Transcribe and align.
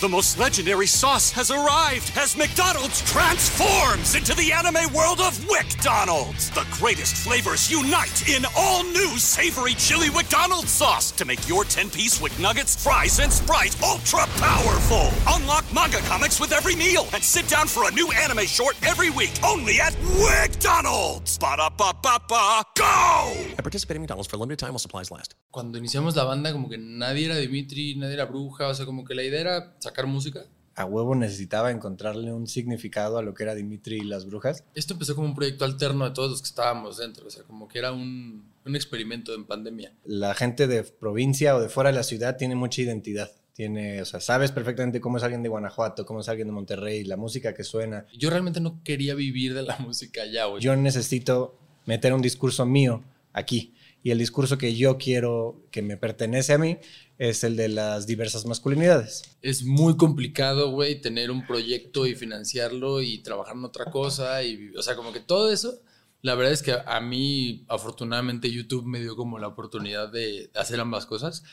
The 0.00 0.08
most 0.08 0.40
legendary 0.40 0.88
sauce 0.88 1.30
has 1.30 1.52
arrived 1.52 2.10
as 2.16 2.36
McDonald's 2.36 3.00
transforms 3.02 4.16
into 4.16 4.34
the 4.34 4.50
anime 4.50 4.92
world 4.92 5.20
of 5.20 5.38
WickDonald's. 5.46 6.50
The 6.50 6.66
greatest 6.72 7.14
flavors 7.16 7.70
unite 7.70 8.28
in 8.28 8.44
all 8.56 8.82
new 8.82 9.16
savory 9.18 9.74
chili 9.74 10.10
McDonald's 10.10 10.72
sauce 10.72 11.12
to 11.12 11.24
make 11.24 11.48
your 11.48 11.62
10-piece 11.62 12.20
Wick 12.20 12.36
Nuggets, 12.40 12.82
fries, 12.82 13.20
and 13.20 13.32
Sprite 13.32 13.80
ultra 13.84 14.26
powerful. 14.42 15.10
Unlock 15.28 15.64
manga 15.72 15.98
comics 15.98 16.40
with 16.40 16.52
every 16.52 16.74
meal 16.74 17.06
and 17.14 17.22
sit 17.22 17.46
down 17.46 17.68
for 17.68 17.88
a 17.88 17.92
new 17.92 18.10
anime 18.10 18.46
short 18.46 18.74
every 18.84 19.10
week 19.10 19.32
only 19.44 19.80
at 19.80 19.92
WickDonald's. 20.18 21.38
Ba-da-ba-ba-ba, 21.38 22.62
go! 22.76 23.32
At 23.56 23.62
participating 23.62 24.02
McDonald's 24.02 24.28
for 24.28 24.36
a 24.36 24.40
limited 24.40 24.58
time 24.58 24.70
while 24.70 24.80
supplies 24.80 25.12
last. 25.12 25.36
Cuando 25.52 25.78
iniciamos 25.78 26.16
la 26.16 26.24
banda, 26.24 26.50
como 26.50 26.68
que 26.68 26.78
nadie 26.78 27.26
era 27.26 27.36
Dimitri, 27.36 27.94
nadie 27.94 28.14
era 28.14 28.26
bruja, 28.26 28.66
o 28.66 28.74
sea, 28.74 28.84
como 28.84 29.04
que 29.04 29.14
la 29.14 29.22
idea 29.22 29.40
era 29.40 29.78
sacar 29.84 30.06
música. 30.06 30.44
A 30.76 30.84
huevo 30.84 31.14
necesitaba 31.14 31.70
encontrarle 31.70 32.32
un 32.32 32.48
significado 32.48 33.18
a 33.18 33.22
lo 33.22 33.32
que 33.32 33.44
era 33.44 33.54
Dimitri 33.54 33.98
y 33.98 34.04
las 34.04 34.26
brujas. 34.26 34.64
Esto 34.74 34.94
empezó 34.94 35.14
como 35.14 35.28
un 35.28 35.34
proyecto 35.34 35.64
alterno 35.64 36.04
de 36.04 36.10
todos 36.10 36.30
los 36.30 36.42
que 36.42 36.48
estábamos 36.48 36.96
dentro, 36.96 37.26
o 37.26 37.30
sea, 37.30 37.44
como 37.44 37.68
que 37.68 37.78
era 37.78 37.92
un, 37.92 38.44
un 38.64 38.76
experimento 38.76 39.34
en 39.34 39.44
pandemia. 39.44 39.92
La 40.04 40.34
gente 40.34 40.66
de 40.66 40.82
provincia 40.82 41.54
o 41.54 41.60
de 41.60 41.68
fuera 41.68 41.90
de 41.90 41.96
la 41.96 42.02
ciudad 42.02 42.36
tiene 42.36 42.56
mucha 42.56 42.82
identidad. 42.82 43.30
Tiene, 43.52 44.02
o 44.02 44.04
sea, 44.04 44.18
sabes 44.18 44.50
perfectamente 44.50 45.00
cómo 45.00 45.18
es 45.18 45.22
alguien 45.22 45.44
de 45.44 45.48
Guanajuato, 45.48 46.04
cómo 46.04 46.20
es 46.20 46.28
alguien 46.28 46.48
de 46.48 46.52
Monterrey, 46.52 47.04
la 47.04 47.16
música 47.16 47.54
que 47.54 47.62
suena. 47.62 48.04
Yo 48.12 48.28
realmente 48.28 48.60
no 48.60 48.82
quería 48.82 49.14
vivir 49.14 49.54
de 49.54 49.62
la 49.62 49.76
música 49.80 50.22
allá, 50.22 50.46
güey. 50.46 50.60
Yo 50.60 50.74
necesito 50.74 51.56
meter 51.86 52.12
un 52.12 52.20
discurso 52.20 52.66
mío 52.66 53.04
aquí. 53.32 53.74
Y 54.02 54.10
el 54.10 54.18
discurso 54.18 54.58
que 54.58 54.74
yo 54.74 54.98
quiero 54.98 55.62
que 55.70 55.82
me 55.82 55.96
pertenece 55.96 56.52
a 56.52 56.58
mí 56.58 56.78
es 57.18 57.44
el 57.44 57.56
de 57.56 57.68
las 57.68 58.06
diversas 58.06 58.44
masculinidades. 58.46 59.22
Es 59.42 59.64
muy 59.64 59.96
complicado, 59.96 60.70
güey, 60.70 61.00
tener 61.00 61.30
un 61.30 61.46
proyecto 61.46 62.06
y 62.06 62.14
financiarlo 62.14 63.02
y 63.02 63.18
trabajar 63.18 63.56
en 63.56 63.64
otra 63.64 63.86
cosa. 63.86 64.42
Y, 64.42 64.70
o 64.76 64.82
sea, 64.82 64.96
como 64.96 65.12
que 65.12 65.20
todo 65.20 65.50
eso, 65.50 65.80
la 66.22 66.34
verdad 66.34 66.52
es 66.52 66.62
que 66.62 66.74
a 66.84 67.00
mí, 67.00 67.64
afortunadamente, 67.68 68.50
YouTube 68.50 68.86
me 68.86 69.00
dio 69.00 69.16
como 69.16 69.38
la 69.38 69.48
oportunidad 69.48 70.10
de 70.10 70.50
hacer 70.54 70.80
ambas 70.80 71.06
cosas. 71.06 71.44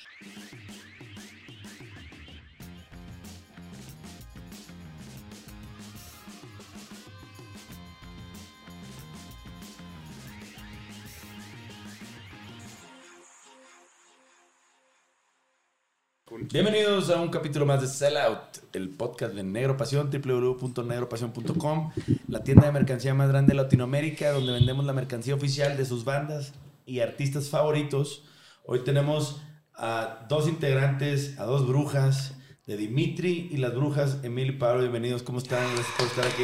Bienvenidos 16.50 17.10
a 17.10 17.22
un 17.22 17.30
capítulo 17.30 17.66
más 17.66 17.82
de 17.82 17.88
Sellout, 17.88 18.40
el 18.74 18.90
podcast 18.90 19.36
de 19.36 19.44
Negro 19.44 19.78
Pasión, 19.78 20.10
www.negropasión.com, 20.10 21.92
la 22.28 22.44
tienda 22.44 22.66
de 22.66 22.72
mercancía 22.72 23.14
más 23.14 23.30
grande 23.30 23.54
de 23.54 23.62
Latinoamérica, 23.62 24.32
donde 24.32 24.52
vendemos 24.52 24.86
la 24.86 24.94
mercancía 24.94 25.36
oficial 25.36 25.78
de 25.78 25.86
sus 25.86 26.04
bandas 26.04 26.54
y 26.86 27.02
artistas 27.02 27.50
favoritos. 27.50 28.24
Hoy 28.66 28.80
tenemos 28.84 29.42
a 29.76 30.26
dos 30.30 30.48
integrantes, 30.48 31.38
a 31.40 31.44
dos 31.46 31.68
brujas, 31.68 32.34
de 32.66 32.78
Dimitri 32.78 33.50
y 33.52 33.58
las 33.58 33.76
brujas, 33.76 34.18
Emil 34.24 34.48
y 34.48 34.52
Pablo. 34.54 34.82
Bienvenidos, 34.82 35.24
¿cómo 35.24 35.38
están? 35.38 35.64
Gracias 35.76 35.96
por 35.98 36.08
estar 36.08 36.26
aquí. 36.26 36.44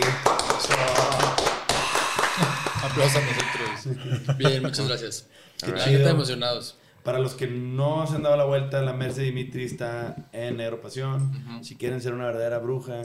Aplausos 2.84 3.16
a 3.16 3.22
nosotros. 3.26 4.38
Bien, 4.38 4.62
muchas 4.62 4.88
gracias. 4.88 5.28
Qué 5.60 5.74
chido. 5.74 6.00
neta, 6.00 6.12
emocionados. 6.12 6.78
Para 7.08 7.20
los 7.20 7.36
que 7.36 7.48
no 7.48 8.06
se 8.06 8.18
han 8.18 8.24
dado 8.24 8.36
la 8.36 8.44
vuelta, 8.44 8.82
la 8.82 8.92
Merce 8.92 9.22
Dimitri 9.22 9.64
está 9.64 10.14
en 10.34 10.58
Negro 10.58 10.82
Pasión. 10.82 11.32
Si 11.64 11.78
quieren 11.78 12.02
ser 12.02 12.14
una 12.14 12.26
verdadera 12.26 12.58
bruja, 12.58 13.04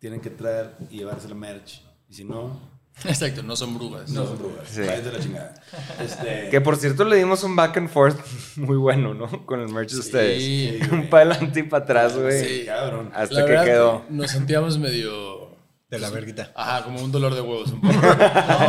tienen 0.00 0.20
que 0.20 0.30
traer 0.30 0.74
y 0.90 0.96
llevarse 0.98 1.28
la 1.28 1.36
merch. 1.36 1.80
Y 2.08 2.14
si 2.14 2.24
no, 2.24 2.58
Exacto, 3.04 3.44
no 3.44 3.54
son 3.54 3.78
brujas. 3.78 4.10
no 4.10 4.26
son 4.26 4.36
brujas. 4.36 4.68
Sí. 4.68 4.82
A 4.82 4.96
la 4.96 5.20
chingada. 5.20 5.54
Este, 6.02 6.48
Que 6.50 6.60
por 6.60 6.76
cierto 6.76 7.04
le 7.04 7.14
dimos 7.14 7.44
un 7.44 7.54
back 7.54 7.76
and 7.76 7.88
forth 7.88 8.18
muy 8.56 8.76
bueno, 8.76 9.14
¿no? 9.14 9.46
Con 9.46 9.60
el 9.60 9.68
merch 9.68 9.92
de 9.92 10.00
ustedes. 10.00 10.42
Sí, 10.42 10.80
un 10.90 11.08
para 11.08 11.30
adelante 11.30 11.60
y 11.60 11.62
para 11.62 11.84
atrás, 11.84 12.18
güey. 12.18 12.44
Sí. 12.44 12.64
cabrón. 12.66 13.12
Hasta 13.14 13.36
La 13.36 13.44
que 13.44 13.50
verdad, 13.52 13.64
quedó. 13.64 14.04
Nos 14.10 14.28
sentíamos 14.32 14.76
medio. 14.76 15.39
De 15.90 15.98
la 15.98 16.08
verguita. 16.10 16.52
Ajá, 16.54 16.84
como 16.84 17.02
un 17.02 17.10
dolor 17.10 17.34
de 17.34 17.40
huevos. 17.40 17.72
Un 17.72 17.80
poco. 17.82 17.92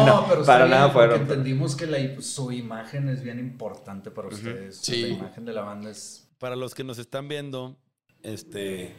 No, 0.05 0.25
pero 0.27 0.43
Para 0.43 0.67
nada 0.67 0.91
porque 0.91 1.09
fueron. 1.09 1.21
entendimos 1.21 1.75
que 1.75 1.85
la- 1.87 2.21
su 2.21 2.51
imagen 2.51 3.07
es 3.09 3.21
bien 3.23 3.37
importante 3.39 4.09
para 4.11 4.27
ustedes. 4.29 4.77
Sí. 4.77 5.01
La 5.03 5.07
imagen 5.09 5.45
de 5.45 5.53
la 5.53 5.61
banda 5.61 5.91
es... 5.91 6.27
Para 6.39 6.55
los 6.55 6.73
que 6.73 6.83
nos 6.83 6.97
están 6.97 7.27
viendo, 7.27 7.77
este, 8.23 8.93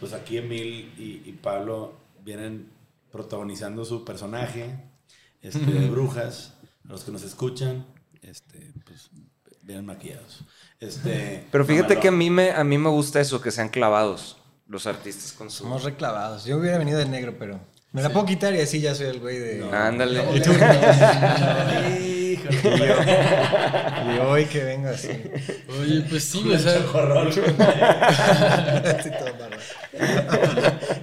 pues 0.00 0.12
aquí 0.12 0.38
Emil 0.38 0.92
y, 0.98 1.22
y 1.24 1.38
Pablo 1.40 1.94
vienen 2.24 2.68
protagonizando 3.12 3.84
su 3.84 4.04
personaje 4.04 4.74
este, 5.40 5.64
de 5.64 5.86
brujas. 5.90 6.54
A 6.88 6.92
los 6.92 7.04
que 7.04 7.12
nos 7.12 7.22
escuchan, 7.22 7.86
este, 8.22 8.72
pues 8.84 9.08
vienen 9.62 9.86
maquillados. 9.86 10.40
Este, 10.80 11.46
Pero 11.52 11.64
fíjate 11.64 12.00
que 12.00 12.08
a 12.08 12.12
mí, 12.12 12.28
me, 12.28 12.50
a 12.50 12.64
mí 12.64 12.76
me 12.76 12.88
gusta 12.88 13.20
eso, 13.20 13.40
que 13.40 13.52
sean 13.52 13.68
clavados 13.68 14.36
los 14.66 14.86
artistas 14.86 15.32
con 15.32 15.50
su... 15.50 15.64
Somos 15.64 15.84
reclavados. 15.84 16.44
Yo 16.44 16.58
hubiera 16.58 16.78
venido 16.78 16.98
de 16.98 17.06
negro, 17.06 17.34
pero 17.38 17.60
me 17.92 18.02
la 18.02 18.10
puedo 18.10 18.24
quitar 18.26 18.54
y 18.54 18.60
así 18.60 18.80
ya 18.80 18.94
soy 18.94 19.06
el 19.08 19.20
güey 19.20 19.38
de... 19.38 19.64
Ándale. 19.70 20.22
Híjole. 22.32 22.94
Y 24.06 24.18
hoy 24.18 24.46
que 24.46 24.64
vengo 24.64 24.88
así. 24.88 25.10
Oye, 25.80 26.00
pues 26.08 26.24
sí, 26.24 26.42
sea. 26.58 26.80
Así 28.98 29.10
todo. 29.18 29.32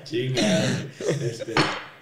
Chinga. 0.04 0.64
Este, 1.22 1.54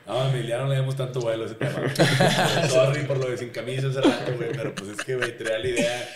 no, 0.08 0.22
a 0.22 0.30
Emiliano 0.30 0.64
no 0.64 0.70
le 0.70 0.78
damos 0.78 0.96
tanto 0.96 1.20
vuelo 1.20 1.44
a 1.44 1.48
ese 1.48 1.56
tema. 1.56 1.82
Sorry 2.70 3.04
por 3.04 3.18
lo 3.18 3.30
de 3.30 3.38
sin 3.38 3.50
camisa 3.50 3.88
hace 3.88 4.00
rato, 4.02 4.34
güey. 4.38 4.52
Pero 4.54 4.74
pues 4.74 4.92
es 4.92 5.04
que, 5.04 5.16
güey, 5.16 5.38
traía 5.38 5.60
la 5.60 5.68
idea. 5.68 6.10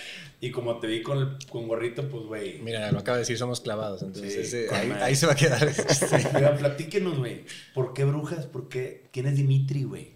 Y 0.43 0.49
como 0.51 0.79
te 0.79 0.87
vi 0.87 1.03
con, 1.03 1.19
el, 1.19 1.37
con 1.49 1.67
gorrito, 1.67 2.09
pues, 2.09 2.23
güey. 2.25 2.59
Mira, 2.63 2.91
lo 2.91 2.99
acaba 2.99 3.17
de 3.17 3.21
decir, 3.21 3.37
somos 3.37 3.61
clavados. 3.61 4.01
Entonces, 4.01 4.33
Sí, 4.33 4.39
ese- 4.57 4.65
con 4.67 4.91
ahí, 5.01 5.15
se 5.15 5.27
va 5.27 5.33
a 5.33 5.35
quedar. 5.35 5.71
Sí. 5.73 6.05
Oigan, 6.35 6.57
platíquenos, 6.57 7.19
güey. 7.19 7.45
¿Por 7.75 7.93
qué 7.93 8.03
brujas? 8.05 8.47
¿Por 8.47 8.67
qué? 8.67 9.07
¿Quién 9.13 9.27
es 9.27 9.35
Dimitri, 9.37 9.83
güey? 9.83 10.15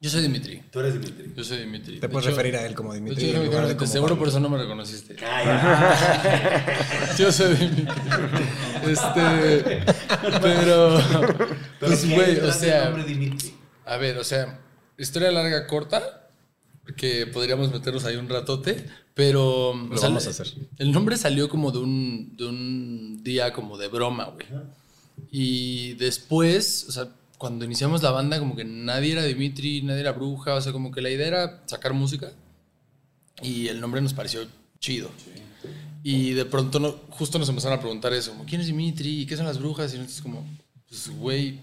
Yo 0.00 0.10
soy 0.10 0.22
Dimitri. 0.22 0.62
Tú 0.70 0.80
eres 0.80 0.92
Dimitri. 0.92 1.32
Yo 1.34 1.42
soy 1.42 1.58
Dimitri. 1.58 1.94
Te 1.94 2.02
De 2.02 2.08
puedes 2.08 2.26
hecho- 2.28 2.36
referir 2.36 2.56
a 2.56 2.66
él 2.66 2.74
como 2.74 2.92
Dimitri. 2.94 3.30
hecho, 3.30 3.38
en 3.40 3.46
lugar 3.46 3.66
de 3.66 3.74
como 3.76 3.90
seguro 3.90 4.10
Pablo. 4.10 4.18
por 4.20 4.28
eso 4.28 4.38
no 4.40 4.48
me 4.50 4.58
reconociste. 4.58 5.14
Calla. 5.16 6.76
Yo 7.18 7.32
soy 7.32 7.54
Dimitri. 7.56 7.86
Este. 8.86 9.82
Pero. 10.42 11.00
Pero 11.00 11.48
Pues, 11.80 12.00
¿qué 12.04 12.14
hay 12.14 12.36
güey, 12.36 12.38
o 12.48 12.52
sea. 12.52 12.84
nombre 12.84 13.04
Dimitri? 13.04 13.54
A 13.86 13.96
ver, 13.96 14.18
o 14.18 14.24
sea, 14.24 14.60
historia 14.98 15.30
larga, 15.32 15.66
corta, 15.66 16.28
que 16.96 17.26
podríamos 17.26 17.72
meternos 17.72 18.04
ahí 18.04 18.16
un 18.16 18.28
ratote, 18.28 18.84
pero... 19.14 19.70
o 19.70 19.96
sea, 19.96 20.08
vamos 20.08 20.26
a 20.26 20.30
el- 20.30 20.34
hacer. 20.34 20.54
El 20.78 20.92
nombre 20.92 21.16
salió 21.16 21.48
como 21.48 21.70
de 21.70 21.78
un, 21.78 22.36
de 22.36 22.46
un 22.46 23.22
día 23.22 23.52
como 23.52 23.78
de 23.78 23.88
broma, 23.88 24.24
güey. 24.26 24.46
Y 25.30 25.92
después, 25.94 26.86
o 26.88 26.92
sea, 26.92 27.08
cuando 27.38 27.64
iniciamos 27.64 28.02
la 28.02 28.10
banda, 28.10 28.38
como 28.38 28.56
que 28.56 28.64
nadie 28.64 29.12
era 29.12 29.22
Dimitri, 29.24 29.82
nadie 29.82 30.00
era 30.00 30.12
bruja, 30.12 30.54
o 30.54 30.60
sea, 30.60 30.72
como 30.72 30.90
que 30.90 31.00
la 31.00 31.10
idea 31.10 31.26
era 31.26 31.62
sacar 31.66 31.92
música 31.94 32.32
y 33.42 33.68
el 33.68 33.80
nombre 33.80 34.00
nos 34.00 34.14
pareció 34.14 34.46
chido. 34.78 35.10
Y 36.02 36.32
de 36.32 36.44
pronto 36.44 36.78
no, 36.80 36.92
justo 37.10 37.38
nos 37.38 37.48
empezaron 37.48 37.78
a 37.78 37.80
preguntar 37.80 38.12
eso, 38.12 38.32
como, 38.32 38.44
¿quién 38.44 38.60
es 38.60 38.66
Dimitri? 38.66 39.22
¿Y 39.22 39.26
qué 39.26 39.36
son 39.36 39.46
las 39.46 39.58
brujas? 39.58 39.94
Y 39.94 39.98
nosotros 39.98 40.20
como, 40.22 40.46
pues, 40.88 41.08
güey, 41.16 41.60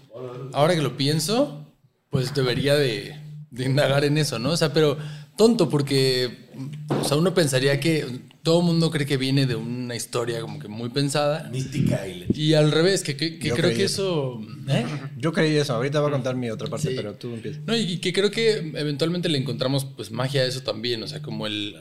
ahora 0.52 0.74
que 0.74 0.82
lo 0.82 0.96
pienso, 0.96 1.64
pues 2.10 2.34
debería 2.34 2.74
de, 2.74 3.18
de 3.50 3.64
indagar 3.64 4.04
en 4.04 4.18
eso, 4.18 4.38
¿no? 4.38 4.50
O 4.50 4.56
sea, 4.56 4.72
pero 4.72 4.98
tonto 5.42 5.68
porque, 5.68 6.48
o 6.88 7.04
sea, 7.04 7.16
uno 7.16 7.34
pensaría 7.34 7.80
que 7.80 8.06
todo 8.44 8.60
el 8.60 8.66
mundo 8.66 8.90
cree 8.92 9.06
que 9.06 9.16
viene 9.16 9.44
de 9.46 9.56
una 9.56 9.96
historia 9.96 10.40
como 10.40 10.58
que 10.60 10.68
muy 10.68 10.88
pensada. 10.90 11.48
Mística 11.50 12.06
y 12.06 12.26
Y 12.32 12.54
al 12.54 12.70
revés, 12.70 13.02
que, 13.02 13.16
que- 13.16 13.38
creo 13.38 13.70
que 13.74 13.84
eso. 13.84 14.40
eso... 14.40 14.72
¿eh? 14.72 14.86
Yo 15.16 15.32
creí 15.32 15.56
eso. 15.56 15.74
Ahorita 15.74 16.00
voy 16.00 16.10
a 16.10 16.12
contar 16.12 16.36
mi 16.36 16.48
otra 16.50 16.68
parte, 16.68 16.90
Sí. 16.90 16.94
pero 16.96 17.14
tú 17.14 17.34
empieza. 17.34 17.60
No, 17.66 17.76
y 17.76 17.98
que 17.98 18.12
creo 18.12 18.30
que 18.30 18.58
eventualmente 18.76 19.28
le 19.28 19.38
encontramos 19.38 19.84
pues 19.84 20.10
magia 20.12 20.42
a 20.42 20.44
eso 20.46 20.62
también, 20.62 21.02
o 21.02 21.08
sea, 21.08 21.20
como 21.22 21.46
el, 21.48 21.74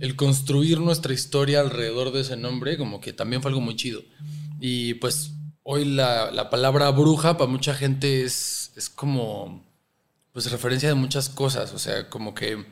el 0.00 0.14
construir 0.14 0.78
nuestra 0.80 1.12
historia 1.12 1.58
alrededor 1.60 2.12
de 2.12 2.20
ese 2.20 2.36
nombre, 2.36 2.76
como 2.78 3.00
que 3.00 3.12
también 3.12 3.42
fue 3.42 3.50
algo 3.50 3.60
muy 3.60 3.74
chido. 3.74 4.02
Y 4.60 4.94
pues 4.94 5.32
hoy 5.64 5.84
la, 5.84 6.30
la 6.30 6.50
palabra 6.50 6.88
bruja 6.90 7.36
para 7.36 7.50
mucha 7.50 7.74
gente 7.74 8.22
es, 8.22 8.72
es 8.76 8.88
como 8.88 9.66
pues 10.32 10.50
referencia 10.52 10.88
de 10.88 10.94
muchas 10.94 11.28
cosas, 11.28 11.72
o 11.74 11.78
sea, 11.80 12.08
como 12.10 12.32
que 12.34 12.64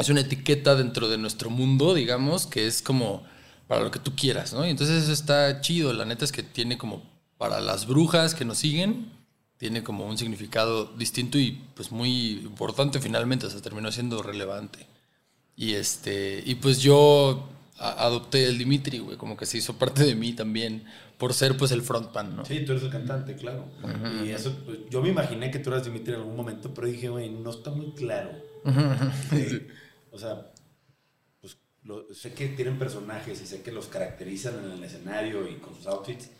es 0.00 0.08
una 0.08 0.20
etiqueta 0.20 0.74
dentro 0.74 1.08
de 1.08 1.18
nuestro 1.18 1.50
mundo, 1.50 1.94
digamos, 1.94 2.46
que 2.46 2.66
es 2.66 2.82
como 2.82 3.22
para 3.68 3.82
lo 3.82 3.90
que 3.90 3.98
tú 3.98 4.16
quieras, 4.16 4.52
¿no? 4.52 4.66
Y 4.66 4.70
entonces 4.70 5.04
eso 5.04 5.12
está 5.12 5.60
chido, 5.60 5.92
la 5.92 6.04
neta 6.04 6.24
es 6.24 6.32
que 6.32 6.42
tiene 6.42 6.76
como 6.76 7.02
para 7.38 7.60
las 7.60 7.86
brujas 7.86 8.34
que 8.34 8.44
nos 8.44 8.58
siguen, 8.58 9.12
tiene 9.58 9.82
como 9.82 10.06
un 10.06 10.18
significado 10.18 10.86
distinto 10.96 11.38
y 11.38 11.62
pues 11.74 11.92
muy 11.92 12.40
importante 12.40 13.00
finalmente, 13.00 13.46
o 13.46 13.50
sea, 13.50 13.60
terminó 13.60 13.92
siendo 13.92 14.22
relevante. 14.22 14.86
Y 15.54 15.74
este, 15.74 16.42
y 16.44 16.54
pues 16.56 16.80
yo 16.80 17.48
adopté 17.78 18.46
el 18.46 18.58
Dimitri, 18.58 18.98
güey, 18.98 19.16
como 19.16 19.36
que 19.36 19.46
se 19.46 19.58
hizo 19.58 19.74
parte 19.74 20.04
de 20.04 20.14
mí 20.14 20.32
también, 20.32 20.84
por 21.18 21.34
ser 21.34 21.56
pues 21.56 21.70
el 21.72 21.82
frontman, 21.82 22.36
¿no? 22.36 22.44
Sí, 22.44 22.64
tú 22.64 22.72
eres 22.72 22.84
el 22.84 22.90
cantante, 22.90 23.36
claro. 23.36 23.66
Y 24.24 24.30
eso, 24.30 24.54
pues, 24.64 24.78
yo 24.90 25.02
me 25.02 25.10
imaginé 25.10 25.50
que 25.50 25.58
tú 25.58 25.70
eras 25.70 25.84
Dimitri 25.84 26.14
en 26.14 26.20
algún 26.20 26.36
momento, 26.36 26.72
pero 26.74 26.86
dije, 26.86 27.08
güey, 27.08 27.30
no 27.30 27.50
está 27.50 27.70
muy 27.70 27.92
claro. 27.92 28.30
Sí. 29.30 29.66
O 30.12 30.18
sea, 30.18 30.50
pues 31.40 31.56
lo- 31.84 32.12
sé 32.14 32.32
que 32.34 32.48
tienen 32.48 32.78
personajes 32.78 33.40
y 33.40 33.46
sé 33.46 33.62
que 33.62 33.72
los 33.72 33.86
caracterizan 33.86 34.64
en 34.64 34.72
el 34.72 34.84
escenario 34.84 35.48
y 35.48 35.56
con 35.56 35.74
sus 35.74 35.86
outfits, 35.86 36.30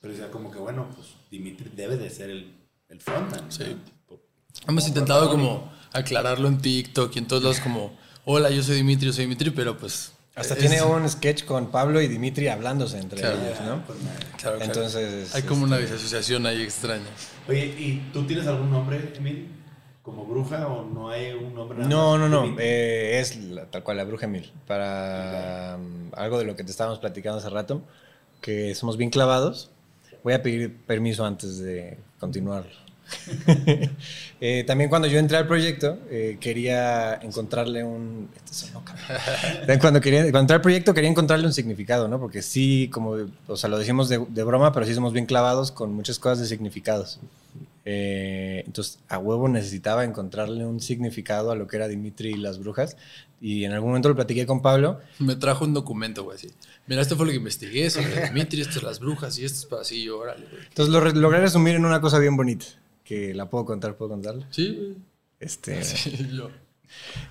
pero 0.00 0.12
decía 0.12 0.30
como 0.30 0.50
que, 0.50 0.58
bueno, 0.58 0.88
pues 0.94 1.08
Dimitri 1.30 1.70
debe 1.74 1.96
de 1.96 2.10
ser 2.10 2.30
el, 2.30 2.54
el 2.88 3.00
frontman. 3.00 3.50
Sí. 3.50 3.64
Hemos 4.68 4.86
intentado 4.86 5.30
como 5.30 5.72
aclararlo 5.92 6.46
en 6.48 6.58
TikTok 6.58 7.14
y 7.16 7.18
en 7.18 7.26
todos 7.26 7.42
lados 7.42 7.60
como, 7.60 7.96
hola, 8.24 8.50
yo 8.50 8.62
soy 8.62 8.76
Dimitri, 8.76 9.06
yo 9.06 9.12
soy 9.12 9.24
Dimitri, 9.24 9.50
pero 9.50 9.76
pues... 9.76 10.12
Hasta 10.36 10.54
es- 10.54 10.60
tiene 10.60 10.82
un 10.82 11.08
sketch 11.08 11.44
con 11.44 11.70
Pablo 11.70 12.00
y 12.02 12.08
Dimitri 12.08 12.48
hablándose 12.48 12.98
entre 12.98 13.20
Claro. 13.20 13.36
ellos, 13.40 13.60
¿no? 13.60 13.84
Claro, 13.86 13.98
claro. 14.36 14.60
Entonces, 14.62 15.32
Hay 15.34 15.42
como 15.42 15.62
una 15.64 15.78
este, 15.78 15.92
disasociación 15.92 16.44
ahí 16.46 16.62
extraña. 16.62 17.06
Oye, 17.48 17.66
¿y 17.66 18.10
tú 18.12 18.24
tienes 18.26 18.46
algún 18.48 18.70
nombre, 18.70 19.12
Emil? 19.16 19.48
¿Como 20.04 20.26
bruja 20.26 20.68
o 20.68 20.84
no 20.84 21.08
hay 21.08 21.32
un 21.32 21.54
nombre? 21.54 21.78
No, 21.86 22.18
no, 22.18 22.28
no. 22.28 22.54
Eh, 22.58 23.20
es 23.20 23.36
la- 23.36 23.64
tal 23.64 23.82
cual 23.82 23.96
la 23.96 24.04
bruja 24.04 24.26
Emil. 24.26 24.52
Para 24.66 25.78
um, 25.80 26.10
algo 26.14 26.38
de 26.38 26.44
lo 26.44 26.54
que 26.54 26.62
te 26.62 26.70
estábamos 26.70 26.98
platicando 26.98 27.38
hace 27.38 27.48
rato, 27.48 27.80
que 28.42 28.74
somos 28.74 28.98
bien 28.98 29.08
clavados. 29.08 29.70
Voy 30.22 30.34
a 30.34 30.42
pedir 30.42 30.76
permiso 30.76 31.24
antes 31.24 31.58
de 31.58 31.96
continuar. 32.20 32.64
Eh, 34.40 34.62
también 34.66 34.90
cuando 34.90 35.08
yo 35.08 35.18
entré 35.18 35.38
al 35.38 35.46
proyecto, 35.46 35.96
eh, 36.10 36.36
quería 36.38 37.14
encontrarle 37.22 37.82
un... 37.82 38.28
Cuando, 39.80 40.02
quería, 40.02 40.20
cuando 40.24 40.40
entré 40.40 40.56
al 40.56 40.60
proyecto 40.60 40.92
quería 40.92 41.08
encontrarle 41.08 41.46
un 41.46 41.54
significado, 41.54 42.08
¿no? 42.08 42.20
Porque 42.20 42.42
sí, 42.42 42.90
como, 42.92 43.16
o 43.46 43.56
sea, 43.56 43.70
lo 43.70 43.78
decimos 43.78 44.10
de, 44.10 44.18
de 44.28 44.44
broma, 44.44 44.72
pero 44.72 44.84
sí 44.84 44.92
somos 44.94 45.14
bien 45.14 45.24
clavados 45.24 45.72
con 45.72 45.94
muchas 45.94 46.18
cosas 46.18 46.40
de 46.40 46.46
significados. 46.46 47.20
Eh, 47.86 48.62
entonces, 48.66 48.98
a 49.08 49.18
huevo 49.18 49.48
necesitaba 49.48 50.04
encontrarle 50.04 50.64
un 50.64 50.80
significado 50.80 51.50
a 51.50 51.54
lo 51.56 51.66
que 51.66 51.76
era 51.76 51.86
Dimitri 51.88 52.30
y 52.30 52.36
las 52.36 52.58
brujas. 52.58 52.96
Y 53.40 53.64
en 53.64 53.72
algún 53.72 53.90
momento 53.90 54.08
lo 54.08 54.14
platiqué 54.14 54.46
con 54.46 54.62
Pablo. 54.62 55.00
Me 55.18 55.36
trajo 55.36 55.64
un 55.66 55.74
documento, 55.74 56.24
güey, 56.24 56.36
así. 56.38 56.48
Mira, 56.86 57.02
esto 57.02 57.16
fue 57.16 57.26
lo 57.26 57.32
que 57.32 57.38
investigué 57.38 57.90
sobre 57.90 58.24
Dimitri, 58.28 58.62
esto 58.62 58.78
es 58.78 58.82
las 58.84 59.00
brujas 59.00 59.38
y 59.38 59.44
esto 59.44 59.58
es 59.60 59.66
para 59.66 59.82
así, 59.82 60.02
yo, 60.02 60.18
órale, 60.18 60.46
güey. 60.50 60.62
Entonces 60.66 60.92
lo 60.94 61.00
logré 61.20 61.40
resumir 61.40 61.74
en 61.74 61.84
una 61.84 62.00
cosa 62.00 62.18
bien 62.18 62.36
bonita, 62.36 62.64
que 63.04 63.34
la 63.34 63.50
puedo 63.50 63.66
contar, 63.66 63.96
puedo 63.96 64.10
contarla. 64.12 64.46
Sí, 64.50 64.74
güey. 64.76 64.94
Este, 65.40 65.82
Sí, 65.84 66.28
yo. 66.32 66.48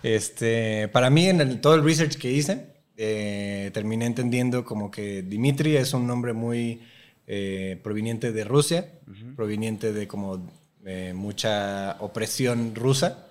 este, 0.04 0.88
para 0.90 1.10
mí, 1.10 1.28
en 1.28 1.42
el- 1.42 1.62
todo 1.62 1.76
el 1.76 1.84
research 1.84 2.16
que 2.18 2.32
hice, 2.32 2.68
eh, 2.98 3.72
terminé 3.74 4.06
entendiendo 4.06 4.64
como 4.64 4.92
que 4.92 5.24
Dimitri 5.24 5.76
es 5.78 5.94
un 5.94 6.06
nombre 6.06 6.34
muy 6.34 6.82
eh, 7.28 7.80
proveniente 7.84 8.31
de 8.31 8.44
Rusia, 8.44 8.92
proveniente 9.36 9.94
de 9.94 10.08
como 10.08 10.50
eh, 10.86 11.14
mucha 11.16 11.98
opresión 12.00 12.75
rusa. 12.75 13.28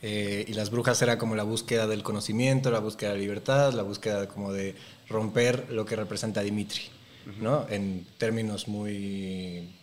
Eh, 0.00 0.44
y 0.46 0.52
las 0.54 0.70
brujas 0.70 1.02
era 1.02 1.18
como 1.18 1.34
la 1.34 1.42
búsqueda 1.42 1.88
del 1.88 2.04
conocimiento, 2.04 2.70
la 2.70 2.78
búsqueda 2.78 3.10
de 3.10 3.16
la 3.16 3.20
libertad, 3.22 3.72
la 3.72 3.82
búsqueda 3.82 4.28
como 4.28 4.52
de 4.52 4.76
romper 5.08 5.66
lo 5.72 5.84
que 5.84 5.96
representa 5.96 6.40
Dimitri, 6.40 6.82
¿no? 7.40 7.66
En 7.68 8.06
términos 8.16 8.68
muy, 8.68 9.74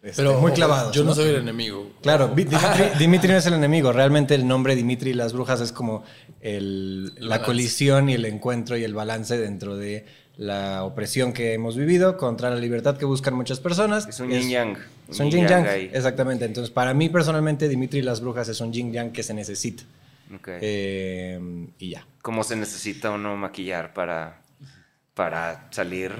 este, 0.00 0.22
Pero 0.22 0.40
muy 0.40 0.52
clavados. 0.52 0.94
Yo 0.94 1.02
no, 1.02 1.12
soy 1.12 1.30
el 1.30 1.36
enemigo. 1.36 1.90
Claro, 2.02 2.28
Dimitri, 2.28 2.56
Dimitri 3.00 3.32
no 3.32 3.38
es 3.38 3.46
el 3.46 3.54
enemigo. 3.54 3.90
Realmente 3.92 4.36
el 4.36 4.46
nombre 4.46 4.76
Dimitri 4.76 5.10
y 5.10 5.14
las 5.14 5.32
brujas 5.32 5.60
es 5.60 5.72
como 5.72 6.04
el- 6.40 7.14
El 7.16 7.24
la 7.24 7.30
balance. 7.30 7.46
colisión 7.46 8.08
y 8.10 8.14
el 8.14 8.26
encuentro 8.26 8.76
y 8.76 8.84
el 8.84 8.94
balance 8.94 9.36
dentro 9.38 9.76
de 9.76 10.06
la 10.38 10.84
opresión 10.84 11.32
que 11.34 11.52
hemos 11.52 11.76
vivido 11.76 12.16
contra 12.16 12.48
la 12.48 12.56
libertad 12.56 12.96
que 12.96 13.04
buscan 13.04 13.34
muchas 13.34 13.58
personas. 13.60 14.06
Es 14.06 14.20
un 14.20 14.30
yin 14.30 14.48
yang. 14.48 14.78
Es 15.10 15.18
un 15.20 15.30
yin 15.30 15.46
yang, 15.46 15.66
exactamente. 15.66 16.44
Entonces, 16.44 16.70
para 16.70 16.94
mí 16.94 17.08
personalmente, 17.10 17.68
Dimitri 17.68 17.98
y 17.98 18.02
las 18.02 18.20
brujas 18.20 18.48
es 18.48 18.60
un 18.60 18.72
yin 18.72 18.92
yang 18.92 19.10
que 19.12 19.22
se 19.24 19.34
necesita. 19.34 19.82
Ok. 20.34 20.48
Eh, 20.60 21.68
y 21.78 21.90
ya. 21.90 22.06
¿Cómo 22.22 22.44
se 22.44 22.54
necesita 22.56 23.10
uno 23.10 23.36
maquillar 23.36 23.92
para, 23.94 24.40
para 25.14 25.66
salir, 25.72 26.12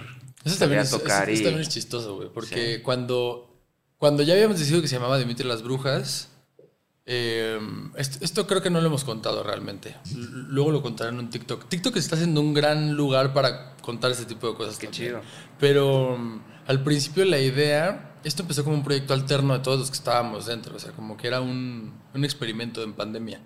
Eso 0.44 0.56
salir 0.56 0.79
a 0.79 0.82
es, 0.82 0.91
tocar 0.91 1.25
eso- 1.31 1.32
eso 1.32 1.41
y... 1.43 1.44
también 1.44 1.62
es 1.62 1.69
chistoso, 1.69 2.17
güey. 2.17 2.29
Porque 2.29 2.76
Sí. 2.76 2.82
cuando, 2.82 3.56
cuando 3.99 4.23
ya 4.25 4.35
habíamos 4.35 4.59
decidido 4.59 4.82
que 4.82 4.88
se 4.88 4.97
llamaba 4.97 5.17
Dimitri 5.19 5.47
las 5.47 5.62
Brujas, 5.62 6.31
eh, 7.06 7.59
esto, 7.97 8.19
esto 8.25 8.47
creo 8.47 8.62
que 8.62 8.70
no 8.70 8.81
lo 8.81 8.87
hemos 8.88 9.05
contado 9.05 9.43
realmente. 9.43 9.94
L- 10.11 10.26
Luego 10.49 10.73
lo 10.73 10.82
contaré 10.82 11.11
en 11.11 11.19
un 11.19 11.31
TikTok. 11.31 11.69
TikTok 11.69 11.97
está 11.97 12.17
siendo 12.17 12.41
un 12.41 12.53
gran 12.53 12.94
lugar 12.94 13.32
para 13.32 13.76
contar 13.88 14.11
este 14.11 14.26
tipo 14.26 14.46
de 14.50 14.55
cosas. 14.55 14.76
Qué 14.79 14.87
también. 14.88 15.08
chido. 15.11 15.20
Pero 15.58 16.14
um, 16.14 16.40
al 16.67 16.82
principio 16.85 17.25
la 17.25 17.40
idea, 17.40 18.14
esto 18.23 18.43
empezó 18.43 18.62
como 18.64 18.76
un 18.76 18.85
proyecto 18.85 19.14
alterno 19.14 19.55
de 19.55 19.61
todos 19.61 19.79
los 19.79 19.90
que 19.90 19.96
estábamos 19.96 20.44
dentro, 20.44 20.76
o 20.76 20.79
sea, 20.79 20.93
como 20.93 21.17
que 21.17 21.26
era 21.26 21.40
un, 21.40 21.94
un 22.14 22.25
experimento 22.25 22.82
en 22.82 22.93
pandemia. 22.93 23.40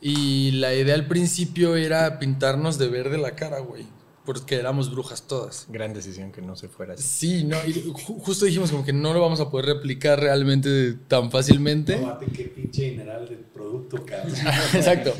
Y 0.00 0.50
la 0.52 0.74
idea 0.74 0.94
al 0.94 1.06
principio 1.06 1.74
era 1.74 2.18
pintarnos 2.18 2.76
de 2.78 2.88
verde 2.88 3.16
la 3.18 3.34
cara, 3.34 3.58
güey, 3.60 3.86
porque 4.24 4.56
éramos 4.56 4.90
brujas 4.92 5.22
todas. 5.26 5.66
Gran 5.70 5.92
decisión 5.94 6.30
que 6.32 6.42
no 6.42 6.54
se 6.54 6.68
fuera 6.68 6.94
así. 6.94 7.02
Sí, 7.02 7.44
no, 7.44 7.56
y 7.66 7.72
ju- 7.72 8.20
justo 8.20 8.44
dijimos 8.44 8.70
como 8.70 8.84
que 8.84 8.92
no 8.92 9.12
lo 9.14 9.20
vamos 9.22 9.40
a 9.40 9.50
poder 9.50 9.66
replicar 9.66 10.20
realmente 10.20 10.92
tan 11.08 11.30
fácilmente. 11.30 11.96
No, 11.98 12.06
mate, 12.08 12.26
qué 12.26 12.44
pinche 12.44 12.90
general 12.90 13.26
de 13.28 13.36
producto, 13.36 14.04
cabrón. 14.04 14.34
Exacto. 14.74 15.14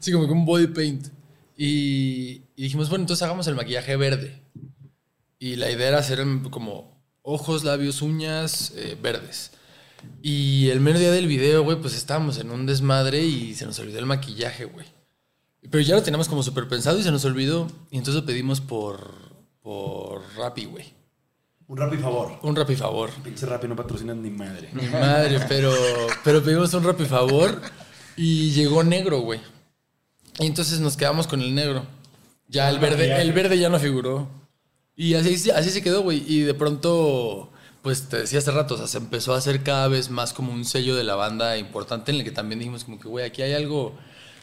Sí, 0.00 0.12
como 0.12 0.26
que 0.26 0.32
un 0.32 0.44
body 0.44 0.66
paint. 0.66 1.06
Y, 1.60 2.44
y 2.54 2.62
dijimos, 2.62 2.88
bueno, 2.88 3.02
entonces 3.02 3.24
hagamos 3.24 3.48
el 3.48 3.56
maquillaje 3.56 3.96
verde. 3.96 4.40
Y 5.40 5.56
la 5.56 5.68
idea 5.72 5.88
era 5.88 5.98
hacer 5.98 6.20
em, 6.20 6.48
como 6.50 7.02
ojos, 7.22 7.64
labios, 7.64 8.00
uñas 8.00 8.72
eh, 8.76 8.96
verdes. 9.02 9.50
Y 10.22 10.68
el 10.68 10.78
mero 10.78 11.00
día 11.00 11.10
del 11.10 11.26
video, 11.26 11.64
güey, 11.64 11.80
pues 11.80 11.96
estábamos 11.96 12.38
en 12.38 12.52
un 12.52 12.64
desmadre 12.64 13.24
y 13.24 13.56
se 13.56 13.66
nos 13.66 13.76
olvidó 13.80 13.98
el 13.98 14.06
maquillaje, 14.06 14.66
güey. 14.66 14.86
Pero 15.68 15.82
ya 15.82 15.96
lo 15.96 16.02
teníamos 16.04 16.28
como 16.28 16.44
súper 16.44 16.68
pensado 16.68 16.96
y 17.00 17.02
se 17.02 17.10
nos 17.10 17.24
olvidó. 17.24 17.66
Y 17.90 17.98
entonces 17.98 18.22
lo 18.22 18.24
pedimos 18.24 18.60
por, 18.60 19.14
por 19.60 20.22
Rappi, 20.36 20.66
güey. 20.66 20.94
Un 21.66 21.76
Rappi 21.76 21.96
favor. 21.96 22.38
Un 22.42 22.54
Rappi 22.54 22.76
favor. 22.76 23.10
Pinche 23.24 23.46
Rappi 23.46 23.66
no 23.66 23.74
patrocinan 23.74 24.22
ni 24.22 24.30
madre. 24.30 24.70
Mi 24.72 24.86
madre, 24.86 25.40
pero, 25.48 25.74
pero 26.22 26.40
pedimos 26.40 26.72
un 26.72 26.84
Rappi 26.84 27.04
favor 27.04 27.60
y 28.16 28.52
llegó 28.52 28.84
negro, 28.84 29.22
güey. 29.22 29.40
Y 30.38 30.46
entonces 30.46 30.80
nos 30.80 30.96
quedamos 30.96 31.26
con 31.26 31.42
el 31.42 31.54
negro. 31.54 31.86
Ya 32.48 32.70
el 32.70 32.78
verde, 32.78 33.20
el 33.20 33.32
verde 33.32 33.58
ya 33.58 33.68
no 33.68 33.78
figuró. 33.78 34.28
Y 34.96 35.14
así, 35.14 35.50
así 35.50 35.70
se 35.70 35.82
quedó, 35.82 36.02
güey. 36.02 36.24
Y 36.26 36.40
de 36.40 36.54
pronto, 36.54 37.52
pues 37.82 38.08
te 38.08 38.18
decía 38.18 38.38
hace 38.38 38.50
rato, 38.50 38.74
o 38.74 38.78
sea, 38.78 38.86
se 38.86 38.98
empezó 38.98 39.34
a 39.34 39.38
hacer 39.38 39.62
cada 39.62 39.88
vez 39.88 40.10
más 40.10 40.32
como 40.32 40.52
un 40.52 40.64
sello 40.64 40.96
de 40.96 41.04
la 41.04 41.14
banda 41.14 41.58
importante 41.58 42.10
en 42.10 42.18
el 42.18 42.24
que 42.24 42.30
también 42.30 42.58
dijimos 42.58 42.84
como 42.84 42.98
que, 42.98 43.08
güey, 43.08 43.24
aquí 43.24 43.42
hay 43.42 43.52
algo 43.52 43.96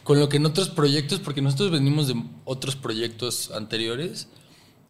con 0.04 0.20
lo 0.20 0.28
que 0.28 0.36
en 0.36 0.46
otros 0.46 0.68
proyectos, 0.68 1.18
porque 1.18 1.42
nosotros 1.42 1.72
venimos 1.72 2.08
de 2.08 2.14
otros 2.44 2.76
proyectos 2.76 3.50
anteriores. 3.50 4.28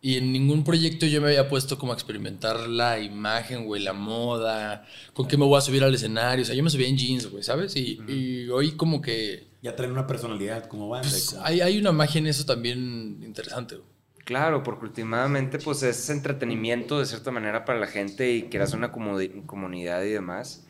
Y 0.02 0.18
en 0.18 0.30
ningún 0.30 0.62
proyecto 0.62 1.06
yo 1.06 1.20
me 1.20 1.28
había 1.28 1.48
puesto 1.48 1.78
como 1.78 1.92
a 1.92 1.94
experimentar 1.94 2.68
la 2.68 3.00
imagen, 3.00 3.64
güey, 3.64 3.82
la 3.82 3.94
moda, 3.94 4.86
con 5.14 5.26
qué 5.26 5.36
me 5.36 5.46
voy 5.46 5.58
a 5.58 5.62
subir 5.62 5.82
al 5.82 5.94
escenario. 5.94 6.42
O 6.42 6.46
sea, 6.46 6.54
yo 6.54 6.62
me 6.62 6.70
subía 6.70 6.86
en 6.86 6.98
jeans, 6.98 7.28
güey, 7.28 7.42
¿sabes? 7.42 7.74
Y, 7.74 7.98
y 8.06 8.48
hoy 8.50 8.72
como 8.72 9.00
que 9.00 9.55
Ya 9.66 9.74
traen 9.74 9.90
una 9.90 10.06
personalidad 10.06 10.66
como 10.68 10.88
banda. 10.88 11.08
pues, 11.10 11.30
como- 11.30 11.44
hay, 11.44 11.60
hay 11.60 11.76
una 11.76 11.90
magia 11.90 12.20
en 12.20 12.28
eso 12.28 12.46
también 12.46 13.20
interesante, 13.24 13.74
güey. 13.74 13.88
Claro, 14.24 14.62
porque 14.62 14.84
últimamente 14.86 15.58
pues 15.58 15.82
es 15.82 16.08
entretenimiento 16.08 17.00
de 17.00 17.06
cierta 17.06 17.32
manera 17.32 17.64
para 17.64 17.80
la 17.80 17.88
gente 17.88 18.30
y 18.32 18.44
quieras 18.44 18.74
una 18.74 18.92
comunidad 18.92 20.04
y 20.04 20.10
demás. 20.10 20.64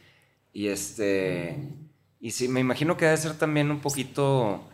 Y 0.55 0.69
este... 0.69 1.59
Y 2.21 2.31
sí, 2.31 2.49
me 2.49 2.61
imagino 2.61 2.97
que 2.97 3.05
debe 3.05 3.19
ser 3.19 3.35
también 3.37 3.71
un 3.71 3.81
poquito... 3.81 4.67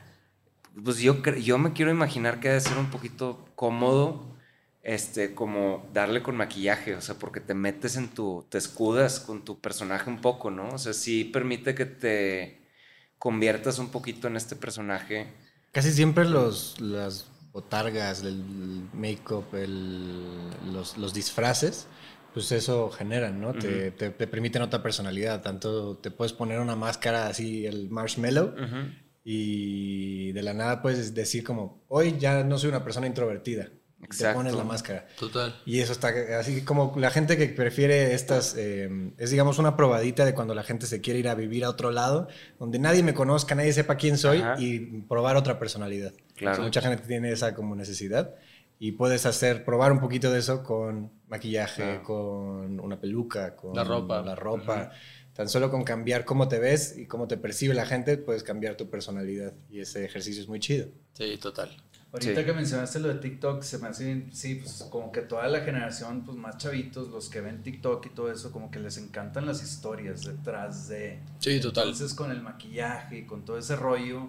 Pues 0.85 0.99
yo, 0.99 1.21
yo 1.23 1.59
me 1.59 1.73
quiero 1.73 1.91
imaginar 1.91 2.38
que 2.38 2.47
debe 2.49 2.61
ser 2.61 2.79
un 2.79 2.91
poquito 2.91 3.45
cómodo, 3.57 4.37
este, 4.85 5.35
como 5.35 5.85
darle 5.93 6.23
con 6.23 6.37
maquillaje, 6.37 6.95
o 6.95 7.00
sea, 7.00 7.17
porque 7.17 7.41
te 7.41 7.55
metes 7.55 7.97
en 7.97 8.07
tu... 8.09 8.47
te 8.49 8.59
escudas 8.59 9.19
con 9.19 9.45
tu 9.45 9.61
personaje 9.61 10.09
un 10.09 10.21
poco, 10.21 10.52
¿no? 10.52 10.69
O 10.71 10.79
sea, 10.79 10.93
sí 10.93 11.25
permite 11.25 11.75
que 11.75 11.87
te 11.87 12.62
conviertas 13.23 13.79
un 13.79 13.91
poquito 13.91 14.26
en 14.26 14.35
este 14.35 14.57
personaje. 14.57 15.29
Casi 15.71 15.93
siempre 15.93 16.25
los, 16.25 16.81
las 16.81 17.31
botargas, 17.52 18.25
el 18.25 18.88
make-up, 18.93 19.45
los, 20.73 20.99
los 20.99 21.14
disfraces, 21.14 21.87
pues 22.35 22.50
eso 22.50 22.91
generan, 22.91 23.41
¿no? 23.41 23.55
te, 23.55 23.93
te, 23.93 24.11
te 24.11 24.26
permiten 24.26 24.62
otra 24.62 24.83
personalidad. 24.83 25.41
Tanto 25.41 25.99
te 25.99 26.11
puedes 26.11 26.33
poner 26.33 26.59
una 26.59 26.75
máscara 26.75 27.29
así, 27.29 27.64
el 27.64 27.91
marshmallow, 27.91 28.57
y 29.23 30.33
de 30.33 30.43
la 30.43 30.52
nada 30.52 30.83
puedes 30.83 31.14
decir 31.14 31.45
como, 31.45 31.85
hoy 31.87 32.17
ya 32.19 32.43
no 32.43 32.59
soy 32.59 32.71
una 32.71 32.83
persona 32.83 33.07
introvertida. 33.07 33.69
Y 34.02 34.06
Te 34.09 34.14
Exacto. 34.16 34.38
pones 34.38 34.54
la 34.54 34.64
máscara. 34.64 35.06
Total. 35.18 35.54
Y 35.64 35.78
eso 35.78 35.92
está 35.92 36.12
así 36.38 36.62
como 36.64 36.92
la 36.99 37.11
gente 37.11 37.37
que 37.37 37.47
prefiere 37.47 38.14
estas, 38.14 38.56
eh, 38.59 39.12
es 39.16 39.30
digamos 39.30 39.59
una 39.61 39.76
probadita 39.76 40.25
de 40.25 40.35
cuando 40.35 40.54
la 40.54 40.64
gente 40.64 40.87
se 40.87 41.00
quiere 41.00 41.21
ir 41.21 41.28
a 41.28 41.37
vivir 41.37 41.64
a 41.64 41.71
otro 41.71 41.92
lado, 41.92 42.26
donde 42.59 42.78
nadie 42.80 43.02
me 43.04 43.14
conozca, 43.14 43.54
nadie 43.54 43.73
sepa 43.73 43.97
quién 43.97 44.18
soy 44.18 44.38
Ajá. 44.38 44.56
y 44.59 44.80
probar 45.09 45.37
otra 45.37 45.59
personalidad. 45.59 46.12
Claro. 46.35 46.62
Mucha 46.64 46.80
gente 46.80 47.06
tiene 47.06 47.30
esa 47.30 47.54
como 47.54 47.76
necesidad 47.76 48.35
y 48.80 48.90
puedes 48.92 49.25
hacer, 49.26 49.64
probar 49.64 49.92
un 49.92 50.00
poquito 50.00 50.32
de 50.32 50.40
eso 50.40 50.64
con 50.64 51.12
maquillaje, 51.28 52.00
con 52.02 52.80
una 52.80 53.00
peluca, 53.00 53.54
con 53.54 53.76
La 53.76 53.85
ropa. 53.85 54.21
La 54.23 54.35
ropa. 54.35 54.90
Tan 55.32 55.49
solo 55.49 55.71
con 55.71 55.85
cambiar 55.85 56.25
cómo 56.25 56.49
te 56.49 56.59
ves 56.59 56.99
y 56.99 57.06
cómo 57.06 57.26
te 57.28 57.37
percibe 57.37 57.73
la 57.73 57.87
gente, 57.87 58.18
puedes 58.18 58.42
cambiar 58.42 58.76
tu 58.76 58.90
personalidad. 58.90 59.54
Y 59.71 59.80
ese 59.80 60.04
ejercicio 60.04 60.42
es 60.42 60.49
muy 60.49 60.59
chido. 60.59 60.88
Sí, 61.14 61.38
total. 61.38 61.71
Ahorita 62.12 62.40
Sí. 62.40 62.45
que 62.47 62.52
mencionaste 62.52 63.00
lo 63.00 63.09
de 63.09 63.14
TikTok, 63.14 63.62
se 63.62 63.78
me 63.78 63.88
hace, 63.88 64.26
sí, 64.33 64.57
pues 64.57 64.87
como 64.90 65.11
que 65.12 65.23
toda 65.23 65.49
la 65.49 65.61
generación, 65.62 66.25
pues 66.26 66.37
más 66.37 66.59
chavitos, 66.59 67.09
los 67.09 67.31
que 67.31 67.40
ven 67.40 67.62
TikTok 67.62 68.04
y 68.04 68.11
todo 68.11 68.31
eso, 68.31 68.52
como 68.52 68.71
que 68.71 68.78
les 68.81 68.99
encantan 68.99 69.47
las 69.47 69.62
historias 69.62 70.23
detrás 70.25 70.88
de... 70.88 71.21
Sí, 71.38 71.59
total. 71.61 71.88
Entonces 71.88 72.12
con 72.14 72.31
el 72.31 72.42
maquillaje 72.42 73.21
y 73.21 73.23
con 73.25 73.47
todo 73.47 73.57
ese 73.57 73.76
rollo, 73.76 74.28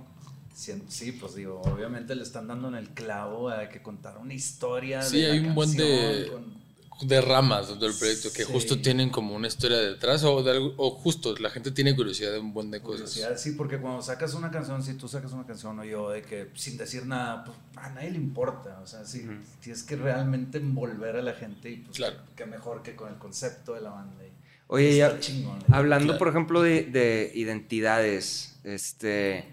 sí, 0.55 1.11
pues 1.13 1.35
digo, 1.35 1.61
obviamente 1.61 2.15
le 2.15 2.23
están 2.23 2.47
dando 2.47 2.69
en 2.69 2.75
el 2.75 2.89
clavo 2.91 3.49
a 3.49 3.67
que 3.67 3.81
contar 3.81 4.17
una 4.17 4.33
historia. 4.33 5.01
Sí, 5.01 5.19
de 5.21 5.27
la 5.27 5.33
hay 5.33 5.39
un 5.41 5.53
buen 5.53 5.71
de- 5.75 6.25
canción 6.27 6.41
con- 6.43 6.62
de 7.01 7.19
ramas 7.21 7.79
del 7.79 7.93
proyecto 7.93 8.31
que 8.31 8.45
Sí. 8.45 8.51
justo 8.51 8.79
tienen 8.79 9.09
como 9.09 9.35
una 9.35 9.47
historia 9.47 9.77
detrás 9.77 10.23
o, 10.23 10.41
de 10.43 10.51
algo- 10.51 10.73
o 10.77 10.91
justo 10.91 11.35
la 11.37 11.49
gente 11.49 11.71
tiene 11.71 11.95
curiosidad 11.95 12.31
de 12.31 12.39
un 12.39 12.53
buen 12.53 12.69
de 12.71 12.79
cosas. 12.81 13.09
Curiosidad, 13.11 13.37
sí, 13.37 13.51
porque 13.51 13.77
cuando 13.79 14.01
sacas 14.01 14.33
una 14.35 14.51
canción, 14.51 14.83
si 14.83 14.93
tú 14.93 15.07
sacas 15.07 15.31
una 15.33 15.45
canción 15.45 15.77
o 15.79 15.83
yo, 15.83 16.11
de 16.11 16.21
que 16.21 16.49
sin 16.55 16.77
decir 16.77 17.05
nada, 17.05 17.43
pues 17.45 17.57
a 17.75 17.89
nadie 17.89 18.11
le 18.11 18.17
importa. 18.17 18.79
O 18.83 18.87
sea, 18.87 19.05
si 19.05 19.27
tienes 19.61 19.83
que 19.83 19.95
realmente 19.95 20.59
envolver 20.59 21.15
a 21.17 21.21
la 21.21 21.33
gente 21.33 21.69
y 21.71 21.77
pues 21.77 21.97
Claro. 21.97 22.17
qué 22.35 22.45
mejor 22.45 22.83
que 22.83 22.95
con 22.95 23.09
el 23.11 23.17
concepto 23.17 23.73
de 23.73 23.81
la 23.81 23.89
banda. 23.89 24.23
y 24.23 24.31
Oye, 24.67 24.95
ya, 24.97 25.19
chingón. 25.19 25.59
hablando 25.71 26.05
Claro. 26.13 26.19
por 26.19 26.27
ejemplo 26.29 26.61
de, 26.61 26.83
de 26.83 27.31
identidades, 27.35 28.55
este, 28.63 29.45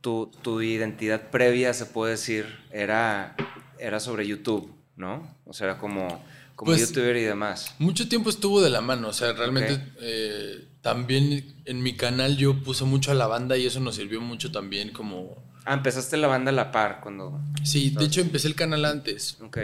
tu, 0.00 0.30
tu 0.42 0.60
identidad 0.62 1.30
previa, 1.30 1.72
se 1.74 1.86
puede 1.86 2.12
decir, 2.12 2.46
era, 2.72 3.36
era 3.78 4.00
sobre 4.00 4.26
YouTube, 4.26 4.70
¿no? 4.96 5.34
O 5.46 5.52
sea, 5.52 5.68
era 5.68 5.78
como, 5.78 6.22
como 6.60 6.72
Pues- 6.72 6.88
youtuber 6.90 7.16
y 7.16 7.22
demás. 7.22 7.74
Mucho 7.78 8.06
tiempo 8.06 8.28
estuvo 8.28 8.60
de 8.60 8.68
la 8.68 8.82
mano, 8.82 9.08
o 9.08 9.12
sea, 9.14 9.32
realmente 9.32 9.82
eh, 10.02 10.66
también 10.82 11.54
en 11.64 11.82
mi 11.82 11.96
canal 11.96 12.36
yo 12.36 12.62
puse 12.62 12.84
mucho 12.84 13.10
a 13.10 13.14
la 13.14 13.26
banda 13.26 13.56
y 13.56 13.64
eso 13.64 13.80
nos 13.80 13.94
sirvió 13.94 14.20
mucho 14.20 14.52
también 14.52 14.90
como... 14.90 15.42
Ah, 15.64 15.72
empezaste 15.72 16.18
la 16.18 16.26
banda 16.28 16.50
a 16.50 16.54
la 16.54 16.70
par 16.70 17.00
cuando... 17.02 17.40
Sí, 17.62 17.88
de 17.98 18.04
hecho 18.04 18.20
empecé 18.20 18.46
el 18.48 18.56
canal 18.56 18.84
antes 18.84 19.38
Ok, 19.40 19.56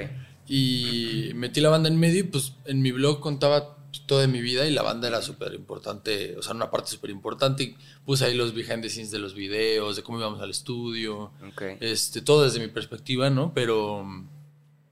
y 0.49 1.33
metí 1.35 1.61
la 1.61 1.69
banda 1.69 1.91
en 1.91 1.99
medio 1.99 2.21
y 2.21 2.23
pues 2.23 2.55
en 2.65 2.81
mi 2.81 2.93
blog 2.93 3.21
contaba 3.21 3.77
toda 4.07 4.27
mi 4.27 4.41
vida 4.41 4.67
y 4.67 4.73
la 4.73 4.81
banda 4.81 5.07
era 5.09 5.21
súper 5.21 5.53
importante, 5.53 6.35
o 6.39 6.43
sea, 6.43 6.55
una 6.55 6.71
parte 6.71 6.91
súper 6.93 7.11
importante. 7.11 7.63
y 7.65 7.77
Puse 8.07 8.25
ahí 8.25 8.35
los 8.35 8.55
behind 8.55 8.81
the 8.81 8.89
scenes 8.89 9.11
de 9.11 9.19
los 9.19 9.35
videos, 9.35 9.97
de 9.97 10.03
cómo 10.03 10.19
íbamos 10.19 10.41
al 10.41 10.51
estudio, 10.51 11.31
ok. 11.47 11.63
este, 11.81 12.23
todo 12.23 12.45
desde 12.45 12.59
mi 12.61 12.69
perspectiva, 12.69 13.29
¿no? 13.29 13.53
Pero, 13.55 14.03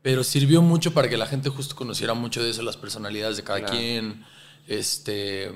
pero 0.04 0.22
sirvió 0.22 0.60
mucho 0.60 0.92
para 0.92 1.08
que 1.08 1.16
la 1.16 1.24
gente 1.26 1.48
justo 1.48 1.74
conociera 1.74 2.12
mucho 2.12 2.42
de 2.42 2.50
eso, 2.50 2.60
las 2.62 2.76
personalidades 2.76 3.38
de 3.38 3.42
cada 3.42 3.60
Claro. 3.60 3.72
quien. 3.74 4.22
Este, 4.66 5.50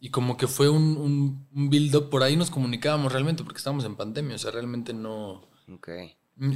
y 0.00 0.10
como 0.10 0.36
que 0.36 0.48
fue 0.48 0.68
un, 0.68 0.96
un, 0.96 1.46
un 1.54 1.70
build-up, 1.70 2.10
por 2.10 2.24
ahí 2.24 2.36
nos 2.36 2.50
comunicábamos 2.50 3.12
realmente, 3.12 3.44
porque 3.44 3.58
estábamos 3.58 3.84
en 3.84 3.94
pandemia, 3.94 4.34
o 4.34 4.38
sea, 4.38 4.50
realmente 4.50 4.92
no... 4.92 5.48
Ok. 5.72 5.88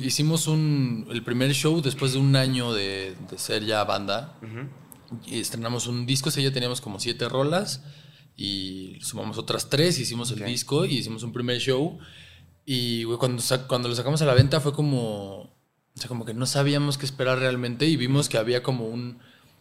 Hicimos 0.02 0.48
un, 0.48 1.06
el 1.08 1.22
primer 1.22 1.52
show 1.52 1.80
después 1.80 2.14
de 2.14 2.18
un 2.18 2.34
año 2.34 2.72
de, 2.72 3.14
de 3.30 3.38
ser 3.38 3.64
ya 3.64 3.84
banda. 3.84 4.40
Y 5.24 5.38
estrenamos 5.38 5.86
un 5.86 6.04
disco, 6.04 6.30
o 6.30 6.32
sea, 6.32 6.42
ya 6.42 6.52
teníamos 6.52 6.80
como 6.80 6.98
siete 6.98 7.28
rolas 7.28 7.84
y 8.34 8.98
sumamos 9.02 9.38
otras 9.38 9.70
tres, 9.70 10.00
hicimos 10.00 10.32
el 10.32 10.44
disco 10.44 10.84
y 10.84 10.96
hicimos 10.96 11.22
un 11.22 11.32
primer 11.32 11.60
show. 11.60 11.96
Y 12.64 13.04
güey, 13.04 13.18
cuando, 13.18 13.40
cuando 13.68 13.88
lo 13.88 13.94
sacamos 13.94 14.20
a 14.22 14.26
la 14.26 14.34
venta 14.34 14.58
fue 14.60 14.72
como, 14.72 15.55
o 15.96 16.00
sea, 16.00 16.08
como 16.08 16.24
que 16.24 16.34
no 16.34 16.46
sabíamos 16.46 16.98
qué 16.98 17.06
esperar 17.06 17.38
realmente 17.38 17.86
y 17.86 17.96
vimos 17.96 18.28
que 18.28 18.36
había 18.38 18.62
como 18.62 18.86
un, 18.86 19.18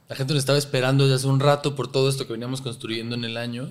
la 0.10 0.16
gente 0.16 0.34
nos 0.34 0.42
estaba 0.42 0.58
esperando 0.58 1.06
desde 1.06 1.16
hace 1.16 1.28
un 1.28 1.40
rato 1.40 1.76
por 1.76 1.92
todo 1.92 2.10
esto 2.10 2.28
que 2.28 2.34
veníamos 2.34 2.62
construyendo 2.62 3.16
en 3.16 3.24
el 3.24 3.38
año 3.38 3.70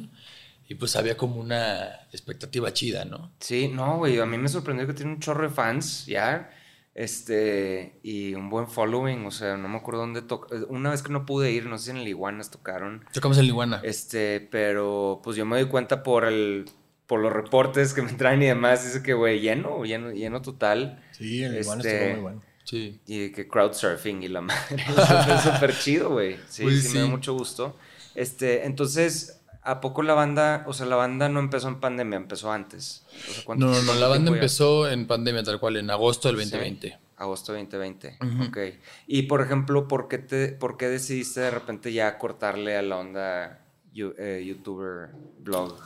y 0.67 0.77
pues 0.77 0.97
había 0.97 1.17
como 1.17 1.37
una 1.37 1.89
expectativa 2.11 2.73
chida, 2.73 3.05
¿no? 3.05 3.31
Sí, 3.41 3.69
no, 3.69 3.99
güey, 3.99 4.19
a 4.19 4.25
mí 4.27 4.39
me 4.39 4.49
sorprendió 4.49 4.87
que 4.87 4.95
tiene 4.95 5.13
un 5.13 5.21
chorro 5.21 5.43
de 5.43 5.55
fans, 5.55 6.07
ya, 6.07 6.51
este, 6.95 7.99
y 8.03 8.35
un 8.35 8.49
buen 8.49 8.67
following, 8.67 9.27
o 9.27 9.31
sea, 9.31 9.59
no 9.59 9.69
me 9.69 9.77
acuerdo 9.77 10.01
dónde 10.01 10.23
tocó, 10.23 10.49
una 10.69 10.91
vez 10.91 11.03
que 11.03 11.13
no 11.13 11.27
pude 11.27 11.53
ir, 11.53 11.67
no 11.67 11.77
sé 11.77 11.85
si 11.87 11.91
en 11.91 11.99
el 11.99 12.09
Iguanas 12.09 12.51
tocaron, 12.51 13.05
Tocamos 13.13 13.37
el 13.37 13.47
Iguana. 13.47 13.81
este, 13.85 14.41
pero 14.41 15.21
pues 15.23 15.37
yo 15.37 15.45
me 15.45 15.57
doy 15.61 15.69
cuenta 15.69 16.03
por 16.03 16.25
el, 16.25 16.65
por 17.07 17.21
los 17.21 17.31
reportes 17.33 17.93
que 17.93 18.01
me 18.01 18.13
traen 18.15 18.43
y 18.43 18.47
demás, 18.47 18.85
dice 18.85 19.03
que, 19.03 19.13
güey, 19.13 19.41
lleno, 19.41 19.85
lleno, 19.85 20.13
lleno 20.13 20.41
total, 20.41 21.03
Sí, 21.13 21.43
el 21.43 21.57
Este, 21.57 21.71
estuvo 21.73 22.11
muy 22.15 22.21
bueno. 22.23 22.43
Sí. 22.65 22.99
y 23.07 23.31
que 23.31 23.47
crowdsurfing 23.47 24.23
y 24.23 24.29
la 24.29 24.41
madre, 24.41 24.77
es 25.37 25.43
súper 25.43 25.79
chido, 25.79 26.11
güey, 26.11 26.39
sí, 26.49 26.63
Pues 26.65 26.83
sí, 26.83 26.89
me 26.95 27.01
da 27.01 27.05
sí. 27.07 27.11
mucho 27.11 27.35
gusto, 27.35 27.77
este, 28.15 28.65
entonces... 28.67 29.41
¿A 29.67 29.81
poco 29.81 30.03
la 30.03 30.13
banda, 30.13 30.63
o 30.67 30.75
sea, 30.75 30.85
la 30.85 30.97
banda 30.97 31.31
no 31.31 31.41
empezó 31.41 31.69
en 31.69 31.81
pandemia, 31.81 32.19
empezó 32.19 32.53
antes? 32.53 33.03
O 33.31 33.33
sea, 33.33 33.45
¿cuánto- 33.47 33.65
No, 33.65 33.73
no, 33.73 33.83
no, 33.83 33.95
la 33.95 34.09
banda 34.09 34.31
empezó 34.31 34.87
en 34.91 35.07
pandemia 35.07 35.43
tal 35.43 35.59
cual, 35.59 35.79
en 35.79 35.89
agosto 35.89 36.29
del 36.29 36.37
Sí. 36.37 36.51
2020. 36.51 36.99
Agosto 37.17 37.55
2020. 37.55 38.19
Ujú. 38.21 38.43
Ok. 38.49 38.59
Y 39.07 39.23
por 39.23 39.41
ejemplo, 39.41 39.89
¿por 39.89 40.09
qué, 40.09 40.19
te, 40.19 40.49
¿por 40.49 40.77
qué 40.77 40.89
decidiste 40.91 41.41
de 41.41 41.51
repente 41.51 41.95
ya 41.95 42.19
cortarle 42.19 42.77
a 42.77 42.83
la 42.83 42.99
onda 42.99 43.65
eh, 43.95 44.45
youtuber 44.47 45.09
blog? 45.41 45.79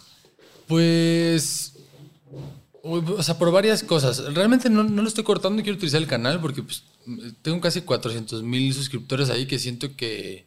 Pues. 0.67 1.77
O 2.91 3.23
sea, 3.23 3.39
por 3.39 3.51
varias 3.53 3.83
cosas. 3.83 4.33
Realmente 4.35 4.71
no, 4.71 4.83
no 4.85 5.03
lo 5.03 5.09
estoy 5.09 5.25
cortando 5.25 5.61
y 5.61 5.63
quiero 5.65 5.77
utilizar 5.77 6.01
el 6.01 6.07
canal 6.09 6.41
porque 6.41 6.63
pues, 6.63 6.85
tengo 7.43 7.61
casi 7.61 7.83
400 7.83 8.43
mil 8.43 8.73
suscriptores 8.75 9.31
ahí 9.31 9.47
que 9.47 9.59
siento 9.59 9.95
que. 9.97 10.47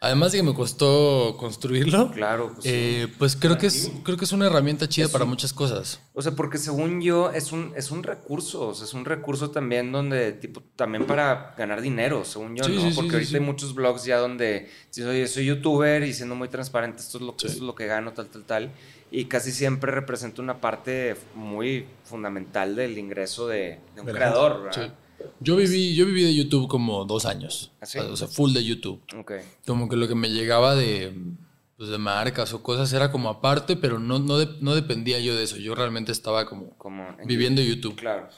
Además 0.00 0.32
de 0.32 0.38
que 0.38 0.42
me 0.42 0.52
costó 0.52 1.34
construirlo, 1.38 2.10
Claro, 2.10 2.52
pues, 2.52 2.66
eh, 2.68 3.08
pues 3.16 3.36
creo 3.36 3.56
que, 3.56 3.68
es, 3.68 3.90
creo 4.02 4.18
que 4.18 4.26
es 4.26 4.32
una 4.32 4.44
herramienta 4.46 4.86
chida 4.86 5.06
Es 5.06 5.10
para 5.10 5.24
un- 5.24 5.30
muchas 5.30 5.54
cosas. 5.54 5.98
O 6.12 6.20
sea, 6.20 6.32
porque 6.32 6.58
según 6.58 7.00
yo 7.00 7.30
es 7.30 7.52
un, 7.52 7.72
es 7.74 7.90
un 7.90 8.02
recurso, 8.02 8.68
o 8.68 8.74
sea, 8.74 8.84
es 8.84 8.92
un 8.92 9.06
recurso 9.06 9.50
también 9.50 9.92
donde, 9.92 10.32
tipo, 10.32 10.62
también 10.76 11.06
para 11.06 11.54
ganar 11.56 11.80
dinero, 11.80 12.22
según 12.26 12.54
yo, 12.54 12.64
Sí, 12.64 12.74
¿no? 12.74 12.82
sí, 12.82 12.90
porque 12.94 13.10
sí, 13.12 13.14
ahorita 13.16 13.38
hay 13.38 13.44
muchos 13.44 13.74
blogs 13.74 14.04
ya 14.04 14.18
donde, 14.18 14.68
si 14.90 15.00
oye, 15.04 15.26
soy 15.26 15.46
youtuber 15.46 16.02
y 16.02 16.12
siendo 16.12 16.34
muy 16.34 16.48
transparente, 16.48 17.00
esto 17.00 17.16
es, 17.16 17.24
lo, 17.24 17.30
Sí. 17.38 17.46
esto 17.46 17.58
es 17.60 17.64
lo 17.64 17.74
que 17.74 17.86
gano, 17.86 18.12
tal, 18.12 18.26
tal, 18.26 18.42
tal, 18.44 18.70
y 19.20 19.26
casi 19.26 19.52
siempre 19.52 19.92
representa 19.92 20.42
una 20.42 20.60
parte 20.60 21.16
muy 21.34 21.86
fundamental 22.04 22.74
del 22.76 22.98
ingreso 22.98 23.46
de, 23.48 23.78
de 23.94 24.00
un 24.00 24.06
De 24.06 24.12
creador, 24.12 24.70
Sí. 24.72 24.80
Yo 25.40 25.56
viví, 25.56 25.94
yo 25.94 26.04
viví 26.04 26.22
de 26.22 26.34
YouTube 26.34 26.68
como 26.68 27.04
dos 27.06 27.24
años. 27.24 27.70
¿Ah, 27.80 27.86
sí? 27.86 27.98
O 27.98 28.16
sea, 28.16 28.28
full 28.28 28.52
de 28.52 28.62
YouTube. 28.64 29.00
Ok. 29.16 29.32
Como 29.66 29.88
que 29.88 29.96
lo 29.96 30.06
que 30.06 30.14
me 30.14 30.28
llegaba 30.28 30.74
de, 30.74 31.14
pues, 31.78 31.88
de 31.88 31.96
marcas 31.96 32.52
o 32.52 32.62
cosas 32.62 32.92
era 32.92 33.10
como 33.10 33.30
aparte, 33.30 33.76
pero 33.76 33.98
no, 33.98 34.18
no, 34.18 34.36
de- 34.36 34.56
no 34.60 34.74
dependía 34.74 35.18
yo 35.20 35.34
de 35.34 35.44
eso. 35.44 35.56
Yo 35.56 35.74
realmente 35.74 36.12
estaba 36.12 36.44
como 36.44 36.76
Como 36.76 37.08
en 37.18 37.26
viviendo 37.26 37.62
YouTube. 37.62 37.94
Claro. 37.96 38.28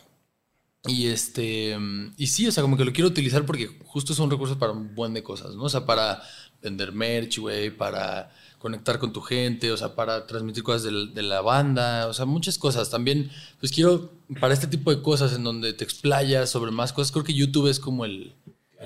Y 0.86 1.08
este 1.08 1.76
y 2.16 2.26
sí, 2.28 2.46
o 2.46 2.52
sea, 2.52 2.62
como 2.62 2.76
que 2.76 2.84
lo 2.84 2.92
quiero 2.92 3.08
utilizar 3.08 3.44
porque 3.44 3.66
justo 3.84 4.12
es 4.12 4.18
un 4.20 4.30
recurso 4.30 4.56
para 4.58 4.70
un 4.72 4.94
buen 4.94 5.12
de 5.14 5.24
cosas, 5.24 5.56
¿no? 5.56 5.64
O 5.64 5.68
sea, 5.68 5.84
para 5.86 6.22
vender 6.62 6.92
merch, 6.92 7.38
güey, 7.38 7.70
para 7.70 8.30
conectar 8.58 8.98
con 8.98 9.12
tu 9.12 9.20
gente, 9.20 9.70
o 9.70 9.76
sea, 9.76 9.94
para 9.94 10.26
transmitir 10.26 10.62
cosas 10.62 10.84
de, 10.84 11.22
la 11.22 11.40
banda, 11.40 12.06
o 12.08 12.14
sea, 12.14 12.24
muchas 12.24 12.58
cosas. 12.58 12.90
También, 12.90 13.30
pues 13.60 13.72
quiero, 13.72 14.10
para 14.40 14.54
este 14.54 14.66
tipo 14.66 14.94
de 14.94 15.02
cosas 15.02 15.34
en 15.34 15.44
donde 15.44 15.72
te 15.72 15.84
explayas 15.84 16.50
sobre 16.50 16.70
más 16.70 16.92
cosas, 16.92 17.12
creo 17.12 17.24
que 17.24 17.34
YouTube 17.34 17.68
es 17.68 17.78
como 17.78 18.04
el, 18.04 18.34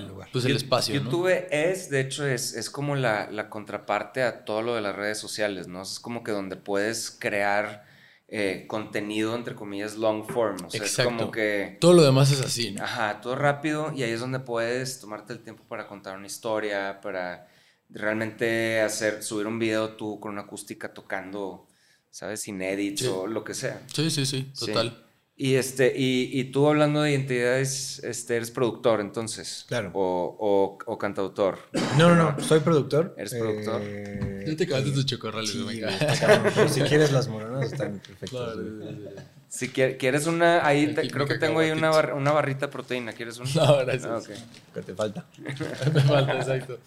lugar. 0.07 0.29
pues 0.31 0.45
el 0.45 0.55
espacio, 0.55 0.95
¿no? 0.95 1.05
YouTube 1.05 1.47
es, 1.51 1.89
de 1.89 2.01
hecho, 2.01 2.25
es, 2.25 2.53
es 2.53 2.69
como 2.69 2.95
la, 2.95 3.29
la 3.31 3.49
contraparte 3.49 4.23
a 4.23 4.45
todo 4.45 4.61
lo 4.61 4.75
de 4.75 4.81
las 4.81 4.95
redes 4.95 5.19
sociales, 5.19 5.67
¿no? 5.67 5.81
Es 5.81 5.99
como 5.99 6.23
que 6.23 6.31
donde 6.31 6.57
puedes 6.57 7.11
crear 7.11 7.85
eh, 8.33 8.65
contenido, 8.65 9.35
entre 9.35 9.55
comillas, 9.55 9.95
long 9.95 10.25
form. 10.25 10.55
O 10.65 10.69
sea, 10.69 10.85
es 10.85 10.97
como 10.97 11.31
que... 11.31 11.77
Todo 11.81 11.91
lo 11.91 12.03
demás 12.03 12.31
es 12.31 12.39
así, 12.39 12.71
¿no? 12.71 12.81
Ajá, 12.81 13.19
todo 13.19 13.35
rápido 13.35 13.91
y 13.93 14.03
ahí 14.03 14.11
es 14.11 14.21
donde 14.21 14.39
puedes 14.39 15.01
tomarte 15.01 15.33
el 15.33 15.39
tiempo 15.39 15.63
para 15.67 15.85
contar 15.85 16.17
una 16.17 16.27
historia, 16.27 17.01
para 17.01 17.50
realmente 17.93 18.81
hacer, 18.81 19.23
subir 19.23 19.47
un 19.47 19.59
video 19.59 19.91
tú 19.95 20.19
con 20.19 20.31
una 20.33 20.41
acústica 20.41 20.93
tocando, 20.93 21.67
¿sabes? 22.09 22.41
Sin 22.41 22.61
edits 22.61 23.01
Sí. 23.01 23.07
o 23.07 23.27
lo 23.27 23.43
que 23.43 23.53
sea. 23.53 23.81
Sí, 23.93 24.09
sí, 24.09 24.25
sí, 24.25 24.49
Sí. 24.53 24.65
total. 24.67 25.05
Y, 25.35 25.55
este, 25.55 25.91
y, 25.97 26.29
y 26.39 26.51
tú 26.51 26.67
hablando 26.67 27.01
de 27.01 27.11
identidades, 27.11 27.97
este, 28.03 28.35
eres 28.35 28.51
productor 28.51 29.01
entonces. 29.01 29.65
Claro. 29.67 29.89
O, 29.93 30.37
o, 30.39 30.77
o 30.85 30.97
cantautor. 30.99 31.57
No, 31.97 32.13
no, 32.13 32.31
no, 32.33 32.43
soy 32.43 32.59
productor. 32.59 33.15
¿Eres 33.17 33.33
productor? 33.33 33.81
Eh, 33.83 34.45
Ya 34.47 34.55
te 34.55 34.63
acabaste 34.65 34.91
tus 34.91 35.05
chocorrales, 35.07 35.49
Sí, 35.49 35.81
pero 36.55 36.69
si 36.69 36.81
quieres 36.89 37.11
las 37.11 37.27
moronas 37.27 37.71
están 37.71 37.93
perfectas. 37.99 38.29
Claro. 38.29 38.61
Si 39.47 39.69
quie- 39.69 39.97
quieres 39.97 40.27
una, 40.27 40.65
ahí 40.65 40.93
te- 40.93 41.09
creo 41.09 41.25
que 41.25 41.39
tengo 41.39 41.59
ahí 41.59 41.71
una, 41.71 41.89
bar- 41.89 42.13
una 42.13 42.31
barrita 42.31 42.67
de 42.67 42.71
proteína. 42.71 43.13
¿Quieres 43.13 43.37
una? 43.39 43.49
No, 43.55 43.77
gracias. 43.79 44.05
Ah. 44.29 44.43
¿Qué 44.75 44.81
te 44.81 44.93
falta? 44.93 45.25
me 45.39 46.01
falta, 46.01 46.35
exacto. 46.37 46.77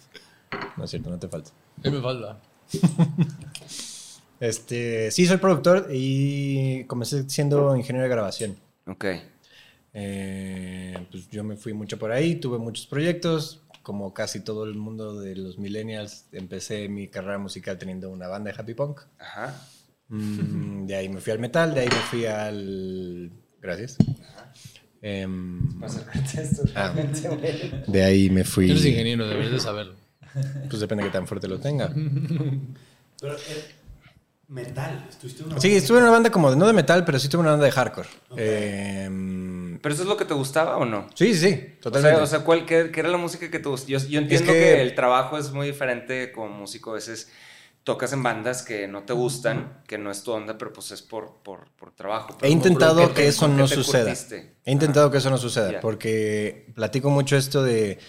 No 0.77 0.83
es 0.83 0.89
cierto, 0.89 1.09
no 1.09 1.19
te 1.19 1.27
falta. 1.27 1.51
¿Qué 1.81 1.91
me 1.91 2.01
falta? 2.01 2.39
Este, 4.39 5.11
sí, 5.11 5.25
soy 5.25 5.37
productor 5.37 5.87
y 5.91 6.83
comencé 6.85 7.29
siendo 7.29 7.75
ingeniero 7.75 8.03
de 8.03 8.09
grabación. 8.09 8.57
Ok. 8.85 9.05
Eh, 9.93 11.07
pues 11.09 11.29
yo 11.29 11.43
me 11.43 11.55
fui 11.55 11.73
mucho 11.73 11.97
por 11.97 12.11
ahí, 12.11 12.35
tuve 12.35 12.57
muchos 12.57 12.85
proyectos. 12.85 13.61
Como 13.81 14.13
casi 14.13 14.39
todo 14.39 14.65
el 14.65 14.75
mundo 14.75 15.19
de 15.19 15.35
los 15.35 15.59
millennials, 15.59 16.25
empecé 16.31 16.89
mi 16.89 17.07
carrera 17.07 17.37
musical 17.37 17.77
teniendo 17.77 18.09
una 18.09 18.27
banda 18.27 18.51
de 18.51 18.59
happy 18.59 18.73
punk. 18.73 19.01
Ajá. 19.19 19.55
Mm, 20.07 20.85
de 20.85 20.95
ahí 20.95 21.09
me 21.09 21.21
fui 21.21 21.31
al 21.31 21.39
metal, 21.39 21.73
de 21.73 21.81
ahí 21.81 21.87
me 21.87 22.01
fui 22.09 22.25
al... 22.25 23.31
Gracias. 23.61 23.97
Em, 25.01 25.59
ah, 26.75 26.93
de 27.87 28.03
ahí 28.03 28.29
me 28.31 28.43
fui... 28.43 28.71
Eres 28.71 28.85
ingeniero, 28.85 29.27
deberías 29.27 29.53
de 29.53 29.59
saberlo. 29.59 29.95
Pues 30.69 30.79
depende 30.79 31.03
de 31.03 31.09
qué 31.09 31.13
tan 31.13 31.27
fuerte 31.27 31.47
lo 31.47 31.59
tenga. 31.59 31.89
Pero, 33.21 33.35
eh, 33.35 33.65
metal. 34.49 35.05
¿Estuviste 35.09 35.41
en 35.43 35.47
una 35.49 35.59
Sí, 35.59 35.67
banda? 35.69 35.77
estuve 35.81 35.97
en 35.99 36.03
una 36.03 36.11
banda 36.11 36.29
como 36.31 36.49
de, 36.51 36.57
no 36.57 36.67
de 36.67 36.73
metal, 36.73 37.03
pero 37.05 37.17
sí 37.17 37.25
estuve 37.27 37.39
en 37.39 37.45
una 37.45 37.51
banda 37.51 37.65
de 37.65 37.71
hardcore. 37.71 38.09
Em, 38.35 39.79
¿Pero 39.79 39.93
eso 39.93 40.03
es 40.03 40.09
lo 40.09 40.17
que 40.17 40.25
te 40.25 40.33
gustaba 40.33 40.77
o 40.77 40.85
no? 40.85 41.07
sí, 41.15 41.33
sí, 41.33 41.39
sí, 41.39 41.47
O 41.47 41.49
sea, 41.49 41.79
totalmente. 41.81 42.21
o 42.21 42.27
sea, 42.27 42.39
¿cuál, 42.41 42.65
qué, 42.65 42.91
qué 42.91 42.99
era 42.99 43.09
la 43.09 43.17
música 43.17 43.49
que 43.49 43.59
te 43.59 43.69
gustaba? 43.69 43.89
Yo, 43.89 43.99
yo 44.07 44.19
entiendo 44.19 44.51
que- 44.53 44.59
que... 44.59 44.81
el 44.81 44.93
trabajo 44.95 45.37
es 45.37 45.51
muy 45.51 45.67
diferente 45.67 46.31
como 46.31 46.49
músico. 46.49 46.91
A 46.91 46.95
veces 46.95 47.31
tocas 47.83 48.13
en 48.13 48.23
bandas 48.23 48.63
que 48.63 48.87
no 48.87 49.03
te 49.03 49.13
gustan, 49.13 49.81
que 49.87 49.97
no 49.97 50.11
es 50.11 50.23
tu 50.23 50.31
onda, 50.31 50.57
pero 50.57 50.73
pues 50.73 50.91
es 50.91 51.01
por, 51.01 51.37
por, 51.43 51.69
por 51.71 51.91
trabajo. 51.91 52.35
Pero 52.37 52.47
He 52.47 52.51
intentado 52.51 53.05
¿con 53.05 53.13
qué 53.13 53.21
que 53.21 53.27
eso 53.27 53.47
no 53.47 53.67
suceda. 53.67 54.05
curtiste? 54.05 54.55
He 54.65 54.71
intentado 54.71 55.09
que 55.11 55.17
eso 55.19 55.29
no 55.29 55.37
suceda, 55.37 55.79
porque 55.81 56.67
platico 56.75 57.09
mucho 57.09 57.37
esto 57.37 57.63
de 57.63 57.99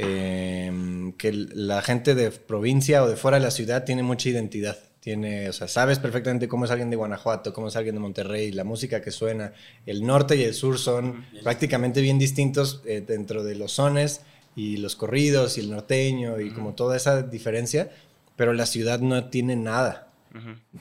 em, 0.00 1.12
que 1.14 1.32
la 1.32 1.82
gente 1.82 2.14
de 2.14 2.30
provincia 2.30 3.02
o 3.02 3.08
de 3.08 3.16
fuera 3.16 3.38
de 3.38 3.42
la 3.44 3.50
ciudad 3.50 3.84
tiene 3.84 4.04
mucha 4.04 4.28
identidad. 4.28 4.78
Tiene, 5.00 5.48
o 5.48 5.52
sea, 5.52 5.66
sabes 5.66 5.98
perfectamente 5.98 6.46
cómo 6.46 6.66
es 6.66 6.70
alguien 6.70 6.88
de 6.90 6.96
Guanajuato, 6.96 7.52
cómo 7.52 7.68
es 7.68 7.76
alguien 7.76 7.96
de 7.96 8.00
Monterrey, 8.00 8.52
la 8.52 8.62
música 8.62 9.02
que 9.02 9.10
suena. 9.10 9.52
El 9.86 10.06
norte 10.06 10.36
y 10.36 10.44
el 10.44 10.54
sur 10.54 10.78
son 10.78 11.26
prácticamente 11.42 12.00
bien 12.00 12.18
distintos 12.18 12.80
eh, 12.86 13.02
dentro 13.04 13.42
de 13.42 13.56
los 13.56 13.72
sones 13.72 14.20
y 14.54 14.76
los 14.76 14.94
corridos 14.94 15.58
y 15.58 15.62
el 15.62 15.70
norteño 15.70 16.40
y 16.40 16.50
como 16.50 16.74
toda 16.74 16.96
esa 16.96 17.22
diferencia, 17.22 17.90
pero 18.36 18.52
la 18.52 18.66
ciudad 18.66 19.00
no 19.00 19.30
tiene 19.30 19.56
nada. 19.56 20.07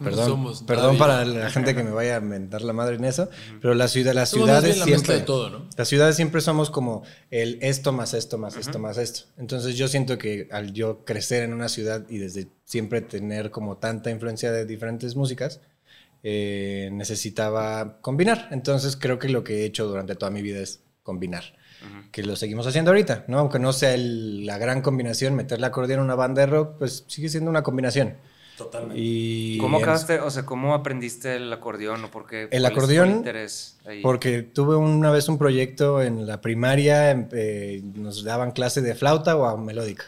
Perdón, 0.03 0.25
somos 0.29 0.63
perdón 0.63 0.97
para 0.97 1.25
la 1.25 1.49
gente 1.49 1.73
que 1.75 1.83
me 1.83 1.91
vaya 1.91 2.17
a 2.17 2.19
mentar 2.21 2.61
la 2.61 2.73
madre 2.73 2.95
en 2.95 3.05
eso, 3.05 3.29
pero 3.61 3.73
la 3.73 3.87
ciudad, 3.87 4.13
las 4.13 4.29
ciudades 4.29 4.77
la 4.77 4.85
siempre, 4.85 5.15
de 5.15 5.21
todo, 5.21 5.49
¿no? 5.49 5.65
las 5.77 5.87
ciudades 5.87 6.15
siempre 6.15 6.41
somos 6.41 6.69
como 6.69 7.03
el 7.31 7.57
esto 7.61 7.91
más 7.93 8.13
esto 8.13 8.37
más 8.37 8.57
esto 8.57 8.79
más 8.79 8.97
esto. 8.97 9.21
Entonces 9.37 9.75
yo 9.77 9.87
siento 9.87 10.17
que 10.17 10.47
al 10.51 10.73
yo 10.73 11.05
crecer 11.05 11.43
en 11.43 11.53
una 11.53 11.69
ciudad 11.69 12.05
y 12.09 12.17
desde 12.17 12.47
siempre 12.65 13.01
tener 13.01 13.49
como 13.51 13.77
tanta 13.77 14.11
influencia 14.11 14.51
de 14.51 14.65
diferentes 14.65 15.15
músicas, 15.15 15.61
eh, 16.23 16.89
necesitaba 16.91 17.99
combinar. 18.01 18.49
Entonces 18.51 18.95
creo 18.97 19.19
que 19.19 19.29
lo 19.29 19.43
que 19.43 19.61
he 19.61 19.65
hecho 19.65 19.87
durante 19.87 20.15
toda 20.15 20.31
mi 20.31 20.41
vida 20.41 20.59
es 20.59 20.81
combinar. 21.03 21.43
Que 22.11 22.23
lo 22.23 22.35
seguimos 22.35 22.65
haciendo 22.65 22.89
ahorita, 22.91 23.25
¿no? 23.27 23.37
Aunque 23.37 23.59
no 23.59 23.71
sea 23.71 23.93
el- 23.93 24.45
la 24.45 24.57
gran 24.57 24.81
combinación, 24.81 25.35
meter 25.35 25.59
la 25.61 25.67
acordeón 25.67 25.99
en 25.99 26.05
una 26.05 26.15
banda 26.15 26.41
de 26.41 26.47
rock, 26.47 26.77
pues 26.79 27.05
sigue 27.07 27.29
siendo 27.29 27.49
una 27.51 27.61
combinación. 27.61 28.15
Totalmente. 28.57 28.95
Y 28.99 29.57
¿Cómo 29.59 29.77
acabaste, 29.77 30.19
o 30.19 30.29
sea, 30.31 30.45
cómo 30.45 30.73
aprendiste 30.73 31.35
el 31.35 31.53
acordeón 31.53 32.03
o 32.03 32.09
por 32.11 32.25
qué? 32.25 32.47
El 32.51 32.65
acordeón, 32.65 33.11
interés 33.11 33.77
ahí? 33.85 34.01
Porque 34.01 34.41
tuve 34.41 34.75
una 34.75 35.11
vez 35.11 35.29
un 35.29 35.37
proyecto 35.37 36.01
en 36.01 36.25
la 36.25 36.41
primaria, 36.41 37.11
em- 37.11 37.27
eh, 37.33 37.81
nos 37.95 38.23
daban 38.23 38.51
clase 38.51 38.81
de 38.81 38.95
flauta 38.95 39.37
o 39.37 39.57
melódica. 39.57 40.05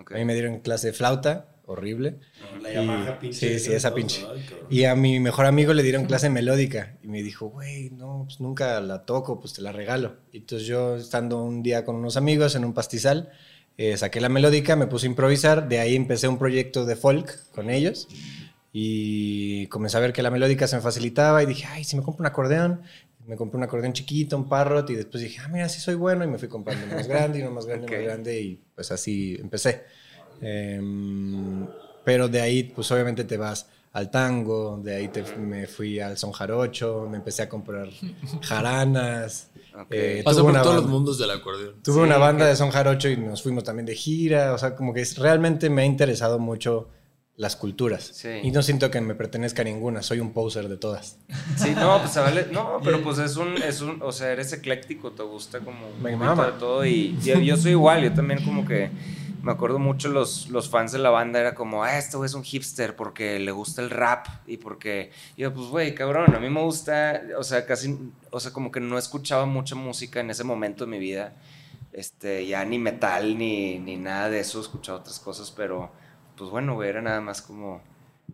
Ok. 0.00 0.12
A 0.12 0.16
mí 0.16 0.24
me 0.24 0.34
dieron 0.34 0.58
clase 0.58 0.88
de 0.88 0.92
flauta, 0.94 1.46
horrible. 1.66 2.16
La 2.60 2.70
Y- 2.70 2.74
Yamaha 2.74 3.18
pinche. 3.20 3.58
Sí, 3.58 3.64
sí, 3.66 3.72
esa 3.72 3.90
todo, 3.90 3.96
pinche. 3.96 4.26
ay. 4.30 4.44
Y 4.68 4.84
a 4.84 4.94
mi 4.96 5.20
mejor 5.20 5.46
amigo 5.46 5.72
le 5.72 5.82
dieron 5.84 6.04
clase 6.06 6.28
melódica 6.28 6.96
y 7.04 7.08
me 7.08 7.22
dijo, 7.22 7.46
güey, 7.50 7.90
no, 7.90 8.24
pues 8.26 8.40
nunca 8.40 8.80
la 8.80 9.04
toco, 9.06 9.40
pues 9.40 9.52
te 9.54 9.62
la 9.62 9.70
regalo. 9.72 10.16
Y 10.32 10.38
entonces 10.38 10.66
yo, 10.66 10.96
estando 10.96 11.42
un 11.42 11.62
día 11.62 11.84
con 11.84 11.94
unos 11.96 12.16
amigos 12.16 12.56
en 12.56 12.64
un 12.64 12.72
pastizal, 12.74 13.30
eh, 13.82 13.96
saqué 13.96 14.20
la 14.20 14.28
melódica, 14.28 14.76
me 14.76 14.86
puse 14.86 15.06
a 15.06 15.10
improvisar, 15.10 15.68
de 15.68 15.80
ahí 15.80 15.96
empecé 15.96 16.28
un 16.28 16.38
proyecto 16.38 16.84
de 16.84 16.94
folk 16.94 17.50
con 17.50 17.68
ellos 17.68 18.06
y 18.72 19.66
comencé 19.66 19.96
a 19.96 20.00
ver 20.00 20.12
que 20.12 20.22
la 20.22 20.30
melódica 20.30 20.68
se 20.68 20.76
me 20.76 20.82
facilitaba 20.82 21.42
y 21.42 21.46
dije, 21.46 21.66
ay, 21.68 21.82
si 21.82 21.96
me 21.96 22.02
compro 22.04 22.22
un 22.22 22.26
acordeón, 22.26 22.82
me 23.26 23.34
compré 23.34 23.58
un 23.58 23.64
acordeón 23.64 23.92
chiquito, 23.92 24.36
un 24.36 24.48
parrot 24.48 24.88
y 24.90 24.94
después 24.94 25.20
dije, 25.24 25.40
ah, 25.44 25.48
mira, 25.48 25.68
sí 25.68 25.80
soy 25.80 25.96
bueno 25.96 26.22
y 26.22 26.28
me 26.28 26.38
fui 26.38 26.46
comprando 26.46 26.86
uno 26.86 26.94
más 26.94 27.08
grande 27.08 27.40
y 27.40 27.42
uno 27.42 27.50
más 27.50 27.66
grande, 27.66 27.86
y 27.88 27.90
más 27.90 28.04
grande 28.04 28.40
y 28.40 28.60
pues 28.72 28.92
así 28.92 29.36
empecé. 29.40 29.82
Em, 30.40 31.66
pero 32.04 32.28
de 32.28 32.40
ahí, 32.40 32.62
pues 32.62 32.88
obviamente 32.92 33.24
te 33.24 33.36
vas 33.36 33.66
al 33.92 34.10
tango, 34.10 34.80
de 34.82 34.96
ahí 34.96 35.08
te- 35.08 35.22
me 35.36 35.66
fui 35.66 36.00
al 36.00 36.16
son 36.16 36.32
jarocho, 36.32 37.06
me 37.10 37.18
empecé 37.18 37.42
a 37.42 37.48
comprar 37.48 37.88
jaranas. 38.42 39.50
Eh, 39.90 40.22
Pasó 40.24 40.38
tuve 40.38 40.44
por 40.44 40.50
una 40.52 40.62
todos 40.62 40.74
banda- 40.76 40.82
los 40.88 40.90
mundos 40.90 41.18
del 41.18 41.30
acordeón. 41.30 41.74
Tuve 41.82 41.94
Sí, 41.96 42.00
una 42.00 42.18
banda 42.18 42.46
de 42.46 42.56
son 42.56 42.70
jarocho 42.70 43.08
y 43.08 43.16
nos 43.16 43.42
fuimos 43.42 43.64
también 43.64 43.86
de 43.86 43.94
gira, 43.94 44.52
o 44.54 44.58
sea, 44.58 44.76
como 44.76 44.92
que 44.92 45.00
es- 45.00 45.16
realmente 45.18 45.70
me 45.70 45.82
ha 45.82 45.84
interesado 45.84 46.38
mucho 46.38 46.88
las 47.36 47.56
culturas. 47.56 48.10
Sí. 48.12 48.28
Y 48.42 48.50
no 48.50 48.62
siento 48.62 48.90
que 48.90 49.00
me 49.00 49.14
pertenezca 49.14 49.62
a 49.62 49.64
ninguna, 49.64 50.02
soy 50.02 50.20
un 50.20 50.32
poser 50.32 50.68
de 50.68 50.76
todas. 50.76 51.18
Sí, 51.56 51.72
no, 51.74 51.98
pues 52.00 52.12
se 52.12 52.20
vale, 52.20 52.46
no, 52.52 52.78
pero 52.84 53.02
pues 53.02 53.18
es 53.18 53.36
un, 53.36 53.56
es 53.56 53.80
un, 53.80 54.00
o 54.02 54.12
sea, 54.12 54.30
eres 54.32 54.52
ecléctico, 54.52 55.12
te 55.12 55.22
gusta 55.22 55.60
como 55.60 55.90
Me 56.02 56.14
mama. 56.14 56.56
todo 56.58 56.84
y 56.84 57.16
yo, 57.22 57.38
yo 57.40 57.56
soy 57.56 57.70
igual, 57.72 58.02
yo 58.04 58.12
también 58.12 58.44
como 58.44 58.66
que 58.66 58.90
me 59.42 59.50
acuerdo 59.50 59.78
mucho 59.78 60.08
los, 60.08 60.48
los 60.50 60.70
fans 60.70 60.92
de 60.92 60.98
la 60.98 61.10
banda 61.10 61.40
era 61.40 61.54
como, 61.54 61.82
ah, 61.82 61.98
este 61.98 62.16
güey 62.16 62.26
es 62.26 62.34
un 62.34 62.44
hipster 62.44 62.94
porque 62.94 63.38
le 63.40 63.50
gusta 63.50 63.82
el 63.82 63.90
rap 63.90 64.26
y 64.46 64.56
porque, 64.56 65.10
yo 65.36 65.52
pues 65.52 65.66
güey, 65.66 65.94
cabrón, 65.94 66.34
a 66.34 66.38
mí 66.38 66.48
me 66.48 66.60
gusta, 66.60 67.22
o 67.36 67.42
sea, 67.42 67.66
casi, 67.66 67.98
o 68.30 68.38
sea, 68.38 68.52
como 68.52 68.70
que 68.70 68.80
no 68.80 68.98
escuchaba 68.98 69.44
mucha 69.44 69.74
música 69.74 70.20
en 70.20 70.30
ese 70.30 70.44
momento 70.44 70.84
de 70.84 70.90
mi 70.92 70.98
vida, 70.98 71.34
este, 71.92 72.46
ya 72.46 72.64
ni 72.64 72.78
metal 72.78 73.36
ni, 73.36 73.78
ni 73.78 73.96
nada 73.96 74.30
de 74.30 74.40
eso, 74.40 74.60
escuchaba 74.60 74.98
otras 75.00 75.18
cosas, 75.18 75.50
pero 75.50 75.90
pues 76.36 76.48
bueno, 76.50 76.74
güey, 76.74 76.88
era 76.88 77.02
nada 77.02 77.20
más 77.20 77.42
como, 77.42 77.82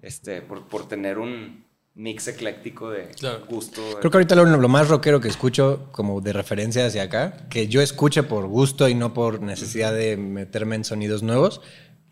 este, 0.03 0.43
por, 0.43 0.69
por 0.69 0.89
tener 0.89 1.19
un 1.19 1.65
mix 1.99 2.29
ecléctico 2.29 2.91
de 2.91 3.09
Claro. 3.09 3.45
gusto. 3.49 3.83
Creo 3.99 4.11
que 4.11 4.17
ahorita 4.19 4.35
lo, 4.37 4.45
lo 4.47 4.69
más 4.69 4.89
rockero 4.89 5.21
que 5.21 5.29
escucho 5.29 5.89
como 5.93 6.21
de 6.21 6.33
referencia 6.33 6.87
hacia 6.87 7.03
acá, 7.03 7.49
que 7.51 7.67
yo 7.69 7.83
escuche 7.83 8.23
por 8.23 8.47
gusto 8.47 8.89
y 8.89 8.95
no 8.95 9.13
por 9.13 9.43
necesidad 9.43 9.93
de 9.93 10.17
meterme 10.17 10.77
en 10.77 10.85
sonidos 10.85 11.23
nuevos, 11.25 11.61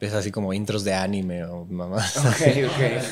es 0.01 0.13
así 0.13 0.31
como 0.33 0.53
intros 0.53 0.83
de 0.85 0.93
anime 0.95 1.45
o 1.45 1.65
mamás. 1.65 2.17
Ok, 2.27 2.65
ok. 2.67 3.05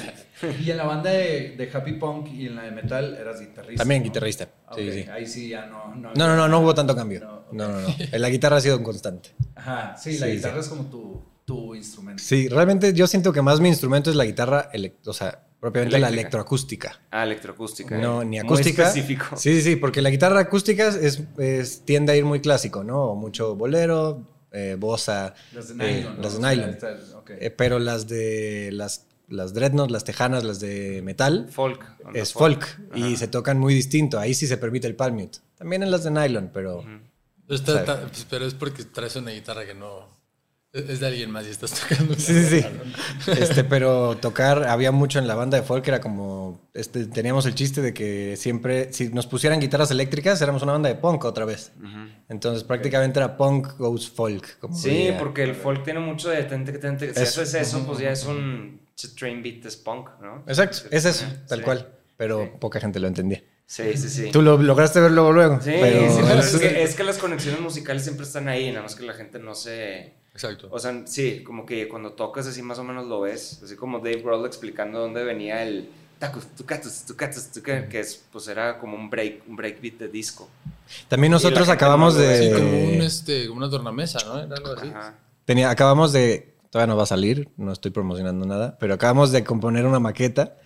Y 0.60 0.70
en 0.72 0.76
la 0.76 0.84
banda 0.84 1.10
de, 1.10 1.54
de 1.56 1.70
Happy 1.72 1.92
Punk 1.92 2.26
y 2.34 2.46
en 2.48 2.56
la 2.56 2.64
de 2.64 2.72
Metal 2.72 3.14
eras 3.18 3.40
guitarrista. 3.40 3.78
También 3.82 4.02
¿no? 4.02 4.04
guitarrista. 4.08 4.48
Ah, 4.66 4.72
Sí, 4.76 4.88
ok, 4.88 4.92
sí. 4.92 5.04
Ahí 5.10 5.26
sí 5.26 5.48
ya 5.48 5.64
no. 5.66 5.94
No, 5.94 6.12
No, 6.14 6.26
no, 6.26 6.36
no, 6.36 6.48
no 6.48 6.60
hubo 6.60 6.74
tanto 6.74 6.94
cambio. 6.94 7.20
No. 7.20 7.44
No, 7.52 7.68
no, 7.68 7.80
no. 7.88 7.94
La 8.18 8.28
guitarra 8.28 8.56
ha 8.56 8.60
sido 8.60 8.76
un 8.76 8.82
constante. 8.82 9.30
Ajá, 9.54 9.96
sí, 9.96 10.18
la 10.18 10.26
Sí, 10.26 10.32
guitarra 10.32 10.54
sí. 10.54 10.60
es 10.60 10.68
como 10.68 10.90
tu, 10.90 11.22
tu 11.44 11.74
instrumento. 11.74 12.22
Sí, 12.22 12.48
realmente 12.48 12.92
yo 12.94 13.06
siento 13.06 13.32
que 13.32 13.42
más 13.42 13.60
mi 13.60 13.68
instrumento 13.68 14.10
es 14.10 14.16
la 14.16 14.24
guitarra, 14.24 14.70
o 15.04 15.12
sea, 15.12 15.46
propiamente 15.60 15.98
la 15.98 16.08
electroacústica. 16.08 17.00
Ah, 17.10 17.24
electroacústica. 17.24 17.96
No, 17.98 18.22
eh. 18.22 18.24
ni 18.24 18.30
Muy 18.38 18.46
acústica. 18.46 18.88
específico. 18.88 19.36
Sí, 19.36 19.54
sí, 19.56 19.62
sí, 19.62 19.76
porque 19.76 20.00
la 20.02 20.10
guitarra 20.10 20.40
acústica 20.40 20.88
es, 20.88 21.20
es- 21.38 21.82
tiende 21.84 22.12
a 22.12 22.16
ir 22.16 22.24
muy 22.24 22.40
clásico, 22.40 22.82
¿no? 22.84 23.10
O 23.10 23.14
mucho 23.14 23.54
bolero, 23.56 24.26
eh, 24.52 24.76
bossa. 24.78 25.34
Las 25.52 25.68
de 25.68 25.74
eh, 25.74 25.94
nylon. 26.00 26.16
¿no? 26.16 26.22
las 26.22 26.32
de 26.32 26.38
O 26.38 26.40
sea, 26.40 26.50
nylon. 26.50 26.70
esta- 26.70 27.18
ok. 27.18 27.30
Eh, 27.38 27.50
pero 27.50 27.78
las 27.78 28.08
de 28.08 28.70
las, 28.72 29.06
las 29.28 29.52
dreadnoughts, 29.54 29.92
las 29.92 30.04
tejanas, 30.04 30.44
las 30.44 30.60
de 30.60 31.02
metal, 31.02 31.48
Folk. 31.50 31.84
es 32.14 32.32
folk. 32.32 32.80
Y 32.94 33.16
se 33.16 33.28
tocan 33.28 33.58
muy 33.58 33.74
distinto. 33.74 34.18
Ahí 34.18 34.34
sí 34.34 34.46
se 34.46 34.56
permite 34.58 34.86
el 34.86 34.96
palm 34.96 35.16
mute. 35.16 35.38
También 35.56 35.82
en 35.82 35.90
las 35.90 36.04
de 36.04 36.10
nylon, 36.10 36.50
pero... 36.52 36.84
Está- 37.48 37.72
O 37.72 37.74
sea- 37.74 37.84
ta- 37.84 38.00
pues, 38.00 38.26
pero 38.30 38.46
es 38.46 38.54
porque 38.54 38.84
traes 38.84 39.16
una 39.16 39.30
guitarra 39.30 39.66
que 39.66 39.74
no. 39.74 40.08
Es 40.74 40.90
es 40.90 41.00
de 41.00 41.06
alguien 41.06 41.30
más 41.30 41.46
y 41.46 41.50
estás 41.50 41.70
tocando. 41.80 42.14
Sí, 42.16 42.44
sí, 42.48 42.60
sí. 42.62 43.30
Este, 43.30 43.62
pero 43.62 44.16
tocar, 44.16 44.64
había 44.68 44.90
mucho 44.90 45.20
en 45.20 45.28
la 45.28 45.36
banda 45.36 45.56
de 45.56 45.62
folk, 45.62 45.86
era 45.86 46.00
como, 46.00 46.68
este, 46.74 47.06
teníamos 47.06 47.46
el 47.46 47.54
chiste 47.54 47.80
de 47.80 47.94
que 47.94 48.36
siempre, 48.36 48.92
si 48.92 49.08
nos 49.08 49.26
pusieran 49.28 49.60
guitarras 49.60 49.92
eléctricas, 49.92 50.42
éramos 50.42 50.62
una 50.64 50.72
banda 50.72 50.88
de 50.88 50.96
punk 50.96 51.24
otra 51.24 51.44
vez. 51.44 51.70
Entonces 52.28 52.64
prácticamente 52.64 53.20
era 53.20 53.36
punk 53.36 53.78
goes 53.78 54.10
folk. 54.10 54.58
Como 54.58 54.76
Sí, 54.76 54.90
diría. 54.90 55.18
porque 55.18 55.44
el 55.44 55.54
folk 55.54 55.84
tiene 55.84 56.00
mucho 56.00 56.28
de 56.28 56.42
tente 56.42 56.72
que 56.72 56.78
tente. 56.78 57.14
Si 57.14 57.22
Eso. 57.22 57.42
haces 57.42 57.54
eso, 57.68 57.86
pues 57.86 58.00
ya 58.00 58.10
es 58.10 58.24
un 58.26 58.80
train 59.16 59.42
beat 59.44 59.64
es 59.66 59.76
punk, 59.76 60.08
¿no? 60.20 60.42
Exacto, 60.48 60.78
es 60.90 61.04
eso, 61.04 61.24
tal 61.46 61.58
Sí. 61.60 61.64
cual. 61.64 61.88
Pero 62.16 62.44
Sí. 62.44 62.50
poca 62.60 62.80
gente 62.80 62.98
lo 62.98 63.06
entendía. 63.06 63.42
Sí, 63.66 63.96
sí, 63.96 64.08
sí. 64.08 64.30
Tú 64.32 64.42
lo 64.42 64.56
lograste 64.60 65.00
ver 65.00 65.10
luego, 65.12 65.32
luego. 65.32 65.60
Sí, 65.60 65.72
pero 65.80 66.00
sí, 66.12 66.20
pero 66.28 66.40
es- 66.40 66.54
es, 66.54 66.60
que, 66.60 66.82
es 66.82 66.94
que 66.96 67.04
las 67.04 67.18
conexiones 67.18 67.60
musicales 67.60 68.02
siempre 68.02 68.26
están 68.26 68.48
ahí, 68.48 68.68
nada 68.70 68.82
más 68.82 68.94
que 68.96 69.04
la 69.04 69.12
gente 69.14 69.38
no 69.38 69.54
se... 69.54 70.14
Exacto. 70.34 70.68
O 70.70 70.78
sea, 70.78 71.06
sí, 71.06 71.42
como 71.44 71.64
que 71.64 71.88
cuando 71.88 72.12
tocas 72.12 72.46
así 72.46 72.60
más 72.60 72.78
o 72.78 72.84
menos 72.84 73.06
lo 73.06 73.20
ves, 73.20 73.60
así 73.62 73.76
como 73.76 73.98
Dave 73.98 74.20
Grohl 74.20 74.44
explicando 74.46 74.98
dónde 74.98 75.22
venía 75.22 75.62
el 75.62 75.88
tacos, 76.18 76.46
tucatus, 76.56 77.04
tucatus, 77.06 77.48
tuca, 77.52 77.88
que 77.88 78.00
es, 78.00 78.24
pues 78.32 78.48
era 78.48 78.78
como 78.78 78.96
un 78.96 79.08
break, 79.08 79.42
un 79.48 79.56
breakbeat 79.56 79.94
de 79.94 80.08
disco. 80.08 80.48
También 81.08 81.30
nosotros 81.30 81.68
acabamos 81.68 82.16
ve. 82.16 82.38
Sí, 82.38 82.48
de... 82.48 82.52
como, 82.52 82.84
un, 82.84 83.02
este, 83.02 83.48
una 83.48 83.70
tornamesa, 83.70 84.18
¿no? 84.26 84.40
Era 84.40 84.56
algo 84.56 84.72
así. 84.72 84.88
Ajá. 84.88 85.14
Tenía, 85.44 85.70
acabamos 85.70 86.12
de, 86.12 86.54
todavía 86.70 86.92
no 86.92 86.96
va 86.96 87.04
a 87.04 87.06
salir, 87.06 87.48
no 87.56 87.72
estoy 87.72 87.90
promocionando 87.90 88.46
nada, 88.46 88.76
pero 88.78 88.94
acabamos 88.94 89.30
de 89.30 89.44
componer 89.44 89.86
una 89.86 90.00
maqueta 90.00 90.56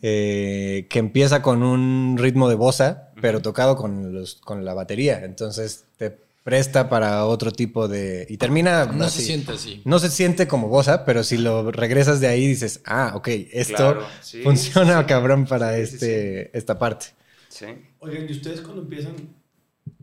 eh, 0.00 0.86
que 0.88 0.98
empieza 0.98 1.42
con 1.42 1.62
un 1.62 2.16
ritmo 2.18 2.48
de 2.48 2.54
bossa, 2.54 3.10
pero 3.20 3.42
tocado 3.42 3.76
con, 3.76 4.12
los, 4.12 4.36
con 4.36 4.64
la 4.64 4.74
batería. 4.74 5.24
Entonces 5.24 5.84
te 5.96 6.16
presta 6.48 6.88
para 6.88 7.26
otro 7.26 7.52
tipo 7.52 7.88
de... 7.88 8.26
Y 8.30 8.38
termina... 8.38 8.86
No 8.86 9.04
así. 9.04 9.18
se 9.20 9.26
siente 9.26 9.52
así. 9.52 9.82
No 9.84 9.98
se 9.98 10.08
siente 10.08 10.48
como 10.48 10.68
bossa, 10.68 11.04
pero 11.04 11.22
si 11.22 11.36
lo 11.36 11.70
regresas 11.70 12.20
de 12.20 12.26
ahí 12.28 12.46
dices, 12.46 12.80
ah, 12.86 13.12
ok, 13.16 13.28
esto 13.52 13.74
Claro, 13.76 14.06
sí, 14.22 14.40
funciona 14.42 15.00
sí, 15.00 15.06
cabrón 15.06 15.44
para 15.46 15.76
Sí, 15.76 15.86
sí, 15.86 15.94
este, 15.96 16.56
esta 16.56 16.78
parte. 16.78 17.08
Sí. 17.50 17.66
Oigan, 17.98 18.26
¿y 18.26 18.32
ustedes 18.32 18.62
cuando 18.62 18.80
empiezan 18.80 19.14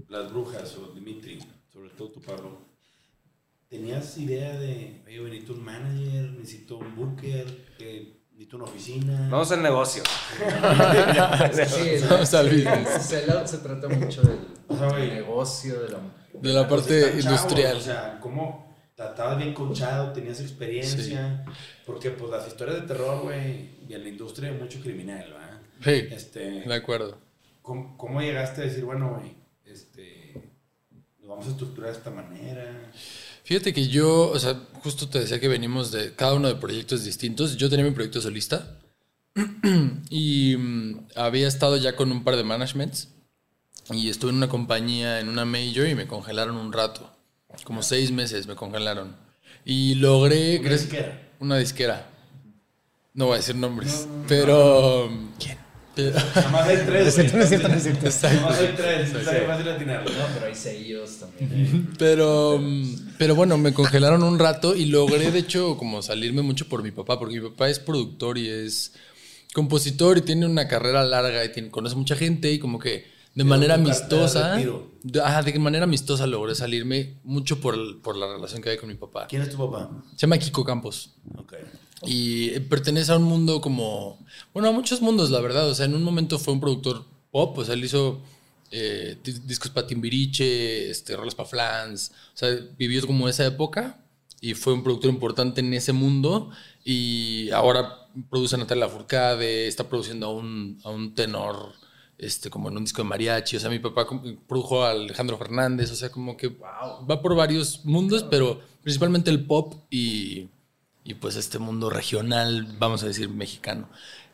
las 0.07 0.31
brujas 0.31 0.75
o 0.77 0.93
Dimitri, 0.93 1.39
sobre 1.73 1.89
todo 1.89 2.09
tu 2.11 2.21
Pablo, 2.21 2.59
tenías 3.67 4.15
idea 4.19 4.55
de, 4.59 5.01
oye, 5.07 5.19
necesito 5.23 5.53
un 5.53 5.63
manager, 5.63 6.31
necesito 6.33 6.77
un 6.77 6.95
booker, 6.95 7.73
que 7.79 8.19
necesito 8.33 8.57
una 8.57 8.65
oficina? 8.65 9.27
Vamos 9.31 9.51
al 9.51 9.63
negocio. 9.63 10.03
Sí, 11.53 11.89
el- 11.89 12.03
Vamos 12.07 12.31
al 12.35 12.49
business. 12.51 13.03
se 13.49 13.57
trata 13.57 13.87
mucho 13.87 14.21
del, 14.21 14.37
O 14.67 14.77
sea, 14.77 14.89
güey. 14.89 15.07
del 15.07 15.15
negocio, 15.15 15.79
de 15.81 15.89
la... 15.89 15.97
De 16.45 16.53
la 16.53 16.67
parte 16.67 16.99
están 16.99 17.21
chavos, 17.21 17.41
industrial. 17.41 17.77
o 17.77 17.81
sea, 17.81 18.19
¿cómo 18.21 18.75
estabas 18.97 19.37
bien 19.37 19.53
conchado, 19.53 20.13
tenías 20.13 20.39
experiencia? 20.39 21.43
Porque, 21.85 22.11
pues, 22.11 22.31
las 22.31 22.47
historias 22.47 22.81
de 22.81 22.87
terror, 22.87 23.23
güey, 23.23 23.69
y 23.87 23.93
en 23.93 24.03
la 24.03 24.09
industria 24.09 24.49
hay 24.49 24.57
mucho 24.57 24.79
criminal, 24.81 25.25
¿verdad? 25.33 25.61
Sí, 25.83 26.13
Este, 26.13 26.39
de 26.61 26.73
acuerdo. 26.73 27.17
¿cómo, 27.61 27.97
cómo 27.97 28.21
llegaste 28.21 28.61
a 28.61 28.65
decir, 28.65 28.85
bueno, 28.85 29.17
güey, 29.19 29.35
este, 29.65 30.33
lo 31.21 31.29
vamos 31.29 31.47
a 31.47 31.49
estructurar 31.49 31.91
de 31.91 31.97
esta 31.97 32.11
manera? 32.11 32.91
Fíjate 33.43 33.73
que 33.73 33.87
yo, 33.87 34.29
o 34.29 34.39
sea, 34.39 34.59
justo 34.81 35.09
te 35.09 35.19
decía 35.19 35.39
que 35.39 35.47
venimos 35.47 35.91
de 35.91 36.13
cada 36.15 36.33
uno 36.35 36.47
de 36.47 36.55
proyectos 36.55 37.03
distintos. 37.03 37.57
Yo 37.57 37.69
tenía 37.69 37.85
mi 37.85 37.91
proyecto 37.91 38.21
solista 38.21 38.79
y 40.09 40.55
mm, 40.57 41.07
había 41.15 41.47
estado 41.47 41.77
ya 41.77 41.95
con 41.95 42.11
un 42.11 42.23
par 42.23 42.37
de 42.37 42.43
managements 42.43 43.09
y 43.91 44.09
estuve 44.09 44.31
en 44.31 44.37
una 44.37 44.49
compañía, 44.49 45.19
en 45.19 45.29
una 45.29 45.45
major 45.45 45.87
y 45.87 45.95
me 45.95 46.07
congelaron 46.07 46.57
un 46.57 46.73
rato. 46.73 47.11
Como 47.63 47.83
seis 47.83 48.11
meses 48.11 48.47
me 48.47 48.55
congelaron. 48.55 49.15
Y 49.63 49.95
logré... 49.95 50.59
Una 50.59 50.69
disquera. 50.69 51.31
Una 51.39 51.57
disquera. 51.57 52.09
No 53.13 53.27
voy 53.27 53.35
a 53.35 53.37
decir 53.37 53.55
nombres, 53.55 54.07
pero... 54.27 55.09
¿Quién? 55.39 55.65
Nada 56.35 56.49
más 56.51 56.67
hay 56.67 56.77
tres. 56.85 57.17
No 57.17 57.39
no 57.39 57.45
cierto, 57.47 57.67
no 57.69 57.75
más 57.75 58.59
hay 58.59 58.73
tres, 58.75 59.11
fácil 59.47 59.69
atinarlo. 59.69 60.11
No, 60.11 60.25
pero 60.33 60.45
hay 60.47 60.55
sellos 60.55 61.19
también. 61.19 61.93
Pero, 61.97 62.61
pero 63.17 63.35
bueno, 63.35 63.57
me 63.57 63.73
congelaron 63.73 64.21
un 64.23 64.37
rato 64.37 64.75
y 64.75 64.87
logré, 64.87 65.31
de 65.31 65.39
hecho, 65.39 65.77
como 65.77 66.01
salirme 66.01 66.41
mucho 66.41 66.67
por 66.67 66.83
mi 66.83 66.91
papá, 66.91 67.17
porque 67.17 67.39
mi 67.39 67.49
papá 67.49 67.69
es 67.69 67.79
productor 67.79 68.37
y 68.37 68.49
es 68.49 68.93
compositor 69.53 70.17
y 70.17 70.21
tiene 70.21 70.45
una 70.45 70.67
carrera 70.67 71.05
larga 71.05 71.45
y 71.45 71.53
tiene, 71.53 71.71
conoce 71.71 71.95
mucha 71.95 72.17
gente 72.17 72.51
y 72.51 72.59
como 72.59 72.77
que 72.77 73.14
de 73.35 73.43
manera 73.43 73.75
amistosa, 73.75 74.55
de, 75.03 75.21
ajá, 75.21 75.43
de 75.43 75.59
manera 75.59 75.83
amistosa 75.83 76.25
logré 76.25 76.55
salirme 76.55 77.19
mucho 77.23 77.59
por, 77.61 77.75
el- 77.75 77.97
por 77.97 78.15
la 78.15 78.27
relación 78.33 78.61
que 78.61 78.69
había 78.69 78.79
con 78.79 78.89
mi 78.89 78.95
papá. 78.95 79.27
¿Quién 79.27 79.41
es 79.43 79.49
tu 79.51 79.57
papá? 79.57 79.91
Se 80.15 80.17
llama 80.25 80.37
Kiko 80.37 80.63
Campos. 80.63 81.11
Ok. 81.37 81.53
Y 82.05 82.49
eh, 82.49 82.61
pertenece 82.61 83.11
a 83.11 83.17
un 83.17 83.23
mundo 83.23 83.61
como. 83.61 84.19
Bueno, 84.53 84.69
a 84.69 84.71
muchos 84.71 85.01
mundos, 85.01 85.29
la 85.31 85.39
verdad. 85.41 85.69
O 85.69 85.75
sea, 85.75 85.85
en 85.85 85.93
un 85.95 86.03
momento 86.03 86.39
fue 86.39 86.53
un 86.53 86.59
productor 86.59 87.05
pop. 87.31 87.57
O 87.57 87.65
sea, 87.65 87.73
él 87.73 87.83
hizo 87.83 88.21
eh, 88.71 89.17
di- 89.23 89.39
discos 89.45 89.71
para 89.71 89.85
Timbiriche, 89.87 90.89
este, 90.89 91.15
rolas 91.15 91.35
para 91.35 91.49
Flans. 91.49 92.11
O 92.33 92.37
sea, 92.37 92.49
vivió 92.77 93.05
como 93.07 93.27
esa 93.29 93.45
época 93.45 93.99
y 94.41 94.53
fue 94.53 94.73
un 94.73 94.83
productor 94.83 95.09
importante 95.09 95.61
en 95.61 95.73
ese 95.73 95.93
mundo. 95.93 96.51
Y 96.83 97.49
ahora 97.51 98.07
produce 98.29 98.55
a 98.55 98.59
Natalia 98.59 98.87
Furcade, 98.87 99.67
está 99.67 99.87
produciendo 99.89 100.27
a 100.27 100.31
un, 100.33 100.79
a 100.83 100.89
un 100.89 101.15
tenor. 101.15 101.73
Este, 102.17 102.49
como 102.49 102.69
en 102.69 102.77
un 102.77 102.85
disco 102.85 103.01
de 103.01 103.09
mariachi, 103.09 103.57
o 103.57 103.59
sea, 103.59 103.69
mi 103.69 103.79
papá 103.79 104.07
produjo 104.47 104.83
a 104.83 104.91
Alejandro 104.91 105.37
Fernández, 105.37 105.91
o 105.91 105.95
sea, 105.95 106.09
como 106.09 106.37
que 106.37 106.47
va 106.47 107.21
por 107.21 107.35
varios 107.35 107.83
mundos, 107.83 108.23
pero 108.23 108.61
principalmente 108.81 109.29
el 109.31 109.45
pop 109.45 109.73
y, 109.89 110.47
y 111.03 111.13
pues 111.15 111.35
este 111.35 111.59
mundo 111.59 111.89
regional, 111.89 112.67
vamos 112.79 113.03
a 113.03 113.07
decir, 113.07 113.27
mexicano. 113.29 113.89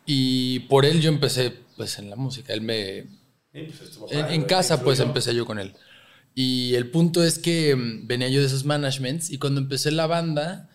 Y 0.06 0.60
por 0.62 0.86
él 0.86 1.02
yo 1.02 1.10
empecé 1.10 1.54
pues 1.76 1.98
en 1.98 2.10
la 2.10 2.15
música, 2.15 2.54
él 2.54 2.62
me... 2.62 3.04
Sí, 3.52 3.67
pues 4.00 4.12
En, 4.12 4.28
en 4.28 4.44
casa 4.44 4.84
pues 4.84 5.00
empecé 5.00 5.34
yo 5.34 5.46
con 5.46 5.58
él. 5.58 5.74
Y 6.36 6.76
el 6.76 6.89
punto 6.89 7.24
es 7.24 7.39
que 7.39 7.76
mm, 7.76 8.08
venía 8.08 8.30
yo 8.30 8.39
de 8.39 8.48
esos 8.48 8.65
managements 8.65 9.30
y 9.30 9.38
cuando 9.38 9.60
empecé 9.60 9.91
la 9.91 10.08
banda 10.08 10.70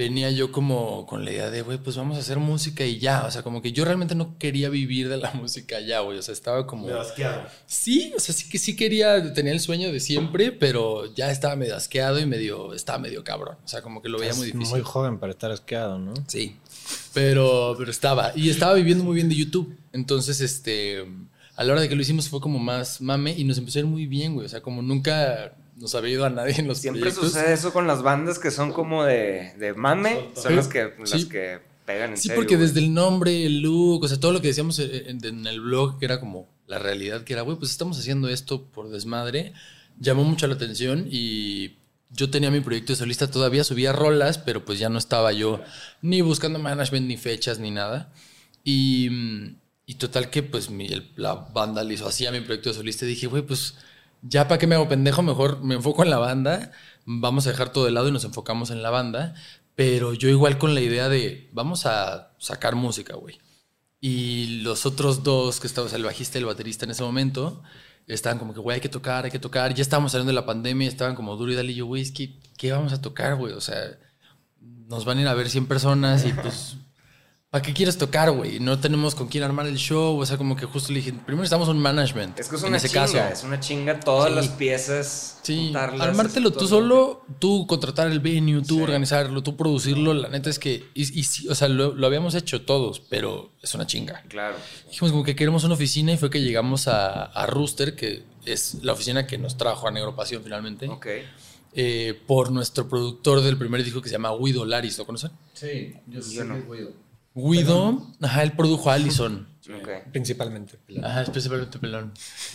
venía 0.00 0.30
yo 0.30 0.50
como 0.50 1.04
con 1.06 1.26
la 1.26 1.30
idea 1.30 1.50
de, 1.50 1.60
güey, 1.60 1.76
pues 1.76 1.94
vamos 1.94 2.16
a 2.16 2.20
hacer 2.20 2.38
música 2.38 2.86
y 2.86 2.98
ya. 2.98 3.26
O 3.26 3.30
sea, 3.30 3.42
como 3.42 3.60
que 3.60 3.72
yo 3.72 3.84
realmente 3.84 4.14
no 4.14 4.38
quería 4.38 4.70
vivir 4.70 5.10
de 5.10 5.18
la 5.18 5.30
música 5.34 5.78
ya, 5.80 6.00
güey. 6.00 6.16
O 6.16 6.22
sea, 6.22 6.32
estaba 6.32 6.66
como... 6.66 6.86
Medio 6.86 7.00
asqueado. 7.00 7.42
Sí, 7.66 8.10
o 8.16 8.18
sea, 8.20 8.34
sí 8.34 8.48
que 8.48 8.58
sí 8.58 8.76
quería, 8.76 9.32
tenía 9.34 9.52
el 9.52 9.60
sueño 9.60 9.92
de 9.92 10.00
siempre, 10.00 10.52
pero 10.52 11.14
ya 11.14 11.30
estaba 11.30 11.54
medio 11.54 11.76
asqueado 11.76 12.18
y 12.18 12.24
medio, 12.24 12.72
estaba 12.72 12.98
medio 12.98 13.22
cabrón. 13.22 13.58
O 13.62 13.68
sea, 13.68 13.82
como 13.82 14.00
que 14.00 14.08
lo 14.08 14.18
veía 14.18 14.32
muy 14.32 14.48
Es 14.48 14.52
difícil. 14.54 14.76
muy 14.76 14.82
joven 14.82 15.18
para 15.18 15.32
estar 15.32 15.50
asqueado, 15.50 15.98
¿no? 15.98 16.14
Sí. 16.26 16.56
Pero, 17.12 17.74
pero 17.78 17.90
estaba. 17.90 18.32
Y 18.34 18.48
estaba 18.48 18.72
viviendo 18.74 19.04
muy 19.04 19.14
bien 19.14 19.28
de 19.28 19.34
YouTube. 19.36 19.76
Entonces, 19.92 20.40
este. 20.40 21.06
A 21.56 21.64
la 21.64 21.72
hora 21.72 21.82
de 21.82 21.90
que 21.90 21.94
lo 21.94 22.00
hicimos 22.00 22.30
fue 22.30 22.40
como 22.40 22.58
más 22.58 23.02
mame 23.02 23.34
y 23.36 23.44
nos 23.44 23.58
empezó 23.58 23.78
a 23.78 23.80
ir 23.80 23.86
muy 23.86 24.06
bien, 24.06 24.32
güey. 24.32 24.46
O 24.46 24.48
sea, 24.48 24.62
como 24.62 24.80
nunca 24.80 25.54
nos 25.80 25.94
había 25.94 26.12
ido 26.12 26.24
a 26.24 26.30
nadie 26.30 26.54
en 26.58 26.68
los 26.68 26.78
Siempre 26.78 27.00
proyectos. 27.00 27.32
sucede 27.32 27.52
eso 27.54 27.72
con 27.72 27.86
las 27.86 28.02
bandas 28.02 28.38
que 28.38 28.50
son 28.50 28.72
como 28.72 29.02
de, 29.04 29.54
de 29.58 29.74
mame. 29.74 30.28
Son 30.36 30.54
las 30.54 30.68
que, 30.68 30.92
las 30.98 31.10
Sí. 31.10 31.28
que 31.28 31.58
pegan 31.86 32.10
en 32.10 32.16
Sí, 32.16 32.28
serio, 32.28 32.36
porque 32.36 32.56
güey. 32.56 32.68
desde 32.68 32.80
el 32.80 32.94
nombre, 32.94 33.44
el 33.46 33.60
look, 33.62 34.04
o 34.04 34.08
sea, 34.08 34.20
todo 34.20 34.32
lo 34.32 34.40
que 34.40 34.48
decíamos 34.48 34.78
en, 34.78 35.24
en 35.24 35.46
el 35.46 35.60
blog, 35.60 35.98
que 35.98 36.04
era 36.04 36.20
como 36.20 36.48
la 36.68 36.78
realidad, 36.78 37.24
que 37.24 37.32
era, 37.32 37.42
güey, 37.42 37.56
pues 37.56 37.70
estamos 37.72 37.98
haciendo 37.98 38.28
esto 38.28 38.62
por 38.66 38.90
desmadre, 38.90 39.52
llamó 39.98 40.22
mucho 40.22 40.46
la 40.46 40.54
atención 40.54 41.06
y 41.10 41.72
yo 42.10 42.30
tenía 42.30 42.50
mi 42.50 42.60
proyecto 42.60 42.92
de 42.92 42.96
solista, 42.96 43.30
todavía 43.30 43.64
subía 43.64 43.92
rolas, 43.92 44.38
pero 44.38 44.64
pues 44.64 44.78
ya 44.78 44.88
no 44.88 44.98
estaba 44.98 45.32
yo 45.32 45.60
ni 46.02 46.20
buscando 46.20 46.58
management, 46.58 47.06
ni 47.08 47.16
fechas, 47.16 47.58
ni 47.58 47.70
nada. 47.70 48.12
Y, 48.64 49.08
y 49.86 49.94
total 49.94 50.30
que 50.30 50.42
pues 50.42 50.70
mi- 50.70 50.86
el- 50.86 51.10
la 51.16 51.34
banda 51.34 51.82
le 51.84 51.94
hizo 51.94 52.06
así 52.06 52.26
a 52.26 52.32
mi 52.32 52.40
proyecto 52.40 52.68
de 52.70 52.74
solista 52.76 53.04
y 53.04 53.08
dije, 53.08 53.26
güey, 53.26 53.42
pues 53.42 53.74
ya 54.22 54.48
para 54.48 54.58
qué 54.58 54.66
me 54.66 54.74
hago 54.74 54.88
pendejo, 54.88 55.22
mejor 55.22 55.62
me 55.62 55.76
enfoco 55.76 56.02
en 56.02 56.10
la 56.10 56.18
banda, 56.18 56.72
vamos 57.04 57.46
a 57.46 57.50
dejar 57.50 57.72
todo 57.72 57.84
de 57.84 57.90
lado 57.90 58.08
y 58.08 58.12
nos 58.12 58.24
enfocamos 58.24 58.70
en 58.70 58.82
la 58.82 58.90
banda, 58.90 59.34
pero 59.74 60.14
yo 60.14 60.28
igual 60.28 60.58
con 60.58 60.74
la 60.74 60.80
idea 60.80 61.08
de 61.08 61.48
vamos 61.52 61.86
a 61.86 62.32
sacar 62.38 62.74
música, 62.74 63.16
güey. 63.16 63.38
Y 64.00 64.60
los 64.62 64.86
otros 64.86 65.22
dos 65.22 65.60
que 65.60 65.66
estaban, 65.66 65.92
o 65.92 65.96
el 65.96 66.04
bajista 66.04 66.38
y 66.38 66.40
el 66.40 66.46
baterista 66.46 66.84
en 66.84 66.92
ese 66.92 67.02
momento, 67.02 67.62
estaban 68.06 68.38
como 68.38 68.54
que, 68.54 68.60
güey, 68.60 68.76
hay 68.76 68.80
que 68.80 68.88
tocar, 68.88 69.24
hay 69.24 69.30
que 69.30 69.38
tocar. 69.38 69.74
Ya 69.74 69.82
estábamos 69.82 70.12
saliendo 70.12 70.30
de 70.30 70.34
la 70.36 70.46
pandemia, 70.46 70.88
estaban 70.88 71.14
como 71.14 71.36
duro 71.36 71.52
y 71.52 71.54
dale. 71.54 71.72
Y 71.72 71.76
yo, 71.76 71.86
güey, 71.86 72.10
que, 72.12 72.38
¿qué 72.56 72.72
vamos 72.72 72.92
a 72.92 73.00
tocar, 73.00 73.36
güey? 73.36 73.52
O 73.52 73.60
sea, 73.60 73.98
nos 74.60 75.04
van 75.04 75.18
a 75.18 75.20
ir 75.22 75.28
a 75.28 75.34
ver 75.34 75.50
100 75.50 75.66
personas 75.66 76.24
y 76.24 76.32
pues, 76.32 76.76
¿para 77.50 77.62
qué 77.62 77.72
quieres 77.72 77.98
tocar, 77.98 78.30
güey? 78.30 78.60
No 78.60 78.78
tenemos 78.78 79.14
con 79.16 79.26
quién 79.26 79.42
armar 79.42 79.66
el 79.66 79.76
show. 79.76 80.18
O 80.18 80.24
sea, 80.24 80.36
como 80.36 80.54
que 80.54 80.66
justo 80.66 80.92
le 80.92 81.00
dije, 81.00 81.12
primero 81.12 81.38
necesitamos 81.38 81.68
un 81.68 81.78
management. 81.80 82.38
Es 82.38 82.48
que 82.48 82.56
es 82.56 82.62
en 82.62 82.68
una 82.68 82.76
ese 82.76 82.88
chinga, 82.88 83.06
caso. 83.06 83.18
es 83.32 83.42
una 83.44 83.58
chinga 83.60 83.98
todas 84.00 84.28
Sí. 84.30 84.34
las 84.36 84.48
piezas. 84.48 85.38
Sí, 85.42 85.72
armártelo 85.74 86.52
tú 86.52 86.68
solo, 86.68 87.24
tú 87.40 87.66
contratar 87.66 88.06
el 88.08 88.20
venue, 88.20 88.62
tú 88.62 88.82
organizarlo, 88.82 89.42
tú 89.42 89.56
producirlo. 89.56 90.14
La 90.14 90.28
neta 90.28 90.48
es 90.48 90.58
que, 90.60 90.88
y, 90.94 91.18
y 91.20 91.24
sí, 91.24 91.48
o 91.48 91.54
sea, 91.54 91.68
lo, 91.68 91.92
lo 91.94 92.06
habíamos 92.06 92.34
hecho 92.36 92.62
todos, 92.62 93.00
pero 93.00 93.50
es 93.62 93.74
una 93.74 93.86
chinga. 93.86 94.22
Claro. 94.28 94.56
Dijimos 94.88 95.10
como 95.10 95.24
que 95.24 95.34
queremos 95.34 95.64
una 95.64 95.74
oficina 95.74 96.12
y 96.12 96.16
fue 96.18 96.30
que 96.30 96.40
llegamos 96.40 96.86
a, 96.86 97.24
a 97.24 97.46
Rooster, 97.46 97.96
que 97.96 98.22
es 98.46 98.74
la 98.82 98.92
oficina 98.92 99.26
que 99.26 99.38
nos 99.38 99.56
trajo 99.56 99.88
a 99.88 99.90
Negro 99.90 100.14
Pasión 100.14 100.42
finalmente, 100.44 100.88
Ok. 100.88 101.06
eh, 101.74 102.20
por 102.28 102.52
nuestro 102.52 102.88
productor 102.88 103.40
del 103.42 103.56
primer 103.58 103.82
disco 103.82 104.00
que 104.00 104.08
se 104.08 104.12
llama 104.14 104.30
Guido 104.40 104.64
Laris, 104.64 104.96
¿lo 104.98 105.04
conocen? 105.04 105.32
Sí, 105.52 105.94
yo 106.06 106.20
que 106.20 106.26
Guido. 106.28 107.09
Guido, 107.48 108.06
ajá, 108.20 108.42
él 108.42 108.52
produjo 108.52 108.90
a 108.90 108.94
Allison. 108.94 109.46
Ok. 109.68 109.88
Principalmente. 110.10 110.78
Ajá, 111.02 111.22
especialmente 111.22 111.78
pelón. 111.78 112.12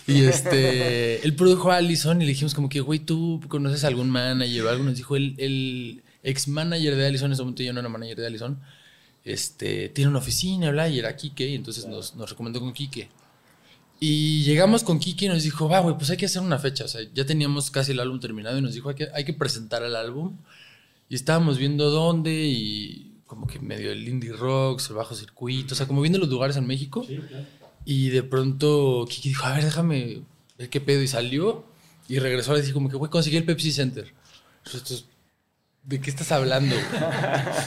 Y 0.07 0.23
este, 0.23 1.25
él 1.25 1.35
produjo 1.35 1.71
a 1.71 1.77
Allison 1.77 2.21
y 2.21 2.25
le 2.25 2.31
dijimos 2.31 2.53
como 2.53 2.67
que, 2.67 2.81
güey, 2.81 2.99
¿tú 2.99 3.41
conoces 3.47 3.83
a 3.83 3.87
algún 3.87 4.09
manager 4.09 4.65
o 4.65 4.69
algo? 4.69 4.83
Nos 4.83 4.97
dijo 4.97 5.15
el, 5.15 5.35
el 5.37 6.03
ex 6.23 6.47
manager 6.47 6.95
de 6.95 7.05
Allison, 7.05 7.27
en 7.27 7.33
ese 7.33 7.41
momento 7.41 7.63
yo 7.63 7.73
no 7.73 7.79
era 7.79 7.89
manager 7.89 8.17
de 8.17 8.27
Allison, 8.27 8.59
este, 9.23 9.89
tiene 9.89 10.09
una 10.09 10.19
oficina, 10.19 10.71
bla, 10.71 10.89
y 10.89 10.99
era 10.99 11.15
Kike, 11.15 11.47
y 11.47 11.55
entonces 11.55 11.85
nos, 11.85 12.15
nos 12.15 12.29
recomendó 12.29 12.59
con 12.59 12.73
Kike. 12.73 13.09
Y 13.99 14.43
llegamos 14.43 14.83
con 14.83 14.99
Kike 14.99 15.25
y 15.25 15.29
nos 15.29 15.43
dijo, 15.43 15.69
va, 15.69 15.79
güey, 15.79 15.97
pues 15.97 16.09
hay 16.09 16.17
que 16.17 16.25
hacer 16.25 16.41
una 16.41 16.59
fecha. 16.59 16.85
O 16.85 16.87
sea, 16.87 17.01
ya 17.13 17.25
teníamos 17.25 17.71
casi 17.71 17.93
el 17.93 17.99
álbum 17.99 18.19
terminado 18.19 18.57
y 18.57 18.61
nos 18.61 18.73
dijo, 18.73 18.89
hay 18.89 18.95
que, 18.95 19.07
hay 19.13 19.23
que 19.23 19.33
presentar 19.33 19.83
el 19.83 19.95
álbum. 19.95 20.37
Y 21.07 21.15
estábamos 21.15 21.57
viendo 21.57 21.89
dónde 21.89 22.33
y 22.33 23.04
como 23.25 23.47
que 23.47 23.59
medio 23.59 23.91
el 23.91 24.07
indie 24.07 24.31
rock, 24.33 24.81
el 24.89 24.95
bajo 24.95 25.15
circuito, 25.15 25.73
o 25.73 25.77
sea, 25.77 25.87
como 25.87 26.01
viendo 26.01 26.19
los 26.19 26.29
lugares 26.29 26.55
en 26.57 26.67
México. 26.67 27.05
Y 27.83 28.09
de 28.09 28.23
pronto 28.23 29.05
Kiki 29.09 29.29
dijo, 29.29 29.45
a 29.45 29.53
ver, 29.53 29.63
déjame 29.65 30.21
ver 30.57 30.69
qué 30.69 30.81
pedo. 30.81 31.01
Y 31.01 31.07
salió 31.07 31.65
y 32.07 32.19
regresó 32.19 32.53
a 32.53 32.57
decir 32.57 32.73
como 32.73 32.89
que, 32.89 32.97
güey, 32.97 33.11
conseguí 33.11 33.37
el 33.37 33.43
Pepsi 33.45 33.71
Center. 33.71 34.13
Nosotros, 34.65 35.05
¿de 35.83 36.01
qué 36.01 36.09
estás 36.09 36.31
hablando? 36.31 36.75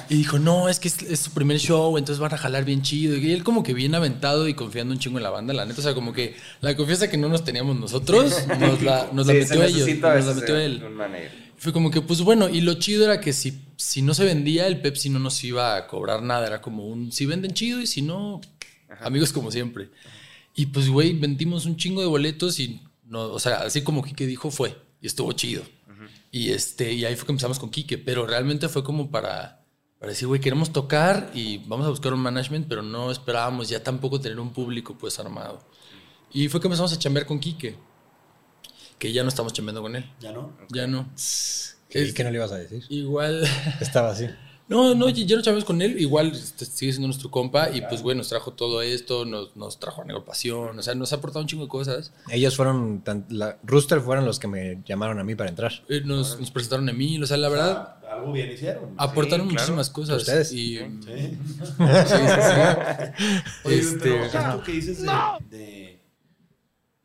y 0.09 0.17
dijo, 0.17 0.39
no, 0.39 0.69
es 0.69 0.79
que 0.81 0.89
es, 0.89 1.03
es 1.03 1.21
su 1.21 1.31
primer 1.33 1.59
show, 1.59 1.99
entonces 1.99 2.21
van 2.21 2.35
a 2.35 2.39
jalar 2.39 2.65
bien 2.65 2.83
chido. 2.83 3.17
Y 3.17 3.33
él 3.33 3.45
como 3.45 3.63
que 3.63 3.75
bien 3.75 3.95
aventado 3.95 4.49
y 4.49 4.55
confiando 4.55 4.93
un 4.93 5.01
chingo 5.01 5.19
en 5.19 5.25
la 5.25 5.31
banda, 5.31 5.55
la 5.55 5.65
neta. 5.67 5.81
O 5.81 5.83
sea, 5.85 5.95
como 5.95 6.13
que 6.13 6.37
la 6.61 6.77
confianza 6.77 7.09
que 7.11 7.17
no 7.17 7.29
nos 7.29 7.45
teníamos 7.45 7.79
nosotros, 7.79 8.47
nos 8.61 8.83
la, 8.83 9.09
nos 9.13 9.27
la 9.27 9.33
Sí, 9.35 9.39
metió 9.41 9.63
ellos. 9.65 9.89
Nos 9.89 10.25
la 10.27 10.35
metió 10.35 10.57
él. 10.57 10.83
un 10.85 10.95
manager. 10.95 11.48
Fue 11.59 11.73
como 11.73 11.91
que, 11.91 12.01
pues 12.01 12.23
bueno, 12.23 12.49
y 12.49 12.61
lo 12.61 12.75
chido 12.75 13.05
era 13.05 13.21
que 13.21 13.33
si, 13.33 13.65
si 13.77 14.01
no 14.01 14.15
se 14.15 14.25
vendía, 14.25 14.69
el 14.69 14.81
Pepsi 14.81 15.11
no 15.11 15.19
nos 15.19 15.43
iba 15.43 15.77
a 15.77 15.89
cobrar 15.89 16.23
nada. 16.23 16.47
Era 16.47 16.61
como 16.63 16.87
un, 16.87 17.11
si 17.11 17.27
venden 17.27 17.53
chido 17.53 17.81
y 17.81 17.87
si 17.87 18.01
no, 18.01 18.41
amigos 19.01 19.33
como 19.33 19.51
siempre. 19.51 19.91
Y 20.55 20.67
pues, 20.67 20.89
güey, 20.89 21.13
vendimos 21.15 21.67
un 21.67 21.77
chingo 21.77 22.01
de 22.01 22.07
boletos 22.07 22.61
y, 22.61 22.81
no, 23.05 23.23
o 23.23 23.39
sea, 23.41 23.63
así 23.63 23.83
como 23.83 24.03
Quique 24.05 24.27
dijo, 24.27 24.51
fue. 24.51 24.77
Y 25.01 25.07
estuvo 25.07 25.33
chido. 25.33 25.65
Y, 26.31 26.51
este, 26.51 26.93
y 26.93 27.05
ahí 27.05 27.17
fue 27.17 27.27
que 27.27 27.33
empezamos 27.33 27.59
con 27.59 27.71
Quique. 27.71 27.99
Pero 27.99 28.25
realmente 28.25 28.69
fue 28.69 28.85
como 28.85 29.11
para, 29.11 29.65
para 29.99 30.11
decir, 30.11 30.29
güey, 30.29 30.41
queremos 30.41 30.73
tocar 30.73 31.31
y 31.35 31.59
vamos 31.59 31.87
a 31.87 31.91
buscar 31.91 32.13
un 32.13 32.21
management, 32.21 32.69
pero 32.69 32.83
no 32.83 33.11
esperábamos 33.11 33.69
ya 33.69 33.83
tampoco 33.83 34.21
tener 34.21 34.39
un 34.39 34.53
público 34.53 34.97
pues 34.97 35.19
armado. 35.19 35.67
Y 36.33 36.49
fue 36.49 36.61
que 36.61 36.69
empezamos 36.69 36.93
a 36.93 36.99
chambear 36.99 37.27
con 37.27 37.41
Quique. 37.41 37.77
Que 38.99 39.13
ya 39.13 39.23
no 39.23 39.29
estamos 39.29 39.53
chambeando 39.53 39.83
con 39.83 39.95
él. 39.97 40.05
¿Ya 40.21 40.33
no? 40.33 40.53
Ya 40.71 40.87
no. 40.87 41.09
¿Y 41.91 42.13
qué 42.13 42.25
no 42.25 42.31
le 42.31 42.37
ibas 42.37 42.53
a 42.53 42.57
decir? 42.59 42.83
Igual. 42.89 43.45
Estaba 43.81 44.11
así. 44.11 44.27
No, 44.69 44.95
no, 44.95 45.09
ya 45.09 45.25
ya 45.25 45.37
no 45.37 45.41
chavamos 45.43 45.65
con 45.65 45.81
él. 45.81 45.99
Igual 45.99 46.33
este, 46.33 46.67
sigue 46.67 46.93
siendo 46.93 47.07
nuestro 47.09 47.31
compa. 47.31 47.71
Y 47.71 47.81
pues, 47.81 48.03
güey, 48.03 48.15
nos 48.15 48.29
trajo 48.29 48.53
todo 48.53 48.83
esto. 48.83 49.25
Nos, 49.25 49.57
nos 49.57 49.81
trajo 49.81 50.03
a 50.03 50.05
Negropasión. 50.05 50.79
O 50.79 50.83
sea, 50.83 50.95
nos 50.95 51.11
ha 51.15 51.17
aportado 51.17 51.41
un 51.41 51.47
chingo 51.49 51.63
de 51.63 51.71
cosas. 51.71 52.13
Ellos 52.31 52.55
fueron, 52.55 53.01
tan- 53.03 53.25
la, 53.31 53.57
Rooster 53.63 54.01
fueron 54.03 54.27
los 54.27 54.39
que 54.39 54.47
me 54.47 54.83
llamaron 54.85 55.19
a 55.21 55.25
mí 55.25 55.35
para 55.35 55.49
entrar. 55.49 55.73
Eh, 55.89 56.03
Nos, 56.05 56.39
nos 56.39 56.51
presentaron 56.51 56.87
a 56.89 56.91
Emil. 56.91 57.23
O 57.23 57.27
sea, 57.27 57.39
la 57.39 57.49
verdad, 57.49 57.95
Ah, 58.11 58.13
algo 58.17 58.33
bien 58.33 58.53
hicieron. 58.53 58.93
aportaron 58.99 59.49
sí, 59.49 59.55
claro. 59.55 59.73
muchísimas 59.73 59.89
cosas. 59.91 60.19
Ustedes. 60.19 60.53
Y, 60.53 60.77
Sí. 60.77 60.85
sí, 61.07 61.39
sí, 62.07 62.17
sí. 62.19 63.25
Oye, 63.65 63.79
Este, 63.79 63.99
pero 64.01 64.25
esto 64.27 64.63
que 64.65 64.73
dices 64.73 65.03
de, 65.03 65.09
de, 65.49 65.88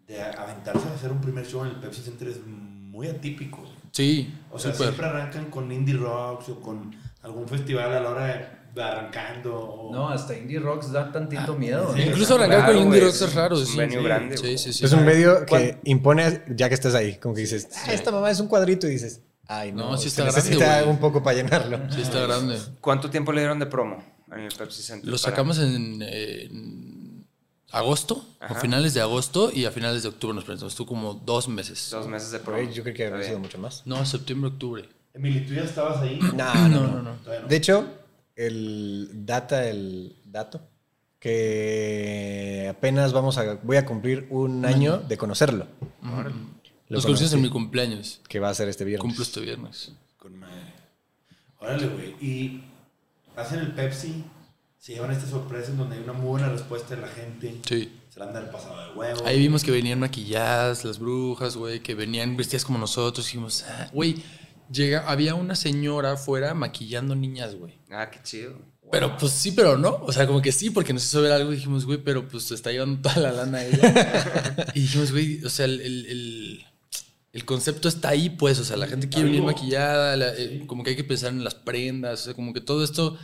de 0.07 0.21
aventarse 0.21 0.87
a 0.87 0.93
hacer 0.95 1.11
un 1.11 1.21
primer 1.21 1.45
show 1.45 1.63
en 1.63 1.71
el 1.71 1.75
Pepsi 1.79 2.01
Center 2.01 2.27
es 2.27 2.39
muy 2.45 3.07
atípico. 3.07 3.63
Sí, 3.91 4.33
O 4.51 4.57
sea, 4.59 4.73
siempre 4.73 5.05
arrancan 5.05 5.49
con 5.51 5.71
indie 5.71 5.95
rocks 5.95 6.49
o 6.49 6.59
con 6.59 6.95
algún 7.21 7.47
festival 7.47 7.91
a 7.93 7.99
la 7.99 8.09
hora 8.09 8.25
de 8.73 8.81
arrancando. 8.83 9.55
o- 9.55 9.93
No, 9.93 10.09
hasta 10.09 10.35
Indie 10.35 10.57
Rocks 10.59 10.91
da 10.91 11.11
tantito 11.11 11.55
miedo. 11.55 11.93
sí. 11.95 12.01
Incluso 12.01 12.35
arrancar 12.35 12.65
con 12.65 12.75
Indie 12.77 12.87
güey, 12.87 13.01
Rocks 13.01 13.21
es 13.21 13.33
raro. 13.35 13.55
es 13.55 13.61
un 13.61 13.67
sí. 13.67 13.77
venue 13.77 13.97
Sí, 13.99 14.03
grande, 14.03 14.37
Sí, 14.37 14.57
sí, 14.57 14.73
sí. 14.73 14.85
es 14.85 14.91
un 14.93 15.05
medio 15.05 15.39
que 15.41 15.45
¿Cuál? 15.45 15.79
impone, 15.83 16.41
ya 16.55 16.69
que 16.69 16.75
estás 16.75 16.95
ahí, 16.95 17.17
como 17.17 17.35
que 17.35 17.41
dices, 17.41 17.69
"Ah, 17.85 17.93
esta 17.93 18.11
mamá 18.11 18.31
es 18.31 18.39
un 18.39 18.47
cuadrito 18.47 18.87
y 18.87 18.91
dices, 18.91 19.21
ay, 19.47 19.71
no, 19.71 19.91
No, 19.91 19.97
sí 19.97 20.03
se 20.03 20.09
está 20.09 20.23
grande, 20.23 20.37
necesita 20.41 20.79
güey. 20.81 20.89
un 20.89 20.97
poco 20.99 21.21
para 21.21 21.37
llenarlo. 21.37 21.79
Sí, 21.91 22.01
está 22.01 22.21
grande. 22.21 22.57
¿Cuánto 22.81 23.11
tiempo 23.11 23.31
le 23.31 23.41
dieron 23.41 23.59
de 23.59 23.67
promo 23.67 24.03
en 24.35 24.39
el 24.41 24.51
Pepsi 24.51 24.81
Center? 24.81 25.05
Lo 25.07 25.17
para- 25.17 25.29
sacamos 25.31 25.59
en, 25.59 26.01
eh, 26.01 26.47
en 26.49 26.82
agosto, 27.73 28.25
Ajá. 28.39 28.53
o 28.53 28.61
finales 28.61 28.93
de 28.93 29.01
agosto, 29.01 29.51
y 29.53 29.65
a 29.65 29.71
finales 29.71 30.03
de 30.03 30.09
octubre 30.09 30.33
nos 30.33 30.45
presentamos. 30.45 30.71
Estuvo 30.73 30.87
como 30.87 31.13
dos 31.15 31.47
meses. 31.49 31.89
Dos 31.91 32.07
meses 32.07 32.31
de. 32.31 32.39
Güey, 32.39 32.71
Yo 32.71 32.83
creo 32.83 32.95
que 32.95 33.05
habría 33.07 33.25
sido 33.27 33.39
mucho 33.39 33.57
más. 33.57 33.81
No, 33.85 34.05
septiembre, 34.05 34.49
octubre. 34.51 34.87
Emily, 35.13 35.45
¿tú 35.45 35.53
ya 35.53 35.63
estabas 35.63 36.01
ahí? 36.01 36.17
No, 36.19 36.53
no, 36.53 36.67
No, 36.69 36.87
no. 36.87 37.01
no, 37.01 37.17
no. 37.41 37.47
De 37.47 37.55
hecho, 37.55 37.85
el 38.35 39.09
data, 39.25 39.67
el 39.67 40.15
dato, 40.25 40.61
que 41.19 42.67
apenas 42.69 43.13
vamos 43.13 43.37
a, 43.37 43.55
voy 43.63 43.77
a 43.77 43.85
cumplir 43.85 44.27
un 44.29 44.65
año 44.65 44.97
de 44.99 45.17
conocerlo. 45.17 45.67
Lo 46.01 46.97
Nos 46.97 47.05
conocimos 47.05 47.31
en 47.33 47.39
conocí, 47.39 47.41
mi 47.41 47.49
cumpleaños. 47.49 48.21
Que 48.27 48.39
va 48.39 48.49
a 48.49 48.53
ser 48.53 48.67
este 48.69 48.83
viernes. 48.85 49.01
Cumplo 49.01 49.23
este 49.23 49.39
viernes. 49.39 49.91
Con 50.17 50.37
madre. 50.37 50.73
Órale, 51.59 51.87
güey. 51.87 52.09
Y 52.21 52.63
hacen 53.35 53.59
el 53.59 53.71
Pepsi, 53.73 54.23
se 54.83 54.91
llevan 54.95 55.11
esta 55.11 55.25
sorpresa 55.29 55.71
en 55.71 55.77
donde 55.77 55.95
hay 55.95 56.03
una 56.03 56.11
muy 56.11 56.27
buena 56.27 56.49
respuesta 56.49 56.93
de 56.93 57.01
la 57.01 57.07
gente. 57.07 57.55
Sí. 57.65 57.89
Se 58.09 58.19
la 58.19 58.25
han 58.25 58.33
dado 58.33 58.47
el 58.47 58.51
pasado 58.51 58.85
de 58.85 58.91
huevo. 58.99 59.25
Ahí 59.25 59.39
vimos 59.39 59.63
que 59.63 59.71
venían 59.71 59.97
maquilladas 60.01 60.83
las 60.83 60.99
brujas, 60.99 61.55
güey, 61.55 61.79
que 61.79 61.95
venían 61.95 62.35
vestidas 62.35 62.65
como 62.65 62.77
nosotros. 62.77 63.25
Dijimos, 63.25 63.63
ah, 63.65 63.89
güey, 63.93 64.21
llega, 64.69 65.09
había 65.09 65.35
una 65.35 65.55
señora 65.55 66.11
afuera 66.11 66.53
maquillando 66.53 67.15
niñas, 67.15 67.55
güey. 67.55 67.79
Ah, 67.91 68.11
qué 68.11 68.19
chido. 68.23 68.59
Pero 68.91 69.15
pues 69.17 69.31
sí, 69.31 69.53
pero 69.53 69.77
no. 69.77 70.01
O 70.03 70.11
sea, 70.11 70.27
como 70.27 70.41
que 70.41 70.51
sí, 70.51 70.69
porque 70.69 70.91
nos 70.91 71.05
hizo 71.05 71.21
ver 71.21 71.31
algo 71.31 71.53
y 71.53 71.55
dijimos, 71.55 71.85
güey, 71.85 71.99
pero 71.99 72.27
pues 72.27 72.43
se 72.43 72.53
está 72.53 72.69
llevando 72.73 73.01
toda 73.09 73.21
la 73.21 73.31
lana 73.31 73.63
ella. 73.63 74.67
y 74.75 74.81
dijimos, 74.81 75.13
güey, 75.13 75.41
o 75.45 75.49
sea, 75.49 75.63
el, 75.63 75.79
el, 75.79 76.05
el- 76.07 76.65
el 77.31 77.45
concepto 77.45 77.87
está 77.87 78.09
ahí, 78.09 78.29
pues. 78.31 78.59
O 78.59 78.65
sea, 78.65 78.75
la 78.75 78.87
gente 78.87 79.07
quiere 79.07 79.29
venir 79.29 79.43
maquillada, 79.43 80.17
la- 80.17 80.35
eh, 80.35 80.65
como 80.67 80.83
que 80.83 80.89
hay 80.89 80.95
que 80.97 81.05
pensar 81.05 81.31
en 81.31 81.45
las 81.45 81.55
prendas, 81.55 82.19
o 82.19 82.23
sea, 82.25 82.33
como 82.33 82.51
que 82.53 82.59
todo 82.59 82.83
esto 82.83 83.17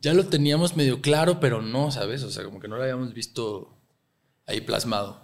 ya 0.00 0.14
lo 0.14 0.26
teníamos 0.26 0.76
medio 0.76 1.00
claro, 1.00 1.40
pero 1.40 1.62
no, 1.62 1.90
¿sabes? 1.90 2.22
O 2.22 2.30
sea, 2.30 2.44
como 2.44 2.58
que 2.58 2.68
no 2.68 2.76
lo 2.76 2.82
habíamos 2.82 3.12
visto 3.12 3.76
ahí 4.46 4.60
plasmado. 4.60 5.20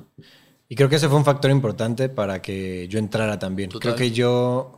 Y 0.68 0.74
creo 0.74 0.88
que 0.88 0.96
ese 0.96 1.08
fue 1.08 1.16
un 1.16 1.24
factor 1.24 1.50
importante 1.50 2.08
para 2.08 2.42
que 2.42 2.86
yo 2.88 2.98
entrara 2.98 3.38
también. 3.38 3.70
Total. 3.70 3.94
Creo 3.94 3.96
que 3.96 4.14
yo 4.14 4.76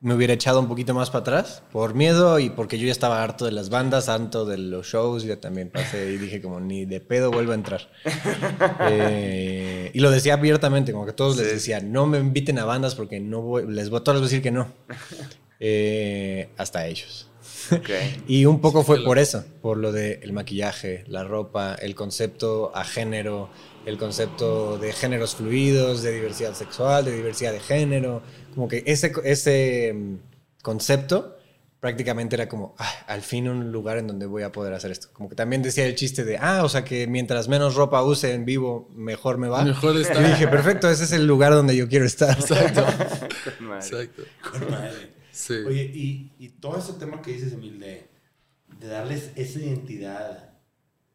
me 0.00 0.14
hubiera 0.14 0.34
echado 0.34 0.60
un 0.60 0.68
poquito 0.68 0.92
más 0.92 1.08
para 1.08 1.22
atrás 1.22 1.62
por 1.72 1.94
miedo 1.94 2.38
y 2.38 2.50
porque 2.50 2.78
yo 2.78 2.84
ya 2.84 2.92
estaba 2.92 3.22
harto 3.22 3.46
de 3.46 3.52
las 3.52 3.70
bandas, 3.70 4.08
harto 4.08 4.44
de 4.44 4.58
los 4.58 4.86
shows. 4.86 5.24
Yo 5.24 5.38
también 5.38 5.70
pasé 5.70 6.12
y 6.12 6.18
dije 6.18 6.40
como 6.40 6.60
ni 6.60 6.84
de 6.84 7.00
pedo 7.00 7.30
vuelvo 7.30 7.52
a 7.52 7.56
entrar. 7.56 7.90
Eh, 8.86 9.90
y 9.94 10.00
lo 10.00 10.10
decía 10.10 10.34
abiertamente, 10.34 10.92
como 10.92 11.06
que 11.06 11.12
todos 11.12 11.36
les 11.36 11.46
decía, 11.46 11.80
no 11.80 12.06
me 12.06 12.18
inviten 12.18 12.58
a 12.58 12.64
bandas 12.64 12.94
porque 12.94 13.20
no 13.20 13.40
voy, 13.40 13.66
les 13.66 13.90
voy 13.90 14.00
todos 14.02 14.16
les 14.16 14.20
voy 14.20 14.26
a 14.26 14.30
decir 14.30 14.42
que 14.42 14.50
no. 14.50 14.72
Eh, 15.60 16.50
hasta 16.58 16.86
ellos. 16.86 17.30
Ok. 17.72 17.90
Y 18.26 18.44
un 18.46 18.60
poco 18.60 18.82
fue 18.84 19.02
por 19.04 19.18
eso, 19.18 19.44
por 19.62 19.76
lo 19.78 19.92
de 19.92 20.20
el 20.22 20.32
maquillaje, 20.32 21.04
la 21.06 21.24
ropa, 21.24 21.74
el 21.74 21.94
concepto 21.94 22.74
a 22.74 22.84
género, 22.84 23.48
el 23.86 23.98
concepto 23.98 24.78
de 24.78 24.92
géneros 24.92 25.36
fluidos, 25.36 26.02
de 26.02 26.12
diversidad 26.12 26.54
sexual, 26.54 27.04
de 27.04 27.12
diversidad 27.12 27.52
de 27.52 27.60
género, 27.60 28.22
como 28.54 28.68
que 28.68 28.82
ese, 28.86 29.12
ese 29.24 29.92
mm, 29.94 30.14
concepto 30.62 31.36
prácticamente 31.80 32.34
era 32.36 32.48
como, 32.48 32.74
"Ah, 32.78 32.90
al 33.08 33.20
fin 33.20 33.46
un 33.46 33.70
lugar 33.70 33.98
en 33.98 34.06
donde 34.06 34.24
voy 34.24 34.42
a 34.42 34.50
poder 34.50 34.72
hacer 34.72 34.90
esto. 34.90 35.08
Como 35.12 35.28
que 35.28 35.34
también 35.34 35.60
decía 35.62 35.84
el 35.84 35.94
chiste 35.94 36.24
de, 36.24 36.38
ah, 36.38 36.62
o 36.64 36.68
sea 36.70 36.82
que 36.82 37.06
mientras 37.06 37.46
menos 37.46 37.74
ropa 37.74 38.02
use 38.02 38.32
en 38.32 38.46
vivo, 38.46 38.88
mejor 38.94 39.36
me 39.36 39.48
va. 39.48 39.62
Mejor 39.62 39.94
está. 39.98 40.18
Y 40.22 40.30
dije, 40.30 40.48
perfecto, 40.48 40.88
ese 40.88 41.04
es 41.04 41.12
el 41.12 41.26
lugar 41.26 41.52
donde 41.52 41.76
yo 41.76 41.86
quiero 41.86 42.06
estar. 42.06 42.30
Exacto. 42.38 42.86
Con 43.58 43.66
madre. 43.68 43.86
Exacto. 43.86 44.22
Con 44.50 44.70
madre. 44.70 45.12
Sí. 45.34 45.54
Oye, 45.66 45.82
y, 45.94 46.30
y 46.38 46.48
todo 46.50 46.78
ese 46.78 46.92
tema 46.94 47.20
que 47.20 47.32
dices, 47.32 47.52
Emil, 47.52 47.78
de, 47.80 48.08
de 48.78 48.86
darles 48.86 49.32
esa 49.34 49.58
identidad 49.58 50.50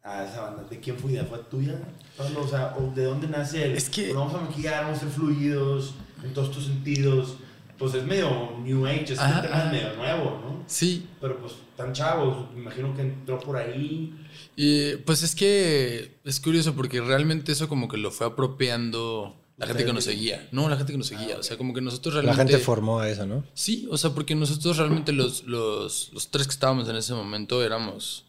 a 0.02 0.24
esa 0.24 0.42
banda, 0.42 0.64
¿de 0.64 0.78
quién 0.80 0.96
fue 0.98 1.12
idea? 1.12 1.24
¿Fue 1.24 1.38
tuya? 1.50 1.78
Pablo? 2.16 2.42
O 2.42 2.48
sea, 2.48 2.76
¿o 2.78 2.92
¿de 2.94 3.04
dónde 3.04 3.28
nace 3.28 3.64
el, 3.64 3.72
Es 3.76 3.88
que- 3.90 4.06
"Bueno, 4.12 4.26
vamos 4.26 4.34
a 4.34 4.44
maquillar, 4.46 4.84
vamos 4.84 4.98
a 4.98 5.00
ser 5.02 5.10
fluidos 5.10 5.94
en 6.22 6.32
todos 6.34 6.48
estos 6.50 6.64
sentidos? 6.66 7.36
Pues 7.78 7.94
es 7.94 8.04
medio 8.04 8.58
New 8.62 8.86
Age, 8.86 9.14
es 9.14 9.18
Ajá, 9.18 9.36
un 9.36 9.42
tema 9.42 9.56
ajá. 9.62 9.72
medio 9.72 9.96
nuevo, 9.96 10.24
¿no? 10.44 10.64
Sí, 10.66 11.06
Pero 11.20 11.38
pues 11.40 11.54
tan 11.76 11.92
chavos, 11.94 12.52
me 12.52 12.60
imagino 12.60 12.94
que 12.94 13.00
entró 13.02 13.38
por 13.40 13.56
ahí. 13.56 14.14
Y 14.54 14.96
pues 15.06 15.22
es 15.22 15.34
que 15.34 16.18
es 16.24 16.40
curioso 16.40 16.74
porque 16.74 17.00
realmente 17.00 17.52
eso 17.52 17.68
como 17.68 17.88
que 17.88 17.96
lo 17.96 18.10
fue 18.10 18.26
apropiando 18.26 19.39
la 19.60 19.66
gente 19.66 19.84
que 19.84 19.92
nos 19.92 20.04
seguía. 20.04 20.48
No, 20.52 20.68
la 20.70 20.76
gente 20.76 20.92
que 20.92 20.98
nos 20.98 21.06
seguía. 21.06 21.36
O 21.38 21.42
sea, 21.42 21.58
como 21.58 21.74
que 21.74 21.82
nosotros 21.82 22.14
La 22.14 22.22
realmente... 22.22 22.54
gente 22.54 22.64
formó 22.64 23.00
a 23.00 23.10
eso, 23.10 23.26
¿no? 23.26 23.44
Sí, 23.52 23.86
o 23.90 23.98
sea, 23.98 24.10
porque 24.10 24.34
nosotros 24.34 24.78
realmente 24.78 25.12
los, 25.12 25.44
los, 25.44 26.10
los 26.14 26.30
tres 26.30 26.46
que 26.46 26.52
estábamos 26.52 26.88
en 26.88 26.96
ese 26.96 27.12
momento 27.12 27.62
éramos 27.62 28.24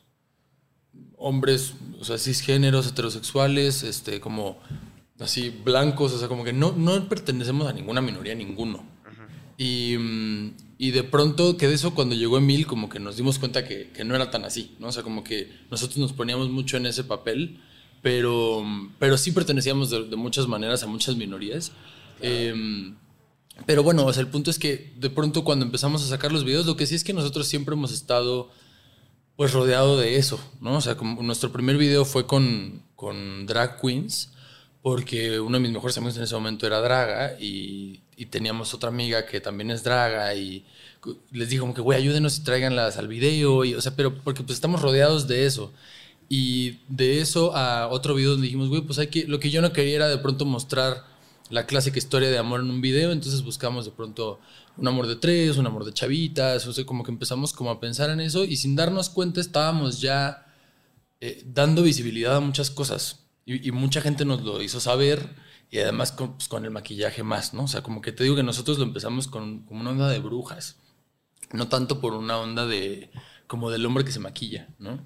hombres, 1.18 1.74
o 2.00 2.04
sea, 2.04 2.18
cisgéneros, 2.18 2.86
heterosexuales, 2.88 3.84
este, 3.84 4.20
como 4.20 4.60
así, 5.20 5.50
blancos, 5.64 6.12
o 6.12 6.20
sea, 6.20 6.28
como 6.28 6.44
que 6.44 6.52
no, 6.52 6.74
no 6.74 7.08
pertenecemos 7.08 7.66
a 7.66 7.74
ninguna 7.74 8.02
minoría, 8.02 8.36
ninguno. 8.36 8.84
Y, 9.58 9.96
mm, 9.98 10.54
y 10.80 10.92
de 10.92 11.04
pronto 11.04 11.56
que 11.56 11.68
de 11.68 11.76
eso 11.76 11.94
cuando 11.94 12.16
llegó 12.16 12.40
Emil 12.40 12.66
como 12.68 12.90
que 12.90 13.00
nos 13.00 13.16
dimos 13.16 13.40
cuenta 13.40 13.66
que, 13.66 13.92
que 13.92 14.04
no 14.04 14.16
era 14.16 14.32
tan 14.32 14.44
así, 14.44 14.76
¿no? 14.80 14.88
O 14.88 14.92
sea, 14.92 15.04
como 15.04 15.24
que 15.24 15.50
nosotros 15.70 15.98
nos 16.00 16.12
poníamos 16.12 16.50
mucho 16.50 16.76
en 16.76 16.88
ese 16.88 17.04
papel, 17.06 17.62
pero, 18.02 18.64
pero 19.00 19.18
sí 19.18 19.32
pertenecíamos 19.32 19.90
de, 19.90 20.06
de 20.06 20.16
muchas 20.16 20.48
maneras 20.48 20.84
a 20.84 20.88
muchas 20.88 21.16
minorías. 21.16 21.72
Em, 22.22 22.96
pero 23.66 23.84
bueno, 23.84 24.06
o 24.06 24.14
sea, 24.14 24.22
el 24.22 24.30
punto 24.30 24.50
es 24.50 24.60
que 24.60 24.94
de 24.98 25.10
pronto 25.10 25.44
cuando 25.44 25.66
empezamos 25.66 26.04
a 26.04 26.08
sacar 26.08 26.32
los 26.32 26.44
videos, 26.44 26.66
lo 26.66 26.76
que 26.76 26.88
sí 26.88 26.96
es 26.96 27.04
que 27.04 27.14
nosotros 27.14 27.48
siempre 27.48 27.76
hemos 27.76 27.92
estado 27.92 28.50
pues 29.36 29.54
rodeado 29.54 29.98
de 29.98 30.18
eso, 30.18 30.40
¿no? 30.60 30.78
O 30.78 30.82
sea, 30.82 30.96
como 30.96 31.22
nuestro 31.24 31.52
primer 31.52 31.78
video 31.78 32.06
fue 32.06 32.28
con, 32.28 32.84
con 32.96 33.46
drag 33.46 33.80
queens, 33.82 34.32
porque 34.82 35.40
uno 35.40 35.58
de 35.58 35.62
mis 35.62 35.72
mejores 35.72 35.98
amigos 35.98 36.18
en 36.18 36.24
ese 36.24 36.36
momento 36.36 36.68
era 36.68 36.80
draga 36.80 37.40
y, 37.40 38.02
y 38.16 38.28
teníamos 38.28 38.74
otra 38.74 38.90
amiga 38.90 39.26
que 39.26 39.42
también 39.42 39.72
es 39.72 39.84
draga 39.84 40.34
y 40.36 40.66
les 41.32 41.50
dijo 41.50 41.64
como 41.64 41.74
que, 41.74 41.82
güey, 41.82 41.98
ayúdenos 42.00 42.38
y 42.38 42.44
tráiganlas 42.44 42.98
al 42.98 43.08
video, 43.08 43.66
y, 43.66 43.74
o 43.74 43.82
sea, 43.82 43.96
pero 43.96 44.16
porque 44.24 44.44
pues 44.44 44.56
estamos 44.56 44.82
rodeados 44.82 45.28
de 45.28 45.46
eso. 45.46 45.74
Y 46.34 46.80
de 46.88 47.20
eso 47.20 47.58
a 47.58 47.90
otro 47.90 48.16
video 48.16 48.32
donde 48.32 48.46
dijimos, 48.46 48.70
güey, 48.70 48.80
pues 48.80 48.98
hay 49.00 49.08
que, 49.08 49.28
lo 49.28 49.42
que 49.42 49.50
yo 49.50 49.62
no 49.62 49.74
quería 49.74 49.98
era 49.98 50.08
de 50.08 50.18
pronto 50.18 50.46
mostrar 50.46 51.04
la 51.50 51.66
clásica 51.66 51.98
historia 51.98 52.30
de 52.32 52.38
amor 52.38 52.62
en 52.62 52.70
un 52.70 52.80
video, 52.80 53.12
entonces 53.12 53.44
buscamos 53.44 53.84
de 53.84 53.92
pronto 53.92 54.40
un 54.78 54.88
amor 54.88 55.08
de 55.08 55.18
tres, 55.18 55.58
un 55.58 55.68
amor 55.68 55.84
de 55.84 55.92
chavitas, 55.92 56.66
o 56.68 56.72
sea, 56.72 56.86
como 56.86 57.04
que 57.04 57.12
empezamos 57.12 57.52
como 57.52 57.70
a 57.70 57.82
pensar 57.82 58.10
en 58.12 58.22
eso 58.22 58.46
y 58.46 58.56
sin 58.56 58.78
darnos 58.78 59.10
cuenta 59.10 59.42
estábamos 59.42 60.00
ya 60.00 60.46
eh, 61.20 61.44
dando 61.46 61.84
visibilidad 61.84 62.38
a 62.38 62.40
muchas 62.40 62.72
cosas 62.72 63.26
y, 63.46 63.68
y 63.68 63.74
mucha 63.74 64.00
gente 64.00 64.24
nos 64.24 64.42
lo 64.42 64.62
hizo 64.62 64.80
saber 64.80 65.36
y 65.70 65.80
además 65.80 66.14
con, 66.14 66.36
pues, 66.36 66.48
con 66.48 66.64
el 66.64 66.72
maquillaje 66.72 67.24
más, 67.24 67.54
¿no? 67.54 67.66
O 67.66 67.68
sea, 67.68 67.84
como 67.84 68.02
que 68.02 68.14
te 68.14 68.24
digo 68.24 68.38
que 68.38 68.44
nosotros 68.44 68.78
lo 68.78 68.86
empezamos 68.86 69.28
con 69.28 69.66
como 69.66 69.82
una 69.82 69.90
onda 69.90 70.08
de 70.08 70.20
brujas, 70.20 70.78
no 71.52 71.68
tanto 71.68 72.00
por 72.00 72.14
una 72.14 72.38
onda 72.38 72.66
de 72.66 73.12
como 73.48 73.70
del 73.70 73.86
hombre 73.86 74.06
que 74.06 74.14
se 74.14 74.20
maquilla, 74.22 74.70
¿no? 74.80 74.98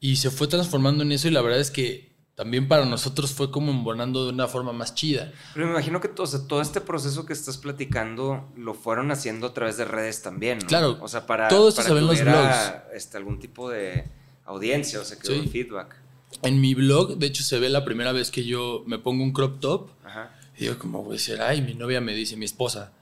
Y 0.00 0.16
se 0.16 0.30
fue 0.30 0.48
transformando 0.48 1.02
en 1.04 1.12
eso 1.12 1.28
y 1.28 1.30
la 1.30 1.42
verdad 1.42 1.60
es 1.60 1.70
que 1.70 2.10
también 2.34 2.68
para 2.68 2.86
nosotros 2.86 3.32
fue 3.32 3.50
como 3.50 3.70
embonando 3.70 4.24
de 4.24 4.32
una 4.32 4.46
forma 4.48 4.72
más 4.72 4.94
chida. 4.94 5.30
Pero 5.52 5.66
me 5.66 5.72
imagino 5.72 6.00
que 6.00 6.08
todo, 6.08 6.24
o 6.24 6.26
sea, 6.26 6.40
todo 6.48 6.62
este 6.62 6.80
proceso 6.80 7.26
que 7.26 7.34
estás 7.34 7.58
platicando 7.58 8.50
lo 8.56 8.72
fueron 8.72 9.10
haciendo 9.10 9.48
a 9.48 9.54
través 9.54 9.76
de 9.76 9.84
redes 9.84 10.22
también, 10.22 10.58
¿no? 10.60 10.66
Claro, 10.66 10.98
O 11.02 11.08
sea, 11.08 11.26
para, 11.26 11.48
todo 11.48 11.68
esto 11.68 11.82
para 11.82 11.88
se 11.90 11.94
que 11.94 12.00
los 12.00 12.10
hubiera, 12.14 12.88
Este, 12.94 13.18
algún 13.18 13.38
tipo 13.38 13.68
de 13.68 14.06
audiencia, 14.46 15.00
o 15.00 15.04
sea, 15.04 15.18
que 15.18 15.26
Sí. 15.26 15.48
feedback. 15.48 15.96
En 16.42 16.60
mi 16.62 16.72
blog, 16.74 17.18
de 17.18 17.26
hecho, 17.26 17.42
se 17.44 17.58
ve 17.58 17.68
la 17.68 17.84
primera 17.84 18.12
vez 18.12 18.30
que 18.30 18.44
yo 18.44 18.84
me 18.86 18.98
pongo 18.98 19.22
un 19.22 19.32
crop 19.32 19.60
top 19.60 19.90
Ajá. 20.04 20.30
y 20.58 20.64
yo 20.64 20.78
como, 20.78 21.02
güey, 21.02 21.18
será, 21.18 21.54
y 21.54 21.60
mi 21.60 21.74
novia 21.74 22.00
me 22.00 22.14
dice, 22.14 22.36
mi 22.36 22.46
esposa, 22.46 22.92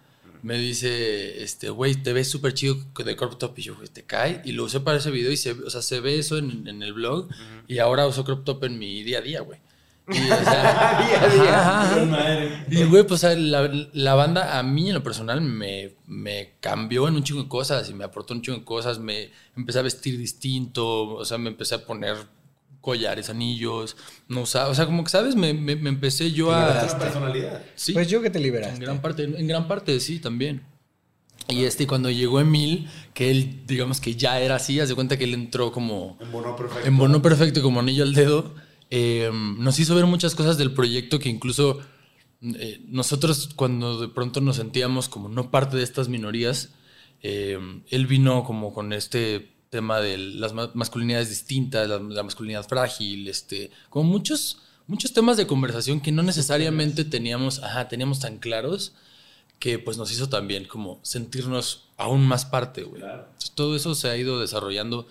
me 0.43 0.59
dice, 0.59 1.43
este, 1.43 1.71
güey, 1.71 1.95
te 1.95 2.13
ves 2.13 2.31
súper 2.31 2.55
chido 2.55 2.77
de 3.05 3.17
crop 3.17 3.39
top 3.39 3.59
y 3.59 3.63
yo, 3.63 3.77
güey, 3.77 3.89
te 3.89 4.05
cae 4.05 4.43
y 4.45 4.53
lo 4.53 4.65
usé 4.65 4.81
para 4.81 4.99
ese 4.99 5.11
video 5.11 5.33
y 5.33 5.37
se, 5.37 5.53
o 5.53 5.71
sea, 5.71 5.83
se 5.83 6.01
ve 6.01 6.19
eso 6.19 6.39
en, 6.39 6.67
en 6.69 6.83
el 6.83 6.93
blog 6.93 7.29
y 7.67 7.79
ahora 7.79 8.07
uso 8.07 8.25
crop 8.25 8.45
top 8.45 8.65
en 8.65 8.79
mi 8.79 9.03
día 9.03 9.19
a 9.19 9.23
día, 9.23 9.41
güey. 9.41 9.59
Y, 10.11 10.31
o 10.31 10.37
sea, 10.43 11.07
Día 11.07 11.23
a 11.23 11.29
día. 11.29 11.59
ajá, 11.61 12.03
ajá. 12.03 12.65
Y, 12.71 12.85
güey, 12.85 13.03
pues 13.03 13.23
o 13.25 13.29
sea, 13.29 13.37
la, 13.37 13.71
la 13.93 14.15
banda 14.15 14.59
a 14.59 14.63
mí 14.63 14.89
en 14.89 14.95
lo 14.95 15.03
personal 15.03 15.43
me, 15.43 15.97
me 16.07 16.55
cambió 16.61 17.07
en 17.09 17.17
un 17.17 17.23
chingo 17.25 17.43
de 17.43 17.49
cosas 17.49 17.91
y 17.91 17.95
me 17.95 18.05
aportó 18.05 18.33
un 18.33 18.41
chingo 18.41 18.57
de 18.59 18.65
cosas. 18.65 18.99
Me 18.99 19.31
empecé 19.55 19.81
a 19.81 19.83
vestir 19.83 20.17
distinto, 20.17 21.09
o 21.15 21.25
sea, 21.27 21.37
me 21.37 21.51
empecé 21.51 21.75
a 21.75 21.85
poner 21.85 22.17
collares, 22.81 23.29
anillos, 23.31 23.97
no 24.29 24.43
usaba, 24.43 24.69
o 24.71 24.75
sea, 24.75 24.87
como 24.87 25.05
que, 25.05 25.11
¿sabes? 25.11 25.37
Me, 25.37 25.53
me, 25.53 25.77
me 25.77 25.89
empecé 25.91 26.33
yo 26.33 26.53
a... 26.53 26.71
una 26.85 26.99
personalidad. 26.99 27.63
Sí, 27.75 27.93
Pues 27.93 28.09
yo 28.09 28.23
que 28.23 28.31
te 28.31 28.39
en 28.39 28.45
liberaste. 28.45 28.81
gran 28.85 29.01
parte, 29.03 29.25
en 29.25 29.47
gran 29.47 29.69
parte 29.69 29.99
sí, 30.01 30.19
también. 30.19 30.63
Y 31.49 31.65
este, 31.65 31.87
cuando 31.87 32.11
llegó 32.11 32.41
Emil, 32.41 32.89
que 33.15 33.31
él, 33.31 33.63
digamos 33.67 34.01
que 34.01 34.15
ya 34.15 34.41
era 34.41 34.57
así, 34.57 34.81
haz 34.81 34.89
de 34.89 34.95
cuenta 34.95 35.17
que 35.17 35.25
él 35.25 35.35
entró 35.35 35.73
como... 35.73 36.19
En 36.21 36.31
bono 36.31 36.55
perfecto. 36.57 36.87
En 36.89 36.97
bono 36.99 37.23
perfecto, 37.23 37.63
como 37.63 37.81
anillo 37.81 38.03
al 38.05 38.13
dedo, 38.15 38.55
eh, 38.91 39.31
nos 39.33 39.79
hizo 39.79 39.95
ver 39.95 40.07
muchas 40.07 40.35
cosas 40.35 40.59
del 40.59 40.73
proyecto 40.73 41.19
que 41.19 41.29
incluso 41.31 41.81
eh, 42.43 42.81
nosotros 42.87 43.51
cuando 43.57 43.99
de 44.01 44.09
pronto 44.09 44.41
nos 44.41 44.57
sentíamos 44.57 45.09
como 45.09 45.29
no 45.29 45.51
parte 45.51 45.77
de 45.77 45.83
estas 45.83 46.09
minorías, 46.09 46.75
eh, 47.23 47.59
él 47.89 48.07
vino 48.07 48.45
como 48.45 48.73
con 48.73 48.93
este 48.93 49.51
tema 49.71 50.01
de 50.01 50.17
las 50.19 50.53
ma- 50.53 50.71
masculinidades 50.75 51.29
distintas, 51.29 51.89
la, 51.89 51.99
la 51.99 52.23
masculinidad 52.23 52.67
frágil, 52.67 53.29
este, 53.29 53.71
como 53.91 54.11
muchos, 54.11 54.63
muchos 54.87 55.13
temas 55.13 55.37
de 55.37 55.47
conversación 55.47 56.01
que 56.01 56.13
no 56.13 56.23
necesariamente 56.23 57.05
teníamos, 57.05 57.63
ajá, 57.63 57.89
teníamos 57.89 58.21
tan 58.21 58.39
claros 58.39 58.95
que 59.59 59.79
pues 59.79 59.99
nos 59.99 60.13
hizo 60.13 60.29
también 60.29 60.65
como 60.67 61.01
sentirnos 61.03 61.89
aún 61.97 62.27
más 62.27 62.45
parte, 62.45 62.85
güey. 62.85 63.03
Entonces, 63.03 63.51
Todo 63.55 63.75
eso 63.77 63.95
se 63.95 64.09
ha 64.09 64.17
ido 64.17 64.41
desarrollando 64.41 65.07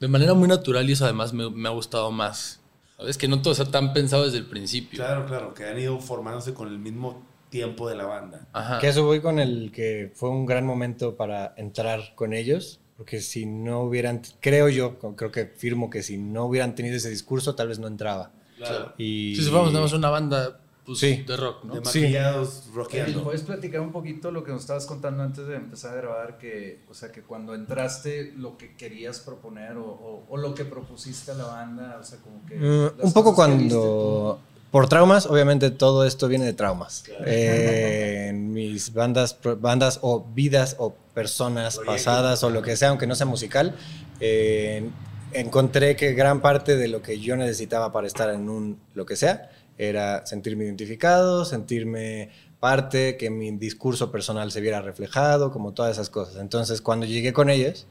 de 0.00 0.08
manera 0.08 0.34
muy 0.34 0.48
natural 0.48 0.88
y 0.90 0.92
eso 0.92 1.04
además 1.04 1.32
me, 1.32 1.48
me 1.50 1.68
ha 1.68 1.72
gustado 1.72 2.10
más. 2.10 2.58
¿Sabes? 2.96 3.16
Que 3.16 3.28
no 3.28 3.40
todo 3.40 3.52
está 3.52 3.64
tan 3.70 3.92
pensado 3.92 4.24
desde 4.24 4.38
el 4.38 4.46
principio. 4.46 4.98
Claro, 4.98 5.24
claro, 5.26 5.54
que 5.54 5.64
han 5.64 5.78
ido 5.78 5.98
formándose 6.00 6.52
con 6.52 6.68
el 6.68 6.78
mismo 6.78 7.24
tiempo 7.48 7.88
de 7.88 7.94
la 7.96 8.04
banda. 8.06 8.46
Ajá. 8.52 8.78
Que 8.80 8.88
eso 8.88 9.04
voy 9.04 9.20
con 9.20 9.38
el 9.38 9.70
que 9.72 10.12
fue 10.14 10.28
un 10.30 10.46
gran 10.46 10.66
momento 10.66 11.16
para 11.16 11.54
entrar 11.56 12.14
con 12.16 12.32
ellos, 12.32 12.80
porque 13.02 13.20
si 13.20 13.46
no 13.46 13.80
hubieran, 13.82 14.22
creo 14.38 14.68
yo, 14.68 14.96
creo 15.16 15.32
que 15.32 15.46
firmo 15.46 15.90
que 15.90 16.04
si 16.04 16.18
no 16.18 16.44
hubieran 16.46 16.76
tenido 16.76 16.96
ese 16.96 17.10
discurso, 17.10 17.56
tal 17.56 17.66
vez 17.66 17.80
no 17.80 17.88
entraba. 17.88 18.30
Claro. 18.56 18.92
Y 18.96 19.34
Si 19.34 19.42
fuéramos 19.42 19.72
nada 19.72 19.84
más 19.86 19.92
una 19.92 20.08
banda 20.08 20.60
pues, 20.86 21.00
Sí. 21.00 21.24
de 21.26 21.36
rock, 21.36 21.64
¿no? 21.64 21.74
De 21.80 21.84
Sí. 21.84 22.00
maquillados, 22.02 22.62
Oye, 22.66 22.74
rockeando. 22.76 23.24
¿Puedes 23.24 23.42
platicar 23.42 23.80
un 23.80 23.90
poquito 23.90 24.30
lo 24.30 24.44
que 24.44 24.52
nos 24.52 24.60
estabas 24.60 24.86
contando 24.86 25.24
antes 25.24 25.48
de 25.48 25.56
empezar 25.56 25.94
a 25.94 26.00
grabar? 26.00 26.38
Que, 26.38 26.78
o 26.88 26.94
sea, 26.94 27.10
que 27.10 27.22
cuando 27.22 27.56
entraste, 27.56 28.34
lo 28.36 28.56
que 28.56 28.76
querías 28.76 29.18
proponer 29.18 29.76
o, 29.78 29.84
o- 29.84 30.24
o 30.28 30.36
lo 30.36 30.54
que 30.54 30.64
propusiste 30.64 31.32
a 31.32 31.34
la 31.34 31.46
banda, 31.46 31.98
o 32.00 32.04
sea, 32.04 32.20
como 32.20 32.46
que... 32.46 32.54
Mm, 32.54 33.04
un 33.04 33.12
poco 33.12 33.34
cuando... 33.34 34.38
Por 34.72 34.88
traumas, 34.88 35.26
obviamente 35.26 35.70
todo 35.70 36.06
esto 36.06 36.28
viene 36.28 36.46
de 36.46 36.54
traumas. 36.54 37.04
Eh, 37.26 38.28
en 38.30 38.54
mis 38.54 38.94
bandas, 38.94 39.38
bandas 39.60 39.98
o 40.00 40.24
vidas 40.34 40.76
o 40.78 40.94
personas 41.12 41.78
pasadas 41.84 42.42
o 42.42 42.48
lo 42.48 42.62
que 42.62 42.74
sea, 42.74 42.88
aunque 42.88 43.06
no 43.06 43.14
sea 43.14 43.26
musical, 43.26 43.76
eh, 44.18 44.88
encontré 45.34 45.94
que 45.94 46.14
gran 46.14 46.40
parte 46.40 46.74
de 46.78 46.88
lo 46.88 47.02
que 47.02 47.20
yo 47.20 47.36
necesitaba 47.36 47.92
para 47.92 48.06
estar 48.06 48.30
en 48.30 48.48
un 48.48 48.80
lo 48.94 49.04
que 49.04 49.14
sea 49.14 49.50
era 49.76 50.24
sentirme 50.24 50.64
identificado, 50.64 51.44
sentirme 51.44 52.30
parte, 52.58 53.18
que 53.18 53.28
mi 53.28 53.50
discurso 53.50 54.10
personal 54.10 54.52
se 54.52 54.62
viera 54.62 54.80
reflejado, 54.80 55.52
como 55.52 55.72
todas 55.72 55.92
esas 55.92 56.08
cosas. 56.08 56.36
Entonces, 56.36 56.80
cuando 56.80 57.04
llegué 57.04 57.34
con 57.34 57.50
ellos, 57.50 57.86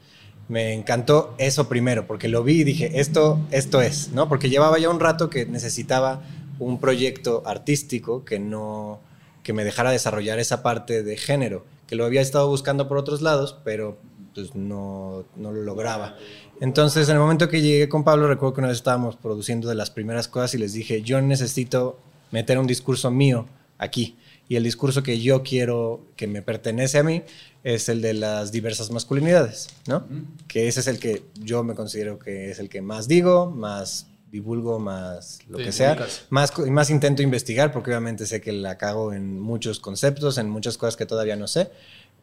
me 0.48 0.74
encantó 0.74 1.36
eso 1.38 1.70
primero, 1.70 2.08
porque 2.08 2.28
lo 2.28 2.44
vi 2.44 2.62
y 2.62 2.64
dije, 2.64 3.00
esto, 3.00 3.40
esto 3.52 3.82
es, 3.82 4.10
¿no? 4.14 4.28
Porque 4.28 4.50
llevaba 4.50 4.80
ya 4.80 4.90
un 4.90 5.00
rato 5.00 5.30
que 5.30 5.46
necesitaba 5.46 6.22
un 6.62 6.80
proyecto 6.80 7.42
artístico 7.46 8.24
que 8.24 8.38
no, 8.40 9.00
que 9.44 9.52
me 9.52 9.64
dejara 9.64 9.90
desarrollar 9.90 10.38
esa 10.38 10.62
parte 10.62 11.02
de 11.02 11.18
género, 11.18 11.66
que 11.88 11.96
lo 11.96 12.06
había 12.06 12.22
estado 12.22 12.48
buscando 12.48 12.88
por 12.88 12.98
otros 12.98 13.22
lados, 13.22 13.58
pero 13.64 13.98
pues 14.36 14.54
no, 14.56 15.26
no 15.36 15.52
lo 15.52 15.64
lograba. 15.64 16.16
Entonces, 16.62 17.10
en 17.10 17.16
el 17.16 17.22
momento 17.22 17.50
que 17.50 17.62
llegué 17.62 17.90
con 17.90 18.04
Pablo, 18.04 18.28
recuerdo 18.28 18.54
que 18.54 18.62
vez 18.62 18.78
estábamos 18.78 19.16
produciendo 19.16 19.68
de 19.68 19.76
las 19.76 19.90
primeras 19.90 20.28
cosas 20.28 20.54
y 20.54 20.60
les 20.60 20.74
dije, 20.74 21.02
yo 21.02 21.20
necesito 21.20 22.00
meter 22.30 22.60
un 22.60 22.68
discurso 22.68 23.10
mío 23.10 23.48
aquí. 23.80 24.16
Y 24.48 24.56
el 24.56 24.64
discurso 24.64 25.02
que 25.02 25.20
yo 25.20 25.42
quiero, 25.42 26.06
que 26.16 26.28
me 26.28 26.44
pertenece 26.44 27.00
a 27.00 27.04
mí, 27.04 27.24
es 27.64 27.90
el 27.90 28.02
de 28.02 28.14
las 28.14 28.52
diversas 28.52 28.92
masculinidades, 28.92 29.70
¿no? 29.88 30.06
Que 30.48 30.68
ese 30.68 30.82
es 30.82 30.88
el 30.88 31.00
que 31.00 31.24
yo 31.40 31.64
me 31.64 31.74
considero 31.74 32.20
que 32.20 32.52
es 32.52 32.60
el 32.60 32.70
que 32.70 32.82
más 32.82 33.08
digo, 33.08 33.50
más 33.50 34.11
divulgo, 34.32 34.80
más 34.80 35.40
lo 35.48 35.58
Sí, 35.58 35.66
que 35.66 35.72
sea, 35.72 35.98
más, 36.30 36.58
más 36.70 36.90
intento 36.90 37.22
investigar, 37.22 37.72
porque 37.72 37.92
obviamente 37.92 38.26
sé 38.26 38.42
que 38.42 38.52
la 38.52 38.78
cago 38.78 39.14
en 39.14 39.40
muchos 39.40 39.80
conceptos, 39.80 40.38
en 40.38 40.50
muchas 40.50 40.78
cosas 40.78 40.96
que 40.98 41.06
todavía 41.06 41.36
no 41.36 41.48
sé, 41.48 41.70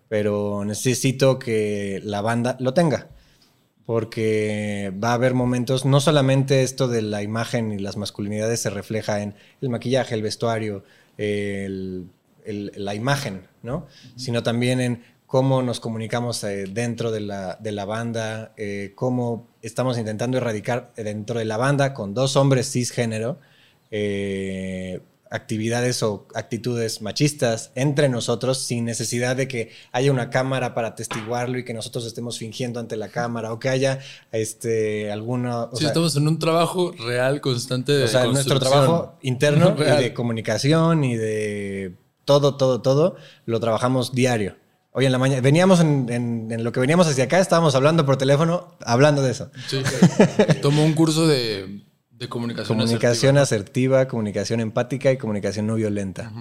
pero 0.08 0.64
necesito 0.64 1.38
que 1.38 2.00
la 2.04 2.20
banda 2.22 2.56
lo 2.60 2.72
tenga 2.74 3.08
porque 3.86 4.92
va 5.02 5.10
a 5.10 5.14
haber 5.14 5.32
momentos, 5.32 5.86
no 5.86 6.00
solamente 6.00 6.62
esto 6.62 6.88
de 6.88 7.00
la 7.00 7.22
imagen 7.22 7.72
y 7.72 7.78
las 7.78 7.96
masculinidades 7.96 8.60
se 8.60 8.68
refleja 8.70 9.22
en 9.22 9.34
el 9.62 9.70
maquillaje, 9.70 10.14
el 10.14 10.20
vestuario, 10.22 10.84
el- 11.16 12.06
el- 12.44 12.72
la 12.76 12.94
imagen, 12.94 13.46
¿no? 13.62 13.86
Sino 14.16 14.42
también 14.42 14.80
en 14.80 15.02
cómo 15.28 15.60
nos 15.62 15.78
comunicamos 15.78 16.42
eh, 16.42 16.64
dentro 16.72 17.12
de 17.12 17.20
la, 17.20 17.58
de 17.60 17.70
la 17.70 17.84
banda, 17.84 18.54
eh, 18.56 18.92
cómo 18.94 19.46
estamos 19.60 19.98
intentando 19.98 20.38
erradicar 20.38 20.90
dentro 20.96 21.38
de 21.38 21.44
la 21.44 21.58
banda 21.58 21.92
con 21.92 22.14
dos 22.14 22.34
hombres 22.34 22.72
cisgénero 22.72 23.38
eh, 23.90 25.02
actividades 25.30 26.02
o 26.02 26.26
actitudes 26.34 27.02
machistas 27.02 27.72
entre 27.74 28.08
nosotros 28.08 28.56
sin 28.56 28.86
necesidad 28.86 29.36
de 29.36 29.48
que 29.48 29.70
haya 29.92 30.10
una 30.10 30.30
cámara 30.30 30.72
para 30.72 30.88
atestiguarlo 30.88 31.58
y 31.58 31.64
que 31.66 31.74
nosotros 31.74 32.06
estemos 32.06 32.38
fingiendo 32.38 32.80
ante 32.80 32.96
la 32.96 33.08
cámara 33.08 33.52
o 33.52 33.58
que 33.58 33.68
haya 33.68 34.00
este 34.32 35.12
alguna 35.12 35.64
o 35.64 35.76
Sí, 35.76 35.80
sea, 35.80 35.88
estamos 35.88 36.16
en 36.16 36.26
un 36.26 36.38
trabajo 36.38 36.92
real, 36.92 37.42
constante 37.42 37.92
de 37.92 38.04
o 38.04 38.08
sea, 38.08 38.24
nuestro 38.24 38.58
trabajo 38.58 39.18
interno 39.20 39.76
y 39.78 40.02
de 40.02 40.14
comunicación 40.14 41.04
y 41.04 41.16
de 41.16 41.96
todo, 42.24 42.56
todo, 42.56 42.80
todo, 42.80 43.16
lo 43.44 43.60
trabajamos 43.60 44.14
diario. 44.14 44.56
Hoy 44.92 45.06
en 45.06 45.12
la 45.12 45.18
mañana, 45.18 45.40
veníamos 45.42 45.80
en, 45.80 46.06
en- 46.10 46.50
en 46.50 46.64
lo 46.64 46.72
que 46.72 46.80
veníamos 46.80 47.06
hacia 47.06 47.24
acá, 47.24 47.38
estábamos 47.38 47.74
hablando 47.74 48.04
por 48.06 48.16
teléfono, 48.16 48.74
hablando 48.84 49.22
de 49.22 49.30
eso. 49.32 49.50
Sí. 49.68 49.82
Tomó 50.62 50.84
un 50.84 50.94
curso 50.94 51.26
de, 51.26 51.82
de 52.10 52.28
comunicación. 52.28 52.78
Comunicación 52.78 53.38
asertiva. 53.38 54.00
asertiva, 54.00 54.08
comunicación 54.08 54.60
empática 54.60 55.12
y 55.12 55.18
comunicación 55.18 55.66
no 55.66 55.74
violenta. 55.74 56.32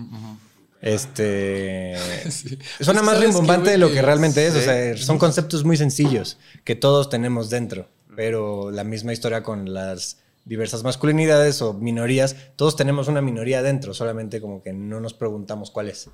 Este. 0.81 1.95
Sí. 2.29 2.57
Suena 2.81 3.01
más 3.01 3.15
¿sabes 3.15 3.29
rimbombante 3.29 3.69
de 3.71 3.77
lo 3.77 3.91
que 3.91 4.01
realmente 4.01 4.45
es. 4.47 4.55
O 4.55 4.61
sea, 4.61 4.97
son 4.97 5.17
conceptos 5.17 5.63
muy 5.63 5.77
sencillos 5.77 6.37
que 6.63 6.75
todos 6.75 7.09
tenemos 7.09 7.49
dentro. 7.49 7.87
Pero 8.15 8.71
la 8.71 8.83
misma 8.83 9.13
historia 9.13 9.43
con 9.43 9.73
las 9.73 10.17
diversas 10.45 10.83
masculinidades 10.83 11.61
o 11.61 11.73
minorías, 11.73 12.35
todos 12.55 12.75
tenemos 12.75 13.07
una 13.07 13.21
minoría 13.21 13.61
dentro, 13.61 13.93
solamente 13.93 14.41
como 14.41 14.63
que 14.63 14.73
no 14.73 14.99
nos 14.99 15.13
preguntamos 15.13 15.69
cuál 15.71 15.89
es. 15.89 16.09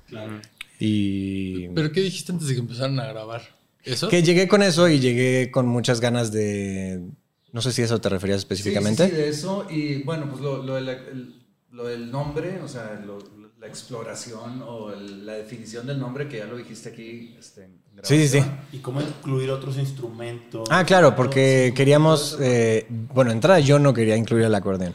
Y. 0.78 1.68
¿Pero 1.68 1.92
qué 1.92 2.00
dijiste 2.00 2.32
antes 2.32 2.48
de 2.48 2.54
que 2.54 2.60
empezaran 2.60 2.98
a 3.00 3.06
grabar? 3.06 3.42
¿Eso? 3.84 4.08
Que 4.08 4.22
llegué 4.22 4.48
con 4.48 4.62
eso 4.62 4.88
y 4.88 4.98
llegué 5.00 5.50
con 5.50 5.66
muchas 5.66 6.00
ganas 6.00 6.32
de. 6.32 7.00
No 7.52 7.60
sé 7.60 7.72
si 7.72 7.82
eso 7.82 8.00
te 8.00 8.08
referías 8.08 8.38
específicamente. 8.38 9.04
Sí, 9.04 9.10
sí, 9.10 9.16
sí, 9.16 9.22
de 9.22 9.28
eso. 9.28 9.66
Y 9.70 10.02
bueno, 10.02 10.26
pues 10.28 10.40
lo, 10.42 10.62
lo 10.62 10.74
de 10.74 10.80
la- 10.80 10.92
el- 10.92 11.34
lo 11.70 11.84
del 11.84 12.10
nombre, 12.10 12.60
o 12.62 12.68
sea, 12.68 13.00
lo- 13.04 13.18
la 13.60 13.66
exploración 13.68 14.62
o 14.66 14.92
el- 14.92 15.24
la 15.24 15.34
definición 15.34 15.86
del 15.86 15.98
nombre 15.98 16.28
que 16.28 16.38
ya 16.38 16.46
lo 16.46 16.56
dijiste 16.56 16.90
aquí 16.90 17.34
este, 17.38 17.64
en 17.64 17.84
Sí, 18.02 18.26
sí, 18.26 18.40
sí. 18.40 18.44
¿Y 18.72 18.78
cómo 18.78 19.00
incluir 19.00 19.50
otros 19.50 19.76
instrumentos? 19.78 20.68
Ah, 20.70 20.84
claro, 20.84 21.14
porque 21.14 21.72
queríamos, 21.76 22.36
eh, 22.40 22.86
bueno, 22.90 23.30
entrada 23.30 23.60
yo 23.60 23.78
no 23.78 23.94
quería 23.94 24.16
incluir 24.16 24.44
el 24.44 24.54
acordeón. 24.54 24.94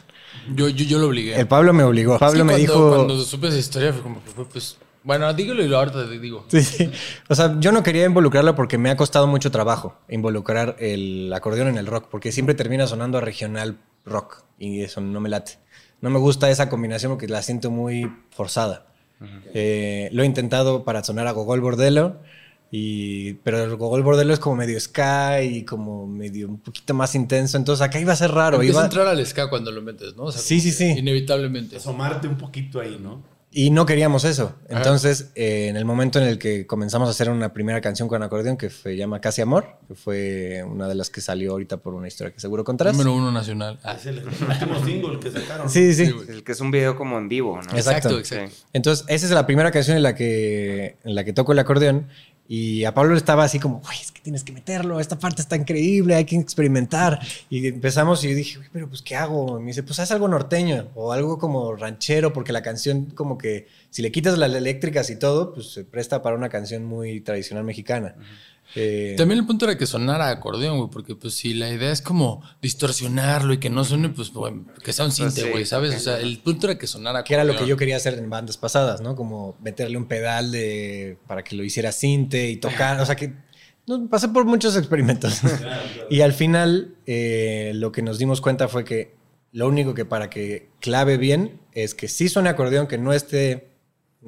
Yo, 0.54 0.68
yo, 0.68 0.84
yo 0.84 0.98
lo 0.98 1.06
obligué. 1.08 1.34
El 1.38 1.48
Pablo 1.48 1.72
me 1.72 1.82
obligó. 1.82 2.18
Pablo 2.18 2.40
Sí, 2.40 2.44
me 2.44 2.52
cuando- 2.52 2.58
dijo... 2.74 2.94
Cuando 2.96 3.20
supe 3.24 3.48
esa 3.48 3.58
historia 3.58 3.92
fue 3.92 4.02
como, 4.02 4.22
que 4.22 4.30
fue, 4.30 4.44
pues. 4.46 4.76
Bueno, 5.10 5.34
dígalo 5.34 5.60
y 5.64 5.66
lo 5.66 5.76
ahorita 5.78 6.08
te 6.08 6.20
digo. 6.20 6.44
Sí, 6.46 6.62
sí. 6.62 6.88
O 7.28 7.34
sea, 7.34 7.56
yo 7.58 7.72
no 7.72 7.82
quería 7.82 8.04
involucrarlo 8.06 8.54
porque 8.54 8.78
me 8.78 8.90
ha 8.90 8.96
costado 8.96 9.26
mucho 9.26 9.50
trabajo 9.50 9.98
involucrar 10.08 10.76
el 10.78 11.32
acordeón 11.34 11.66
en 11.66 11.78
el 11.78 11.86
rock, 11.88 12.06
porque 12.08 12.30
siempre 12.30 12.54
termina 12.54 12.86
sonando 12.86 13.18
a 13.18 13.20
regional 13.20 13.76
rock 14.04 14.44
y 14.56 14.82
eso 14.82 15.00
no 15.00 15.18
me 15.18 15.28
late. 15.28 15.54
No 16.00 16.10
me 16.10 16.20
gusta 16.20 16.48
esa 16.48 16.68
combinación 16.68 17.10
porque 17.10 17.26
la 17.26 17.42
siento 17.42 17.72
muy 17.72 18.08
forzada. 18.30 18.86
Eh, 19.52 20.10
lo 20.12 20.22
he 20.22 20.26
intentado 20.26 20.84
para 20.84 21.02
sonar 21.02 21.26
a 21.26 21.32
Gogol 21.32 21.60
Bordello, 21.60 22.18
y, 22.70 23.32
pero 23.42 23.64
el 23.64 23.74
Gogol 23.74 24.04
Bordello 24.04 24.32
es 24.32 24.38
como 24.38 24.54
medio 24.54 24.78
ska 24.78 25.42
y 25.42 25.64
como 25.64 26.06
medio 26.06 26.46
un 26.46 26.60
poquito 26.60 26.94
más 26.94 27.16
intenso, 27.16 27.56
entonces 27.56 27.84
acá 27.84 27.98
iba 27.98 28.12
a 28.12 28.16
ser 28.16 28.30
raro. 28.30 28.58
Empieza 28.58 28.74
iba- 28.74 28.82
a 28.82 28.84
entrar 28.84 29.06
al 29.08 29.26
ska 29.26 29.50
cuando 29.50 29.72
lo 29.72 29.82
metes, 29.82 30.14
¿no? 30.14 30.22
O 30.26 30.30
sea, 30.32 30.40
Sí, 30.40 30.60
sí, 30.60 30.70
sí. 30.70 30.94
Inevitablemente. 30.96 31.78
Asomarte 31.78 32.28
un 32.28 32.38
poquito 32.38 32.78
ahí, 32.78 32.96
¿no? 33.02 33.22
Y 33.52 33.70
no 33.70 33.84
queríamos 33.84 34.24
eso. 34.24 34.54
Entonces, 34.68 35.32
eh, 35.34 35.66
en 35.68 35.76
el 35.76 35.84
momento 35.84 36.20
en 36.20 36.26
el 36.26 36.38
que 36.38 36.68
comenzamos 36.68 37.08
a 37.08 37.10
hacer 37.10 37.28
una 37.30 37.52
primera 37.52 37.80
canción 37.80 38.06
con 38.06 38.22
acordeón 38.22 38.56
que 38.56 38.70
se 38.70 38.96
llama 38.96 39.20
Casi 39.20 39.42
Amor, 39.42 39.66
que 39.88 39.96
fue 39.96 40.62
una 40.64 40.86
de 40.86 40.94
las 40.94 41.10
que 41.10 41.20
salió 41.20 41.50
ahorita 41.52 41.78
por 41.78 41.94
una 41.94 42.06
historia 42.06 42.32
que 42.32 42.38
seguro 42.38 42.62
contarás. 42.62 42.92
Número 42.92 43.12
uno 43.12 43.32
nacional. 43.32 43.80
Ah, 43.82 43.94
Es 43.98 44.06
el 44.06 44.24
último 44.24 44.84
single 44.84 45.18
que 45.18 45.32
sacaron. 45.32 45.68
Sí, 45.68 45.92
sí. 45.94 46.14
El 46.28 46.44
que 46.44 46.52
es 46.52 46.60
un 46.60 46.70
video 46.70 46.94
como 46.96 47.18
en 47.18 47.28
vivo, 47.28 47.56
¿no? 47.56 47.62
Exacto. 47.76 48.10
Exacto, 48.10 48.18
exacto. 48.20 48.56
Entonces, 48.72 49.04
esa 49.08 49.26
es 49.26 49.32
la 49.32 49.46
primera 49.46 49.72
canción 49.72 49.96
en 49.96 50.04
la 50.04 50.14
que, 50.14 50.96
en 51.02 51.16
la 51.16 51.24
que 51.24 51.32
toco 51.32 51.50
el 51.50 51.58
acordeón. 51.58 52.06
Y 52.52 52.84
a 52.84 52.92
Pablo 52.92 53.16
estaba 53.16 53.44
así 53.44 53.60
como, 53.60 53.78
güey, 53.78 53.96
es 54.00 54.10
que 54.10 54.20
tienes 54.20 54.42
que 54.42 54.50
meterlo, 54.50 54.98
esta 54.98 55.16
parte 55.16 55.40
está 55.40 55.54
increíble, 55.54 56.16
hay 56.16 56.24
que 56.24 56.34
experimentar. 56.34 57.20
Y 57.48 57.64
empezamos 57.68 58.24
y 58.24 58.30
yo 58.30 58.34
dije, 58.34 58.56
"Güey, 58.56 58.68
pero 58.72 58.88
pues, 58.88 59.02
¿qué 59.02 59.14
hago? 59.14 59.56
Y 59.60 59.62
me 59.62 59.68
dice, 59.68 59.84
pues 59.84 60.00
haz 60.00 60.10
algo 60.10 60.26
norteño 60.26 60.88
o 60.96 61.12
algo 61.12 61.38
como 61.38 61.76
ranchero, 61.76 62.32
porque 62.32 62.50
la 62.52 62.60
canción 62.60 63.04
como 63.04 63.38
que, 63.38 63.68
si 63.90 64.02
le 64.02 64.10
quitas 64.10 64.36
las 64.36 64.52
eléctricas 64.52 65.10
y 65.10 65.16
todo, 65.16 65.54
pues 65.54 65.72
se 65.72 65.84
presta 65.84 66.22
para 66.22 66.34
una 66.34 66.48
canción 66.48 66.84
muy 66.84 67.20
tradicional 67.20 67.62
mexicana. 67.62 68.16
Eh, 68.76 69.14
También 69.16 69.40
el 69.40 69.46
punto 69.46 69.64
era 69.64 69.76
que 69.76 69.86
sonara 69.86 70.28
acordeón, 70.28 70.78
güey, 70.78 70.90
porque 70.90 71.14
pues 71.14 71.34
si 71.34 71.54
la 71.54 71.70
idea 71.70 71.90
es 71.90 72.02
como 72.02 72.42
distorsionarlo 72.62 73.52
y 73.54 73.58
que 73.58 73.70
no 73.70 73.84
suene, 73.84 74.10
pues 74.10 74.32
bueno, 74.32 74.66
que 74.82 74.92
sea 74.92 75.04
un 75.04 75.12
cinte, 75.12 75.42
sí, 75.42 75.48
güey, 75.50 75.66
¿sabes? 75.66 75.94
O 75.96 75.98
sea, 75.98 76.18
el 76.18 76.38
punto 76.38 76.68
era 76.68 76.78
que 76.78 76.86
sonara 76.86 77.24
que 77.24 77.34
era 77.34 77.44
lo 77.44 77.56
que 77.56 77.66
yo 77.66 77.76
quería 77.76 77.96
hacer 77.96 78.14
en 78.14 78.30
bandas 78.30 78.56
pasadas, 78.56 79.00
¿no? 79.00 79.16
Como 79.16 79.56
meterle 79.60 79.96
un 79.96 80.06
pedal 80.06 80.52
de 80.52 81.18
para 81.26 81.42
que 81.42 81.56
lo 81.56 81.64
hiciera 81.64 81.92
cinte 81.92 82.48
y 82.48 82.56
tocar, 82.56 83.00
o 83.00 83.06
sea 83.06 83.16
que 83.16 83.34
no, 83.86 84.08
pasé 84.08 84.28
por 84.28 84.44
muchos 84.44 84.76
experimentos. 84.76 85.40
y 86.10 86.20
al 86.20 86.32
final 86.32 86.94
eh, 87.06 87.72
lo 87.74 87.90
que 87.90 88.02
nos 88.02 88.18
dimos 88.18 88.40
cuenta 88.40 88.68
fue 88.68 88.84
que 88.84 89.14
lo 89.52 89.66
único 89.66 89.94
que 89.94 90.04
para 90.04 90.30
que 90.30 90.68
clave 90.80 91.16
bien 91.16 91.60
es 91.72 91.94
que 91.94 92.06
sí 92.06 92.28
suene 92.28 92.50
acordeón, 92.50 92.86
que 92.86 92.98
no 92.98 93.12
esté 93.12 93.70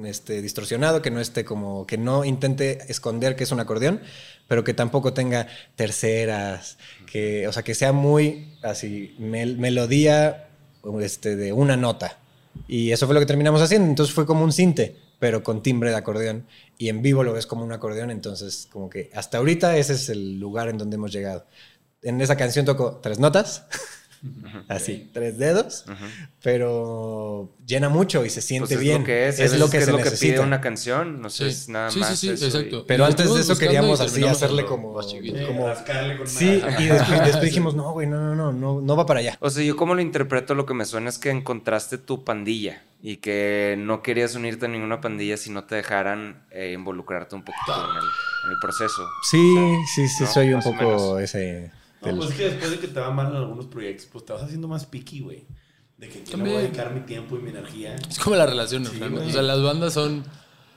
este, 0.03 0.41
distorsionado, 0.41 1.01
que 1.01 1.11
no 1.11 1.19
esté 1.19 1.45
como, 1.45 1.85
que 1.85 1.97
no 1.97 2.25
intente 2.25 2.79
esconder 2.89 3.35
que 3.35 3.43
es 3.43 3.51
un 3.51 3.59
acordeón, 3.59 4.01
pero 4.47 4.63
que 4.63 4.73
tampoco 4.73 5.13
tenga 5.13 5.47
terceras, 5.75 6.77
que, 7.11 7.47
o 7.47 7.51
sea, 7.53 7.63
que 7.63 7.75
sea 7.75 7.91
muy 7.93 8.53
así, 8.61 9.15
mel- 9.19 9.57
melodía 9.57 10.47
este, 11.01 11.35
de 11.35 11.53
una 11.53 11.77
nota. 11.77 12.19
Y 12.67 12.91
eso 12.91 13.05
fue 13.07 13.13
lo 13.13 13.19
que 13.19 13.25
terminamos 13.25 13.61
haciendo. 13.61 13.87
Entonces 13.87 14.13
fue 14.13 14.25
como 14.25 14.43
un 14.43 14.51
cinte, 14.51 14.95
pero 15.19 15.43
con 15.43 15.63
timbre 15.63 15.89
de 15.91 15.95
acordeón. 15.95 16.45
Y 16.77 16.89
en 16.89 17.01
vivo 17.01 17.23
lo 17.23 17.33
ves 17.33 17.47
como 17.47 17.63
un 17.63 17.71
acordeón. 17.71 18.11
Entonces, 18.11 18.67
como 18.71 18.89
que 18.89 19.09
hasta 19.13 19.37
ahorita 19.39 19.77
ese 19.77 19.93
es 19.93 20.09
el 20.09 20.39
lugar 20.39 20.67
en 20.69 20.77
donde 20.77 20.95
hemos 20.95 21.11
llegado. 21.11 21.45
En 22.01 22.19
esa 22.21 22.35
canción 22.35 22.65
toco 22.65 22.99
tres 23.01 23.17
notas, 23.19 23.65
así, 24.69 25.09
tres 25.13 25.37
dedos, 25.37 25.85
pero 26.41 27.49
llena 27.65 27.89
mucho 27.89 28.25
y 28.25 28.29
se 28.29 28.41
siente 28.41 28.67
Pues 28.67 28.71
es 28.77 28.79
bien. 28.79 28.99
lo 29.01 29.05
que 29.05 29.27
es, 29.27 29.39
es 29.39 29.57
lo 29.59 29.69
que 29.69 29.77
es 29.77 29.85
se 29.85 29.91
lo 29.91 29.97
que 29.97 30.03
necesita. 30.05 30.33
pide 30.35 30.43
una 30.45 30.61
canción, 30.61 31.21
no 31.21 31.29
sé, 31.29 31.45
Sí. 31.45 31.49
es 31.49 31.69
nada 31.69 31.89
Sí, 31.89 31.99
más 31.99 32.19
sí, 32.19 32.29
eso 32.29 32.45
y- 32.45 32.47
exacto. 32.47 32.85
Pero 32.87 33.03
Y 33.03 33.07
antes 33.07 33.33
de 33.33 33.41
eso 33.41 33.57
queríamos 33.57 33.99
así 34.01 34.23
hacerle 34.25 34.65
como, 34.65 34.93
Rascarle 34.97 36.17
con 36.17 36.27
sí 36.27 36.61
y 36.79 36.85
después, 36.85 37.19
después 37.25 37.41
dijimos 37.43 37.75
no 37.75 37.91
güey 37.93 38.07
no 38.07 38.19
no 38.19 38.35
no 38.35 38.51
no 38.53 38.81
no 38.81 38.95
va 38.95 39.05
para 39.05 39.19
allá 39.21 39.37
O 39.39 39.49
sea, 39.49 39.63
yo 39.63 39.75
como 39.75 39.95
lo 39.95 40.01
interpreto, 40.01 40.55
lo 40.55 40.65
que 40.65 40.73
me 40.73 40.85
suena 40.85 41.09
es 41.09 41.17
que 41.17 41.29
encontraste 41.29 41.97
tu 41.97 42.23
pandilla 42.23 42.83
y 43.01 43.17
que 43.17 43.75
no 43.77 44.01
querías 44.01 44.35
unirte 44.35 44.65
a 44.65 44.69
ninguna 44.69 45.01
pandilla 45.01 45.35
si 45.37 45.49
no 45.51 45.65
te 45.65 45.75
dejaran 45.75 46.45
eh, 46.51 46.71
involucrarte 46.73 47.35
un 47.35 47.43
poquito 47.43 47.73
en 47.73 47.97
el, 47.97 48.03
en 48.45 48.51
el 48.51 48.57
proceso. 48.61 49.03
sí 49.29 49.55
sí 49.95 50.07
sí 50.07 50.23
¿no? 50.23 50.29
soy 50.31 50.53
un 50.53 50.61
poco 50.61 51.19
ese 51.19 51.71
No, 52.11 52.17
pues 52.17 52.31
es 52.31 52.35
que 52.35 52.43
después 52.45 52.71
de 52.71 52.79
que 52.79 52.87
te 52.87 52.99
va 52.99 53.11
mal 53.11 53.27
en 53.31 53.35
algunos 53.37 53.65
proyectos, 53.67 54.07
pues 54.11 54.25
te 54.25 54.33
vas 54.33 54.43
haciendo 54.43 54.67
más 54.67 54.85
picky, 54.85 55.21
güey. 55.21 55.45
De 55.97 56.09
que 56.09 56.19
aquí 56.19 56.31
le 56.31 56.37
voy 56.37 56.45
a 56.49 56.53
También. 56.53 56.61
dedicar 56.63 56.93
mi 56.93 57.01
tiempo 57.01 57.37
y 57.37 57.39
mi 57.39 57.49
energía. 57.51 57.95
Es 58.09 58.19
como 58.19 58.35
las 58.35 58.49
relaciones, 58.49 58.89
Sí. 58.89 59.01
O 59.01 59.29
sea, 59.29 59.41
las 59.41 59.61
bandas 59.61 59.93
son. 59.93 60.23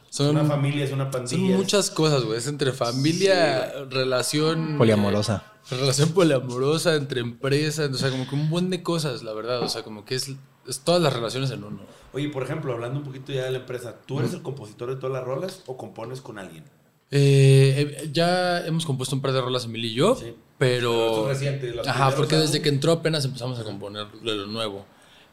Son, 0.09 0.29
Una 0.31 0.45
familia 0.45 0.85
es 0.85 0.93
una 0.93 1.11
pandilla. 1.11 1.31
son 1.49 1.57
muchas 1.57 1.91
cosas, 1.91 2.25
güey. 2.25 2.39
Es 2.39 2.47
entre 2.47 2.73
familia, 2.73 3.73
relación. 3.91 4.77
poliamorosa 4.79 5.43
eh, 5.71 5.75
relación 5.75 6.11
poliamorosa, 6.13 6.95
entre 6.95 7.21
empresas. 7.21 7.91
O 7.91 7.99
sea, 7.99 8.11
como 8.11 8.29
que 8.29 8.35
un 8.35 8.49
buen 8.49 8.71
de 8.71 8.83
cosas, 8.83 9.23
la 9.25 9.33
verdad. 9.33 9.61
O 9.63 9.69
sea, 9.69 9.83
como 9.83 10.05
que 10.05 10.15
es, 10.15 10.31
es 10.67 10.81
todas 10.81 11.03
las 11.03 11.13
relaciones 11.13 11.51
en 11.51 11.65
uno. 11.65 11.81
Oye, 12.13 12.29
por 12.29 12.45
ejemplo, 12.45 12.73
hablando 12.73 13.01
un 13.01 13.05
poquito 13.05 13.33
ya 13.33 13.45
de 13.45 13.51
la 13.51 13.59
empresa, 13.59 13.97
¿tú 14.07 14.21
eres 14.21 14.33
el 14.33 14.43
compositor 14.43 14.89
de 14.89 14.97
todas 14.97 15.13
las 15.13 15.25
rolas 15.25 15.63
o 15.67 15.77
compones 15.77 16.21
con 16.21 16.39
alguien? 16.39 16.65
Eh, 17.11 17.97
eh, 18.03 18.11
ya 18.13 18.67
hemos 18.67 18.85
compuesto 18.85 19.15
un 19.15 19.23
par 19.23 19.33
de 19.33 19.41
rolas 19.41 19.65
Emil 19.65 19.85
y 19.85 19.95
yo, 19.95 20.17
Sí. 20.17 20.35
pero... 20.59 21.29
Reciente, 21.29 21.73
Ajá, 21.87 22.15
porque 22.17 22.37
desde 22.37 22.61
que 22.61 22.69
entró 22.69 22.93
apenas 22.93 23.25
empezamos 23.25 23.59
a 23.59 23.65
componer 23.65 24.07
de 24.11 24.35
lo 24.35 24.47
nuevo. 24.47 24.87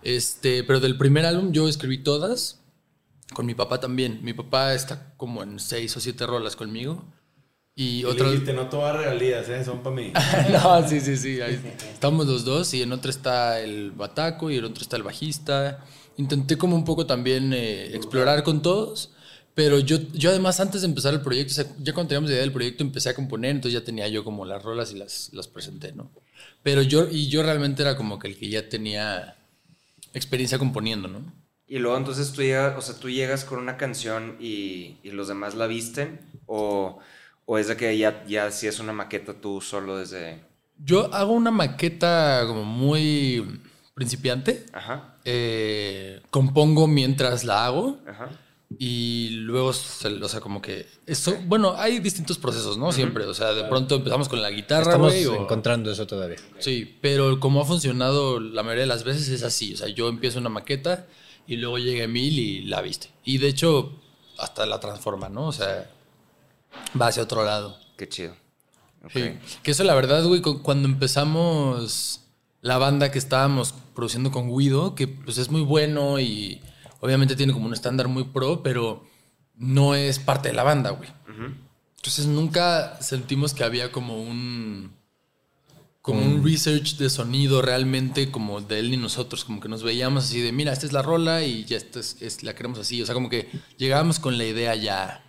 Este, 0.03 0.63
pero 0.63 0.79
del 0.79 0.97
primer 0.97 1.25
álbum 1.25 1.51
yo 1.51 1.67
escribí 1.67 1.97
todas, 1.97 2.61
con 3.33 3.45
mi 3.45 3.55
papá 3.55 3.79
también. 3.79 4.19
Mi 4.21 4.33
papá 4.33 4.73
está 4.73 5.13
como 5.17 5.41
en 5.43 5.59
seis 5.59 5.95
o 5.97 5.99
siete 5.99 6.25
rolas 6.25 6.55
conmigo. 6.55 7.03
Y 7.75 8.01
Y 8.01 8.03
no 8.53 8.67
te 8.69 8.77
a 8.77 8.79
dar 8.79 8.97
regalías, 8.97 9.49
¿eh? 9.49 9.63
son 9.65 9.81
para 9.81 9.95
mí. 9.95 10.13
no, 10.51 10.87
sí, 10.87 10.99
sí, 10.99 11.17
sí. 11.17 11.41
ahí 11.41 11.59
estamos 11.91 12.27
los 12.27 12.45
dos 12.45 12.71
y 12.75 12.83
en 12.83 12.91
otra 12.91 13.09
está 13.09 13.59
el 13.61 13.91
bataco 13.91 14.51
y 14.51 14.57
en 14.57 14.65
otro 14.65 14.83
está 14.83 14.95
el 14.95 15.03
bajista. 15.03 15.83
Intenté 16.17 16.55
como 16.57 16.75
un 16.75 16.85
poco 16.85 17.07
también 17.07 17.51
eh, 17.53 17.95
explorar 17.95 18.43
con 18.43 18.61
todos, 18.61 19.12
pero 19.55 19.79
yo, 19.79 19.97
yo 20.13 20.31
además 20.31 20.59
antes 20.59 20.81
de 20.81 20.87
empezar 20.87 21.13
el 21.13 21.21
proyecto, 21.21 21.51
o 21.51 21.55
sea, 21.55 21.65
ya 21.79 21.93
cuando 21.93 22.09
teníamos 22.09 22.29
la 22.29 22.35
idea 22.35 22.43
del 22.43 22.51
proyecto 22.51 22.83
empecé 22.83 23.09
a 23.09 23.13
componer, 23.13 23.51
entonces 23.51 23.79
ya 23.79 23.85
tenía 23.85 24.07
yo 24.07 24.23
como 24.23 24.45
las 24.45 24.63
rolas 24.63 24.91
y 24.91 24.97
las, 24.97 25.29
las 25.33 25.47
presenté, 25.47 25.93
¿no? 25.93 26.09
Pero 26.63 26.81
yo, 26.81 27.07
y 27.09 27.27
yo 27.27 27.43
realmente 27.43 27.81
era 27.83 27.95
como 27.95 28.17
que 28.19 28.29
el 28.29 28.37
que 28.37 28.49
ya 28.49 28.67
tenía 28.67 29.35
experiencia 30.13 30.57
componiendo, 30.57 31.07
¿no? 31.07 31.21
Y 31.67 31.79
luego 31.79 31.97
entonces 31.97 32.31
tú 32.31 32.41
llegas, 32.41 32.77
o 32.77 32.81
sea, 32.81 32.99
tú 32.99 33.09
llegas 33.09 33.45
con 33.45 33.59
una 33.59 33.77
canción 33.77 34.37
y, 34.39 34.97
y 35.03 35.11
los 35.11 35.27
demás 35.27 35.55
la 35.55 35.67
visten 35.67 36.19
o, 36.45 36.99
o 37.45 37.57
es 37.57 37.67
de 37.67 37.77
que 37.77 37.97
ya, 37.97 38.25
ya 38.27 38.51
si 38.51 38.67
es 38.67 38.79
una 38.79 38.93
maqueta 38.93 39.33
tú 39.33 39.61
solo 39.61 39.97
desde... 39.97 40.39
Yo 40.77 41.13
hago 41.13 41.33
una 41.33 41.51
maqueta 41.51 42.43
como 42.47 42.63
muy 42.63 43.61
principiante. 43.93 44.65
Ajá, 44.73 45.15
eh, 45.25 46.21
compongo 46.29 46.87
mientras 46.87 47.43
la 47.43 47.65
hago. 47.65 47.99
ajá. 48.07 48.29
Y 48.79 49.29
luego, 49.41 49.67
o 49.69 49.73
sea, 49.73 50.39
como 50.41 50.61
que... 50.61 50.87
Eso, 51.05 51.35
bueno, 51.45 51.75
hay 51.77 51.99
distintos 51.99 52.37
procesos, 52.37 52.77
¿no? 52.77 52.91
Siempre. 52.91 53.25
O 53.25 53.33
sea, 53.33 53.53
de 53.53 53.63
pronto 53.65 53.95
empezamos 53.95 54.29
con 54.29 54.41
la 54.41 54.49
guitarra, 54.51 54.83
estamos 54.91 55.11
güey. 55.13 55.25
o- 55.25 55.41
encontrando 55.41 55.91
eso 55.91 56.07
todavía 56.07 56.37
Sí, 56.59 56.97
pero 57.01 57.39
como 57.39 57.61
ha 57.61 57.65
funcionado 57.65 58.39
la 58.39 58.63
mayoría 58.63 58.81
de 58.83 58.87
las 58.87 59.03
veces 59.03 59.27
es 59.29 59.43
así. 59.43 59.73
O 59.73 59.77
sea, 59.77 59.87
yo 59.89 60.07
empiezo 60.09 60.39
una 60.39 60.49
maqueta 60.49 61.07
y 61.47 61.57
luego 61.57 61.77
llega 61.77 62.03
Emil 62.05 62.39
y 62.39 62.61
la 62.63 62.81
viste. 62.81 63.09
Y 63.23 63.37
de 63.39 63.47
hecho, 63.49 63.91
hasta 64.37 64.65
la 64.65 64.79
transforma, 64.79 65.29
¿no? 65.29 65.47
O 65.47 65.51
sea, 65.53 65.89
va 66.99 67.07
hacia 67.07 67.23
otro 67.23 67.43
lado. 67.43 67.77
Qué 67.97 68.07
chido. 68.07 68.35
Sí. 69.13 69.33
Que 69.61 69.71
eso, 69.71 69.83
la 69.83 69.93
verdad, 69.95 70.23
güey, 70.25 70.41
cu- 70.41 70.61
cuando 70.63 70.87
empezamos 70.87 72.21
la 72.61 72.77
banda 72.77 73.11
que 73.11 73.19
estábamos 73.19 73.73
produciendo 73.93 74.31
con 74.31 74.57
Guido, 74.57 74.95
que 74.95 75.07
pues 75.07 75.37
es 75.37 75.49
muy 75.49 75.61
bueno 75.61 76.19
y 76.21 76.61
obviamente 77.03 77.35
tiene 77.35 77.51
como 77.53 77.65
un 77.65 77.73
estándar 77.73 78.07
muy 78.07 78.23
pro, 78.23 78.63
pero 78.63 79.03
no 79.55 79.93
es 79.93 80.19
parte 80.19 80.47
de 80.49 80.55
la 80.55 80.63
banda, 80.63 80.91
güey. 80.91 81.09
Entonces 81.97 82.25
nunca 82.25 82.97
sentimos 83.01 83.53
que 83.53 83.63
había 83.63 83.91
como 83.91 84.21
un 84.21 84.91
como 86.01 86.21
un 86.21 86.43
research 86.43 86.97
de 86.97 87.09
sonido 87.09 87.61
realmente 87.61 88.29
como 88.29 88.59
de 88.59 88.79
él 88.79 88.91
ni 88.91 88.97
nosotros, 88.97 89.45
como 89.45 89.61
que 89.61 89.69
nos 89.69 89.83
veíamos 89.83 90.25
así 90.25 90.41
de, 90.41 90.51
mira, 90.51 90.73
esta 90.73 90.85
es 90.85 90.91
la 90.91 91.01
rola 91.01 91.43
y 91.43 91.63
ya 91.63 91.77
esta 91.77 91.99
es, 92.01 92.17
es- 92.21 92.43
la 92.43 92.53
queremos 92.55 92.77
así, 92.79 93.01
o 93.01 93.05
sea, 93.05 93.13
como 93.15 93.29
que 93.29 93.47
llegábamos 93.77 94.19
con 94.19 94.37
la 94.37 94.43
idea 94.43 94.75
ya. 94.75 95.23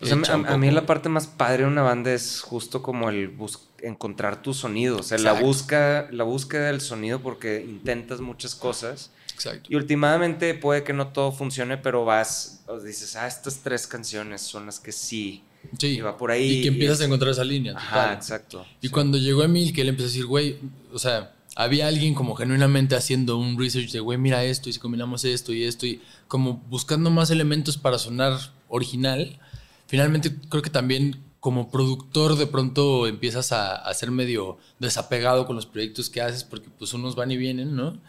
O 0.00 0.06
sea, 0.06 0.14
hecha 0.22 0.32
a, 0.32 0.36
a 0.54 0.56
mí 0.58 0.70
la 0.70 0.86
parte 0.86 1.08
más 1.10 1.26
padre 1.26 1.64
de 1.64 1.68
una 1.68 1.82
banda 1.82 2.10
es 2.12 2.40
justo 2.40 2.80
como 2.82 3.10
el 3.10 3.36
encontrar 3.82 4.40
tu 4.40 4.54
sonido, 4.54 4.96
o 4.98 5.02
sea, 5.02 5.18
la, 5.18 5.32
busca, 5.44 6.08
la 6.10 6.24
búsqueda 6.24 6.68
del 6.68 6.80
sonido 6.80 7.20
porque 7.20 7.62
intentas 7.68 8.22
muchas 8.22 8.54
cosas 8.54 9.10
Exacto. 9.34 9.68
Y 9.70 9.76
últimamente 9.76 10.54
puede 10.54 10.84
que 10.84 10.92
no 10.92 11.08
todo 11.08 11.32
funcione, 11.32 11.76
pero 11.76 12.04
vas, 12.04 12.64
dices, 12.84 13.16
ah, 13.16 13.26
estas 13.26 13.58
tres 13.58 13.86
canciones 13.86 14.40
son 14.40 14.66
las 14.66 14.80
que 14.80 14.92
sí. 14.92 15.42
Sí. 15.78 15.88
Y 15.88 16.00
va 16.00 16.16
por 16.16 16.30
ahí. 16.30 16.58
Y 16.58 16.62
que 16.62 16.68
empiezas 16.68 17.00
a 17.00 17.04
encontrar 17.04 17.32
esa 17.32 17.44
línea. 17.44 17.74
Ajá, 17.76 18.00
total. 18.00 18.14
exacto. 18.14 18.66
Y 18.80 18.88
cuando 18.88 19.18
llegó 19.18 19.42
Emil, 19.42 19.72
que 19.72 19.80
él 19.80 19.88
empezó 19.88 20.06
a 20.06 20.10
decir, 20.10 20.26
güey, 20.26 20.58
o 20.92 20.98
sea, 20.98 21.32
había 21.56 21.88
alguien 21.88 22.14
como 22.14 22.34
genuinamente 22.34 22.96
haciendo 22.96 23.38
un 23.38 23.58
research 23.58 23.90
de, 23.92 24.00
güey, 24.00 24.18
mira 24.18 24.44
esto, 24.44 24.68
y 24.68 24.72
si 24.72 24.80
combinamos 24.80 25.24
esto 25.24 25.52
y 25.52 25.64
esto, 25.64 25.86
y 25.86 26.00
como 26.28 26.62
buscando 26.68 27.10
más 27.10 27.30
elementos 27.30 27.76
para 27.76 27.98
sonar 27.98 28.38
original, 28.68 29.38
finalmente 29.86 30.34
creo 30.48 30.62
que 30.62 30.70
también 30.70 31.22
como 31.40 31.70
productor 31.70 32.36
de 32.36 32.46
pronto 32.46 33.06
empiezas 33.06 33.52
a, 33.52 33.74
a 33.76 33.94
ser 33.94 34.10
medio 34.10 34.58
desapegado 34.78 35.46
con 35.46 35.56
los 35.56 35.66
proyectos 35.66 36.08
que 36.10 36.22
haces, 36.22 36.42
porque 36.42 36.70
pues 36.78 36.92
unos 36.94 37.14
van 37.14 37.30
y 37.30 37.36
vienen, 37.36 37.76
¿no? 37.76 38.00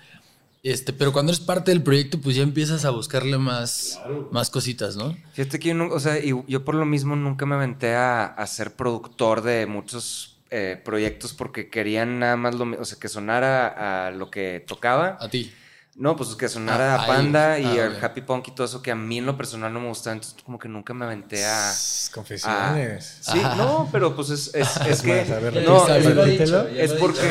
Este, 0.66 0.94
pero 0.94 1.14
cuando 1.14 1.32
eres 1.32 1.46
parte 1.46 1.70
del 1.70 1.84
proyecto, 1.84 2.20
pues 2.20 2.36
ya 2.36 2.42
empiezas 2.42 2.86
a 2.86 2.90
buscarle 2.90 3.38
más, 3.38 4.02
más 4.32 4.50
cositas, 4.50 4.96
¿no? 4.96 5.16
Fíjate 5.34 5.60
que 5.60 5.70
yo, 5.70 5.76
no- 5.76 5.90
o 5.94 6.00
sea, 6.00 6.18
y 6.18 6.34
yo 6.48 6.66
por 6.66 6.74
lo 6.74 6.86
mismo 6.86 7.16
nunca 7.16 7.46
me 7.46 7.54
aventé 7.54 7.94
a, 7.94 8.26
a 8.26 8.48
ser 8.48 8.76
productor 8.76 9.44
de 9.44 9.68
muchos 9.68 10.42
eh, 10.50 10.82
proyectos 10.84 11.34
porque 11.34 11.70
querían 11.70 12.18
nada 12.18 12.36
más 12.36 12.56
lo 12.56 12.66
o 12.82 12.86
sea, 12.86 12.98
que 13.00 13.10
sonara 13.10 14.08
a 14.08 14.12
lo 14.12 14.32
que 14.32 14.64
tocaba. 14.68 15.18
A 15.22 15.30
ti. 15.30 15.52
No, 15.98 16.18
pues 16.18 16.36
que 16.36 16.50
sonara 16.50 16.96
Ah, 16.96 17.04
a 17.04 17.08
Panda 17.08 17.54
ahí. 17.54 17.64
y 17.64 17.80
Ah, 17.80 17.86
al 17.86 17.96
ok. 17.96 18.04
Happy 18.04 18.22
Punk 18.22 18.50
y 18.50 18.52
todo 18.52 18.66
eso 18.68 18.82
que 18.82 18.92
a 18.92 18.96
mí 18.96 19.18
en 19.20 19.26
lo 19.26 19.38
personal 19.38 19.72
no 19.72 19.80
me 19.80 19.88
gustaba, 19.88 20.14
entonces 20.16 20.38
como 20.44 20.60
que 20.60 20.68
nunca 20.68 20.94
me 20.94 21.06
aventé 21.06 21.46
a... 21.46 21.72
Confesiones. 22.14 23.20
Sí, 23.22 23.40
no, 23.58 23.88
pero 23.92 24.16
pues 24.16 24.30
es, 24.30 24.52
es, 24.56 24.76
es 24.88 25.02
que... 25.02 25.22
más, 25.22 25.32
a 25.32 25.40
ver, 25.40 25.54
no, 25.66 25.88
ya 25.88 25.98
es, 25.98 26.06
lo 26.16 26.26
he 26.26 26.32
dicho, 26.32 26.68
es 26.68 26.94
porque... 27.00 27.22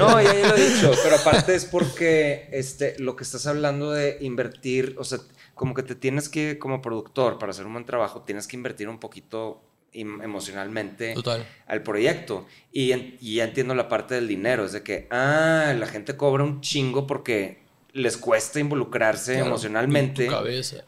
No, 0.00 0.20
ya, 0.20 0.34
ya 0.34 0.48
lo 0.48 0.56
he 0.56 0.68
dicho, 0.68 0.90
pero 1.02 1.16
aparte 1.20 1.54
es 1.54 1.64
porque 1.64 2.48
este, 2.52 2.98
lo 2.98 3.16
que 3.16 3.24
estás 3.24 3.46
hablando 3.46 3.90
de 3.92 4.18
invertir, 4.20 4.94
o 4.98 5.04
sea, 5.04 5.18
como 5.54 5.72
que 5.74 5.82
te 5.82 5.94
tienes 5.94 6.28
que, 6.28 6.58
como 6.58 6.82
productor, 6.82 7.38
para 7.38 7.50
hacer 7.50 7.66
un 7.66 7.72
buen 7.72 7.86
trabajo, 7.86 8.22
tienes 8.22 8.46
que 8.46 8.56
invertir 8.56 8.88
un 8.88 8.98
poquito 9.00 9.62
em- 9.92 10.20
emocionalmente 10.20 11.14
Total. 11.14 11.46
al 11.66 11.82
proyecto. 11.82 12.46
Y, 12.70 12.92
en- 12.92 13.16
y 13.20 13.36
ya 13.36 13.44
entiendo 13.44 13.74
la 13.74 13.88
parte 13.88 14.14
del 14.14 14.28
dinero, 14.28 14.64
es 14.66 14.72
de 14.72 14.82
que, 14.82 15.08
ah, 15.10 15.72
la 15.76 15.86
gente 15.86 16.16
cobra 16.18 16.44
un 16.44 16.60
chingo 16.60 17.06
porque 17.06 17.66
les 17.92 18.16
cuesta 18.16 18.60
involucrarse 18.60 19.32
Claro, 19.34 19.46
emocionalmente 19.48 20.28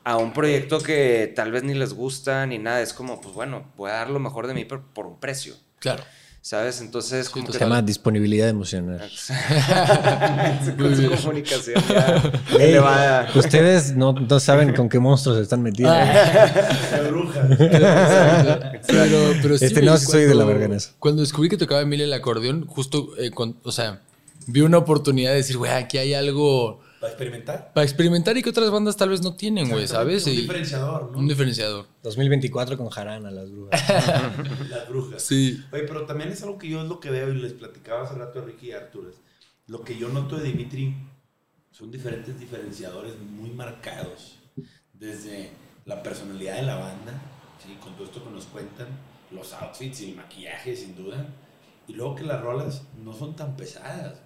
a 0.05 0.17
un 0.17 0.33
proyecto 0.33 0.79
que 0.81 1.33
tal 1.35 1.51
vez 1.53 1.63
ni 1.63 1.75
les 1.75 1.93
gusta 1.95 2.47
ni 2.47 2.59
nada. 2.59 2.81
Es 2.83 2.93
como, 2.93 3.21
pues 3.21 3.35
bueno, 3.35 3.65
voy 3.77 3.91
a 3.91 3.95
dar 3.95 4.11
lo 4.11 4.19
mejor 4.21 4.47
de 4.47 4.55
mí 4.55 4.65
por, 4.65 4.83
por 4.93 5.07
un 5.07 5.19
precio, 5.19 5.55
Claro. 5.79 6.03
¿sabes? 6.43 6.81
Entonces, 6.81 7.29
como 7.29 7.47
que... 7.47 7.53
Se 7.55 7.59
llama 7.59 7.83
disponibilidad 7.83 8.49
emocional. 8.49 8.99
con 10.79 10.97
su 10.97 11.11
comunicación 11.11 11.83
ya 11.89 12.23
elevada. 12.59 13.31
Ustedes 13.35 13.95
no, 13.97 14.13
no 14.13 14.41
saben 14.41 14.75
con 14.75 14.89
qué 14.89 14.99
monstruos 14.99 15.37
se 15.39 15.43
están 15.43 15.63
metiendo. 15.63 15.95
Pero, 18.87 19.33
pero 19.43 19.59
sí, 19.59 19.65
Este, 19.67 19.83
no, 19.83 19.97
sí 19.97 20.07
soy 20.07 20.23
de 20.23 20.29
la 20.29 20.35
cuando- 20.45 20.47
verga 20.47 20.65
en 20.67 20.73
eso. 20.73 20.91
Cuando 20.99 21.23
descubrí 21.23 21.49
que 21.49 21.57
tocaba 21.57 21.81
Emil 21.83 22.01
el 22.01 22.13
acordeón, 22.13 22.67
justo, 22.67 23.11
eh, 23.19 23.31
con- 23.31 23.57
o 23.63 23.73
sea, 23.73 24.01
vi 24.47 24.61
una 24.61 24.79
oportunidad 24.79 25.31
de 25.31 25.37
decir, 25.37 25.57
güey, 25.59 25.73
aquí 25.73 25.99
hay 25.99 26.15
algo 26.15 26.81
¿Para 27.01 27.13
experimentar? 27.13 27.73
para 27.73 27.85
experimentar 27.85 28.37
y 28.37 28.43
que 28.43 28.51
otras 28.51 28.71
bandas 28.71 28.95
tal 28.97 29.09
vez 29.09 29.23
no 29.23 29.35
tienen, 29.35 29.71
güey, 29.71 29.89
¿sabes? 29.89 30.27
Un 30.27 30.33
Y- 30.35 30.37
diferenciador, 30.43 31.11
¿no? 31.11 31.19
Un 31.19 31.27
diferenciador. 31.29 31.87
2024 32.03 32.77
con 32.77 32.91
Jarana, 32.91 33.31
las 33.31 33.51
brujas. 33.51 33.81
Las 34.69 34.89
brujas. 34.89 35.23
Sí. 35.23 35.65
Oye, 35.73 35.85
pero 35.85 36.05
también 36.05 36.31
es 36.31 36.43
algo 36.43 36.59
que 36.59 36.69
yo 36.69 36.83
es 36.83 36.89
lo 36.89 37.01
que 37.01 37.11
veo 37.11 37.33
y 37.33 37.37
les 37.41 37.55
platicaba 37.55 38.03
hace 38.05 38.15
rato 38.17 38.41
a 38.41 38.45
Ricky 38.45 38.69
y 38.69 38.73
a 38.73 38.79
Arturo. 38.79 39.11
Lo 39.67 39.83
que 39.83 39.97
yo 39.97 40.09
noto 40.09 40.37
de 40.37 40.45
Dimitri 40.45 40.95
son 41.71 41.91
diferentes 41.91 42.39
diferenciadores 42.39 43.19
muy 43.19 43.51
marcados. 43.51 44.37
Desde 44.93 45.51
la 45.87 46.03
personalidad 46.03 46.57
de 46.57 46.63
la 46.63 46.77
banda, 46.77 47.13
¿sí? 47.65 47.75
con 47.83 47.95
todo 47.95 48.05
esto 48.05 48.23
que 48.23 48.31
nos 48.31 48.45
cuentan, 48.45 48.89
los 49.31 49.53
outfits 49.55 50.03
y 50.03 50.11
el 50.11 50.17
maquillaje, 50.17 50.77
sin 50.77 50.95
duda. 50.95 51.27
Y 51.89 51.95
luego 51.95 52.15
que 52.15 52.25
las 52.25 52.43
rolas 52.43 52.83
no 53.03 53.15
son 53.15 53.35
tan 53.35 53.57
pesadas. 53.57 54.21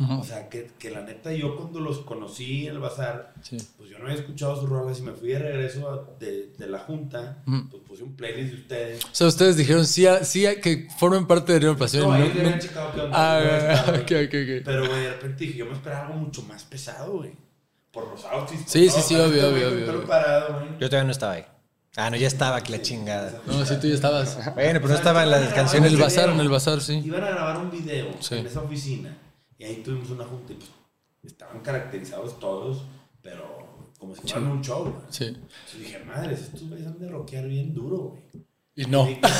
O 0.00 0.22
sea, 0.22 0.48
que, 0.48 0.70
que 0.78 0.90
la 0.90 1.00
neta 1.02 1.32
yo 1.32 1.56
cuando 1.56 1.80
los 1.80 1.98
conocí 2.00 2.66
en 2.68 2.74
el 2.74 2.78
bazar, 2.78 3.34
Sí. 3.42 3.56
pues 3.76 3.90
yo 3.90 3.98
no 3.98 4.04
había 4.04 4.16
escuchado 4.16 4.54
sus 4.60 4.68
rolas 4.68 4.98
y 5.00 5.02
me 5.02 5.12
fui 5.12 5.30
de 5.30 5.40
regreso 5.40 5.90
a- 5.90 6.06
de, 6.20 6.52
de 6.56 6.66
la 6.68 6.78
junta, 6.78 7.42
pues 7.44 7.82
puse 7.86 8.02
un 8.04 8.14
playlist 8.14 8.52
de 8.54 8.60
ustedes. 8.60 9.04
O 9.04 9.08
sea, 9.12 9.26
ustedes 9.26 9.56
dijeron 9.56 9.84
sí, 9.86 10.06
a- 10.06 10.22
sí 10.24 10.46
a- 10.46 10.60
que 10.60 10.86
formen 10.98 11.26
parte 11.26 11.52
de 11.54 11.58
Real 11.60 11.76
Pasión. 11.76 12.04
No, 12.04 12.16
No, 12.16 12.18
no- 12.18 12.30
habían 12.30 12.60
checado 12.60 12.92
qué 12.94 13.00
onda. 13.00 13.16
Ah, 13.16 13.84
no 13.88 13.92
ok, 13.94 14.02
ok, 14.02 14.34
ok. 14.34 14.62
Pero, 14.64 14.86
güey, 14.88 15.00
de 15.02 15.10
repente 15.10 15.44
dije, 15.44 15.58
yo 15.58 15.66
me 15.66 15.72
esperaba 15.72 16.06
algo 16.06 16.14
mucho 16.20 16.42
más 16.42 16.62
pesado, 16.64 17.16
güey. 17.18 17.32
Por 17.90 18.06
los 18.08 18.24
outfits. 18.26 18.62
por 18.62 18.70
Sí, 18.70 18.86
todo, 18.86 18.96
sí, 18.98 19.02
sí, 19.08 19.14
obvio, 19.16 19.26
este 19.26 19.44
obvio, 19.46 19.68
obvio, 19.70 19.90
obvio. 19.90 20.06
parado. 20.06 20.64
Yo 20.78 20.88
todavía 20.88 21.04
no 21.04 21.10
estaba 21.12 21.32
ahí. 21.32 21.44
Ah, 21.96 22.10
no, 22.10 22.16
ya 22.16 22.28
estaba 22.28 22.54
aquí 22.56 22.70
la 22.70 22.80
chingada. 22.82 23.42
No, 23.46 23.64
sí, 23.66 23.74
tú 23.80 23.88
ya 23.88 23.94
estabas. 23.94 24.36
Bueno, 24.54 24.78
pero 24.80 24.88
no 24.90 24.94
estaba 24.94 25.24
en 25.24 25.30
las 25.32 25.48
En 25.48 25.54
canciones. 25.54 25.90
el 25.90 25.96
de- 25.98 26.04
bazar, 26.04 26.28
en 26.28 26.38
el 26.38 26.48
bazar, 26.48 26.80
sí. 26.80 27.02
Iban 27.04 27.24
a 27.24 27.30
grabar 27.30 27.56
un 27.58 27.70
video 27.72 28.14
Sí. 28.20 28.36
en 28.36 28.46
esa 28.46 28.60
oficina. 28.60 29.16
Y 29.58 29.64
ahí 29.64 29.82
tuvimos 29.84 30.10
una 30.10 30.24
junta 30.24 30.52
y 30.52 30.56
pues 30.56 30.70
estaban 31.24 31.60
caracterizados 31.60 32.38
todos, 32.38 32.82
pero 33.22 33.66
como 33.98 34.14
si 34.14 34.20
fueran 34.22 34.46
un 34.50 34.62
show, 34.62 34.82
güey. 34.84 34.94
Sí. 35.10 35.24
Entonces 35.26 35.78
dije, 35.80 35.98
madres, 36.04 36.40
estos 36.42 36.68
güeyes 36.68 36.86
han 36.86 36.98
de 36.98 37.08
rockear 37.08 37.46
bien 37.46 37.74
duro, 37.74 37.96
güey. 37.98 38.22
Y 38.76 38.84
no. 38.86 39.06
Sí. 39.06 39.18
Está 39.22 39.36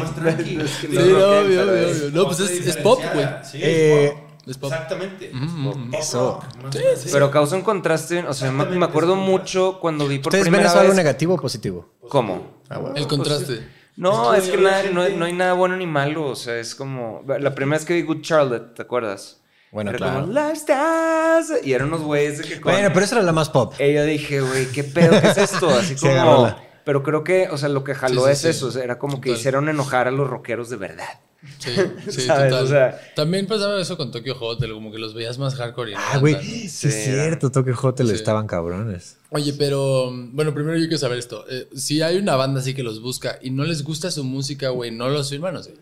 más 0.00 0.14
tranquilo. 0.14 0.64
Es 0.64 0.76
que 0.78 0.88
Sí, 0.88 0.94
no, 0.94 1.00
no, 1.02 1.08
obvio, 1.40 1.62
obvio, 1.62 1.76
es- 1.76 2.00
obvio. 2.02 2.10
No, 2.10 2.24
pues 2.26 2.40
es, 2.40 2.66
es 2.66 2.76
pop, 2.78 3.00
güey. 3.14 3.26
Sí, 3.44 3.58
Eh, 3.62 4.12
es 4.46 4.58
pop. 4.58 4.72
es. 4.72 4.78
Exactamente. 4.78 5.30
Ujú, 5.32 5.68
ujú. 5.70 5.90
Pop 5.90 6.00
Eso. 6.00 6.40
rock, 6.40 6.44
más 6.64 6.74
o 6.74 6.78
menos. 6.78 7.06
Pero 7.12 7.30
causa 7.30 7.54
un 7.56 7.62
contraste, 7.62 8.24
o 8.26 8.34
sea, 8.34 8.50
me, 8.50 8.84
acuerdo 8.84 9.14
mucho 9.14 9.78
cuando 9.80 10.08
vi 10.08 10.18
por 10.18 10.30
¿Ustedes 10.30 10.46
ven 10.46 10.52
primera 10.54 10.70
eso 10.70 10.78
algo 10.80 10.90
vez... 10.90 10.96
negativo 10.96 11.34
o 11.34 11.40
positivo? 11.40 11.86
¿Cómo? 12.08 12.58
Ah, 12.68 12.78
bueno. 12.78 12.96
El 12.96 13.06
contraste. 13.06 13.77
No, 13.98 14.32
Es 14.32 14.44
es 14.44 14.50
que 14.50 14.56
nada- 14.58 14.82
no, 14.92 15.02
hay- 15.02 15.16
no 15.16 15.24
hay 15.24 15.32
nada 15.32 15.52
bueno 15.54 15.76
ni 15.76 15.86
malo, 15.86 16.24
o 16.26 16.36
sea, 16.36 16.56
es 16.58 16.74
como... 16.74 17.22
La 17.26 17.54
primera 17.54 17.78
vez 17.78 17.84
que 17.86 17.94
vi 17.94 18.02
Good 18.02 18.20
Charlotte, 18.22 18.74
¿te 18.74 18.82
acuerdas? 18.82 19.40
Bueno, 19.72 19.90
Era 19.90 19.98
claro. 19.98 20.20
como, 20.20 20.32
Lifestyles, 20.32 21.64
y 21.66 21.72
eran 21.72 21.88
unos 21.88 22.02
güeyes 22.02 22.38
de 22.38 22.44
que 22.44 22.60
con... 22.60 22.72
Bueno, 22.72 22.88
pero 22.92 23.04
esa 23.04 23.16
era 23.16 23.24
la 23.24 23.32
más 23.32 23.50
pop. 23.50 23.74
Y 23.78 23.92
yo 23.92 24.04
dije, 24.04 24.40
güey, 24.40 24.66
¿qué 24.72 24.84
pedo? 24.84 25.20
¿Qué 25.20 25.28
es 25.28 25.38
esto? 25.38 25.68
Así 25.68 25.94
como... 26.00 26.44
la- 26.46 26.62
Pero 26.84 27.02
creo 27.02 27.22
que, 27.24 27.48
o 27.50 27.58
sea, 27.58 27.68
lo 27.68 27.84
que 27.84 27.94
jaló 27.94 28.22
Sí, 28.22 28.26
sí, 28.28 28.32
es 28.32 28.38
sí. 28.40 28.48
eso, 28.48 28.66
o 28.68 28.70
sea, 28.70 28.84
era 28.84 28.98
como 28.98 29.20
que 29.20 29.30
hicieron 29.30 29.68
enojar 29.68 30.06
a 30.08 30.10
los 30.10 30.28
rockeros 30.30 30.70
de 30.70 30.76
verdad. 30.76 31.20
Sí, 31.58 31.70
sí, 32.10 32.20
¿Sabes? 32.22 32.50
total. 32.50 32.64
O 32.64 32.66
sea- 32.66 33.00
También 33.14 33.46
pasaba 33.46 33.80
eso 33.80 33.96
con 33.96 34.10
Tokyo 34.10 34.36
Hotel, 34.40 34.72
como 34.72 34.90
que 34.90 34.98
los 34.98 35.14
veías 35.14 35.38
más 35.38 35.54
hardcore. 35.54 35.92
y 35.92 35.94
no 35.94 36.00
Ah, 36.02 36.18
güey. 36.18 36.34
Sí, 36.42 36.68
Sí, 36.68 36.88
es 36.88 37.04
cierto. 37.04 37.50
Toque 37.50 37.72
Hotel 37.80 38.08
Sí. 38.08 38.14
estaban 38.14 38.46
cabrones. 38.46 39.18
Oye, 39.30 39.52
pero 39.52 40.10
bueno, 40.32 40.52
primero 40.52 40.76
yo 40.76 40.84
quiero 40.86 40.98
saber 40.98 41.18
esto. 41.18 41.44
Eh, 41.48 41.68
si 41.76 42.02
hay 42.02 42.16
una 42.16 42.34
banda 42.36 42.60
así 42.60 42.74
que 42.74 42.82
los 42.82 43.00
busca 43.00 43.38
y 43.40 43.50
no 43.50 43.64
les 43.64 43.84
gusta 43.84 44.10
su 44.10 44.24
música, 44.24 44.70
güey, 44.70 44.90
no 44.90 45.08
los 45.08 45.30
firman, 45.30 45.54
o 45.56 45.62
sea. 45.62 45.74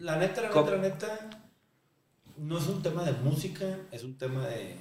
La 0.00 0.16
neta, 0.16 0.40
la 0.42 0.48
¿Cómo? 0.50 0.70
neta, 0.70 0.76
la 0.76 0.88
neta, 0.88 1.30
no 2.38 2.58
es 2.58 2.66
un 2.66 2.82
tema 2.82 3.04
de 3.04 3.12
música, 3.12 3.66
es 3.92 4.02
un 4.04 4.16
tema 4.16 4.46
de 4.46 4.76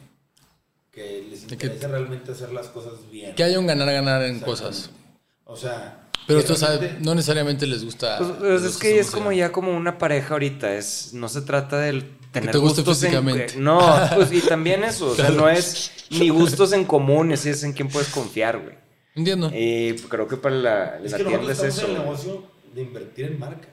que 0.92 1.28
les 1.30 1.48
De 1.48 1.58
que- 1.58 1.66
interesa 1.68 1.88
realmente 1.90 2.32
hacer 2.32 2.54
las 2.54 2.68
cosas 2.68 2.94
bien. 3.12 3.36
Que 3.36 3.44
haya 3.44 3.60
un 3.60 3.68
ganar-ganar 3.68 4.24
en 4.24 4.40
cosas. 4.40 4.90
O 5.44 5.56
sea, 5.58 6.07
Pero 6.28 6.40
que 6.40 6.44
esto, 6.46 6.56
sabe, 6.56 6.98
no 7.02 7.16
necesariamente 7.16 7.66
les 7.66 7.84
gusta. 7.86 8.18
Pues, 8.18 8.32
pues, 8.40 8.64
es 8.64 8.78
que 8.78 9.00
es 9.00 9.10
como 9.12 9.32
ya 9.32 9.52
como 9.52 9.76
una 9.76 9.98
pareja 9.98 10.34
ahorita, 10.34 10.76
es 10.76 11.14
no 11.14 11.30
se 11.30 11.42
trata 11.42 11.80
del 11.80 12.04
tener 12.32 12.52
te 12.52 12.58
guste 12.58 12.82
gustos 12.82 13.02
en- 13.04 13.10
físicamente. 13.12 13.54
no, 13.58 13.80
pues 14.16 14.32
y 14.34 14.42
también 14.42 14.84
eso, 14.84 15.08
o 15.12 15.16
sea, 15.16 15.30
no 15.30 15.48
es 15.50 15.92
ni 16.12 16.30
gustos 16.30 16.74
en 16.74 16.84
común, 16.86 17.32
es, 17.32 17.46
es 17.46 17.64
en 17.64 17.72
quién 17.74 17.88
puedes 17.88 18.10
confiar, 18.10 18.60
güey. 18.62 18.76
Entiendo. 19.16 19.50
Y 19.54 19.94
creo 20.10 20.28
que 20.28 20.38
para 20.38 20.56
la, 20.56 21.00
Es 21.04 21.12
la 21.12 21.18
que 21.18 21.24
tienda 21.24 21.48
nosotros 21.48 21.68
es 21.70 21.76
estamos 21.76 21.78
eso. 21.78 21.86
en 21.88 21.92
el 21.96 22.02
negocio 22.04 22.44
de 22.76 22.82
invertir 22.84 23.26
en 23.26 23.40
marcas. 23.40 23.70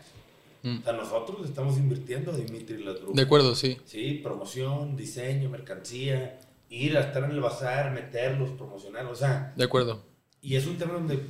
Mm. 0.62 0.78
O 0.78 0.82
sea, 0.82 0.92
nosotros 0.94 1.46
estamos 1.46 1.76
invirtiendo, 1.76 2.32
Dimitri 2.32 2.80
y 2.80 2.84
las 2.84 2.94
De 3.12 3.22
acuerdo, 3.22 3.54
sí. 3.54 3.76
Sí, 3.84 4.20
promoción, 4.22 4.96
diseño, 4.96 5.50
mercancía, 5.50 6.40
ir 6.70 6.96
a 6.96 7.00
estar 7.00 7.24
en 7.24 7.32
el 7.32 7.40
bazar, 7.40 7.92
meterlos, 7.92 8.50
promocionar, 8.50 9.04
o 9.06 9.14
sea, 9.14 9.52
De 9.56 9.64
acuerdo. 9.64 10.02
y 10.40 10.54
es 10.56 10.66
un 10.66 10.78
tema 10.78 10.94
donde, 10.94 11.20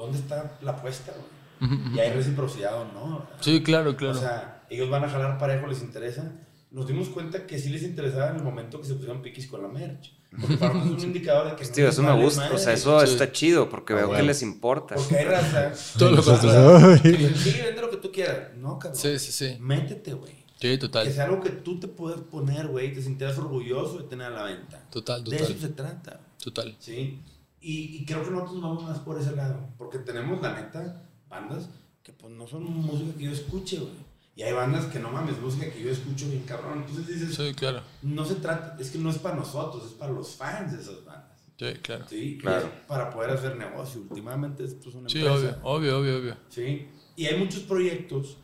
¿dónde 0.00 0.18
está 0.18 0.58
la 0.62 0.72
apuesta? 0.72 1.12
güey? 1.12 1.72
Ujú, 1.72 1.88
ujú. 1.88 1.96
Y 1.96 2.00
hay 2.00 2.12
reciprocidad 2.12 2.80
o 2.80 2.84
no. 2.92 3.26
Sí, 3.40 3.62
claro, 3.62 3.96
claro. 3.96 4.16
O 4.16 4.20
sea, 4.20 4.64
ellos 4.70 4.88
van 4.90 5.04
a 5.04 5.08
jalar 5.08 5.38
parejo, 5.38 5.66
les 5.66 5.82
interesa. 5.82 6.32
Nos 6.70 6.86
dimos 6.86 7.08
cuenta 7.08 7.46
que 7.46 7.58
sí 7.58 7.68
les 7.70 7.82
interesaba 7.82 8.30
en 8.30 8.36
el 8.36 8.42
momento 8.44 8.80
que 8.80 8.86
se 8.86 8.94
pusieron 8.94 9.20
piquis 9.22 9.46
con 9.48 9.60
la 9.62 9.68
merch. 9.68 10.12
Porque 10.40 10.56
para 10.56 10.74
nosotros 10.74 10.98
es 10.98 11.02
un 11.04 11.08
indicador 11.16 11.44
de 11.46 11.50
que. 11.56 11.64
Pues, 11.66 11.76
no 11.78 11.88
eso 11.88 12.02
me 12.04 12.22
gusta, 12.22 12.44
o 12.44 12.56
sea, 12.58 12.66
madre. 12.66 12.74
eso 12.74 13.00
Sí. 13.06 13.12
está 13.12 13.32
chido 13.32 13.68
porque 13.68 13.92
Ah, 13.92 13.96
veo 13.96 14.04
que 14.06 14.12
bueno. 14.12 14.26
les 14.28 14.42
importa. 14.42 14.94
Porque 14.94 15.16
hay 15.18 15.24
raza. 15.24 15.72
Todo 15.98 16.12
lo 16.12 16.22
contrario. 16.22 17.02
que 17.02 17.34
Sí, 17.34 17.56
vende 17.64 17.80
lo 17.80 17.90
que 17.90 17.96
tú 17.96 18.12
quieras. 18.12 18.56
No, 18.56 18.78
cabrón. 18.78 18.98
Sí, 19.00 19.18
sí, 19.18 19.32
sí. 19.32 19.56
Métete, 19.58 20.12
güey. 20.14 20.32
Sí, 20.60 20.68
Que 20.68 20.78
total. 20.78 21.10
sea 21.10 21.24
algo 21.24 21.40
que 21.40 21.50
tú 21.50 21.80
te 21.80 21.88
puedas 21.88 22.20
poner, 22.20 22.68
güey, 22.68 22.88
y 22.90 22.92
te 22.94 23.02
sintieras 23.02 23.36
orgulloso 23.38 23.98
de 23.98 24.04
tener 24.04 24.26
a 24.28 24.30
la 24.30 24.42
venta. 24.44 24.80
Total, 24.90 25.24
De 25.24 25.34
eso 25.36 25.46
total. 25.46 25.60
se 25.60 25.68
trata. 25.70 26.20
Total. 26.44 26.76
Sí. 26.78 27.20
Y, 27.60 27.96
y 27.98 28.04
creo 28.06 28.24
que 28.24 28.30
nosotros 28.30 28.60
vamos 28.62 28.84
más 28.84 28.98
por 29.00 29.18
ese 29.20 29.36
lado. 29.36 29.68
Porque 29.76 29.98
tenemos, 29.98 30.40
la 30.40 30.54
neta, 30.54 31.02
bandas 31.28 31.68
que 32.02 32.12
pues 32.12 32.32
no 32.32 32.46
son 32.46 32.64
música 32.64 33.16
que 33.18 33.24
yo 33.24 33.30
escuche, 33.32 33.78
güey. 33.78 34.10
Y 34.36 34.42
hay 34.42 34.52
bandas 34.54 34.86
que 34.86 34.98
no 34.98 35.10
mames, 35.10 35.38
música 35.38 35.70
que 35.70 35.82
yo 35.82 35.90
escucho 35.90 36.26
bien 36.28 36.44
cabrón. 36.44 36.78
Entonces 36.86 37.06
dices, 37.06 37.34
Sí, 37.34 37.52
claro. 37.54 37.82
no 38.02 38.24
se 38.24 38.36
trata, 38.36 38.76
es 38.80 38.90
que 38.90 38.98
no 38.98 39.10
es 39.10 39.18
para 39.18 39.36
nosotros, 39.36 39.84
es 39.86 39.92
para 39.92 40.12
los 40.12 40.34
fans 40.36 40.72
de 40.72 40.80
esas 40.80 41.04
bandas. 41.04 41.26
Sí, 41.58 41.72
claro. 41.82 42.06
Sí, 42.08 42.38
Claro. 42.40 42.64
Y 42.64 42.68
es 42.68 42.86
para 42.86 43.10
poder 43.10 43.30
hacer 43.32 43.56
negocio. 43.56 44.00
Últimamente 44.08 44.64
esto 44.64 44.88
es 44.88 44.94
una 44.94 45.10
Sí, 45.10 45.18
empresa. 45.18 45.58
obvio, 45.62 45.98
obvio, 45.98 45.98
obvio, 45.98 46.18
obvio. 46.18 46.36
Sí. 46.48 46.88
Y 47.16 47.26
hay 47.26 47.38
muchos 47.38 47.64
proyectos 47.64 48.38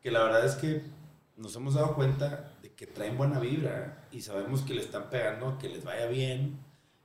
que 0.00 0.10
la 0.10 0.24
verdad 0.24 0.46
es 0.46 0.54
que 0.54 0.82
nos 1.36 1.54
hemos 1.56 1.74
dado 1.74 1.94
cuenta 1.94 2.54
de 2.62 2.72
que 2.72 2.86
traen 2.86 3.18
buena 3.18 3.38
vibra 3.38 4.08
y 4.10 4.22
sabemos 4.22 4.62
que 4.62 4.72
le 4.72 4.80
están 4.80 5.10
pegando 5.10 5.58
que 5.58 5.68
les 5.68 5.84
vaya 5.84 6.06
bien. 6.06 6.58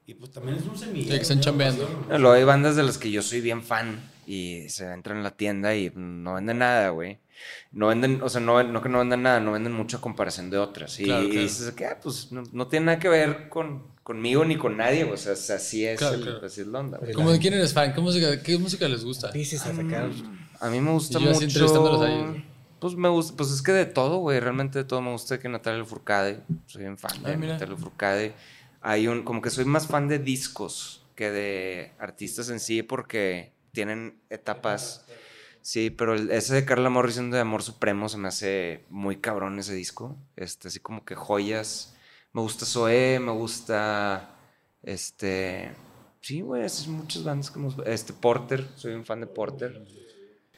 Y 0.07 0.13
pues 0.13 0.31
también 0.31 0.57
es 0.57 0.65
un 0.65 0.77
semillero. 0.77 1.11
Sí, 1.11 1.15
que 1.17 1.21
están 1.21 1.37
de 1.37 1.43
chambeando. 1.43 2.05
No, 2.09 2.17
Luego 2.17 2.35
hay 2.35 2.43
bandas 2.45 2.75
de 2.77 2.83
las 2.83 2.97
que 2.97 3.11
yo 3.11 3.21
soy 3.21 3.41
bien 3.41 3.61
fan 3.61 3.99
y 4.25 4.67
se 4.69 4.91
entran 4.91 5.17
en 5.17 5.23
la 5.23 5.31
tienda 5.31 5.75
y 5.75 5.91
no 5.95 6.33
venden 6.35 6.59
nada, 6.59 6.89
güey. 6.89 7.19
No 7.71 7.87
venden, 7.87 8.21
o 8.23 8.29
sea, 8.29 8.41
no, 8.41 8.63
no 8.63 8.81
que 8.81 8.89
no 8.89 8.99
vendan 8.99 9.21
nada, 9.21 9.39
no 9.41 9.51
venden 9.51 9.73
mucho 9.73 9.97
a 9.97 10.01
comparación 10.01 10.49
de 10.49 10.57
otras. 10.57 10.99
Y, 10.99 11.03
Claro, 11.03 11.23
y 11.23 11.29
claro. 11.29 11.41
dices 11.41 11.71
que, 11.73 11.85
ah, 11.85 11.99
pues 12.01 12.31
no, 12.31 12.41
no 12.51 12.67
tiene 12.67 12.87
nada 12.87 12.99
que 12.99 13.09
ver 13.09 13.49
con, 13.49 13.83
conmigo 14.01 14.43
ni 14.45 14.57
con 14.57 14.77
nadie, 14.77 15.03
o 15.03 15.15
sea, 15.17 15.33
así 15.33 15.85
es, 15.85 15.99
Claro, 15.99 16.15
el- 16.15 16.21
claro. 16.23 16.45
así 16.45 16.61
es 16.61 16.67
la 16.67 16.79
onda. 16.79 16.97
güey. 16.97 17.13
¿Cómo 17.13 17.31
de 17.31 17.37
quién 17.39 17.53
eres 17.53 17.73
fan? 17.73 17.93
¿Qué 17.93 18.01
música, 18.01 18.41
qué 18.41 18.57
música 18.57 18.87
les 18.87 19.03
gusta? 19.03 19.27
Empieces 19.27 19.61
a 19.65 19.75
sacar. 19.75 20.09
A 20.59 20.69
mí 20.69 20.79
me 20.81 20.91
gusta 20.91 21.19
Y 21.19 21.25
yo 21.25 21.31
mucho. 21.31 21.45
ellos. 21.45 22.37
Pues 22.79 22.95
me 22.95 23.09
gusta, 23.09 23.35
pues 23.35 23.51
es 23.51 23.61
que 23.61 23.71
de 23.71 23.85
todo, 23.85 24.17
güey, 24.17 24.39
realmente 24.39 24.79
de 24.79 24.85
todo 24.85 25.01
me 25.01 25.11
gusta 25.11 25.39
que 25.39 25.49
Natalia 25.49 25.83
Furcade, 25.83 26.41
soy 26.67 26.83
bien 26.83 26.97
fan 26.97 27.21
de 27.23 27.33
Ah, 27.33 27.37
mira. 27.37 27.53
Natalia 27.53 27.75
Furcade. 27.75 28.33
Hay 28.82 29.07
un, 29.07 29.23
como 29.23 29.41
que 29.41 29.49
soy 29.49 29.65
más 29.65 29.88
fan 29.88 30.07
de 30.07 30.19
discos 30.19 31.05
que 31.15 31.32
de 31.32 31.91
artistas 31.99 32.49
en 32.49 32.59
sí 32.59 32.84
porque 32.84 33.53
tienen 33.71 34.21
etapas. 34.30 35.05
Sí, 35.61 35.89
pero 35.89 36.15
ese 36.15 36.55
de 36.55 36.65
Carla 36.65 36.89
Morrison 36.89 37.30
de 37.30 37.39
Amor 37.39 37.61
Supremo 37.61 38.07
se 38.07 38.17
me 38.17 38.30
hace 38.30 38.86
muy 38.89 39.17
cabrón 39.17 39.59
ese 39.59 39.73
disco. 39.73 40.15
Este, 40.36 40.69
así 40.69 40.80
como 40.80 41.03
que 41.03 41.15
joyas. 41.15 41.95
Me 42.34 42.41
gusta 42.41 42.65
Zoé, 42.65 43.19
me 43.19 43.32
gusta. 43.32 44.30
Este. 44.84 45.73
Sí, 46.21 46.41
güey, 46.41 46.63
esas 46.63 46.88
muchas 46.88 47.23
bandas 47.23 47.51
que 47.51 47.59
me 47.59 47.65
gustan. 47.65 47.86
Este, 47.88 48.13
Porter, 48.13 48.67
soy 48.75 48.93
un 48.93 49.03
fan 49.03 49.19
de 49.19 49.28
Porter. 49.28 49.73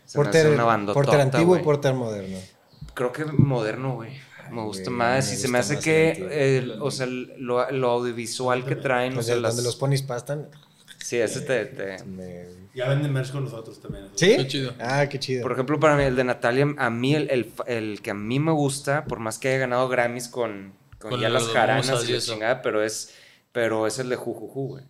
Se 0.06 0.18
me 0.18 0.28
hace 0.28 0.42
Porter, 0.42 0.48
una 0.54 0.64
bandotota, 0.66 1.06
Porter 1.06 1.22
antiguo 1.22 1.48
güey. 1.48 1.62
o 1.62 1.64
Porter 1.64 1.94
moderno. 1.94 2.38
Creo 2.94 3.12
que 3.12 3.26
moderno, 3.26 3.96
güey. 3.96 4.29
Me 4.52 4.64
gusta 4.64 4.84
güey, 4.86 4.96
más. 4.96 5.28
me 5.28 5.34
y 5.34 5.38
se 5.38 5.48
me 5.48 5.58
hace 5.60 5.80
que, 5.80 6.58
el 6.60 6.72
o 6.82 6.92
sea, 6.92 7.06
lo, 7.08 7.70
lo 7.72 7.90
audiovisual 7.92 8.66
que 8.66 8.76
traen, 8.76 9.12
o 9.14 9.16
Pues 9.16 9.28
sea, 9.28 9.36
el- 9.36 9.42
las- 9.42 9.56
donde 9.56 9.68
los 9.68 9.76
ponis 9.76 10.02
pastan. 10.02 10.48
Sí, 10.98 11.18
ese 11.18 11.42
te, 11.42 11.66
te- 11.66 12.04
me- 12.04 12.46
Ya 12.76 12.88
venden 12.90 13.12
merch 13.12 13.32
con 13.32 13.44
nosotros 13.46 13.82
también. 13.82 14.08
¿Sí? 14.16 14.36
Qué 14.38 14.48
chido. 14.48 14.74
Ah, 14.80 15.08
qué 15.10 15.18
chido. 15.20 15.42
Por 15.42 15.54
ejemplo, 15.54 15.80
para 15.80 15.96
mí, 15.96 16.04
el 16.04 16.16
de 16.16 16.24
Natalia, 16.24 16.68
a 16.78 16.90
mí, 16.90 17.16
el, 17.16 17.30
el, 17.32 17.52
el 17.68 18.02
que 18.02 18.12
a 18.12 18.14
mí 18.14 18.40
me 18.40 18.52
gusta, 18.52 19.06
por 19.06 19.20
más 19.20 19.40
que 19.40 19.48
haya 19.50 19.58
ganado 19.60 19.88
Grammys 19.90 20.28
con, 20.28 20.74
con, 21.00 21.12
Con 21.12 21.20
ya 21.20 21.30
las 21.30 21.48
jaranas 21.48 22.04
y 22.08 22.12
la 22.12 22.18
eso. 22.18 22.34
chingada, 22.34 22.62
pero 22.62 22.84
es, 22.84 23.14
pero 23.52 23.88
es 23.88 23.98
el 24.00 24.10
de 24.10 24.18
Jujuju, 24.18 24.68
güey. 24.68 24.84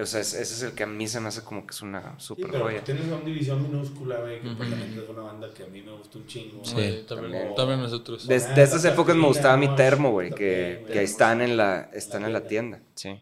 O 0.00 0.06
sea, 0.06 0.20
es- 0.20 0.34
ese 0.34 0.54
es 0.54 0.62
el 0.62 0.72
que 0.72 0.82
a 0.82 0.86
mí 0.86 1.06
se 1.06 1.20
me 1.20 1.28
hace 1.28 1.42
como 1.42 1.64
que 1.66 1.70
es 1.72 1.80
una 1.82 2.18
Sí, 2.18 2.26
super 2.26 2.50
pero 2.50 2.64
joya. 2.64 2.82
tienes 2.82 3.04
una 3.06 3.20
división 3.20 3.62
minúscula, 3.62 4.18
güey, 4.20 4.40
que 4.42 4.48
pues, 4.50 4.68
la 4.68 4.76
neta 4.76 5.02
es 5.02 5.08
una 5.08 5.22
banda 5.22 5.48
que 5.56 5.62
a 5.62 5.66
mí 5.66 5.82
me 5.82 5.92
gusta 5.92 6.18
un 6.18 6.26
chingo. 6.26 6.64
Sí, 6.64 6.72
también, 6.72 7.06
también. 7.06 7.54
también 7.54 7.80
nosotros. 7.80 8.26
De, 8.26 8.36
Ah, 8.36 8.54
de 8.54 8.62
esas 8.62 8.82
la 8.82 8.90
épocas 8.90 9.14
me 9.14 9.26
gustaba 9.26 9.56
mi 9.56 9.68
termo, 9.76 10.10
güey, 10.10 10.30
que, 10.32 10.84
ahí 10.90 10.98
están 11.04 11.40
en 11.42 11.56
la, 11.56 11.90
están 11.92 12.24
en 12.24 12.32
la 12.32 12.40
tienda, 12.46 12.80
sí. 12.94 13.20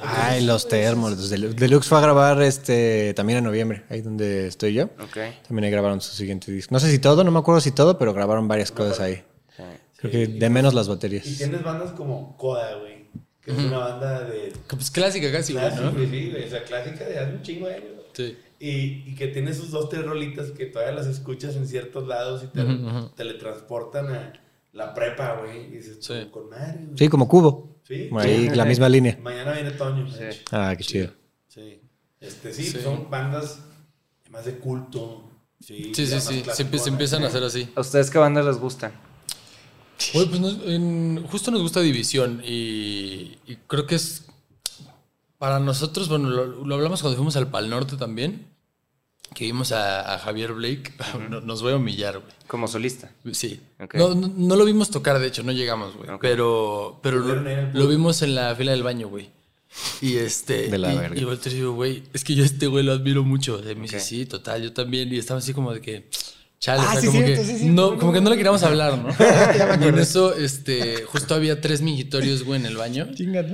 Ay, 0.00 0.44
los 0.44 0.66
termos. 0.66 1.12
los 1.12 1.30
Del- 1.30 1.54
Deluxe 1.54 1.88
fue 1.88 1.98
a 1.98 2.00
grabar 2.00 2.42
este 2.42 3.14
también 3.14 3.38
en 3.38 3.44
noviembre, 3.44 3.84
ahí 3.90 4.00
donde 4.00 4.48
estoy 4.48 4.72
yo. 4.74 4.84
Ok. 4.86 5.18
También 5.46 5.64
ahí 5.66 5.70
grabaron 5.70 6.00
su 6.00 6.16
siguiente 6.16 6.50
disco. 6.50 6.74
No 6.74 6.80
sé 6.80 6.90
si 6.90 6.98
todo, 6.98 7.22
no 7.22 7.30
me 7.30 7.38
acuerdo 7.38 7.60
si 7.60 7.70
todo, 7.70 7.96
pero 7.96 8.12
grabaron 8.12 8.48
varias 8.48 8.72
cosas 8.72 8.98
ahí. 8.98 9.22
sí. 9.56 9.62
Creo 9.98 10.10
que 10.10 10.26
de 10.26 10.50
menos 10.50 10.74
las 10.74 10.86
Y 10.86 10.90
baterías. 10.90 11.24
tienes 11.38 11.62
bandas 11.62 11.92
como 11.92 12.36
Coda, 12.36 12.74
güey, 12.78 13.03
que 13.44 13.50
es 13.52 13.58
una 13.58 13.78
banda 13.78 14.24
de 14.24 14.52
Pues 14.68 14.90
clásica 14.90 15.30
casi, 15.30 15.52
clásica, 15.52 15.82
¿no? 15.90 15.92
sí, 15.98 16.34
o 16.46 16.48
sea, 16.48 16.64
clásica 16.64 17.04
de 17.04 17.18
hace 17.18 17.32
un 17.34 17.42
chingo 17.42 17.66
de 17.68 17.74
años. 17.74 17.90
Sí. 18.12 18.36
Y, 18.60 18.70
y 19.10 19.14
que 19.16 19.28
tiene 19.28 19.52
sus 19.52 19.70
dos, 19.70 19.88
tres 19.90 20.04
rolitas 20.06 20.50
que 20.52 20.66
todavía 20.66 20.94
las 20.94 21.06
escuchas 21.06 21.54
en 21.56 21.66
ciertos 21.66 22.06
lados 22.06 22.42
y 22.44 22.46
te 22.46 22.62
Ujú, 22.62 22.86
ujú. 22.86 23.08
teletransportan 23.16 24.06
a 24.14 24.32
la 24.72 24.94
prepa, 24.94 25.40
güey. 25.40 25.66
Y 25.66 25.76
dices, 25.76 25.98
Sí. 26.00 26.28
con 26.30 26.48
madre, 26.48 26.78
güey. 26.86 26.96
Sí, 26.98 27.08
como 27.08 27.28
cubo. 27.28 27.76
Sí. 27.86 28.08
Ahí, 28.18 28.48
la 28.50 28.64
misma 28.64 28.88
línea. 28.88 29.18
Mañana 29.22 29.52
viene 29.52 29.72
Toño. 29.72 30.10
Sí. 30.10 30.40
Ah, 30.50 30.74
qué 30.78 30.84
chido. 30.84 31.10
Sí. 31.48 31.80
Este, 32.20 32.52
sí, 32.54 32.62
Sí. 32.64 32.78
son 32.80 33.10
bandas 33.10 33.58
más 34.30 34.46
de 34.46 34.52
culto. 34.54 35.28
Sí, 35.60 35.92
Sí, 35.94 36.06
sí. 36.06 36.20
Se, 36.20 36.54
se 36.78 36.88
empiezan 36.88 37.24
a 37.24 37.26
hacer 37.26 37.42
así. 37.42 37.68
¿A 37.74 37.80
ustedes 37.80 38.10
qué 38.10 38.18
bandas 38.18 38.44
les 38.46 38.56
gustan? 38.58 38.92
Oye, 40.14 40.26
pues 40.26 40.40
nos- 40.40 40.58
en- 40.66 41.24
justo 41.30 41.50
nos 41.50 41.62
gusta 41.62 41.80
División 41.80 42.42
y, 42.44 43.36
y 43.46 43.56
creo 43.66 43.86
que 43.86 43.94
es 43.94 44.24
para 45.38 45.58
nosotros, 45.60 46.08
bueno, 46.08 46.30
lo, 46.30 46.64
lo 46.64 46.74
hablamos 46.74 47.00
cuando 47.02 47.16
fuimos 47.16 47.36
al 47.36 47.48
Pal 47.50 47.68
Norte 47.68 47.96
también, 47.96 48.46
que 49.34 49.44
vimos 49.46 49.72
a, 49.72 50.14
a 50.14 50.18
Javier 50.18 50.52
Blake. 50.52 50.92
No- 51.30 51.40
nos 51.40 51.62
voy 51.62 51.72
a 51.72 51.76
humillar, 51.76 52.18
güey. 52.18 52.32
Como 52.46 52.68
solista. 52.68 53.10
Sí. 53.32 53.60
No, 53.94 54.14
no, 54.14 54.30
no 54.34 54.56
lo 54.56 54.64
vimos 54.64 54.90
tocar, 54.90 55.18
de 55.18 55.26
hecho, 55.26 55.42
no 55.42 55.52
llegamos, 55.52 55.96
güey. 55.96 56.10
Ok. 56.10 56.20
Pero, 56.20 57.00
pero 57.02 57.18
lo, 57.72 57.88
vimos 57.88 58.22
en 58.22 58.34
la 58.34 58.54
fila 58.54 58.72
del 58.72 58.82
baño, 58.82 59.08
güey. 59.08 59.28
Y 60.00 60.16
este. 60.16 60.68
De 60.68 60.78
la 60.78 60.92
y, 60.94 60.98
verga. 60.98 61.20
y 61.20 61.24
y 61.24 61.54
digo, 61.54 61.72
güey, 61.72 62.04
es 62.12 62.22
que 62.22 62.34
yo 62.36 62.42
a 62.44 62.46
este 62.46 62.66
güey 62.68 62.84
lo 62.84 62.92
admiro 62.92 63.24
mucho. 63.24 63.60
Me 63.64 63.74
dice, 63.74 63.96
Ok. 63.96 64.02
sí, 64.02 64.26
total, 64.26 64.62
yo 64.62 64.72
también. 64.72 65.12
Y 65.12 65.18
estaba 65.18 65.38
así 65.38 65.52
como 65.52 65.72
de 65.72 65.80
que. 65.80 66.08
Chale, 66.64 66.80
Ah, 66.82 66.88
o 66.88 66.92
sea, 66.92 67.00
sí, 67.02 67.06
como, 67.08 67.18
cierto, 67.26 67.42
que, 67.42 67.58
sí, 67.58 67.66
no, 67.66 67.98
como 67.98 68.10
que 68.14 68.22
no 68.22 68.30
le 68.30 68.36
queríamos 68.36 68.62
hablar, 68.62 68.96
¿no? 68.96 69.10
y 69.84 69.86
en 69.86 69.98
eso, 69.98 70.34
este, 70.34 71.02
justo 71.02 71.34
había 71.34 71.60
tres 71.60 71.82
mingitorios, 71.82 72.42
güey, 72.42 72.58
en 72.58 72.64
el 72.64 72.78
baño. 72.78 73.06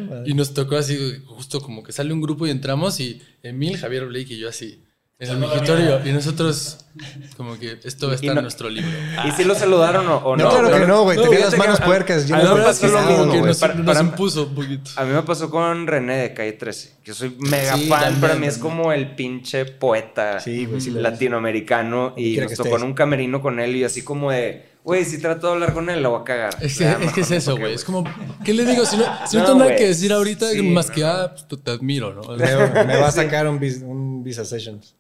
Madre. 0.09 0.31
Y 0.31 0.35
nos 0.35 0.55
tocó 0.55 0.77
así, 0.77 0.97
justo 1.27 1.61
como 1.61 1.83
que 1.83 1.91
sale 1.91 2.13
un 2.13 2.21
grupo 2.21 2.47
y 2.47 2.51
entramos 2.51 3.01
y 3.01 3.21
Emil, 3.43 3.79
Javier 3.79 4.07
Blake 4.07 4.35
y 4.35 4.39
yo 4.39 4.49
así. 4.49 4.85
En 5.21 5.29
el 5.31 5.37
mierda. 5.37 6.03
Y 6.09 6.13
nosotros, 6.13 6.79
como 7.37 7.59
que 7.59 7.79
esto 7.85 8.11
está 8.11 8.25
Y 8.25 8.29
en 8.31 8.35
no- 8.37 8.41
nuestro 8.43 8.71
libro. 8.71 8.91
¿Y 9.29 9.31
si 9.33 9.45
lo 9.45 9.55
saludaron 9.55 10.09
o, 10.09 10.17
o 10.17 10.35
no? 10.37 10.45
No, 10.45 10.51
claro 10.51 10.71
que 10.81 10.87
no, 10.87 11.03
güey. 11.03 11.19
no, 11.19 11.25
Tenía 11.25 11.41
las 11.41 11.59
manos 11.59 11.79
a- 11.81 11.85
puercas. 11.85 12.31
a 12.31 12.37
mí 12.39 12.43
me 12.43 12.63
pasó 12.63 12.89
como 12.91 13.25
que 13.31 13.39
güey. 13.39 13.43
nos, 13.43 13.59
Para- 13.59 13.75
nos 13.75 13.85
para- 13.87 14.01
impuso 14.01 14.45
un 14.47 14.55
poquito. 14.55 14.91
A 14.97 15.05
mí 15.05 15.13
me 15.13 15.23
pasó 15.23 15.51
con 15.51 15.87
René 15.87 16.17
de 16.17 16.33
Calle 16.35 16.53
13. 16.55 16.95
Yo 17.05 17.13
soy 17.15 17.37
mega 17.39 17.77
Sí, 17.77 17.87
fan, 17.89 18.01
también, 18.01 18.21
para 18.23 18.35
mí 18.37 18.47
es 18.47 18.57
como 18.59 18.93
el 18.93 19.15
pinche 19.15 19.67
poeta 19.67 20.41
Sí, 20.41 20.65
güey, 20.65 20.81
sí 20.81 20.91
latinoamericano. 20.91 22.15
Y 22.17 22.37
nos 22.39 22.55
tocó 22.55 22.77
en 22.77 22.85
un 22.85 22.95
camerino 22.95 23.41
con 23.43 23.61
él 23.61 23.77
y 23.77 23.85
así 23.85 24.03
como 24.03 24.31
de, 24.31 24.71
güey, 24.91 25.05
si 25.05 25.19
trato 25.19 25.47
de 25.47 25.53
hablar 25.55 25.73
con 25.73 25.89
él, 25.89 26.03
la 26.03 26.09
voy 26.09 26.21
a 26.21 26.25
cagar. 26.25 26.57
Es 26.61 26.77
que, 26.79 26.85
es, 26.91 27.13
que 27.13 27.21
es 27.23 27.31
eso, 27.31 27.57
güey. 27.57 27.75
Es 27.75 27.85
como, 27.85 28.05
¿qué 28.45 28.53
le 28.53 28.65
digo? 28.67 28.85
Si 28.85 28.97
no, 28.97 29.05
si 29.29 29.37
no, 29.37 29.43
No, 29.43 29.49
tengo 29.49 29.59
nada 29.61 29.77
que 29.77 29.87
decir 29.87 30.13
ahorita, 30.13 30.51
Sí, 30.51 30.63
más 30.63 30.89
no, 30.89 30.95
que, 30.95 31.05
ah, 31.05 31.35
pues, 31.49 31.63
te 31.63 31.71
admiro, 31.71 32.13
¿no? 32.13 32.23
Me, 32.37 32.85
me 32.85 32.97
va 32.97 33.09
a 33.09 33.13
sacar 33.23 33.49
un, 33.49 33.59
vis- 33.61 33.83
un 33.83 34.23
Visa 34.25 34.45
Sessions. 34.45 34.97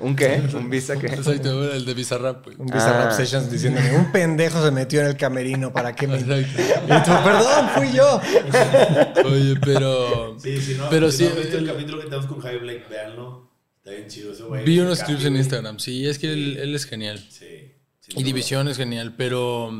¿Un 0.00 0.16
qué? 0.16 0.42
¿Un 0.54 0.68
visa 0.68 0.96
qué? 0.98 1.06
Exacto, 1.06 1.72
el 1.72 1.84
de 1.84 1.94
Bizarrap, 1.94 2.44
güey. 2.44 2.56
Un 2.58 2.66
Visa 2.66 2.90
Ah. 2.90 3.04
Rap 3.04 3.12
Sessions 3.12 3.50
diciéndome, 3.50 3.96
un 3.96 4.10
pendejo 4.10 4.62
se 4.64 4.70
metió 4.72 5.00
en 5.00 5.06
el 5.06 5.16
camerino, 5.16 5.72
¿para 5.72 5.94
qué 5.94 6.08
me...? 6.08 6.18
Y 6.18 6.22
tú, 6.24 7.12
perdón, 7.24 7.68
fui 7.76 7.92
yo. 7.92 8.20
Oye, 9.24 9.54
pero. 9.64 10.36
Sí, 10.40 10.60
si 10.60 10.74
no, 10.74 10.88
Pero 10.90 11.10
si 11.10 11.18
sí, 11.18 11.24
no 11.28 11.36
visto 11.40 11.56
el 11.58 11.64
el- 11.64 11.70
capítulo 11.72 11.98
que 11.98 12.04
tenemos 12.04 12.26
con 12.26 12.40
Javi 12.40 12.58
Blake, 12.58 12.84
véanlo. 12.90 13.50
Está 13.78 13.90
bien 13.90 14.08
chido 14.08 14.32
ese 14.32 14.42
güey. 14.44 14.64
Vi 14.64 14.80
unos 14.80 15.02
clips 15.02 15.24
en. 15.24 15.36
Instagram. 15.36 15.78
Sí, 15.78 16.06
es 16.06 16.18
que 16.18 16.32
él, 16.32 16.56
él 16.60 16.74
es 16.74 16.86
genial. 16.86 17.18
Sí. 17.28 17.63
Y 18.08 18.22
División 18.22 18.68
es 18.68 18.76
genial, 18.76 19.14
pero, 19.16 19.70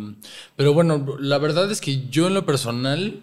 pero 0.56 0.72
bueno, 0.72 1.16
la 1.18 1.38
verdad 1.38 1.70
es 1.70 1.80
que 1.80 2.08
yo 2.08 2.26
en 2.26 2.34
lo 2.34 2.46
personal 2.46 3.20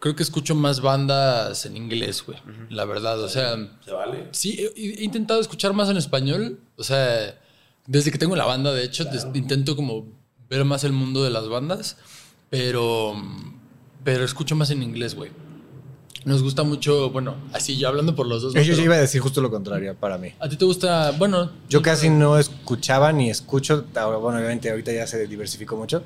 creo 0.00 0.16
que 0.16 0.22
escucho 0.22 0.54
más 0.54 0.80
bandas 0.80 1.66
en 1.66 1.76
inglés, 1.76 2.24
güey. 2.26 2.38
La 2.70 2.84
verdad, 2.84 3.20
o 3.22 3.28
sea, 3.28 3.54
¿Se 3.84 3.92
vale? 3.92 4.28
sí, 4.32 4.58
he, 4.76 4.80
he 5.00 5.04
intentado 5.04 5.40
escuchar 5.40 5.72
más 5.72 5.88
en 5.90 5.96
español, 5.98 6.58
o 6.76 6.82
sea, 6.82 7.38
desde 7.86 8.10
que 8.10 8.18
tengo 8.18 8.34
la 8.36 8.44
banda, 8.46 8.72
de 8.72 8.84
hecho, 8.84 9.04
des- 9.04 9.26
intento 9.34 9.76
como 9.76 10.06
ver 10.48 10.64
más 10.64 10.84
el 10.84 10.92
mundo 10.92 11.22
de 11.22 11.30
las 11.30 11.48
bandas, 11.48 11.96
pero, 12.48 13.14
pero 14.02 14.24
escucho 14.24 14.56
más 14.56 14.70
en 14.70 14.82
inglés, 14.82 15.14
güey. 15.14 15.30
Nos 16.24 16.42
gusta 16.42 16.64
mucho, 16.64 17.10
bueno, 17.10 17.34
así 17.52 17.78
yo 17.78 17.88
hablando 17.88 18.14
por 18.14 18.26
los 18.26 18.42
dos. 18.42 18.54
Yo 18.54 18.74
iba 18.82 18.94
a 18.94 19.00
decir 19.00 19.20
justo 19.20 19.40
lo 19.40 19.50
contrario 19.50 19.94
para 19.98 20.18
mí. 20.18 20.32
¿A 20.38 20.48
ti 20.48 20.56
te 20.56 20.64
gusta, 20.64 21.12
bueno, 21.12 21.50
Yo 21.68 21.80
casi 21.80 22.10
no 22.10 22.38
escuchaba 22.38 23.12
ni 23.12 23.30
escucho, 23.30 23.84
bueno, 23.94 24.38
obviamente 24.38 24.70
ahorita 24.70 24.92
ya 24.92 25.06
se 25.06 25.26
diversificó 25.26 25.76
mucho, 25.76 26.02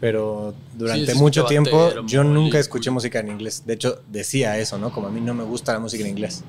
pero 0.00 0.54
durante 0.74 1.12
Sí, 1.12 1.18
mucho 1.18 1.44
tiempo 1.46 1.90
yo 2.06 2.22
nunca 2.22 2.58
escuché 2.58 2.90
música 2.90 3.18
en 3.20 3.28
inglés. 3.28 3.64
De 3.66 3.74
hecho, 3.74 4.02
decía 4.10 4.56
eso, 4.58 4.78
¿no? 4.78 4.92
Como 4.92 5.08
a 5.08 5.10
mí 5.10 5.20
no 5.20 5.34
me 5.34 5.44
gusta 5.44 5.72
la 5.72 5.80
música 5.80 6.04
en 6.04 6.10
inglés. 6.10 6.44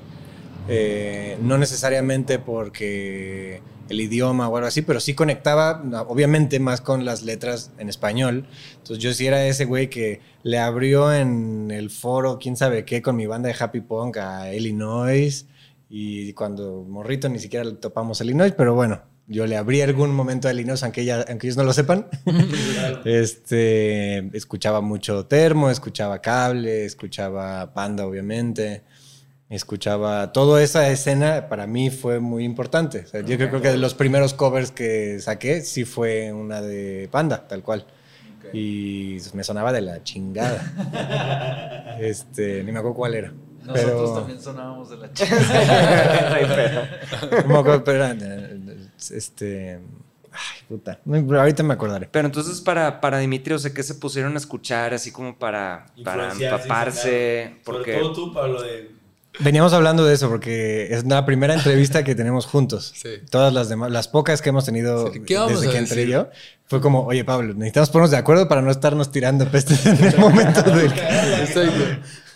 Eh, 0.68 1.38
no 1.42 1.56
necesariamente 1.58 2.38
porque 2.38 3.62
el 3.88 4.00
idioma 4.02 4.48
o 4.48 4.56
algo 4.56 4.68
así, 4.68 4.82
pero 4.82 5.00
sí 5.00 5.14
conectaba, 5.14 5.82
obviamente, 6.08 6.60
más 6.60 6.80
con 6.82 7.04
las 7.06 7.22
letras 7.22 7.70
en 7.78 7.88
español. 7.88 8.46
Entonces 8.76 8.98
yo 8.98 9.14
sí 9.14 9.26
era 9.26 9.46
ese 9.46 9.64
güey 9.64 9.88
que 9.88 10.20
le 10.42 10.58
abrió 10.58 11.12
en 11.12 11.70
el 11.70 11.88
foro, 11.90 12.38
quién 12.38 12.56
sabe 12.56 12.84
qué, 12.84 13.00
con 13.00 13.16
mi 13.16 13.26
banda 13.26 13.48
de 13.48 13.56
Happy 13.58 13.80
Punk 13.80 14.18
a 14.18 14.52
Illinois. 14.54 15.46
Y 15.88 16.34
cuando 16.34 16.84
morrito 16.86 17.30
ni 17.30 17.38
siquiera 17.38 17.64
le 17.64 17.72
topamos 17.72 18.20
a 18.20 18.24
Illinois, 18.24 18.52
pero 18.54 18.74
bueno, 18.74 19.00
yo 19.26 19.46
le 19.46 19.56
abrí 19.56 19.80
algún 19.80 20.14
momento 20.14 20.48
a 20.48 20.52
Linos, 20.52 20.82
aunque, 20.82 21.00
ella- 21.00 21.24
aunque 21.26 21.46
ellos 21.46 21.56
no 21.56 21.64
lo 21.64 21.72
sepan. 21.72 22.08
este, 23.06 24.18
escuchaba 24.36 24.80
mucho 24.80 25.26
Termo, 25.26 25.70
escuchaba 25.70 26.20
Cable, 26.20 26.84
escuchaba 26.84 27.72
Panda, 27.72 28.06
obviamente. 28.06 28.82
Escuchaba 29.50 30.32
toda 30.32 30.62
esa 30.62 30.90
escena, 30.90 31.48
para 31.48 31.66
mí 31.66 31.90
fue 31.90 32.20
muy 32.20 32.44
importante. 32.44 33.00
O 33.00 33.06
sea, 33.06 33.22
yo 33.22 33.36
creo 33.36 33.62
que 33.62 33.68
de 33.68 33.78
los 33.78 33.94
primeros 33.94 34.34
covers 34.34 34.70
que 34.70 35.20
saqué, 35.20 35.62
sí 35.62 35.86
fue 35.86 36.32
una 36.32 36.60
de 36.60 37.08
Panda, 37.10 37.48
tal 37.48 37.62
cual. 37.62 37.86
Y 38.52 39.18
me 39.32 39.44
sonaba 39.44 39.72
de 39.72 39.80
la 39.80 40.02
chingada. 40.02 41.96
este, 42.00 42.62
ni 42.62 42.72
me 42.72 42.78
acuerdo 42.78 42.96
cuál 42.96 43.14
era. 43.14 43.32
Nosotros 43.64 43.94
pero, 43.94 44.14
también 44.14 44.40
sonábamos 44.40 44.90
de 44.90 44.96
la 44.96 45.12
chica. 45.12 45.30
no 47.46 47.62
me 47.62 47.80
pero 47.80 48.06
este, 49.10 49.80
ay, 50.32 50.62
puta. 50.68 51.00
Ahorita 51.06 51.62
me 51.62 51.74
acordaré. 51.74 52.08
Pero 52.10 52.26
entonces 52.26 52.60
para, 52.62 53.00
para 53.00 53.18
Dimitri, 53.18 53.54
o 53.54 53.58
sea, 53.58 53.72
que 53.72 53.82
se 53.82 53.94
pusieron 53.94 54.34
a 54.34 54.38
escuchar 54.38 54.94
así 54.94 55.12
como 55.12 55.38
para, 55.38 55.86
para 56.02 56.32
empaparse? 56.32 57.50
inspirar. 57.50 57.64
Porque 57.64 57.92
Sobre 57.92 58.04
todo 58.04 58.12
tú, 58.12 58.32
Pablo, 58.32 58.62
de... 58.62 58.97
Veníamos 59.40 59.72
hablando 59.72 60.04
de 60.04 60.14
eso 60.14 60.28
porque 60.28 60.88
es 60.92 61.04
la 61.06 61.24
primera 61.24 61.54
entrevista 61.54 62.02
que 62.02 62.14
tenemos 62.14 62.46
juntos. 62.46 62.92
Sí. 62.96 63.10
Todas 63.30 63.52
las 63.52 63.68
demás, 63.68 63.90
las 63.90 64.08
pocas 64.08 64.42
que 64.42 64.48
hemos 64.48 64.64
tenido 64.64 65.12
Sí, 65.12 65.20
¿qué 65.26 65.36
vamos 65.36 65.60
desde 65.60 65.72
que 65.72 65.78
entré 65.78 66.06
yo, 66.08 66.28
fue 66.66 66.80
como, 66.80 67.04
oye 67.06 67.24
Pablo, 67.24 67.54
necesitamos 67.54 67.90
ponernos 67.90 68.10
de 68.10 68.16
acuerdo 68.16 68.48
para 68.48 68.62
no 68.62 68.70
estarnos 68.70 69.10
tirando 69.12 69.48
pestes 69.48 69.86
en 69.86 70.04
el 70.04 70.16
momento 70.18 70.62
del... 70.62 70.86
Exacto. 70.92 71.84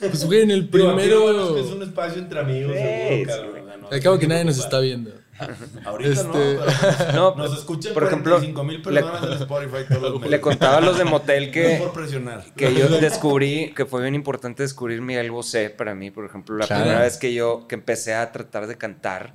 Pues, 0.00 0.24
güey, 0.24 0.42
en 0.42 0.50
el 0.50 0.68
primero. 0.68 1.56
es 1.58 1.66
un 1.66 1.82
espacio 1.82 2.20
entre 2.20 2.40
amigos, 2.40 2.72
Sí, 2.76 3.24
seguro, 3.24 3.26
cabrón. 3.26 3.50
o 3.50 3.66
sea, 3.68 3.76
no- 3.78 3.88
Al 3.90 4.00
cabo 4.00 4.18
que 4.18 4.26
nadie 4.28 4.44
nos 4.44 4.58
está 4.58 4.78
viendo. 4.80 5.10
Ahorita 5.84 6.10
Este- 6.12 6.24
no, 6.24 6.32
pero 6.32 6.64
pues, 6.64 7.14
No, 7.14 7.34
nos 7.36 7.58
escuchan 7.58 7.94
por 7.94 8.04
ejemplo, 8.04 8.32
45 8.36 8.64
mil 8.64 8.76
le- 8.76 8.82
personas 9.02 9.22
en 9.24 9.42
Spotify 9.42 9.76
todos 9.88 10.02
los 10.02 10.14
meses. 10.20 10.30
le 10.30 10.40
contaba 10.40 10.76
a 10.78 10.80
los 10.80 10.98
de 10.98 11.04
Motel 11.04 11.46
No 11.46 11.52
que, 11.52 11.76
por 11.82 11.92
presionar. 11.92 12.44
que 12.56 12.74
yo 12.74 12.88
descubrí, 12.88 13.72
que 13.74 13.86
fue 13.86 14.02
bien 14.02 14.14
importante 14.14 14.62
descubrir 14.62 15.00
Miguel 15.00 15.30
Bosé 15.30 15.70
para 15.70 15.94
mí, 15.94 16.10
por 16.10 16.24
ejemplo, 16.24 16.56
la 16.56 16.66
Claro. 16.66 16.82
primera 16.82 17.02
vez 17.02 17.16
que 17.16 17.32
yo 17.34 17.66
que 17.68 17.74
empecé 17.74 18.14
a 18.14 18.32
tratar 18.32 18.66
de 18.66 18.76
cantar 18.78 19.34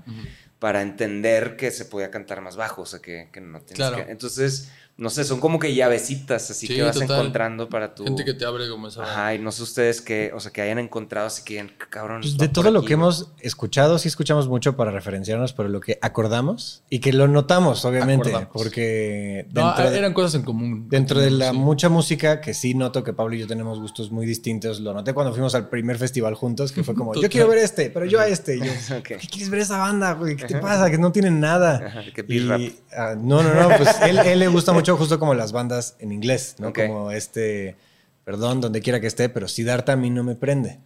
para 0.60 0.82
entender 0.82 1.56
que 1.56 1.70
se 1.72 1.86
podía 1.86 2.10
cantar 2.10 2.42
más 2.42 2.56
bajo, 2.56 2.82
o 2.82 2.86
sea, 2.86 3.00
que, 3.00 3.30
que 3.32 3.40
no 3.42 3.60
tienes 3.60 3.76
Claro. 3.76 3.98
que... 4.06 4.12
Entonces, 4.12 4.72
no 4.98 5.12
sé, 5.12 5.24
son 5.24 5.40
como 5.40 5.60
que 5.60 5.76
llavecitas 5.76 6.50
así 6.50 6.66
Sí, 6.66 6.76
que 6.76 6.82
vas 6.82 6.98
total. 6.98 7.20
encontrando 7.20 7.70
para 7.70 7.94
tu... 7.94 8.04
Gente 8.04 8.26
que 8.26 8.34
te 8.34 8.46
abre 8.46 8.68
como 8.68 8.88
esa. 8.88 9.04
Ajá, 9.04 9.36
y 9.36 9.40
no 9.40 9.52
sé 9.52 9.62
ustedes 9.62 10.02
que, 10.02 10.32
o 10.34 10.40
sea, 10.40 10.52
que 10.52 10.62
hayan 10.62 10.80
encontrado 10.80 11.28
así 11.28 11.44
que 11.44 11.64
cabrón. 11.90 12.22
Pues 12.22 12.36
de 12.38 12.48
todo 12.48 12.72
lo 12.72 12.80
aquí, 12.80 12.88
que 12.88 12.96
güey". 12.96 13.04
hemos 13.06 13.32
escuchado, 13.40 14.00
sí 14.00 14.08
escuchamos 14.08 14.48
mucho 14.48 14.76
para 14.76 14.90
referenciarnos, 14.90 15.54
pero 15.54 15.70
lo 15.70 15.80
que 15.82 16.00
acordamos 16.02 16.82
y 16.90 17.00
que 17.00 17.14
lo 17.14 17.28
notamos, 17.28 17.86
obviamente, 17.86 18.30
Acordamos. 18.30 18.50
porque 18.54 19.46
No, 19.54 19.66
dentro, 19.68 19.92
de, 19.92 19.98
eran 20.00 20.14
cosas 20.14 20.34
en 20.36 20.42
común. 20.44 20.88
dentro 20.90 21.20
de 21.20 21.30
la 21.30 21.52
Sí. 21.52 21.58
mucha 21.58 21.90
música 21.90 22.42
que 22.42 22.54
sí 22.56 22.74
noto 22.74 23.04
que 23.04 23.14
Pablo 23.14 23.36
y 23.36 23.40
yo 23.40 23.48
tenemos 23.48 23.80
gustos 23.80 24.12
muy 24.12 24.26
distintos, 24.26 24.80
lo 24.80 24.94
noté 24.96 25.14
cuando 25.14 25.32
fuimos 25.32 25.54
al 25.54 25.70
primer 25.70 25.98
festival 26.00 26.34
juntos, 26.34 26.72
que 26.72 26.84
fue 26.84 26.96
como, 26.96 27.14
yo 27.14 27.30
quiero 27.30 27.48
ver 27.48 27.60
este, 27.60 27.92
pero 27.92 28.06
yo 28.06 28.20
a 28.20 28.28
este. 28.28 28.56
Y 28.58 28.60
yo, 28.62 28.66
Ok. 28.98 29.04
¿qué 29.20 29.28
quieres 29.30 29.50
ver 29.52 29.60
esa 29.62 29.78
banda? 29.78 30.14
güey? 30.14 30.36
¿Qué 30.36 30.46
te 30.46 30.58
pasa? 30.58 30.90
Que 30.90 30.98
no 30.98 31.12
tienen 31.12 31.40
nada. 31.40 31.84
Ajá, 31.86 32.02
que 32.16 32.26
Y, 32.28 32.76
ah, 32.98 33.14
no, 33.16 33.44
no, 33.44 33.54
no, 33.54 33.78
pues 33.78 33.90
él, 34.02 34.18
él 34.20 34.40
le 34.40 34.48
gusta 34.48 34.72
mucho 34.74 34.87
justo 34.96 35.20
como 35.20 35.34
las 35.34 35.52
bandas 35.52 35.96
en 36.00 36.12
inglés, 36.14 36.56
¿no? 36.60 36.70
Ok. 36.70 36.80
Como 36.88 37.12
este, 37.12 37.76
perdón, 38.24 38.62
donde 38.62 38.80
quiera 38.82 39.02
que 39.02 39.08
esté, 39.08 39.28
pero 39.28 39.48
Siddhartha 39.48 39.94
a 39.94 39.96
mí 39.98 40.10
no 40.10 40.24
me 40.24 40.36
prende. 40.36 40.80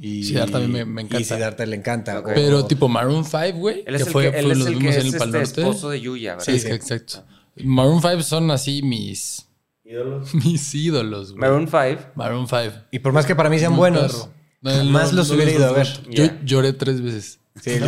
Y, 0.00 0.22
Siddhartha 0.22 0.58
a 0.58 0.60
mí 0.60 0.68
me- 0.68 0.84
me 0.84 1.02
encanta. 1.02 1.20
Y 1.20 1.24
Siddhartha 1.24 1.66
le 1.66 1.74
encanta. 1.74 2.20
Ok. 2.20 2.28
o- 2.28 2.34
Pero 2.34 2.64
tipo 2.66 2.88
Maroon 2.88 3.24
5, 3.24 3.58
güey. 3.58 3.82
Él 3.84 3.96
es 3.96 4.02
que 4.02 4.08
el 4.08 4.12
fue, 4.12 4.30
que, 4.30 4.38
él 4.38 4.44
fue- 4.44 4.52
es 4.52 4.58
los 4.58 4.68
el 4.68 4.78
que 4.78 4.84
en 4.84 4.92
es 4.92 4.96
el 5.04 5.18
Pal 5.18 5.28
este 5.34 5.38
Norte. 5.38 5.60
esposo 5.62 5.90
de 5.90 6.00
Yuya, 6.00 6.30
¿verdad? 6.36 6.44
Sí, 6.44 6.58
sí, 6.60 6.68
exacto. 6.68 7.24
Maroon 7.56 8.00
5 8.00 8.22
son 8.22 8.50
así 8.52 8.82
mis, 8.82 9.44
Ídolos. 9.84 10.32
mis 10.34 10.74
ídolos, 10.74 11.30
güey. 11.32 11.40
Maroon 11.40 11.66
5. 11.66 12.12
Maroon 12.14 12.46
5. 12.46 12.74
Y 12.92 12.98
por 13.00 13.12
más 13.12 13.26
que 13.26 13.34
para 13.34 13.48
mí 13.50 13.58
sean 13.58 13.72
Muy 13.72 13.78
buenos. 13.78 14.28
No, 14.60 14.70
jamás 14.70 15.12
no, 15.12 15.18
los 15.18 15.28
no 15.30 15.34
hubiera 15.36 15.50
ido 15.52 15.66
a 15.66 15.72
ver. 15.72 15.86
disfruto. 15.86 16.10
Yo 16.12 16.26
lloré 16.44 16.72
tres 16.74 17.00
veces. 17.00 17.40
Sí, 17.62 17.78
yo- 17.78 17.86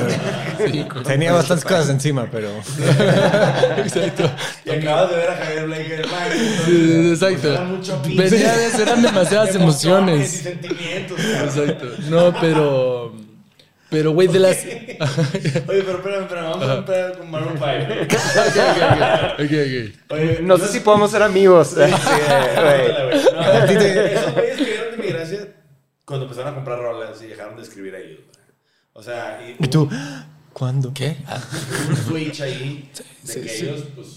Sí, 0.66 0.87
tenía 1.07 1.33
bastantes 1.33 1.64
cosas 1.64 1.89
encima, 1.91 2.29
pero... 2.31 2.49
Exacto. 3.79 4.31
Y 4.64 4.71
acabas 4.71 5.11
de 5.11 5.16
ver 5.16 5.31
a 5.31 5.37
Javier 5.37 5.66
Blake 5.66 5.95
el 5.97 6.05
Sí, 6.66 7.11
exacto. 7.12 7.49
Venía 8.09 8.57
de 8.57 8.83
eran 8.83 9.03
demasiadas 9.03 9.55
emociones 9.55 10.35
y 10.35 10.37
sentimientos. 10.39 11.18
Exacto. 11.21 11.87
No, 12.09 12.35
pero. 12.41 13.12
Pero, 13.91 14.12
güey, 14.12 14.29
de 14.29 14.39
las. 14.39 14.59
Oye, 14.59 14.99
pero 15.66 15.99
espérame, 15.99 16.23
espérame, 16.23 16.51
vamos 16.51 16.68
a 16.68 16.75
empezar 16.77 17.18
con 17.18 17.31
Maroon 17.31 17.55
5. 17.59 17.64
Ok, 19.35 19.41
ok. 19.41 20.11
Oye, 20.11 20.39
No 20.43 20.59
sé 20.59 20.68
si 20.68 20.81
podemos 20.81 21.11
ser 21.11 21.23
amigos. 21.25 21.68
Sí, 21.71 21.75
güey. 21.75 21.91
Esos 24.14 24.35
güeyes 24.35 24.57
cayeron 24.59 24.91
de 24.93 24.97
mi 25.03 25.09
gracia 25.09 25.49
cuando 26.05 26.27
empezaron 26.27 26.53
a 26.53 26.55
comprar 26.55 26.79
rolas 26.79 27.21
y 27.23 27.27
dejaron 27.27 27.57
de 27.57 27.62
escribir 27.62 27.95
a 27.95 27.99
ellos. 27.99 28.21
O 28.93 29.03
sea, 29.03 29.41
y, 29.59 29.64
¿Y 29.64 29.68
tú? 29.68 29.88
¿Cuándo? 30.53 30.93
¿Qué? 30.93 31.16
Ah, 31.26 31.41
un 31.88 31.97
switch 31.97 32.41
ahí 32.41 32.91
de 33.22 33.32
Sí, 33.32 33.41
que 33.41 33.49
sí. 33.49 33.64
ellos, 33.66 33.84
pues. 33.95 34.09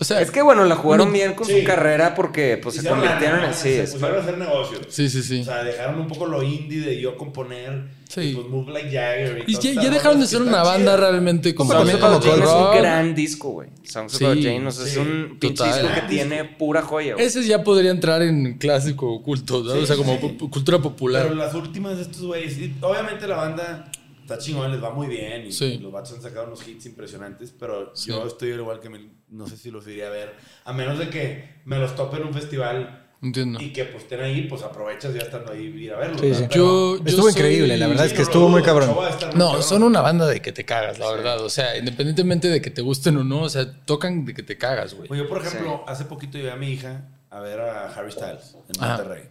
O 0.00 0.04
sea, 0.04 0.20
Es 0.20 0.30
que 0.30 0.42
bueno, 0.42 0.64
la 0.64 0.76
jugaron 0.76 1.12
bien 1.12 1.34
con 1.34 1.44
Sí. 1.44 1.58
su 1.60 1.66
carrera 1.66 2.14
porque 2.14 2.56
pues 2.62 2.76
se 2.76 2.88
convirtieron 2.88 3.42
en 3.44 3.52
sí. 3.52 3.62
Se 3.62 3.82
es- 3.82 3.90
pusieron 3.94 4.16
a 4.18 4.20
hacer 4.20 4.38
negocios. 4.38 4.80
Sí, 4.90 5.08
sí, 5.10 5.22
sí. 5.24 5.40
O 5.40 5.44
sea, 5.44 5.64
dejaron 5.64 5.98
un 6.00 6.06
poco 6.06 6.26
lo 6.26 6.40
indie 6.44 6.80
de 6.82 7.00
yo 7.00 7.16
componer. 7.16 7.88
Sí. 8.08 8.20
Y 8.20 8.34
pues 8.36 8.46
Move 8.46 8.72
Like 8.72 8.90
Jagger. 8.92 9.44
Y 9.48 9.52
todas 9.54 9.74
ya, 9.74 9.82
ya 9.82 9.90
dejaron 9.90 10.20
de 10.20 10.26
ser 10.28 10.40
una 10.40 10.62
banda 10.62 10.92
chidas. 10.94 11.00
realmente 11.00 11.52
como. 11.54 11.72
Songs 11.72 11.80
También 11.90 12.04
About 12.04 12.22
como 12.24 12.32
Jane 12.36 12.44
es 12.44 12.50
un 12.76 12.80
gran 12.82 13.14
disco, 13.16 13.48
güey. 13.50 13.68
Songs 13.82 14.12
Sí, 14.12 14.24
About 14.24 14.38
Jane, 14.42 14.66
o 14.68 14.70
sea, 14.70 14.86
es 14.86 14.92
sí, 14.92 14.98
un 15.00 15.36
pinche 15.40 15.64
disco 15.64 15.88
que 15.92 16.00
tiene 16.02 16.44
pura 16.44 16.82
joya, 16.82 17.14
güey. 17.14 17.26
Ese 17.26 17.44
ya 17.44 17.64
podría 17.64 17.90
entrar 17.90 18.22
en 18.22 18.56
clásico 18.56 19.12
oculto, 19.12 19.64
¿no? 19.64 19.72
Sí, 19.74 19.78
o 19.80 19.86
sea, 19.86 19.96
como 19.96 20.18
cultura 20.48 20.78
popular. 20.78 21.24
Pero 21.24 21.34
las 21.34 21.52
últimas 21.54 21.96
de 21.96 22.02
estos 22.02 22.22
güeyes, 22.22 22.56
y 22.56 22.72
obviamente 22.80 23.26
la 23.26 23.36
banda 23.36 23.90
está 24.28 24.38
chingón, 24.38 24.70
les 24.70 24.82
va 24.82 24.90
muy 24.90 25.06
bien 25.06 25.46
y 25.46 25.52
Sí. 25.52 25.78
los 25.78 25.90
vatos 25.90 26.12
han 26.12 26.20
sacado 26.22 26.46
unos 26.46 26.66
hits 26.68 26.84
impresionantes, 26.86 27.52
pero 27.58 27.92
Sí. 27.96 28.10
yo 28.10 28.26
estoy 28.26 28.52
al 28.52 28.58
igual 28.60 28.78
que 28.80 28.90
me- 28.90 29.08
no 29.30 29.46
sé 29.46 29.56
si 29.56 29.70
los 29.70 29.86
iría 29.86 30.08
a 30.08 30.10
ver, 30.10 30.34
a 30.64 30.72
menos 30.74 30.98
de 30.98 31.08
que 31.08 31.60
me 31.64 31.78
los 31.78 31.94
tope 31.96 32.18
en 32.18 32.24
un 32.24 32.34
festival 32.34 33.06
Entiendo. 33.22 33.58
y 33.60 33.72
que 33.72 33.84
pues 33.86 34.02
estén 34.04 34.20
ahí, 34.20 34.42
pues 34.42 34.62
aprovechas 34.62 35.14
ya 35.14 35.22
estando 35.22 35.52
ahí 35.52 35.64
ir 35.66 35.92
a 35.94 35.98
verlos. 35.98 36.20
Yo, 36.20 36.96
yo 36.98 37.02
Estuvo 37.06 37.22
soy- 37.22 37.32
increíble, 37.32 37.76
la 37.78 37.86
verdad 37.88 38.04
es 38.06 38.12
que 38.12 38.22
estuvo 38.22 38.48
muy 38.50 38.62
cabrón. 38.62 38.90
muy 38.94 39.04
No, 39.34 39.46
cabrón. 39.46 39.62
son 39.62 39.82
una 39.82 40.02
banda 40.02 40.26
de 40.26 40.40
que 40.42 40.52
te 40.52 40.64
cagas, 40.64 40.98
la 40.98 41.10
verdad. 41.10 41.40
O 41.42 41.48
sea, 41.50 41.76
independientemente 41.78 42.48
de 42.48 42.60
que 42.60 42.70
te 42.70 42.82
gusten 42.82 43.16
o 43.16 43.24
no, 43.24 43.42
o 43.42 43.48
sea, 43.48 43.84
tocan 43.86 44.24
de 44.26 44.34
que 44.34 44.42
te 44.42 44.58
cagas, 44.58 44.92
güey. 44.94 45.08
Pues 45.08 45.18
yo, 45.20 45.28
por 45.28 45.44
ejemplo, 45.44 45.84
hace 45.86 46.04
poquito 46.04 46.36
llevé 46.38 46.50
a 46.50 46.56
mi 46.56 46.70
hija 46.70 47.08
a 47.30 47.40
ver 47.40 47.60
a 47.60 47.86
Harry 47.94 48.12
Styles 48.12 48.56
en 48.74 48.82
Ajá. 48.84 48.98
Monterrey. 48.98 49.24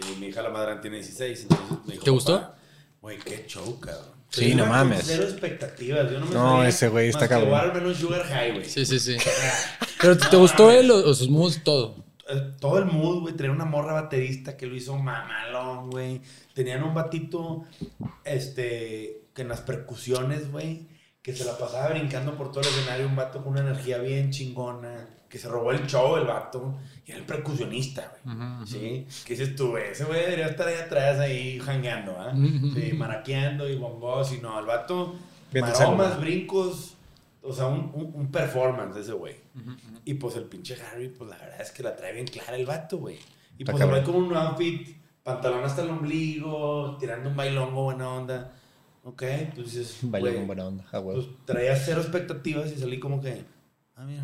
Sí, 0.00 0.16
mi 0.20 0.26
hija 0.28 0.42
la 0.42 0.50
madre 0.50 0.76
tiene 0.82 0.96
16, 0.98 1.42
entonces 1.42 1.66
me 1.86 1.92
dijo, 1.94 2.04
¿Te 2.04 2.10
gustó? 2.10 2.40
"Papá, 2.40 2.54
Güey, 3.00 3.16
qué 3.18 3.44
show, 3.46 3.78
cabrón. 3.80 4.17
Sí, 4.30 4.54
no 4.54 4.66
mames. 4.66 4.98
con 4.98 5.06
Cero 5.06 5.22
expectativas. 5.24 6.10
Yo 6.10 6.20
no 6.20 6.26
me 6.26 6.34
No, 6.34 6.64
ese 6.64 6.88
güey 6.88 7.08
está 7.08 7.28
cabrón. 7.28 7.50
Watermelon 7.52 7.94
Sugar 7.94 8.22
High, 8.24 8.52
güey. 8.52 8.64
Sí, 8.64 8.84
sí, 8.84 8.98
sí. 8.98 9.16
Pero 10.00 10.16
¿te, 10.18 10.26
te 10.28 10.36
gustó 10.36 10.70
él 10.70 10.90
o, 10.90 10.96
o 11.08 11.14
sus 11.14 11.28
moods? 11.30 11.62
Todo. 11.64 11.96
Eh, 12.28 12.52
Todo 12.60 12.78
el 12.78 12.84
mood, 12.84 13.22
güey. 13.22 13.34
Tenía 13.34 13.52
una 13.52 13.64
morra 13.64 13.94
baterista 13.94 14.56
que 14.56 14.66
lo 14.66 14.76
hizo 14.76 14.96
mamalón, 14.96 15.90
güey. 15.90 16.20
Tenían 16.54 16.82
un 16.82 16.94
batito, 16.94 17.64
este, 18.24 19.22
que 19.34 19.42
en 19.42 19.48
las 19.48 19.60
percusiones, 19.62 20.50
güey, 20.52 20.86
que 21.22 21.34
se 21.34 21.44
la 21.44 21.56
pasaba 21.56 21.88
brincando 21.88 22.36
por 22.36 22.50
todo 22.50 22.60
el 22.60 22.68
escenario. 22.68 23.06
Un 23.06 23.16
vato 23.16 23.42
con 23.42 23.52
una 23.52 23.60
energía 23.62 23.98
bien 23.98 24.30
chingona, 24.30 25.08
que 25.28 25.38
se 25.38 25.48
robó 25.48 25.72
el 25.72 25.86
show, 25.86 26.16
el 26.16 26.24
vato. 26.26 26.78
Y 27.06 27.10
era 27.10 27.20
el 27.20 27.26
percusionista, 27.26 28.12
güey. 28.24 28.66
¿Sí? 28.66 29.06
¿Qué 29.26 29.34
dices 29.34 29.54
tú, 29.56 29.70
güey? 29.70 29.88
Ese 29.90 30.04
güey 30.04 30.20
debería 30.22 30.46
estar 30.46 30.66
ahí 30.68 30.76
atrás, 30.76 31.18
ahí 31.18 31.58
jangueando, 31.60 32.16
¿ah? 32.18 32.32
Sí, 32.34 32.92
maraqueando 32.96 33.68
y 33.68 33.76
bongos 33.76 34.32
y 34.32 34.38
no. 34.40 34.58
El 34.58 34.66
vato, 34.66 35.14
maromas, 35.54 36.20
brincos. 36.20 36.94
O 37.42 37.52
sea, 37.52 37.66
un, 37.66 37.90
un, 37.94 38.10
un 38.14 38.30
performance 38.30 38.96
ese 38.96 39.12
güey. 39.12 39.36
Y 40.04 40.14
pues 40.14 40.36
el 40.36 40.44
pinche 40.44 40.76
Harry, 40.82 41.08
pues 41.08 41.28
la 41.30 41.36
verdad 41.38 41.60
es 41.60 41.70
que 41.72 41.82
la 41.82 41.94
trae 41.96 42.12
bien 42.12 42.26
clara 42.26 42.56
el 42.56 42.66
vato, 42.66 42.98
güey. 42.98 43.18
Y 43.56 43.62
Está 43.62 43.72
pues 43.72 43.84
se 43.84 43.90
ve 43.90 44.02
como 44.02 44.18
un 44.18 44.34
outfit, 44.36 44.96
pantalón 45.22 45.64
hasta 45.64 45.82
el 45.82 45.90
ombligo, 45.90 46.96
tirando 46.98 47.30
un 47.30 47.36
bailongo 47.36 47.84
buena 47.84 48.08
onda. 48.08 48.52
Ok, 49.04 49.22
pues 49.54 49.72
dices, 49.72 49.98
Bailó 50.02 50.26
güey, 50.26 50.36
con 50.36 50.46
buena 50.46 50.66
onda, 50.66 50.84
a 50.92 51.00
huevo. 51.00 51.22
pues 51.22 51.26
traía 51.46 51.74
cero 51.76 52.00
expectativas 52.02 52.70
y 52.72 52.76
salí 52.76 52.98
como 53.00 53.20
que, 53.20 53.44
ah, 53.96 54.04
mira. 54.04 54.22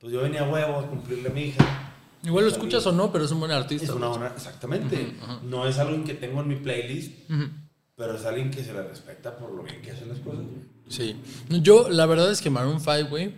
Pues 0.00 0.12
yo 0.12 0.22
venía 0.22 0.42
a 0.42 0.48
huevo 0.48 0.78
a 0.78 0.86
cumplirle 0.86 1.28
a 1.28 1.32
mi 1.32 1.42
hija. 1.46 1.94
Igual 2.22 2.44
lo 2.44 2.50
escuchas 2.50 2.86
o 2.86 2.92
no, 2.92 3.12
pero 3.12 3.24
es 3.24 3.30
un 3.30 3.40
buen 3.40 3.52
artista. 3.52 3.84
Es 3.84 3.90
una 3.90 4.08
buena, 4.08 4.28
exactamente. 4.28 5.14
No 5.42 5.66
es 5.66 5.78
algo 5.78 6.04
que 6.04 6.14
tengo 6.14 6.40
en 6.42 6.48
mi 6.48 6.56
playlist, 6.56 7.12
pero 7.96 8.16
es 8.16 8.24
alguien 8.24 8.50
que 8.50 8.62
se 8.62 8.72
le 8.72 8.82
respeta 8.82 9.36
por 9.36 9.52
lo 9.52 9.62
bien 9.62 9.82
que 9.82 9.90
hace 9.90 10.06
las 10.06 10.18
cosas. 10.18 10.44
Sí. 10.88 11.16
Yo, 11.48 11.88
la 11.88 12.06
verdad 12.06 12.30
es 12.30 12.40
que 12.40 12.50
Maroon 12.50 12.80
5, 12.80 13.08
güey, 13.10 13.34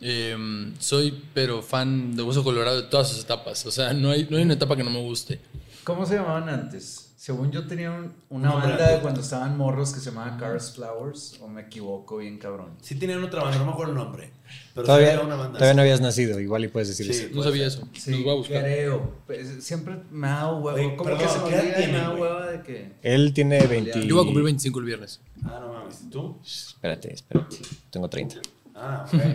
eh, 0.00 0.36
soy 0.78 1.22
pero 1.34 1.62
fan 1.62 2.16
de 2.16 2.22
Hueso 2.22 2.42
Colorado 2.42 2.82
de 2.82 2.88
todas 2.88 3.08
sus 3.08 3.22
etapas. 3.22 3.64
O 3.66 3.70
sea, 3.70 3.92
no 3.92 4.10
hay, 4.10 4.26
no 4.28 4.36
hay 4.36 4.42
una 4.42 4.54
etapa 4.54 4.76
que 4.76 4.84
no 4.84 4.90
me 4.90 5.00
guste. 5.00 5.40
¿Cómo 5.84 6.04
se 6.04 6.16
llamaban 6.16 6.48
antes? 6.48 6.99
Según 7.20 7.50
yo 7.50 7.66
tenía 7.66 7.90
un- 7.90 8.14
una 8.30 8.48
Nombre 8.48 8.68
banda 8.70 8.84
artista. 8.84 9.02
cuando 9.02 9.20
estaban 9.20 9.58
morros 9.58 9.92
que 9.92 10.00
se 10.00 10.10
llamaba 10.10 10.38
Cars 10.38 10.72
Flowers, 10.74 11.36
o 11.42 11.48
me 11.48 11.60
equivoco 11.60 12.16
bien 12.16 12.38
cabrón. 12.38 12.70
Sí 12.80 12.94
tenían 12.94 13.22
otra 13.22 13.42
banda, 13.42 13.58
no 13.58 13.66
me 13.66 13.72
acuerdo 13.72 13.92
el 13.92 13.98
nombre. 13.98 14.30
Pero 14.74 14.86
sí 14.86 14.86
Todavía, 14.86 15.08
había 15.12 15.20
una 15.26 15.34
banda. 15.36 15.58
todavía 15.58 15.74
no 15.74 15.82
habías 15.82 16.00
nacido, 16.00 16.40
igual 16.40 16.64
y 16.64 16.68
puedes 16.68 16.88
decir 16.88 17.12
Sí. 17.12 17.24
eso. 17.26 17.34
No 17.36 17.42
sabía 17.42 17.66
eso. 17.66 17.86
Sí, 17.92 18.10
Nos 18.12 18.22
voy 18.24 18.30
a 18.32 18.34
buscar. 18.36 18.62
creo. 18.62 19.12
Pues, 19.26 19.62
siempre 19.62 19.96
me 20.10 20.28
ha 20.28 20.30
dado 20.30 20.56
huevo. 20.60 20.78
Oye, 20.78 20.96
como 20.96 21.10
perdón, 21.10 21.26
que 21.26 21.28
se 21.28 21.38
me 21.40 21.44
¿qué 21.50 21.54
edad 21.56 21.60
olvida 21.60 21.74
y 21.76 21.76
me 21.80 21.84
tienen, 21.84 22.00
da 22.02 22.08
güey? 22.08 22.20
hueva 22.22 22.46
de 22.52 22.62
que... 22.62 22.92
Él 23.02 23.34
tiene 23.34 23.66
20. 23.66 24.06
Yo 24.06 24.14
voy 24.14 24.22
a 24.22 24.24
cumplir 24.24 24.44
25 24.46 24.78
el 24.78 24.84
viernes. 24.86 25.20
Ah, 25.44 25.58
no 25.60 25.72
mames. 25.74 26.00
¿Y 26.02 26.06
tú? 26.08 26.38
Espérate, 26.42 27.12
espérate. 27.12 27.56
Tengo 27.90 28.08
30. 28.08 28.36
Ah, 28.74 29.04
ok. 29.06 29.12
bueno. 29.12 29.34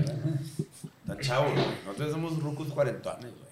Está 1.08 1.20
chavo, 1.22 1.52
güey. 1.52 1.66
Nosotros 1.86 2.12
somos 2.12 2.40
rucos 2.42 2.68
cuarentones, 2.70 3.32
güey. 3.32 3.45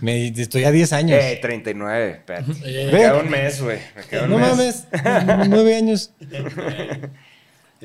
Me, 0.00 0.26
estoy 0.28 0.64
a 0.64 0.70
10 0.72 0.92
años. 0.92 1.18
Eh, 1.22 1.38
39, 1.40 2.10
espérate. 2.10 2.52
Eh, 2.64 2.86
Me 2.86 2.92
Ve. 2.92 2.98
queda 2.98 3.16
un 3.18 3.30
mes, 3.30 3.60
güey. 3.62 3.78
Me 3.96 4.02
queda 4.04 4.24
un 4.24 4.30
no 4.30 4.38
mes. 4.38 4.86
mames, 4.92 5.48
9 5.48 5.76
años. 5.76 6.10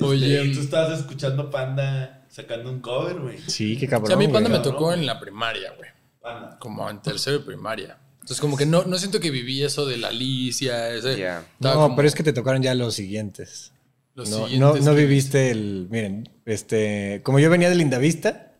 Oye, 0.00 0.36
Este, 0.36 0.48
y 0.48 0.54
tú 0.54 0.60
estabas 0.60 0.98
escuchando 1.00 1.50
Panda 1.50 2.24
sacando 2.28 2.70
un 2.70 2.80
cover, 2.80 3.20
güey. 3.20 3.38
Sí, 3.46 3.76
qué 3.76 3.86
o 3.86 3.90
cabrón. 3.90 4.06
sea, 4.08 4.16
a 4.16 4.18
mí 4.18 4.26
Panda 4.28 4.48
me 4.48 4.58
tocó 4.58 4.92
en 4.92 5.06
la 5.06 5.20
primaria, 5.20 5.72
güey. 5.76 5.90
Panda. 6.20 6.58
Como 6.58 6.88
en 6.90 7.00
tercero 7.00 7.38
de 7.38 7.44
primaria. 7.44 7.96
Entonces, 8.14 8.40
como 8.40 8.56
que 8.56 8.66
no, 8.66 8.84
no 8.84 8.96
siento 8.98 9.20
que 9.20 9.30
viví 9.30 9.62
eso 9.62 9.86
de 9.86 9.98
la 9.98 10.08
Alicia. 10.08 10.90
Ese, 10.90 11.24
No, 11.60 11.74
como 11.74 11.94
pero 11.96 12.08
es 12.08 12.14
que 12.14 12.22
te 12.22 12.32
tocaron 12.32 12.62
ya 12.62 12.74
los 12.74 12.94
siguientes. 12.94 13.72
los 14.14 14.30
no, 14.30 14.46
siguientes 14.48 14.82
no, 14.84 14.90
no 14.90 14.96
viviste 14.96 15.50
el. 15.50 15.86
Miren, 15.90 16.28
este. 16.46 17.20
Como 17.22 17.38
yo 17.38 17.50
venía 17.50 17.68
de 17.68 17.74
Lindavista, 17.76 18.52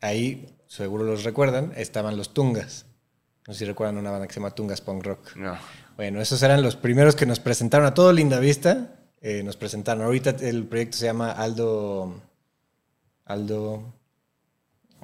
ahí, 0.00 0.51
seguro 0.76 1.04
los 1.04 1.24
recuerdan, 1.24 1.72
estaban 1.76 2.16
los 2.16 2.32
Tungas. 2.32 2.86
No 3.46 3.52
sé 3.52 3.60
si 3.60 3.64
recuerdan 3.64 3.98
una 3.98 4.10
banda 4.10 4.26
que 4.26 4.32
se 4.32 4.40
llama 4.40 4.54
Tungas 4.54 4.80
Punk 4.80 5.04
Rock. 5.04 5.36
No. 5.36 5.56
Bueno, 5.96 6.20
esos 6.20 6.42
eran 6.42 6.62
los 6.62 6.76
primeros 6.76 7.14
que 7.16 7.26
nos 7.26 7.40
presentaron 7.40 7.86
a 7.86 7.94
todo 7.94 8.12
Lindavista. 8.12 8.94
eh, 9.20 9.42
nos 9.42 9.56
presentaron. 9.56 10.04
Ahorita 10.04 10.30
el 10.40 10.64
proyecto 10.66 10.96
se 10.96 11.06
llama 11.06 11.30
Aldo. 11.32 12.20
Aldo. 13.24 13.92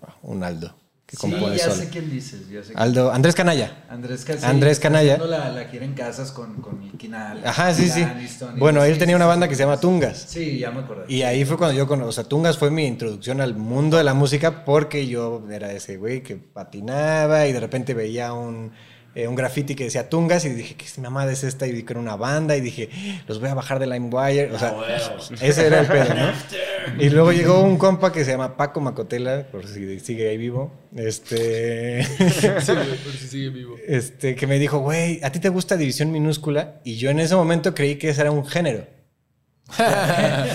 ah, 0.02 0.16
Un 0.22 0.42
Aldo. 0.42 0.74
Que 1.08 1.16
Sí, 1.16 1.22
compone 1.22 1.56
ya 1.56 1.70
sé 1.70 1.88
quién 1.88 2.10
dices. 2.10 2.50
Ya 2.50 2.60
sé 2.62 2.66
quién- 2.74 2.78
Aldo. 2.78 3.10
Andrés 3.10 3.34
Canalla. 3.34 3.84
Andrés, 3.88 4.26
Ca- 4.26 4.34
sí, 4.36 4.44
Andrés 4.44 4.78
Canalla. 4.78 5.16
La, 5.16 5.48
la 5.48 5.64
gira 5.64 5.86
en 5.86 5.94
casas 5.94 6.30
con, 6.32 6.56
con 6.60 6.86
Quinal. 6.98 7.40
Ajá, 7.46 7.72
sí, 7.72 7.88
sí. 7.88 8.02
Aniston 8.02 8.58
Bueno, 8.58 8.84
él 8.84 8.92
sí, 8.92 8.98
tenía 8.98 9.16
una 9.16 9.24
banda 9.24 9.48
que 9.48 9.54
se 9.54 9.62
llama 9.62 9.80
Tungas. 9.80 10.26
Sí, 10.28 10.58
ya 10.58 10.70
me 10.70 10.80
acordé. 10.80 11.06
Y 11.08 11.22
ahí 11.22 11.46
fue 11.46 11.56
cuando 11.56 11.74
yo 11.74 11.86
conocí, 11.86 12.08
o 12.10 12.12
sea, 12.12 12.24
Tungas 12.24 12.58
fue 12.58 12.70
mi 12.70 12.84
introducción 12.84 13.40
al 13.40 13.54
mundo 13.56 13.96
de 13.96 14.04
la 14.04 14.12
música 14.12 14.66
porque 14.66 15.06
yo 15.06 15.42
era 15.50 15.72
ese 15.72 15.96
güey 15.96 16.22
que 16.22 16.36
patinaba 16.36 17.46
y 17.46 17.54
de 17.54 17.60
repente 17.60 17.94
veía 17.94 18.34
un, 18.34 18.72
eh, 19.18 19.26
un 19.26 19.34
graffiti 19.34 19.74
que 19.74 19.84
decía 19.84 20.08
Tungas 20.08 20.44
y 20.44 20.50
dije, 20.50 20.74
¿qué 20.76 20.86
mamada 21.00 21.32
es 21.32 21.42
esta? 21.42 21.66
Y 21.66 21.72
vi 21.72 21.82
que 21.82 21.92
era 21.92 22.00
una 22.00 22.14
banda 22.16 22.56
y 22.56 22.60
dije, 22.60 22.88
los 23.26 23.40
voy 23.40 23.48
a 23.48 23.54
bajar 23.54 23.78
de 23.78 23.86
LimeWire. 23.86 24.52
O 24.52 24.58
sea, 24.58 24.74
Ah, 24.78 25.18
ese 25.40 25.66
era 25.66 25.80
el 25.80 25.86
pedo, 25.86 26.14
¿no? 26.14 27.02
Y 27.02 27.10
luego 27.10 27.32
llegó 27.32 27.60
un 27.62 27.76
compa 27.78 28.12
que 28.12 28.24
se 28.24 28.30
llama 28.30 28.56
Paco 28.56 28.80
Macotela, 28.80 29.46
por 29.50 29.66
si 29.66 29.98
sigue 30.00 30.28
ahí 30.28 30.36
vivo, 30.36 30.72
este, 30.96 32.04
Sí, 32.60 32.72
por 33.04 33.12
si 33.12 33.28
sigue 33.28 33.50
vivo. 33.50 33.76
este, 33.86 34.34
que 34.36 34.46
me 34.46 34.58
dijo, 34.58 34.78
güey, 34.78 35.20
¿a 35.22 35.30
ti 35.32 35.40
te 35.40 35.48
gusta 35.48 35.76
División 35.76 36.12
Minúscula? 36.12 36.80
Y 36.84 36.96
yo 36.96 37.10
en 37.10 37.18
ese 37.20 37.34
momento 37.34 37.74
creí 37.74 37.96
que 37.96 38.10
ese 38.10 38.20
era 38.22 38.30
un 38.30 38.46
género. 38.46 38.86
A 39.76 40.46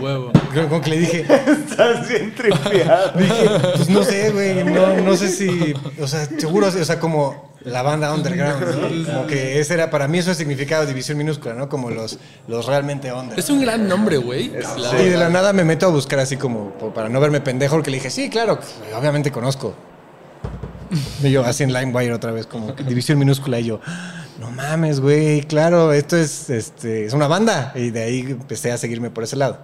huevo. 0.00 0.32
Creo 0.52 0.68
como 0.68 0.80
que 0.80 0.90
le 0.90 0.98
dije, 0.98 1.20
Estás 1.22 2.08
bien 2.08 2.34
tripeado. 2.34 3.12
Dije, 3.18 3.48
pues 3.76 3.88
no 3.88 4.02
sé, 4.02 4.30
güey, 4.30 4.64
no, 4.64 4.96
no 5.00 5.16
sé 5.16 5.28
si, 5.28 5.74
o 6.00 6.06
sea, 6.06 6.26
seguro, 6.26 6.66
o 6.66 6.70
sea, 6.70 7.00
como 7.00 7.52
la 7.64 7.82
banda 7.82 8.12
underground, 8.12 9.06
¿no? 9.06 9.12
Como 9.12 9.26
que 9.26 9.60
ese 9.60 9.74
era, 9.74 9.90
para 9.90 10.08
mí 10.08 10.18
eso 10.18 10.34
significaba 10.34 10.84
división 10.84 11.16
minúscula, 11.16 11.54
¿no? 11.54 11.68
Como 11.68 11.90
los, 11.90 12.18
los 12.48 12.66
realmente 12.66 13.12
under. 13.12 13.38
Es 13.38 13.48
un 13.50 13.60
gran 13.60 13.88
nombre, 13.88 14.18
güey. 14.18 14.52
La 14.76 15.02
Y 15.02 15.08
de 15.08 15.16
la 15.16 15.28
nada 15.30 15.52
me 15.52 15.64
meto 15.64 15.86
a 15.86 15.90
buscar 15.90 16.18
así 16.18 16.36
como, 16.36 16.70
para 16.94 17.08
no 17.08 17.20
verme 17.20 17.40
pendejo, 17.40 17.76
porque 17.76 17.90
le 17.90 17.96
dije, 17.96 18.10
sí, 18.10 18.28
claro, 18.28 18.58
obviamente 18.96 19.30
conozco. 19.30 19.74
Y 21.22 21.30
yo 21.30 21.44
así 21.44 21.62
en 21.62 21.72
LimeWire 21.72 22.12
otra 22.12 22.32
vez, 22.32 22.46
como 22.46 22.72
división 22.72 23.18
minúscula, 23.18 23.58
y 23.60 23.64
yo, 23.64 23.80
no 24.40 24.50
mames, 24.50 25.00
güey, 25.00 25.42
claro, 25.42 25.92
esto 25.92 26.16
es, 26.16 26.50
este, 26.50 27.06
es 27.06 27.12
una 27.12 27.28
banda. 27.28 27.72
Y 27.74 27.90
de 27.90 28.02
ahí 28.02 28.20
empecé 28.20 28.72
a 28.72 28.78
seguirme 28.78 29.10
por 29.10 29.24
ese 29.24 29.36
lado. 29.36 29.58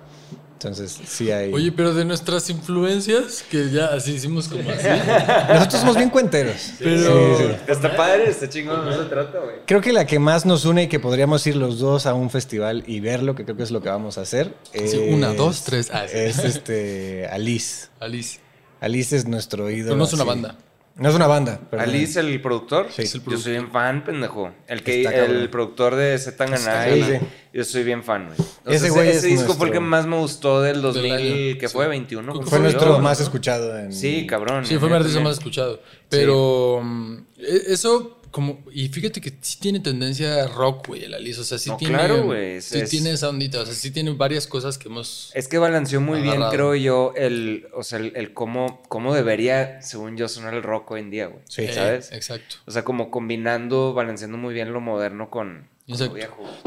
Entonces, 0.55 0.99
sí 1.07 1.31
hay... 1.31 1.53
Oye, 1.53 1.71
pero 1.71 1.95
de 1.95 2.05
nuestras 2.05 2.51
influencias, 2.51 3.45
que 3.49 3.71
ya 3.71 3.87
así 3.87 4.15
hicimos 4.15 4.49
como 4.49 4.69
así. 4.69 4.89
Nosotros 5.53 5.81
somos 5.81 5.97
bien 5.97 6.11
cuenteros. 6.11 6.73
Pero- 6.81 7.37
Sí, 7.39 7.45
sí. 7.45 7.57
Está 7.69 7.95
padre, 7.97 8.29
está 8.29 8.49
chingón, 8.49 8.85
no 8.85 8.93
se 8.93 9.09
trata, 9.09 9.39
güey. 9.39 9.57
Creo 9.67 9.81
que 9.81 9.93
la 9.93 10.05
que 10.05 10.19
más 10.19 10.47
nos 10.47 10.65
une 10.65 10.83
y 10.83 10.89
que 10.89 10.99
podríamos 10.99 11.47
ir 11.47 11.55
los 11.55 11.79
dos 11.79 12.07
a 12.07 12.15
un 12.15 12.29
festival 12.29 12.83
y 12.89 12.99
verlo, 12.99 13.37
que 13.37 13.45
creo 13.45 13.57
que 13.57 13.63
es 13.63 13.71
lo 13.71 13.81
que 13.83 13.89
vamos 13.89 14.19
a 14.19 14.23
hacer. 14.23 14.53
Sí, 14.73 14.81
es- 14.83 14.95
una, 15.15 15.33
dos, 15.33 15.63
tres. 15.63 15.91
Ah, 15.93 16.07
sí. 16.09 16.19
Es 16.19 16.41
este 16.41 17.29
Alice. 17.29 17.87
Alice. 18.01 18.41
Alice 18.81 19.17
es 19.17 19.29
nuestro 19.29 19.71
ídolo. 19.71 19.91
Pero 19.91 19.97
no 19.97 20.05
es 20.07 20.13
una 20.13 20.23
así. 20.25 20.29
banda. 20.29 20.57
No 20.99 21.09
es 21.09 21.15
una 21.15 21.27
banda. 21.27 21.61
perdón. 21.71 21.89
Alice, 21.89 22.19
el 22.19 22.41
productor. 22.41 22.89
Sí. 22.91 23.03
Es 23.03 23.15
el 23.15 23.23
Yo 23.25 23.39
soy 23.39 23.53
bien 23.53 23.71
fan, 23.71 24.05
pendejo. 24.05 24.53
El, 24.67 24.83
que, 24.83 25.03
Está 25.03 25.15
el 25.25 25.49
productor 25.49 25.95
de 25.95 26.19
Zetangana. 26.19 26.85
Sí, 26.93 27.03
sí. 27.03 27.19
Yo 27.53 27.65
soy 27.65 27.85
bien 27.85 28.03
fan, 28.03 28.27
güey. 28.27 28.39
O 28.67 28.71
Ese 28.71 28.87
sea, 28.87 28.91
güey 28.91 29.09
ese 29.09 29.17
es 29.19 29.23
disco 29.39 29.55
fue 29.55 29.69
el 29.69 29.73
que 29.73 29.79
nuestro- 29.81 29.81
más 29.91 30.07
me 30.07 30.17
gustó 30.17 30.61
del 30.61 30.83
2000, 30.83 31.13
año, 31.13 31.59
que 31.59 31.69
sí. 31.69 31.73
fue 31.73 31.87
21. 31.89 32.43
Fue 32.43 32.59
nuestro 32.59 32.97
yo. 32.97 32.99
más 33.01 33.21
escuchado 33.21 33.79
en. 33.79 33.93
Sí, 33.93 34.27
cabrón. 34.27 34.67
Sí, 34.67 34.77
fue 34.79 34.89
mi 34.89 34.97
artista 34.97 35.21
más 35.21 35.39
escuchado. 35.39 35.81
Pero 36.09 36.81
mm, 36.83 37.15
e- 37.39 37.63
eso, 37.73 38.18
como. 38.39 38.61
Y 38.73 38.89
fíjate 38.89 39.21
que 39.21 39.33
sí 39.41 39.59
tiene 39.59 39.81
tendencia 39.81 40.45
a 40.45 40.47
rock, 40.47 40.87
güey, 40.89 41.03
el 41.05 41.15
Alice. 41.15 41.41
O 41.41 41.45
sea, 41.45 41.59
sí 41.59 41.71
No, 41.71 41.77
tiene. 41.77 41.95
claro, 41.95 42.23
güey, 42.23 42.61
Sí 42.61 42.79
es- 42.79 42.89
tiene 42.91 43.11
esa 43.11 43.29
ondita. 43.29 43.61
O 43.61 43.65
sea, 43.67 43.75
sí 43.75 43.91
tiene 43.91 44.13
varias 44.13 44.47
cosas 44.47 44.79
que 44.79 44.89
hemos. 44.89 45.33
Es 45.35 45.49
que 45.49 45.59
balanceó 45.59 46.01
muy 46.01 46.21
bien, 46.21 46.41
creo 46.51 46.77
yo, 46.77 47.13
el, 47.17 47.67
o 47.75 47.83
sea, 47.83 47.99
el, 47.99 48.13
el 48.15 48.33
cómo, 48.33 48.81
cómo 48.89 49.13
debería, 49.13 49.83
según 49.83 50.17
yo, 50.17 50.29
sonar 50.29 50.55
el 50.55 50.63
rock 50.63 50.93
hoy 50.93 51.01
en 51.01 51.11
día, 51.11 51.27
güey. 51.27 51.43
Sí. 51.49 51.63
Eh, 51.63 51.73
¿Sabes? 51.73 52.13
exacto. 52.13 52.57
O 52.67 52.71
sea, 52.71 52.85
como 52.85 53.11
combinando, 53.11 53.93
balanceando 53.95 54.39
muy 54.39 54.55
bien 54.55 54.73
lo 54.73 54.81
moderno 54.81 55.31
con, 55.31 55.69
Exacto. 55.89 56.17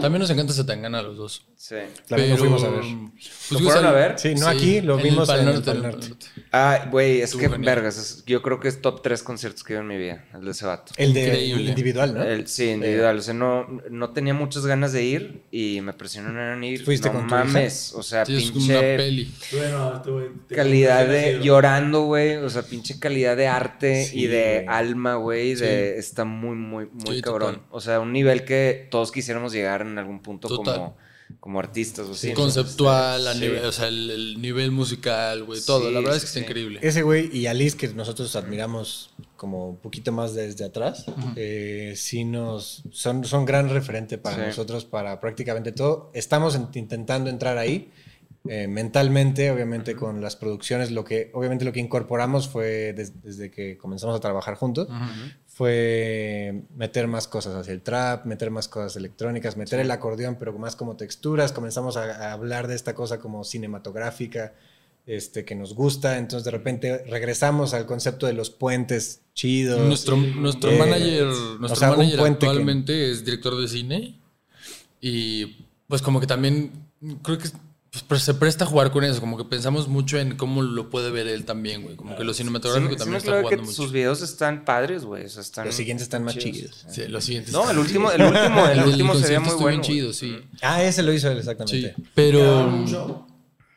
También 0.01 0.19
nos 0.21 0.29
encanta 0.31 0.51
Zetangana 0.53 0.99
a 0.99 1.01
los 1.03 1.17
dos. 1.17 1.45
Sí. 1.55 1.75
También 2.07 2.31
lo 2.31 2.37
fuimos 2.37 2.63
a 2.63 2.69
ver. 2.69 2.79
pues, 2.81 3.51
¿Lo 3.51 3.59
güey, 3.59 3.69
fueron 3.71 3.85
a 3.85 3.91
ver? 3.91 4.17
Sí, 4.17 4.33
no 4.33 4.47
aquí, 4.47 4.81
lo 4.81 4.97
en 4.97 5.03
vimos 5.03 5.29
en 5.29 5.35
el 5.39 5.45
Norte, 5.45 5.71
Pal. 5.73 6.17
Ah, 6.51 6.87
güey, 6.89 7.17
es 7.19 7.25
Estuvo 7.25 7.41
que, 7.41 7.49
genial. 7.49 7.75
vergas, 7.75 7.97
es- 7.99 8.23
yo 8.25 8.41
creo 8.41 8.59
que 8.59 8.67
es 8.67 8.81
top 8.81 9.03
tres 9.03 9.21
conciertos 9.21 9.63
que 9.63 9.73
he 9.73 9.75
ido 9.75 9.81
en 9.83 9.87
mi 9.87 9.97
vida, 9.97 10.25
el 10.33 10.43
de 10.43 10.51
ese 10.51 10.65
vato. 10.65 10.91
El 10.97 11.13
de 11.13 11.21
Increíble. 11.25 11.69
individual, 11.69 12.13
¿no? 12.15 12.23
El- 12.23 12.47
sí, 12.47 12.69
individual. 12.71 13.19
O 13.19 13.21
sea, 13.21 13.33
no, 13.35 13.67
no 13.91 14.09
tenía 14.09 14.33
muchas 14.33 14.65
ganas 14.65 14.91
de 14.91 15.03
ir 15.03 15.43
y 15.51 15.81
me 15.81 15.93
presionaron 15.93 16.63
a 16.63 16.65
ir. 16.65 16.83
¿Fuiste 16.83 17.09
no 17.09 17.13
con 17.13 17.27
tu 17.27 17.35
hija? 17.35 17.43
mames. 17.43 17.93
O 17.93 18.01
sea, 18.01 18.25
Sí, 18.25 18.35
es 18.37 18.41
como 18.45 18.55
pinche 18.55 18.71
una 18.73 18.81
peli. 18.97 19.31
Bueno, 19.51 20.01
te- 20.47 20.55
calidad 20.55 21.05
de 21.07 21.39
llorando, 21.43 22.01
güey. 22.05 22.37
O 22.37 22.49
sea, 22.49 22.63
pinche 22.63 22.99
calidad 22.99 23.37
de 23.37 23.47
arte 23.47 24.05
Sí, 24.05 24.21
y 24.21 24.27
de 24.27 24.65
alma, 24.67 25.13
güey. 25.15 25.53
De, 25.53 25.93
Sí. 25.93 25.99
está 25.99 26.25
muy, 26.25 26.55
muy, 26.55 26.87
muy 26.91 27.17
Sí, 27.17 27.21
cabrón. 27.21 27.55
total. 27.57 27.67
O 27.69 27.81
sea, 27.81 27.99
un 27.99 28.11
nivel 28.11 28.45
que 28.45 28.87
todos 28.89 29.10
quisiéramos 29.11 29.53
llegar 29.53 29.81
en 29.81 29.97
algún 29.97 30.21
punto 30.21 30.47
Total. 30.47 30.75
como, 30.75 30.97
como 31.39 31.59
artistas. 31.59 32.07
O 32.07 32.11
así. 32.11 32.33
Conceptual, 32.33 33.27
a 33.27 33.33
Sí. 33.33 33.39
nivel, 33.41 33.65
o 33.65 33.71
sea, 33.71 33.87
el, 33.87 34.09
el 34.09 34.41
nivel 34.41 34.71
musical, 34.71 35.43
güey, 35.43 35.61
todo. 35.65 35.87
Sí, 35.87 35.93
La 35.93 35.99
verdad 35.99 36.15
es 36.17 36.23
que 36.23 36.27
sí, 36.27 36.39
está 36.39 36.39
sí. 36.39 36.45
increíble. 36.51 36.79
Ese 36.81 37.01
güey 37.03 37.29
y 37.35 37.47
Alice, 37.47 37.77
que 37.77 37.87
nosotros 37.89 38.35
admiramos 38.35 39.13
como 39.37 39.69
un 39.69 39.77
poquito 39.77 40.11
más 40.11 40.33
desde 40.35 40.65
atrás, 40.65 41.05
eh, 41.35 41.93
sí 41.95 42.25
nos 42.25 42.83
son, 42.91 43.23
son 43.25 43.45
gran 43.45 43.69
referente 43.69 44.17
para 44.17 44.35
Sí. 44.35 44.41
nosotros, 44.47 44.85
para 44.85 45.19
prácticamente 45.19 45.71
todo. 45.71 46.11
Estamos 46.13 46.55
en- 46.55 46.67
intentando 46.73 47.29
entrar 47.29 47.57
ahí. 47.57 47.91
eh, 48.49 48.67
mentalmente, 48.67 49.51
obviamente 49.51 49.95
con 49.95 50.19
las 50.19 50.35
producciones, 50.35 50.89
lo 50.89 51.03
que, 51.03 51.29
obviamente 51.35 51.63
lo 51.63 51.71
que 51.71 51.79
incorporamos 51.79 52.47
fue 52.47 52.91
des- 52.91 53.21
desde 53.21 53.51
que 53.51 53.77
comenzamos 53.77 54.15
a 54.15 54.19
trabajar 54.19 54.55
juntos, 54.55 54.87
fue 55.53 56.63
meter 56.75 57.07
más 57.07 57.27
cosas 57.27 57.55
hacia 57.55 57.73
el 57.73 57.81
trap, 57.81 58.25
meter 58.25 58.51
más 58.51 58.67
cosas 58.67 58.95
electrónicas, 58.95 59.57
meter 59.57 59.79
el 59.79 59.91
acordeón, 59.91 60.37
pero 60.39 60.53
más 60.57 60.75
como 60.75 60.95
texturas, 60.95 61.51
comenzamos 61.51 61.97
a, 61.97 62.29
a 62.29 62.31
hablar 62.33 62.67
de 62.67 62.75
esta 62.75 62.95
cosa 62.95 63.19
como 63.19 63.43
cinematográfica, 63.43 64.53
este, 65.05 65.43
que 65.45 65.55
nos 65.55 65.73
gusta, 65.75 66.17
entonces 66.17 66.45
de 66.45 66.51
repente 66.51 67.03
regresamos 67.05 67.73
al 67.73 67.85
concepto 67.85 68.27
de 68.27 68.33
los 68.33 68.49
puentes 68.49 69.21
chidos. 69.33 69.79
Nuestro, 69.85 70.15
nuestro 70.15 70.71
Eh, 70.71 70.77
manager, 70.79 71.23
o 71.23 71.57
nuestro 71.59 71.75
sea, 71.75 71.91
un 71.91 71.97
manager 71.97 72.19
que- 72.19 72.25
actualmente 72.47 73.11
es 73.11 73.25
director 73.25 73.59
de 73.59 73.67
cine. 73.67 74.19
Y 75.01 75.65
pues 75.87 76.01
como 76.01 76.19
que 76.19 76.27
también 76.27 76.71
creo 77.23 77.37
que 77.37 77.49
pues, 77.91 78.03
pero 78.07 78.19
se 78.19 78.33
presta 78.33 78.63
a 78.63 78.67
jugar 78.67 78.91
con 78.91 79.03
eso. 79.03 79.19
Como 79.19 79.37
que 79.37 79.43
pensamos 79.43 79.87
mucho 79.89 80.17
en 80.17 80.37
cómo 80.37 80.61
lo 80.61 80.89
puede 80.89 81.11
ver 81.11 81.27
él 81.27 81.43
también, 81.45 81.83
güey. 81.83 81.95
Como 81.97 82.15
que 82.15 82.23
lo 82.23 82.33
Sí, 82.33 82.37
cinematográfico 82.39 82.93
sí 82.93 82.97
también 82.97 83.11
me 83.11 83.17
está 83.17 83.31
claro 83.31 83.41
que 83.49 83.55
jugando 83.55 83.63
mucho. 83.71 83.81
sus 83.83 83.91
videos 83.91 84.21
están 84.21 84.63
padres, 84.65 85.03
güey. 85.03 85.25
O 85.25 85.29
sea, 85.29 85.41
están 85.41 85.65
Los 85.65 85.75
siguientes 85.75 86.03
están 86.03 86.23
más 86.23 86.37
chidos. 86.37 86.57
chidos. 86.57 86.85
Sí, 86.89 87.07
los 87.09 87.23
siguientes. 87.25 87.53
No, 87.53 87.69
el 87.69 87.77
último, 87.77 88.09
el 88.11 88.21
último, 88.23 88.65
el 88.67 88.79
del 88.79 88.87
último 88.87 89.13
sería 89.15 89.39
concierto 89.39 89.41
muy 89.41 89.49
estuvo 89.49 89.61
bueno. 89.63 89.81
bien 89.81 89.81
chido, 89.81 90.13
sí. 90.13 90.37
Ah, 90.61 90.81
ese 90.83 91.03
lo 91.03 91.11
hizo 91.13 91.27
él 91.27 91.33
Sí, 91.33 91.39
exactamente. 91.39 91.95
pero 92.15 92.85
show? 92.87 93.27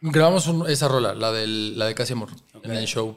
grabamos 0.01 0.47
un- 0.47 0.69
esa 0.71 0.87
rola, 0.89 1.15
la, 1.15 1.33
del, 1.33 1.79
la 1.79 1.87
de 1.87 1.95
Casi 1.95 2.13
Amor, 2.13 2.31
en 2.63 2.71
el 2.73 2.87
show. 2.87 3.17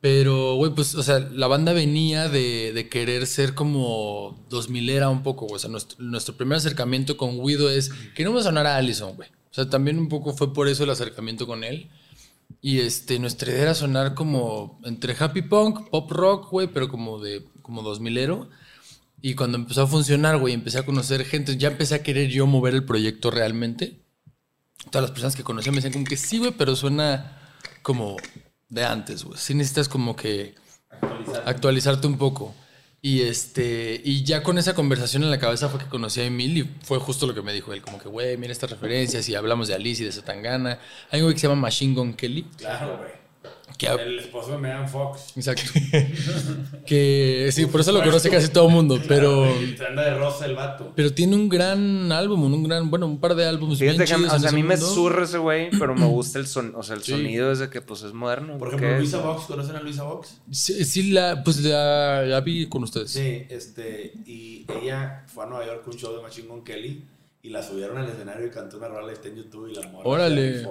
Pero, 0.00 0.56
güey, 0.56 0.70
pues, 0.74 0.94
o 0.96 1.02
sea, 1.02 1.18
la 1.18 1.46
banda 1.46 1.72
venía 1.72 2.28
de, 2.28 2.72
de 2.74 2.88
querer 2.90 3.26
ser 3.26 3.54
como 3.54 4.44
2000 4.50 4.90
era 4.90 5.08
un 5.08 5.22
poco, 5.22 5.46
güey. 5.46 5.56
O 5.56 5.58
sea, 5.58 5.70
nuestro, 5.70 5.96
nuestro 6.02 6.36
primer 6.36 6.58
acercamiento 6.58 7.16
con 7.16 7.42
Guido 7.42 7.70
es, 7.70 7.90
queremos 8.14 8.42
sonar 8.44 8.66
a 8.66 8.76
Allison, 8.76 9.14
güey. 9.16 9.30
O 9.54 9.56
sea, 9.56 9.70
también 9.70 10.00
un 10.00 10.08
poco 10.08 10.34
fue 10.34 10.52
por 10.52 10.66
eso 10.66 10.82
el 10.82 10.90
acercamiento 10.90 11.46
con 11.46 11.62
él. 11.62 11.88
Y 12.60 12.80
este, 12.80 13.20
nuestra 13.20 13.52
idea 13.52 13.62
era 13.62 13.74
sonar 13.76 14.14
como 14.14 14.80
entre 14.82 15.14
happy 15.16 15.42
punk, 15.42 15.90
pop 15.90 16.10
rock, 16.10 16.50
güey, 16.50 16.66
pero 16.66 16.88
como 16.88 17.20
de 17.20 17.46
como 17.62 17.84
2000ero. 17.84 18.48
Y 19.22 19.36
cuando 19.36 19.56
empezó 19.56 19.82
a 19.82 19.86
funcionar, 19.86 20.38
güey, 20.38 20.54
empecé 20.54 20.80
a 20.80 20.84
conocer 20.84 21.24
gente, 21.24 21.56
ya 21.56 21.68
empecé 21.68 21.94
a 21.94 22.02
querer 22.02 22.30
yo 22.30 22.48
mover 22.48 22.74
el 22.74 22.84
proyecto 22.84 23.30
realmente. 23.30 24.00
Todas 24.90 25.02
las 25.02 25.12
personas 25.12 25.36
que 25.36 25.44
conocía 25.44 25.70
me 25.70 25.76
decían 25.76 25.92
como 25.92 26.04
que 26.04 26.16
sí, 26.16 26.38
güey, 26.38 26.50
pero 26.50 26.74
suena 26.74 27.38
como 27.82 28.16
de 28.68 28.84
antes, 28.84 29.22
güey. 29.22 29.38
Sí 29.38 29.54
necesitas 29.54 29.88
como 29.88 30.16
que 30.16 30.56
actualizarte 31.46 32.08
un 32.08 32.18
poco. 32.18 32.56
Y 33.06 33.20
este, 33.20 34.00
y 34.02 34.24
ya 34.24 34.42
con 34.42 34.56
esa 34.56 34.74
conversación 34.74 35.24
en 35.24 35.30
la 35.30 35.38
cabeza 35.38 35.68
fue 35.68 35.78
que 35.78 35.84
conocí 35.84 36.22
a 36.22 36.24
Emil 36.24 36.56
y 36.56 36.70
fue 36.84 36.98
justo 36.98 37.26
lo 37.26 37.34
que 37.34 37.42
me 37.42 37.52
dijo 37.52 37.74
él, 37.74 37.82
como 37.82 37.98
que, 37.98 38.08
güey, 38.08 38.38
mira 38.38 38.50
estas 38.50 38.70
referencias 38.70 39.28
y 39.28 39.34
hablamos 39.34 39.68
de 39.68 39.74
Alice 39.74 40.02
y 40.02 40.06
de 40.06 40.12
Satangana. 40.12 40.78
Hay 41.10 41.20
un 41.20 41.26
güey 41.26 41.34
que 41.34 41.40
se 41.42 41.46
llama 41.46 41.60
Machine 41.60 41.94
Gun 41.94 42.14
Kelly. 42.14 42.46
Claro, 42.56 42.96
güey. 42.96 43.23
Que, 43.76 43.86
El 43.88 44.20
esposo 44.20 44.52
de 44.52 44.58
Megan 44.58 44.88
Fox. 44.88 45.32
exacto. 45.36 45.64
que 46.86 47.48
sí, 47.52 47.66
por 47.66 47.80
eso 47.80 47.90
lo 47.90 48.04
conoce 48.04 48.30
casi 48.30 48.48
todo 48.48 48.68
el 48.68 48.72
mundo, 48.72 49.00
pero, 49.08 49.44
anda 49.88 50.04
de 50.04 50.14
rosa 50.14 50.46
el 50.46 50.54
vato. 50.54 50.92
pero 50.94 51.12
tiene 51.12 51.34
un 51.34 51.48
gran 51.48 52.12
álbum, 52.12 52.44
un 52.44 52.62
gran, 52.62 52.88
bueno, 52.88 53.06
un 53.06 53.18
par 53.18 53.34
de 53.34 53.44
álbumes 53.46 53.78
Fíjate 53.80 53.96
bien 53.98 54.08
que, 54.08 54.14
chidos 54.14 54.32
o 54.32 54.38
sea, 54.38 54.46
a 54.46 54.50
ese 54.50 54.56
mí 54.56 54.62
me 54.62 54.76
zurra 54.76 55.24
ese 55.24 55.38
güey, 55.38 55.70
pero 55.76 55.96
me 55.96 56.06
gusta 56.06 56.38
el 56.38 56.46
son, 56.46 56.72
o 56.76 56.84
sea, 56.84 56.94
el 56.94 57.02
Sí. 57.02 57.10
sonido 57.12 57.48
desde 57.50 57.68
que 57.68 57.80
pues 57.82 58.02
es 58.04 58.12
moderno. 58.12 58.58
Por 58.58 58.70
¿qué 58.70 58.76
ejemplo? 58.76 58.98
Luisa 58.98 59.18
Vox, 59.18 59.44
¿conocen 59.46 59.74
a 59.74 59.80
Luisa 59.80 60.04
Vox? 60.04 60.40
Sí, 60.52 60.84
sí, 60.84 61.10
la, 61.10 61.42
pues 61.42 61.60
la, 61.60 62.22
la 62.22 62.40
vi 62.42 62.68
con 62.68 62.84
ustedes. 62.84 63.10
Sí, 63.10 63.44
este, 63.50 64.12
y 64.24 64.66
ella 64.82 65.24
fue 65.26 65.44
a 65.44 65.48
Nueva 65.48 65.66
York 65.66 65.82
a 65.84 65.90
un 65.90 65.96
show 65.98 66.14
de 66.16 66.22
Machine 66.22 66.46
Gun 66.46 66.62
Kelly 66.62 67.02
y 67.44 67.50
la 67.50 67.62
subieron 67.62 67.98
al 67.98 68.08
escenario 68.08 68.46
y 68.46 68.50
cantó 68.50 68.78
una 68.78 68.88
rola 68.88 69.12
y 69.12 69.16
está 69.16 69.28
en 69.28 69.36
YouTube 69.36 69.68
y 69.68 69.74
la 69.74 69.82
morra. 69.88 70.02
se 70.02 70.08
Órale, 70.08 70.66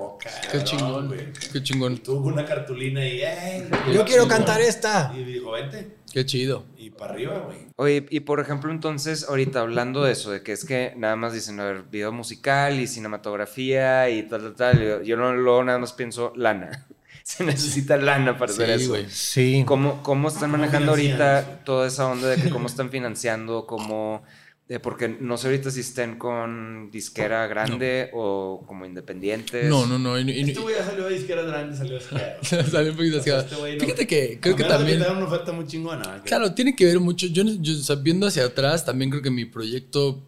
qué 0.52 0.64
chingón, 0.64 1.08
güey. 1.08 1.32
qué 1.52 1.62
chingón, 1.62 1.98
Tuvo 2.00 2.30
una 2.30 2.44
cartulina 2.44 3.08
y 3.08 3.22
¡ey! 3.22 3.70
Yo 3.94 4.04
quiero 4.04 4.28
cantar 4.28 4.60
esta. 4.60 5.14
Y 5.16 5.24
dijo, 5.24 5.52
vente. 5.52 5.98
qué 6.12 6.26
chido. 6.26 6.66
Y 6.76 6.90
para 6.90 7.14
arriba, 7.14 7.38
güey. 7.46 7.68
Oye, 7.76 8.08
y 8.10 8.22
por 8.22 8.40
ejemplo, 8.40 8.72
entonces, 8.72 9.30
ahorita 9.30 9.60
hablando 9.62 10.04
de 10.04 10.14
eso, 10.14 10.32
de 10.32 10.42
que 10.42 10.52
es 10.52 10.66
que 10.66 10.96
nada 10.98 11.16
más 11.16 11.32
dicen, 11.34 11.60
a 11.60 11.66
ver, 11.66 11.84
video 11.92 12.12
musical 12.12 12.80
y 12.80 12.88
cinematografía 12.88 14.10
y 14.10 14.24
tal, 14.24 14.42
tal, 14.42 14.56
tal. 14.56 14.82
Yo, 14.82 15.02
yo 15.04 15.16
no, 15.16 15.32
luego 15.32 15.64
nada 15.64 15.78
más 15.78 15.94
pienso 15.94 16.34
lana. 16.36 16.88
Se 17.24 17.44
necesita 17.44 17.98
lana 17.98 18.36
para 18.40 18.52
hacer 18.52 18.72
eso. 18.72 18.90
güey. 18.90 19.08
Sí. 19.12 19.64
¿Cómo, 19.68 20.02
¿Cómo 20.02 20.28
están 20.28 20.50
¿Cómo 20.50 20.58
manejando 20.58 20.94
ahorita 20.94 21.62
toda 21.66 21.86
esa 21.86 22.08
onda 22.08 22.30
de 22.30 22.42
que 22.42 22.50
cómo 22.50 22.66
están 22.66 22.90
financiando, 22.90 23.68
cómo... 23.68 24.24
eh, 24.70 24.80
porque 24.80 25.08
no 25.10 25.38
sé 25.38 25.48
ahorita 25.48 25.70
si 25.72 25.82
estén 25.82 26.18
con 26.18 26.90
disquera 26.92 27.48
grande 27.48 28.10
o 28.14 28.64
como 28.66 28.86
independientes. 28.86 29.70
No, 29.70 29.86
no, 29.86 30.00
no. 30.00 30.18
y- 30.20 30.32
y- 30.32 30.50
Este 30.50 30.60
güey 30.62 30.76
ya 30.76 30.86
salió 30.86 31.06
de 31.06 31.16
disquera 31.16 31.42
grande, 31.44 31.76
salió 31.76 31.94
de 31.94 32.00
disquera. 32.00 32.38
Salió 32.72 32.92
un 32.92 32.98
poquito 32.98 33.20
así. 33.20 33.30
Este 33.30 33.56
no- 33.56 33.80
Fíjate 33.86 34.08
que 34.08 34.40
creo 34.40 34.56
que 34.56 34.64
A 34.64 34.70
también. 34.70 35.02
una 35.02 35.26
oferta 35.26 35.52
muy 35.52 35.68
chingona. 35.68 36.22
que- 36.24 36.30
Claro, 36.30 36.54
tiene 36.54 36.76
que 36.76 36.86
ver 36.86 37.00
mucho. 37.00 37.28
Yo, 37.28 37.44
yo, 37.44 37.74
o 37.74 37.84
sea, 37.84 37.98
viendo 37.98 38.26
hacia 38.28 38.46
atrás, 38.46 38.86
también 38.86 39.12
creo 39.12 39.22
que 39.22 39.32
mi 39.32 39.46
proyecto, 39.46 40.24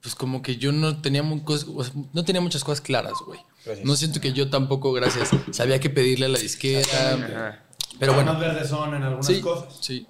pues 0.00 0.14
como 0.14 0.40
que 0.42 0.56
yo 0.56 0.72
no 0.72 1.00
tenía, 1.02 1.22
mu- 1.22 1.44
cos- 1.44 1.66
o 1.74 1.84
sea, 1.84 1.92
no 2.12 2.24
tenía 2.24 2.40
muchas 2.40 2.64
cosas 2.64 2.80
claras, 2.80 3.14
güey. 3.26 3.40
No 3.84 3.96
siento 3.96 4.20
que 4.20 4.32
yo 4.32 4.50
tampoco, 4.50 4.92
gracias, 4.92 5.30
sabía 5.50 5.78
que 5.80 5.88
pedirle 5.90 6.26
a 6.26 6.28
la 6.30 6.38
disquera. 6.38 7.14
Ajá. 7.14 7.64
Pero 7.98 8.12
bueno, 8.14 8.32
Más 8.32 8.40
verdes 8.40 8.68
son 8.68 8.94
en 8.94 9.02
algunas 9.02 9.26
sí, 9.26 9.40
cosas. 9.40 9.78
sí. 9.80 10.06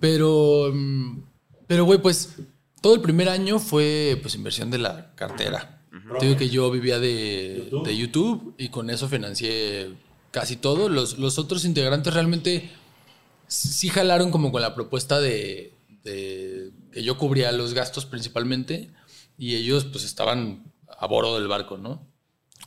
Pero, 0.00 0.70
mm, 0.74 1.22
pero 1.66 1.84
güey, 1.84 2.00
pues 2.00 2.36
todo 2.80 2.94
el 2.94 3.00
primer 3.00 3.28
año 3.28 3.58
fue 3.58 4.18
pues 4.22 4.34
inversión 4.34 4.70
de 4.70 4.78
la 4.78 5.14
cartera. 5.14 5.82
Te 6.18 6.26
digo 6.26 6.38
que 6.38 6.48
yo 6.48 6.70
vivía 6.70 6.98
de 6.98 7.68
YouTube. 7.70 7.86
de 7.86 7.96
YouTube 7.96 8.54
y 8.58 8.68
con 8.68 8.88
eso 8.88 9.08
financié 9.08 9.90
casi 10.30 10.56
todo. 10.56 10.88
Los, 10.88 11.18
los 11.18 11.38
otros 11.38 11.64
integrantes 11.64 12.14
realmente 12.14 12.70
sí 13.46 13.88
jalaron 13.88 14.30
como 14.30 14.52
con 14.52 14.62
la 14.62 14.74
propuesta 14.74 15.20
de, 15.20 15.74
de 16.04 16.70
que 16.92 17.02
yo 17.02 17.18
cubría 17.18 17.52
los 17.52 17.74
gastos 17.74 18.06
principalmente 18.06 18.90
y 19.36 19.56
ellos 19.56 19.84
pues 19.84 20.04
estaban 20.04 20.72
a 20.98 21.06
bordo 21.06 21.38
del 21.38 21.48
barco, 21.48 21.78
¿no? 21.78 22.06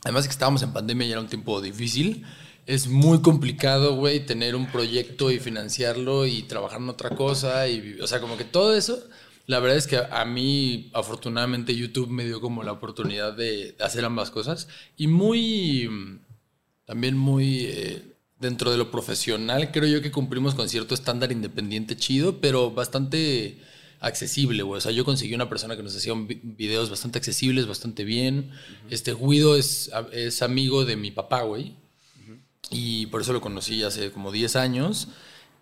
Además 0.04 0.24
de 0.24 0.28
que 0.28 0.32
estábamos 0.32 0.62
en 0.62 0.72
pandemia 0.72 1.06
y 1.06 1.12
era 1.12 1.20
un 1.20 1.28
tiempo 1.28 1.60
difícil, 1.60 2.24
es 2.66 2.88
muy 2.88 3.22
complicado, 3.22 3.96
güey, 3.96 4.24
tener 4.24 4.54
un 4.54 4.66
proyecto 4.66 5.30
y 5.30 5.38
financiarlo 5.38 6.26
y 6.26 6.42
trabajar 6.42 6.80
en 6.80 6.88
otra 6.88 7.10
cosa 7.10 7.68
y, 7.68 7.98
o 8.00 8.06
sea, 8.06 8.20
como 8.20 8.36
que 8.36 8.44
todo 8.44 8.74
eso, 8.74 9.02
la 9.46 9.58
verdad 9.60 9.76
es 9.76 9.86
que 9.86 9.98
a 9.98 10.24
mí, 10.24 10.90
afortunadamente, 10.94 11.74
YouTube 11.74 12.08
me 12.08 12.24
dio 12.24 12.40
como 12.40 12.62
la 12.62 12.72
oportunidad 12.72 13.32
de 13.34 13.76
hacer 13.80 14.04
ambas 14.04 14.30
cosas 14.30 14.68
y 14.96 15.08
muy, 15.08 16.20
también 16.84 17.16
muy, 17.16 17.64
eh, 17.66 18.02
dentro 18.38 18.70
de 18.70 18.76
lo 18.76 18.90
profesional, 18.90 19.70
creo 19.70 19.88
yo 19.88 20.02
que 20.02 20.10
cumplimos 20.10 20.54
con 20.54 20.68
cierto 20.68 20.94
estándar 20.94 21.32
independiente 21.32 21.96
chido, 21.96 22.40
pero 22.40 22.70
bastante 22.72 23.58
accesible, 24.02 24.64
güey. 24.64 24.78
O 24.78 24.80
sea, 24.80 24.92
yo 24.92 25.04
conseguí 25.04 25.34
una 25.34 25.48
persona 25.48 25.76
que 25.76 25.82
nos 25.82 25.96
hacía 25.96 26.12
videos 26.42 26.90
bastante 26.90 27.18
accesibles, 27.18 27.66
bastante 27.66 28.04
bien. 28.04 28.50
Este 28.90 29.14
Guido 29.14 29.56
es, 29.56 29.90
es 30.12 30.42
amigo 30.42 30.84
de 30.84 30.96
mi 30.96 31.12
papá, 31.12 31.42
güey. 31.42 31.76
Y 32.70 33.06
por 33.06 33.20
eso 33.20 33.32
lo 33.32 33.40
conocí 33.40 33.82
hace 33.82 34.10
como 34.10 34.32
10 34.32 34.56
años. 34.56 35.08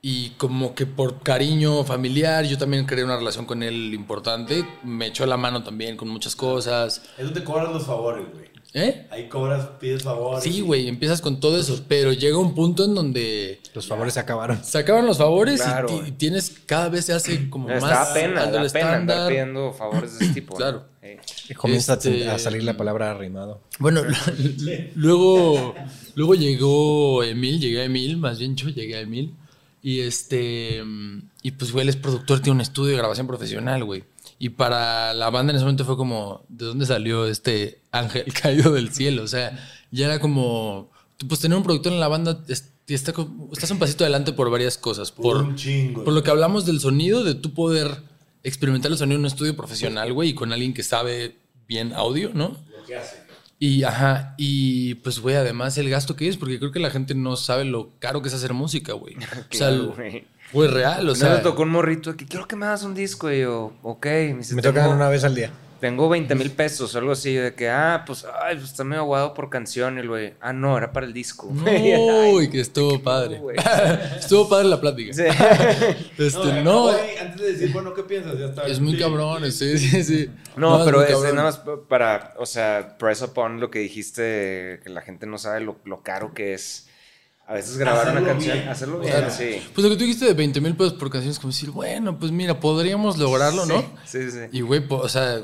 Y 0.03 0.31
como 0.31 0.75
que 0.75 0.87
por 0.87 1.21
cariño 1.23 1.85
familiar, 1.85 2.45
yo 2.47 2.57
también 2.57 2.87
creé 2.87 3.05
una 3.05 3.17
relación 3.19 3.45
con 3.45 3.63
él 3.63 3.93
importante. 3.93 4.65
Me 4.83 5.09
echó 5.09 5.27
la 5.27 5.37
mano 5.37 5.63
también 5.63 5.97
con 5.99 6.09
muchas 6.09 6.35
cosas. 6.35 7.03
Ahí 7.19 7.25
donde 7.25 7.45
cobras 7.45 7.71
los 7.73 7.85
favores, 7.85 8.25
güey. 8.33 8.51
¿Eh? 8.73 9.09
Ahí 9.11 9.29
cobras, 9.29 9.67
pides 9.81 10.05
favores. 10.05 10.45
Sí, 10.45 10.61
güey, 10.61 10.87
empiezas 10.87 11.21
con 11.21 11.41
todo 11.41 11.59
eso. 11.59 11.85
Pero 11.89 12.13
llega 12.13 12.39
un 12.39 12.55
punto 12.55 12.85
en 12.85 12.95
donde 12.95 13.61
Los 13.75 13.89
favores 13.89 14.15
se 14.15 14.21
acabaron. 14.21 14.63
se 14.65 14.79
acaban 14.79 15.05
los 15.07 15.19
favores 15.19 15.59
y 15.61 15.65
Claro, 15.65 16.03
y, 16.07 16.13
tienes, 16.13 16.51
cada 16.67 16.89
vez 16.89 17.05
se 17.07 17.13
hace 17.13 17.51
como 17.51 17.69
Está 17.69 17.85
más 17.87 18.09
da 18.09 18.15
pena, 18.15 18.47
da 18.47 18.69
pena 18.69 18.95
andar 18.95 19.29
pidiendo 19.29 19.73
favores 19.73 20.19
de 20.19 20.25
ese 20.25 20.35
tipo. 20.35 20.55
Claro. 20.57 20.85
Sí. 21.03 21.55
Comienza 21.55 21.95
a- 21.95 21.97
Este- 21.97 22.29
a 22.31 22.39
salir 22.39 22.63
la 22.63 22.77
palabra 22.77 23.11
arrimado. 23.11 23.61
Bueno, 23.81 24.03
luego, 24.95 25.75
luego 26.15 26.35
llegó 26.37 27.23
Emil, 27.25 27.61
llegué 27.61 27.81
a 27.81 27.85
Emil, 27.85 28.17
más 28.19 28.39
bien 28.39 28.55
yo 28.57 28.69
llegué 28.69 28.97
a 28.97 29.01
Emil. 29.01 29.35
Y 29.83 30.01
este, 30.01 30.83
y 31.43 31.51
pues, 31.53 31.72
güey, 31.72 31.83
él 31.85 31.89
es 31.89 31.97
productor, 31.97 32.41
tiene 32.41 32.57
un 32.57 32.61
estudio 32.61 32.91
de 32.93 32.99
grabación 32.99 33.26
profesional, 33.26 33.85
güey. 33.85 34.05
Y 34.39 34.51
para 34.51 35.14
la 35.14 35.31
banda 35.31 35.51
en 35.53 35.57
ese 35.57 35.64
momento 35.64 35.85
fue 35.85 35.97
como, 35.97 36.45
¿de 36.49 36.66
dónde 36.66 36.87
salió 36.87 37.26
este 37.26 37.81
ángel 37.91 38.24
caído 38.43 38.72
del 38.72 38.91
cielo? 38.93 39.22
O 39.22 39.28
sea, 39.28 39.59
ya 39.91 40.07
era 40.07 40.18
como, 40.20 40.91
pues 41.28 41.41
tener 41.41 41.57
un 41.57 41.64
productor 41.64 41.93
en 41.93 42.01
la 42.01 42.09
banda, 42.09 42.43
es- 42.49 42.72
está 42.89 43.12
estás 43.53 43.70
un 43.70 43.78
pasito 43.78 44.03
adelante 44.05 44.33
por 44.33 44.51
varias 44.51 44.76
cosas. 44.76 45.12
Por, 45.12 45.37
un 45.37 45.55
chingo. 45.55 46.03
por 46.05 46.12
lo 46.12 46.22
que 46.24 46.31
hablamos 46.31 46.66
del 46.66 46.81
sonido, 46.81 47.22
de 47.22 47.35
tú 47.35 47.55
poder 47.55 48.03
experimentar 48.43 48.91
el 48.91 48.99
sonido 48.99 49.14
en 49.16 49.20
un 49.20 49.26
estudio 49.26 49.57
profesional, 49.57 50.12
güey, 50.12 50.31
y 50.31 50.35
con 50.35 50.53
alguien 50.53 50.74
que 50.74 50.83
sabe 50.83 51.37
bien 51.68 51.93
audio, 51.93 52.33
¿no? 52.35 52.49
Lo 52.76 52.85
que 52.87 52.97
hace. 52.97 53.16
Y, 53.63 53.83
ajá, 53.83 54.35
y 54.39 54.95
pues, 54.97 55.19
güey, 55.19 55.37
además 55.37 55.77
el 55.77 55.91
gasto 55.91 56.17
que 56.17 56.27
es, 56.29 56.39
porque 56.39 56.59
creo 56.59 56.73
que 56.73 56.81
la 56.81 56.89
gente 56.89 57.15
no 57.15 57.37
sabe 57.37 57.67
lo 57.67 57.91
caro 57.99 58.23
que 58.23 58.29
es 58.29 58.35
hacer 58.35 58.55
música, 58.55 58.95
güey. 58.95 59.17
o 59.53 59.55
sea, 59.55 59.71
güey. 59.71 60.25
güey, 60.51 60.71
real, 60.71 61.07
o 61.07 61.15
sea. 61.15 61.35
me 61.35 61.41
tocó 61.41 61.65
un 61.65 61.69
morrito 61.69 62.17
que 62.17 62.25
quiero 62.25 62.49
que 62.49 62.57
me 62.57 62.65
hagas 62.65 62.85
un 62.85 62.95
disco. 62.95 63.31
Y 63.31 63.41
yo, 63.41 63.75
ok. 63.83 64.07
Me, 64.07 64.35
dice, 64.39 64.55
Me 64.55 64.63
tocan 64.63 64.89
una 64.89 65.11
vez 65.11 65.25
al 65.25 65.35
día. 65.35 65.51
Tengo 65.81 66.09
20 66.09 66.35
mil 66.35 66.51
pesos, 66.51 66.95
algo 66.95 67.12
así. 67.12 67.35
De 67.35 67.55
que, 67.55 67.68
ah, 67.68 68.05
pues, 68.07 68.24
ay, 68.45 68.57
pues 68.57 68.70
está 68.70 68.85
medio 68.85 69.03
aguado 69.03 69.35
por 69.35 69.49
canción. 69.51 69.97
Y 69.97 70.01
el 70.01 70.09
güey, 70.09 70.35
ah, 70.41 70.53
no, 70.53 70.76
era 70.76 70.93
para 70.93 71.07
el 71.07 71.12
disco. 71.12 71.49
Uy, 71.49 72.49
que 72.53 72.61
estuvo 72.61 73.01
padre. 73.03 73.41
estuvo 74.18 74.49
padre 74.49 74.68
la 74.68 74.81
plática. 74.81 75.12
Sí. 75.14 75.22
Este, 76.18 76.62
no, 76.62 76.83
güey, 76.83 77.16
antes 77.18 77.41
de 77.41 77.53
decir, 77.53 77.72
bueno, 77.72 77.95
¿qué 77.95 78.03
piensas? 78.03 78.39
Ya 78.39 78.47
está. 78.47 78.66
es 78.66 78.78
muy 78.78 78.93
Sí. 78.93 78.99
cabrón, 78.99 79.51
sí, 79.51 79.78
sí, 79.78 80.05
sí. 80.05 80.31
No, 80.57 80.85
pero 80.85 81.03
es, 81.03 81.18
nada 81.35 81.45
más 81.45 81.61
para, 81.89 82.35
o 82.39 82.45
sea, 82.47 82.97
press 82.99 83.22
upon 83.22 83.59
lo 83.59 83.70
que 83.70 83.78
dijiste, 83.78 84.81
que 84.83 84.91
la 84.91 85.01
gente 85.01 85.26
no 85.26 85.39
sabe 85.39 85.61
lo, 85.61 85.78
lo 85.85 86.03
caro 86.03 86.35
que 86.35 86.53
es 86.55 86.87
a 87.47 87.55
veces 87.55 87.78
grabar 87.78 88.03
Hacerlo 88.07 88.20
una 88.20 88.28
canción, 88.31 88.59
bien. 88.59 88.68
hacerlo 88.68 88.99
bien, 89.01 89.12
Claro. 89.12 89.31
sí. 89.31 89.61
Pues 89.74 89.83
lo 89.85 89.91
que 89.91 89.97
tú 89.97 90.03
dijiste 90.05 90.24
de 90.26 90.35
20 90.35 90.61
mil 90.61 90.76
pesos 90.76 90.93
por 90.93 91.11
canción 91.11 91.33
es 91.33 91.39
como 91.41 91.51
decir, 91.53 91.70
bueno, 91.70 92.16
pues 92.18 92.31
mira, 92.31 92.61
podríamos 92.61 93.18
lograrlo, 93.18 93.66
¿no? 93.66 93.81
Sí, 94.05 94.22
sí, 94.22 94.31
sí. 94.31 94.39
Y, 94.53 94.61
güey, 94.61 94.85
o 94.89 95.09
sea, 95.09 95.41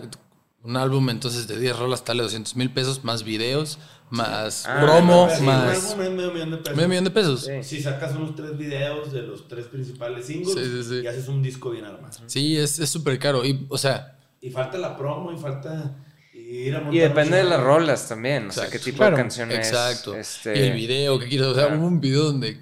un 0.67 0.77
álbum 0.77 1.09
entonces 1.11 1.47
de 1.49 1.59
10 1.59 1.79
rolas 1.79 2.05
tal 2.05 2.17
de 2.19 2.25
200 2.25 2.57
mil 2.57 2.71
pesos, 2.73 3.05
más 3.05 3.23
videos, 3.23 3.79
más 4.11 4.67
Ah, 4.67 4.81
promo, 4.83 5.29
Sí, 5.35 5.43
más 5.43 5.95
un 5.99 6.14
medio 6.14 6.31
millón 6.33 6.51
de 6.51 6.57
pesos. 6.59 6.77
medio 6.77 6.89
millón 6.89 7.05
de 7.05 7.11
pesos. 7.11 7.45
Sí. 7.47 7.62
Si 7.62 7.83
sacas 7.83 8.14
unos 8.14 8.35
tres 8.37 8.57
videos 8.59 9.12
de 9.12 9.23
los 9.23 9.49
tres 9.49 9.67
principales 9.67 10.27
singles 10.27 10.55
Sí, 10.55 10.64
sí, 10.64 10.83
sí. 10.89 11.01
y 11.05 11.07
haces 11.07 11.29
un 11.29 11.43
disco 11.43 11.71
bien 11.71 11.85
armado. 11.85 12.12
Sí, 12.27 12.57
es 12.57 12.79
es 12.79 12.91
súper 12.91 13.19
caro. 13.19 13.45
Y, 13.45 13.67
o 13.69 13.79
sea, 13.79 14.19
Y 14.41 14.51
falta 14.51 14.77
la 14.79 14.97
promo 14.97 15.33
y 15.33 15.37
falta 15.39 15.97
ir 16.35 16.75
a 16.77 16.81
montar 16.81 16.95
Y 16.95 16.99
depende 17.01 17.37
de 17.39 17.45
las 17.45 17.61
rolas 17.61 18.09
también, 18.09 18.49
o 18.49 18.53
sea, 18.53 18.69
qué 18.69 18.79
tipo 18.79 18.99
Claro, 18.99 19.17
de 19.17 19.23
canción 19.23 19.51
es. 19.51 19.59
exacto. 19.59 20.14
Este, 20.14 20.57
Y 20.59 20.62
el 20.69 20.73
video, 20.75 21.19
¿qué 21.19 21.27
quieres? 21.29 21.47
O 21.49 21.55
sea, 21.55 21.67
claro. 21.67 21.81
hubo 21.81 21.89
un 21.89 22.01
video 22.01 22.25
donde 22.25 22.61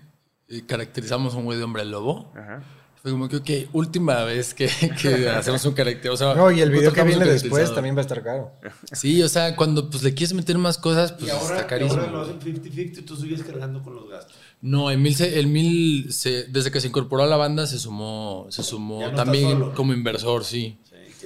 eh, 0.49 0.63
caracterizamos 0.67 1.35
a 1.35 1.37
un 1.39 1.45
güey 1.45 1.59
de 1.59 1.65
hombre 1.65 1.85
lobo. 1.85 2.33
Ajá. 2.37 2.63
Fue 3.05 3.11
como 3.13 3.29
que, 3.29 3.37
ok, 3.37 3.51
última 3.75 4.25
vez 4.25 4.55
que, 4.55 4.67
que 5.03 5.29
hacemos 5.29 5.63
un 5.67 5.75
carácter. 5.75 6.11
O 6.11 6.17
sea, 6.17 6.33
No, 6.35 6.51
y 6.51 6.63
el 6.63 6.71
video 6.71 6.91
que 6.91 7.03
viene 7.03 7.27
después 7.27 7.75
también 7.75 7.95
va 7.95 7.99
a 7.99 8.01
estar 8.01 8.23
caro. 8.23 8.53
Sí, 8.93 9.23
o 9.23 9.29
sea, 9.29 9.55
cuando 9.57 9.91
pues 9.91 10.03
le 10.03 10.15
quieres 10.15 10.33
meter 10.33 10.57
más 10.57 10.79
cosas, 10.79 11.13
pues 11.13 11.27
y 11.27 11.31
ahora, 11.31 11.55
está 11.57 11.67
y 11.67 11.67
carísimo. 11.69 12.01
ahora 12.01 12.13
lo 12.13 12.21
hacen 12.23 12.41
50-50 12.41 12.99
y 13.01 13.03
tú 13.03 13.15
sigues 13.15 13.43
cargando 13.43 13.83
con 13.83 13.95
los 13.95 14.09
gastos. 14.09 14.35
No, 14.63 14.91
el 14.91 14.97
mil, 14.97 15.15
se- 15.15 15.39
el 15.39 15.49
mil 15.49 16.11
se- 16.15 16.45
desde 16.45 16.71
que 16.71 16.81
se 16.81 16.89
incorporó 16.89 17.25
a 17.25 17.27
la 17.27 17.37
banda 17.37 17.67
se 17.67 17.79
sumó, 17.79 18.47
se 18.49 18.63
sumó 18.63 19.03
no 19.11 19.15
también 19.15 19.61
como 19.73 19.93
inversor, 19.93 20.43
sí. 20.43 20.79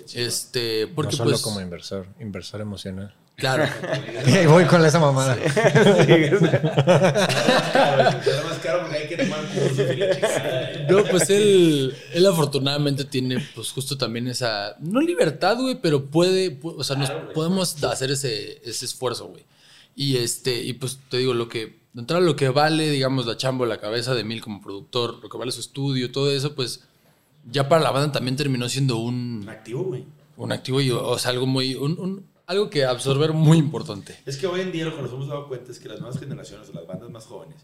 Sí. 0.09 0.21
Este, 0.21 0.87
porque 0.89 1.13
no 1.13 1.17
solo 1.19 1.31
pues, 1.33 1.43
como 1.43 1.61
inversor, 1.61 2.07
inversor 2.21 2.61
emocional. 2.61 3.15
claro. 3.37 3.65
Y 4.43 4.47
voy 4.47 4.65
con 4.65 4.85
esa 4.85 4.99
mamada. 4.99 5.37
Claro, 7.73 8.11
sale 8.25 8.43
más 8.45 8.59
caro 8.63 8.81
porque 8.83 8.97
hay 8.97 9.09
que 9.09 9.17
tomar 9.17 9.41
chingada. 9.77 10.87
No, 10.91 11.05
pues 11.05 11.31
él, 11.31 11.95
él 12.13 12.27
afortunadamente 12.27 13.05
tiene, 13.05 13.39
pues 13.55 13.71
justo 13.73 13.97
también 13.97 14.29
esa, 14.29 14.77
no 14.81 15.01
libertad, 15.01 15.57
güey, 15.59 15.81
pero 15.81 16.07
puede, 16.07 16.59
pu- 16.61 16.75
o 16.79 16.85
sea, 16.85 16.97
nos 16.97 17.11
podemos 17.35 17.83
hacer 17.85 18.11
ese, 18.11 18.61
ese 18.65 18.85
esfuerzo, 18.85 19.27
güey. 19.29 19.45
Y 19.95 20.17
este, 20.19 20.63
y 20.63 20.73
pues 20.75 20.99
te 21.09 21.19
digo, 21.19 21.35
lo 21.35 21.49
que, 21.49 21.79
de 21.93 22.01
entrada 22.01 22.23
lo 22.23 22.37
que 22.37 22.49
vale, 22.49 22.89
digamos, 22.91 23.27
la 23.27 23.37
chambo, 23.37 23.67
la 23.67 23.79
cabeza 23.79 24.15
de 24.15 24.25
Mil 24.25 24.41
como 24.41 24.61
productor, 24.63 25.21
lo 25.23 25.29
que 25.29 25.39
vale 25.39 25.53
su 25.53 25.61
estudio, 25.61 26.13
todo 26.13 26.31
eso, 26.31 26.55
pues 26.55 26.85
ya 27.51 27.69
para 27.69 27.83
la 27.83 27.91
banda 27.91 28.13
también 28.13 28.37
terminó 28.37 28.69
siendo 28.69 28.97
un, 28.99 29.41
Un 29.43 29.49
activo, 29.49 29.85
güey. 29.85 30.05
un 30.37 30.53
activo 30.53 30.81
y, 30.81 30.91
o 30.91 31.19
sea, 31.19 31.31
algo 31.33 31.47
muy, 31.47 31.75
un- 31.75 31.99
un- 31.99 32.27
algo 32.47 32.71
que 32.71 32.85
absorber 32.85 33.33
muy 33.33 33.59
importante. 33.59 34.17
Es 34.25 34.37
que 34.39 34.47
hoy 34.47 34.61
en 34.63 34.73
día 34.73 34.85
lo 34.87 34.97
que 34.97 35.03
nos 35.03 35.13
hemos 35.13 35.29
dado 35.29 35.49
cuenta 35.49 35.71
es 35.71 35.79
que 35.79 35.89
las 35.89 36.01
nuevas 36.01 36.19
generaciones 36.19 36.69
o 36.71 36.73
las 36.73 36.87
bandas 36.87 37.11
más 37.11 37.27
jóvenes 37.27 37.57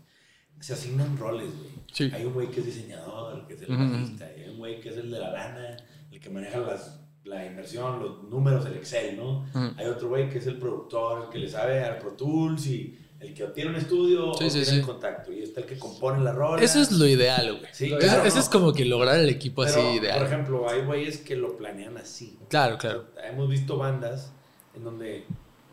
se 0.60 0.72
asignan 0.72 1.16
roles, 1.18 1.48
güey. 1.58 1.70
Sí. 1.92 2.10
Hay 2.14 2.24
un 2.24 2.32
güey 2.32 2.50
que 2.50 2.60
es 2.60 2.66
diseñador, 2.66 3.46
que 3.46 3.54
es 3.54 3.62
el 3.62 3.76
bajista, 3.76 4.26
y 4.36 4.42
hay 4.42 4.48
un 4.50 4.58
güey 4.58 4.80
que 4.80 4.88
es 4.90 4.96
el 4.96 5.10
de 5.10 5.18
la 5.18 5.30
lana, 5.30 5.76
el 6.10 6.20
que 6.20 6.30
maneja 6.30 6.58
las, 6.58 7.00
la 7.24 7.44
inversión, 7.46 8.00
los 8.00 8.24
números, 8.30 8.64
el 8.66 8.74
Excel, 8.74 9.16
¿no? 9.16 9.44
Hay 9.76 9.86
otro 9.86 10.08
güey 10.08 10.28
que 10.30 10.38
es 10.38 10.46
el 10.46 10.58
productor, 10.58 11.24
el 11.24 11.30
que 11.30 11.38
le 11.38 11.48
sabe 11.48 11.82
al 11.84 11.98
Pro 11.98 12.12
Tools 12.12 12.66
y 12.66 12.98
el 13.20 13.32
que 13.34 13.44
tiene 13.48 13.70
un 13.70 13.76
estudio 13.76 14.34
Sí, 14.34 14.44
o 14.46 14.50
sí, 14.50 14.74
el 14.76 14.82
contacto. 14.82 15.32
Y 15.32 15.42
está 15.42 15.60
el 15.60 15.66
que 15.66 15.78
compone 15.78 16.22
la 16.22 16.32
rola. 16.32 16.62
Eso 16.62 16.80
es 16.80 16.92
lo 16.92 17.06
ideal, 17.06 17.58
güey. 17.58 17.72
Sí, 17.72 17.86
Eso- 17.86 17.98
claro, 17.98 18.24
Eso 18.24 18.36
¿no? 18.36 18.42
es 18.42 18.48
como 18.48 18.72
que 18.72 18.84
lograr 18.84 19.18
el 19.18 19.28
equipo 19.28 19.62
Pero, 19.64 19.74
así 19.74 19.98
ideal. 19.98 20.18
Por 20.18 20.26
ejemplo, 20.26 20.68
hay 20.68 20.82
güeyes 20.82 21.18
que 21.18 21.36
lo 21.36 21.56
planean 21.56 21.96
así. 21.96 22.38
Claro, 22.48 22.76
claro. 22.78 23.06
Hemos 23.22 23.48
visto 23.48 23.76
bandas 23.78 24.32
en 24.76 24.84
donde 24.84 25.24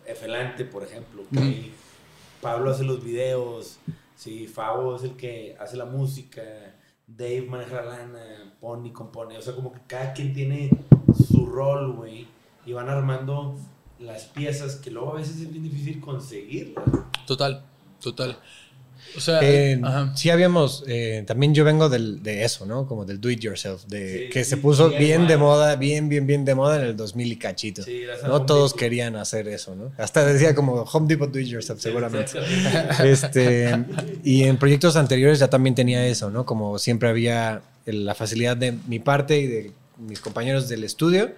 Efelante, 0.05 0.65
por 0.65 0.83
ejemplo, 0.83 1.23
que 1.33 1.71
Pablo 2.41 2.71
hace 2.71 2.83
los 2.83 3.03
videos, 3.03 3.77
sí, 4.15 4.47
Fabo 4.47 4.95
es 4.95 5.03
el 5.03 5.15
que 5.15 5.55
hace 5.59 5.77
la 5.77 5.85
música, 5.85 6.41
Dave 7.07 7.41
maneja 7.43 7.81
la 7.81 7.97
lana, 7.97 8.55
Pony 8.59 8.91
compone, 8.93 9.37
o 9.37 9.41
sea, 9.41 9.53
como 9.53 9.71
que 9.73 9.79
cada 9.87 10.13
quien 10.13 10.33
tiene 10.33 10.69
su 11.27 11.45
rol, 11.45 11.93
güey, 11.93 12.27
y 12.65 12.73
van 12.73 12.89
armando 12.89 13.57
las 14.03 14.23
piezas 14.25 14.75
que 14.75 14.91
luego 14.91 15.13
a 15.13 15.15
veces 15.17 15.35
es 15.41 15.51
bien 15.51 15.63
difícil 15.63 15.99
conseguir. 15.99 16.73
Total, 17.27 17.63
total. 18.01 18.37
O 19.17 19.19
sea, 19.19 19.39
Eh, 19.43 19.79
ajá. 19.83 20.15
sí 20.15 20.29
habíamos, 20.29 20.85
eh, 20.87 21.23
también 21.27 21.53
yo 21.53 21.65
vengo 21.65 21.89
del- 21.89 22.23
de 22.23 22.45
eso, 22.45 22.65
¿no? 22.65 22.87
Como 22.87 23.03
del 23.03 23.19
do 23.19 23.29
it 23.29 23.39
yourself, 23.41 23.83
de 23.87 24.23
Sí, 24.25 24.29
que 24.29 24.45
se 24.45 24.55
puso 24.57 24.89
sí, 24.91 24.95
bien 24.97 25.27
de 25.27 25.35
moda, 25.37 25.75
bien, 25.75 26.07
bien, 26.07 26.25
bien 26.27 26.45
de 26.45 26.55
moda 26.55 26.77
en 26.81 26.83
el 26.87 26.95
2000 26.95 27.31
y 27.31 27.35
cachito. 27.35 27.83
No 28.25 28.35
Home 28.37 28.45
todos 28.45 28.71
Depot. 28.71 28.79
querían 28.79 29.15
hacer 29.17 29.47
eso, 29.49 29.75
¿no? 29.75 29.91
Hasta 29.97 30.23
decía 30.25 30.55
como 30.55 30.73
Home 30.83 31.07
Depot 31.07 31.29
do 31.31 31.39
it 31.39 31.47
yourself, 31.47 31.81
seguramente. 31.81 32.31
Este, 33.03 33.85
y 34.23 34.43
en 34.43 34.57
proyectos 34.57 34.95
anteriores 34.95 35.39
ya 35.39 35.49
también 35.49 35.75
tenía 35.75 36.05
eso, 36.07 36.29
¿no? 36.29 36.45
Como 36.45 36.77
siempre 36.79 37.09
había 37.09 37.61
el- 37.85 38.05
la 38.05 38.15
facilidad 38.15 38.55
de 38.55 38.73
mi 38.87 38.99
parte 38.99 39.39
y 39.39 39.47
de 39.47 39.71
mis 39.97 40.19
compañeros 40.21 40.69
del 40.69 40.83
estudio 40.83 41.31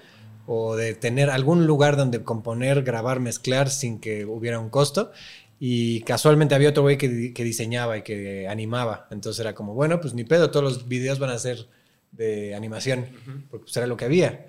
o 0.46 0.76
de 0.76 0.94
tener 0.94 1.30
algún 1.30 1.66
lugar 1.68 1.96
donde 1.98 2.24
componer, 2.24 2.84
grabar, 2.84 3.20
mezclar 3.20 3.70
sin 3.70 4.00
que 4.00 4.26
hubiera 4.26 4.60
un 4.60 4.70
costo. 4.70 5.12
Y 5.60 6.02
casualmente 6.02 6.56
había 6.56 6.70
otro 6.70 6.84
güey 6.84 6.98
que, 6.98 7.08
di- 7.08 7.34
que 7.34 7.44
diseñaba 7.46 7.98
y 7.98 8.02
que 8.02 8.48
animaba. 8.50 9.08
Entonces 9.12 9.39
era 9.39 9.56
como, 9.56 9.74
bueno, 9.74 10.02
pues 10.02 10.14
ni 10.14 10.26
pedo, 10.26 10.52
todos 10.52 10.64
los 10.64 10.88
videos 10.89 11.20
van 11.20 11.30
a 11.30 11.38
ser 11.39 11.68
de 12.12 12.54
animación, 12.54 13.06
porque 13.50 13.64
pues 13.66 13.78
era 13.78 13.88
lo 13.88 13.96
que 13.96 14.06
había. 14.06 14.48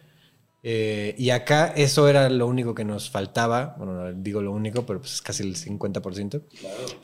Eh, 0.66 1.14
y 1.18 1.30
acá 1.30 1.72
eso 1.76 2.08
era 2.08 2.28
lo 2.30 2.46
único 2.46 2.74
que 2.74 2.84
nos 2.84 3.10
faltaba, 3.10 3.74
bueno, 3.78 3.92
no 3.92 4.12
digo 4.14 4.40
lo 4.42 4.50
único, 4.50 4.84
pero 4.86 4.98
pues 5.00 5.12
es 5.14 5.22
casi 5.22 5.42
el 5.42 5.54
50%. 5.56 6.42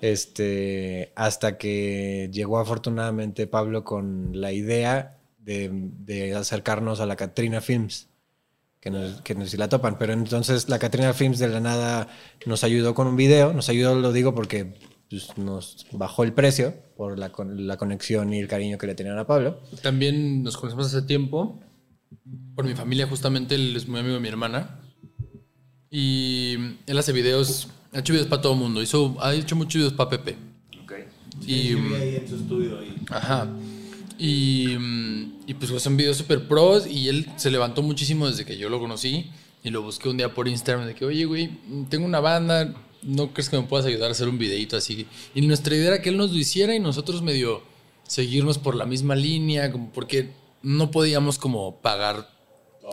Este, 0.01 1.13
hasta 1.15 1.57
que 1.59 2.29
llegó 2.33 2.59
afortunadamente 2.59 3.47
Pablo 3.47 3.85
con 3.85 4.31
la 4.41 4.51
idea 4.53 5.19
de, 5.39 5.71
de 5.73 6.35
acercarnos 6.35 7.01
a 7.01 7.07
la 7.07 7.17
Catrina 7.17 7.61
Films, 7.61 8.09
que 8.81 8.91
nos, 8.91 9.21
que 9.23 9.35
nos 9.35 9.51
si 9.51 9.57
la 9.57 9.69
topan. 9.69 9.99
Pero 9.99 10.13
entonces 10.13 10.69
la 10.69 10.79
Catrina 10.79 11.13
Films 11.13 11.39
de 11.39 11.49
la 11.49 11.61
nada 11.61 12.09
nos 12.47 12.65
ayudó 12.65 12.95
con 12.95 13.07
un 13.07 13.17
video, 13.17 13.53
nos 13.53 13.69
ayudó, 13.69 13.95
lo 13.95 14.13
digo 14.13 14.35
porque 14.35 14.75
pues, 15.09 15.37
nos 15.37 15.87
bajó 15.93 16.25
el 16.25 16.33
precio 16.33 16.75
por 16.97 17.19
la, 17.19 17.31
con- 17.31 17.67
la 17.67 17.77
conexión 17.77 18.33
y 18.33 18.39
el 18.39 18.49
cariño 18.49 18.79
que 18.79 18.87
le 18.87 18.95
tenían 18.95 19.19
a 19.19 19.27
Pablo. 19.27 19.61
También 19.83 20.43
nos 20.43 20.57
conocemos 20.57 20.87
hace 20.87 21.03
tiempo. 21.03 21.61
Por 22.55 22.65
mi 22.65 22.75
familia, 22.75 23.07
justamente, 23.07 23.55
él 23.55 23.77
es 23.77 23.87
muy 23.89 24.01
amigo 24.01 24.15
de 24.17 24.21
mi 24.21 24.29
hermana. 24.29 24.81
Y 25.91 26.55
él 26.87 26.99
hace 26.99 27.13
videos, 27.13 27.69
ha 27.93 27.99
hecho 28.01 28.13
videos 28.13 28.29
para 28.29 28.43
todo 28.43 28.53
el 28.53 28.59
mundo. 28.59 28.83
Hizo, 28.83 29.17
ha 29.21 29.35
hecho 29.35 29.57
muchos 29.57 29.75
videos 29.75 29.93
para 29.93 30.11
Pepe. 30.11 30.37
Ok. 30.83 30.93
Y, 31.43 31.45
Sí, 31.45 31.75
vi 31.75 31.95
ahí 31.95 32.17
en 32.17 32.29
su 32.29 32.37
estudio 32.37 32.83
y 32.83 32.95
Ajá. 33.11 33.49
Y, 34.23 34.77
mm, 34.79 35.33
y 35.47 35.55
pues 35.55 35.83
son 35.83 35.97
videos 35.97 36.19
super 36.19 36.47
pros 36.47 36.87
y 36.87 37.09
él 37.09 37.27
se 37.37 37.51
levantó 37.51 37.81
muchísimo 37.81 38.29
desde 38.29 38.45
que 38.45 38.59
yo 38.59 38.69
lo 38.69 38.79
conocí 38.79 39.31
y 39.65 39.71
lo 39.71 39.81
busqué 39.81 40.11
un 40.11 40.19
día 40.19 40.35
por 40.35 40.47
Instagram 40.47 40.87
de 40.87 40.95
que, 40.95 41.07
oye, 41.07 41.25
güey, 41.25 41.51
tengo 41.89 42.05
una 42.05 42.21
banda, 42.21 42.75
¿no 43.03 43.33
crees 43.33 43.49
que 43.49 43.57
me 43.57 43.67
puedas 43.67 43.87
ayudar 43.87 44.09
a 44.09 44.13
hacer 44.13 44.29
un 44.29 44.39
videito 44.39 44.77
así? 44.77 45.07
Y 45.35 45.41
nuestra 45.41 45.75
idea 45.75 45.89
era 45.89 46.03
que 46.03 46.11
él 46.11 46.19
nos 46.19 46.33
lo 46.33 46.37
hiciera 46.37 46.75
y 46.75 46.81
nosotros 46.81 47.23
medio 47.23 47.63
seguirnos 48.07 48.59
por 48.59 48.75
la 48.75 48.85
misma 48.85 49.17
línea, 49.17 49.73
como 49.73 49.91
porque 49.91 50.31
no 50.63 50.91
podíamos 50.91 51.39
como 51.39 51.81
pagar 51.81 52.29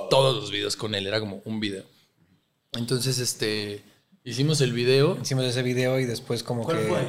todos 0.10 0.34
los 0.36 0.50
videos 0.50 0.78
con 0.78 0.96
él, 0.96 1.08
era 1.08 1.20
como 1.20 1.42
un 1.44 1.60
video. 1.60 1.84
Entonces, 2.72 3.20
este, 3.20 3.84
hicimos 4.24 4.62
el 4.62 4.72
video. 4.72 5.18
Hicimos 5.22 5.44
ese 5.44 5.62
video 5.62 6.00
y 6.00 6.06
después 6.06 6.42
como 6.42 6.64
¿Cuál 6.64 6.78
que... 6.78 6.84
fue? 6.86 7.00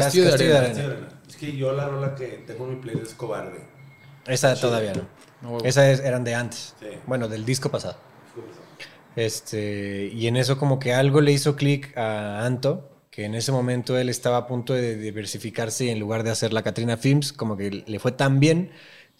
Castillo 0.00 0.24
de 0.24 0.32
Arena. 0.32 0.74
Sí, 0.74 0.80
Arena. 0.80 1.08
Es 1.28 1.36
que 1.36 1.56
yo 1.56 1.72
la 1.72 1.88
rola 1.88 2.14
que 2.14 2.44
tengo 2.46 2.64
en 2.64 2.70
mi 2.70 2.76
playlist 2.76 3.06
es 3.06 3.14
Cobarde. 3.14 3.66
Esa 4.26 4.54
todavía 4.54 4.92
no. 4.94 5.06
No. 5.42 5.58
Esas 5.64 6.00
eran 6.00 6.24
de 6.24 6.34
antes. 6.34 6.74
Sí. 6.80 6.86
Bueno, 7.06 7.28
del 7.28 7.44
disco 7.44 7.70
pasado. 7.70 7.96
Este, 9.16 10.10
y 10.12 10.26
en 10.26 10.36
eso 10.36 10.58
como 10.58 10.78
que 10.78 10.92
algo 10.92 11.20
le 11.20 11.32
hizo 11.32 11.54
clic 11.54 11.96
a 11.96 12.44
Anto, 12.44 12.90
que 13.10 13.24
en 13.24 13.34
ese 13.34 13.52
momento 13.52 13.96
él 13.96 14.08
estaba 14.08 14.38
a 14.38 14.46
punto 14.46 14.74
de 14.74 14.96
diversificarse 14.96 15.84
y 15.84 15.90
en 15.90 16.00
lugar 16.00 16.24
de 16.24 16.30
hacer 16.30 16.52
la 16.52 16.62
Katrina 16.62 16.96
Films, 16.96 17.32
como 17.32 17.56
que 17.56 17.84
le 17.86 17.98
fue 18.00 18.10
tan 18.10 18.40
bien, 18.40 18.72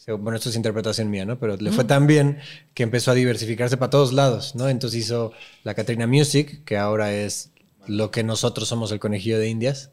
bueno, 0.06 0.36
esto 0.36 0.48
es 0.48 0.56
interpretación 0.56 1.10
mía, 1.10 1.24
¿no? 1.24 1.38
Pero 1.38 1.56
le 1.56 1.70
fue 1.70 1.84
tan 1.84 2.08
bien 2.08 2.40
que 2.74 2.82
empezó 2.82 3.12
a 3.12 3.14
diversificarse 3.14 3.76
para 3.76 3.90
todos 3.90 4.12
lados, 4.12 4.56
¿no? 4.56 4.68
Entonces 4.68 4.98
hizo 4.98 5.32
la 5.62 5.74
Katrina 5.74 6.08
Music, 6.08 6.64
que 6.64 6.76
ahora 6.76 7.12
es 7.12 7.52
lo 7.86 8.10
que 8.10 8.24
nosotros 8.24 8.66
somos 8.66 8.90
el 8.90 8.98
conejillo 8.98 9.38
de 9.38 9.48
Indias. 9.48 9.92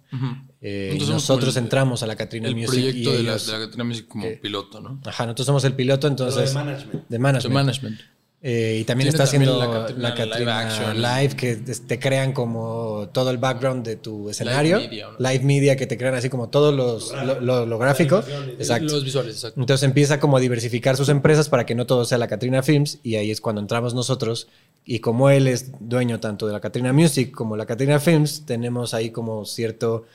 Eh, 0.62 0.96
y 0.96 1.00
Nosotros 1.10 1.58
el- 1.58 1.64
entramos 1.64 2.04
a 2.04 2.08
la 2.08 2.16
Katrina 2.16 2.48
el 2.48 2.56
Music. 2.56 2.70
y 2.74 3.04
proyecto 3.04 3.12
de 3.14 3.24
la, 3.24 3.38
de 3.38 3.52
la 3.52 3.60
Catrina 3.66 3.84
Music 3.84 4.08
como 4.08 4.26
eh, 4.26 4.40
piloto, 4.42 4.80
¿no? 4.80 5.00
Ajá, 5.06 5.26
nosotros 5.26 5.48
somos 5.48 5.64
el 5.64 5.74
piloto, 5.74 6.02
Pero 6.02 6.12
entonces... 6.30 6.50
de 6.50 6.56
management. 6.56 6.94
De 6.94 7.00
De 7.10 7.20
management. 7.20 7.54
management. 7.56 8.00
Eh, 8.44 8.80
y 8.82 8.86
también 8.86 9.12
Tiene 9.12 9.24
está 9.24 9.32
también 9.32 9.52
haciendo 9.52 9.60
la 9.60 9.82
la 10.10 10.16
Catrina 10.16 10.16
Catrina, 10.16 10.38
live 10.40 10.52
action. 10.52 11.02
live, 11.02 11.36
que 11.36 11.56
te 11.56 12.00
crean 12.00 12.34
como 12.34 13.08
todo 13.14 13.30
el 13.30 13.38
background 13.38 13.86
de 13.86 13.98
tu 13.98 14.32
escenario. 14.32 14.80
media, 14.80 15.10
¿no? 15.10 15.30
Live 15.30 15.44
media, 15.46 15.76
que 15.76 15.86
te 15.86 15.96
crean 15.96 16.16
así 16.16 16.28
como 16.30 16.50
todos 16.50 16.74
los, 16.74 17.12
lo, 17.24 17.40
lo- 17.40 17.66
lo 17.68 17.78
gráfico. 17.78 18.24
Exacto. 18.58 18.94
Los 18.94 19.04
visuales, 19.04 19.36
exacto. 19.36 19.60
Entonces 19.60 19.84
empieza 19.88 20.20
como 20.20 20.38
a 20.38 20.40
diversificar 20.40 20.98
sus 20.98 21.10
empresas 21.10 21.50
para 21.50 21.68
que 21.68 21.76
no 21.76 21.86
todo 21.86 22.04
sea 22.06 22.18
la 22.18 22.28
Catrina 22.28 22.64
Films 22.64 22.98
y 23.04 23.16
ahí 23.16 23.30
es 23.30 23.42
cuando 23.42 23.62
entramos 23.62 23.94
nosotros 23.94 24.48
y 24.86 25.00
como 25.00 25.30
él 25.30 25.46
es 25.48 25.72
dueño 25.80 26.20
tanto 26.20 26.48
de 26.48 26.54
la 26.54 26.62
Catrina 26.62 26.94
Music 26.94 27.32
como 27.32 27.56
la 27.58 27.68
Catrina 27.68 28.00
Films, 28.00 28.44
tenemos 28.48 28.96
ahí 28.96 29.12
como 29.12 29.46
cierto 29.46 30.06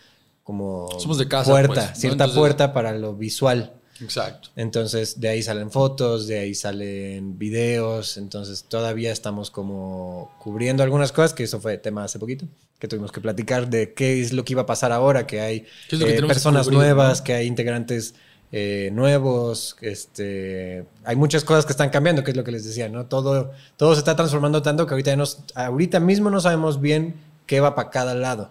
como 0.47 0.89
Somos 1.01 1.19
de 1.19 1.27
casa, 1.27 1.51
puerta, 1.51 1.75
pues, 1.75 1.89
¿no? 1.89 1.97
cierta 1.97 2.25
Entonces- 2.25 2.39
puerta 2.39 2.73
para 2.73 2.93
lo 2.93 3.15
visual. 3.15 3.73
Exacto. 4.01 4.51
Entonces, 4.57 5.19
de 5.21 5.29
ahí 5.29 5.43
salen 5.43 5.71
fotos, 5.71 6.27
de 6.27 6.39
ahí 6.39 6.55
salen 6.55 7.37
videos. 7.39 8.17
Entonces, 8.17 8.65
todavía 8.69 9.11
estamos 9.11 9.51
como 9.51 10.31
cubriendo 10.39 10.83
algunas 10.83 11.11
cosas, 11.13 11.33
que 11.33 11.45
eso 11.45 11.61
fue 11.61 11.79
tema 11.79 12.05
hace 12.05 12.19
poquito, 12.19 12.47
que 12.79 12.87
tuvimos 12.87 13.11
que 13.11 13.21
platicar 13.21 13.69
de 13.69 13.95
qué 13.95 14.21
es 14.21 14.33
lo 14.33 14.45
que 14.45 14.53
iba 14.53 14.63
a 14.63 14.67
pasar 14.67 14.93
ahora, 14.93 15.27
que 15.27 15.41
hay 15.41 15.61
¿Qué 15.89 15.97
es 15.97 16.01
lo 16.01 16.07
que 16.07 16.13
eh, 16.13 16.21
que 16.21 16.27
personas 16.27 16.65
cubrir, 16.67 16.79
nuevas, 16.79 17.19
no? 17.21 17.25
que 17.25 17.35
hay 17.35 17.47
integrantes 17.47 18.15
eh, 18.53 18.91
nuevos, 18.93 19.77
este, 19.81 20.85
hay 21.05 21.17
muchas 21.17 21.43
cosas 21.43 21.67
que 21.67 21.73
están 21.73 21.91
cambiando, 21.91 22.23
que 22.23 22.31
es 22.31 22.37
lo 22.37 22.45
que 22.45 22.53
les 22.53 22.65
decía, 22.65 22.89
¿no? 22.89 23.07
Todo, 23.07 23.51
todo 23.77 23.95
se 23.95 23.99
está 24.01 24.15
transformando 24.15 24.63
tanto 24.63 24.87
que 24.87 24.93
ahorita, 24.95 25.17
nos, 25.17 25.39
ahorita 25.55 25.99
mismo 26.01 26.31
no 26.31 26.41
sabemos 26.41 26.81
bien 26.81 27.17
qué 27.47 27.61
va 27.61 27.75
para 27.75 27.91
cada 27.91 28.15
lado. 28.15 28.51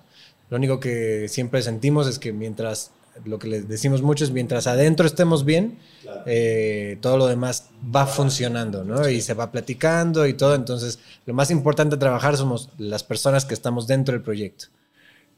Lo 0.50 0.58
único 0.58 0.80
que 0.80 1.28
siempre 1.28 1.62
sentimos 1.62 2.08
es 2.08 2.20
que 2.20 2.34
mientras 2.34 2.92
lo 3.24 3.40
que 3.40 3.48
les 3.48 3.68
decimos 3.70 4.02
mucho 4.02 4.26
es 4.26 4.32
mientras 4.32 4.68
adentro 4.68 5.08
estemos 5.08 5.46
bien, 5.46 5.78
eh, 6.26 6.98
todo 7.02 7.18
lo 7.18 7.28
demás 7.28 7.70
va 7.96 8.06
funcionando, 8.06 8.84
¿no? 8.84 9.08
Y 9.08 9.22
se 9.22 9.34
va 9.34 9.52
platicando 9.52 10.28
y 10.28 10.34
todo. 10.34 10.54
Entonces, 10.56 11.00
lo 11.26 11.34
más 11.34 11.50
importante 11.50 11.96
a 11.96 12.00
trabajar 12.00 12.36
somos 12.36 12.70
las 12.78 13.04
personas 13.04 13.46
que 13.46 13.54
estamos 13.54 13.88
dentro 13.88 14.14
del 14.14 14.22
proyecto. 14.22 14.66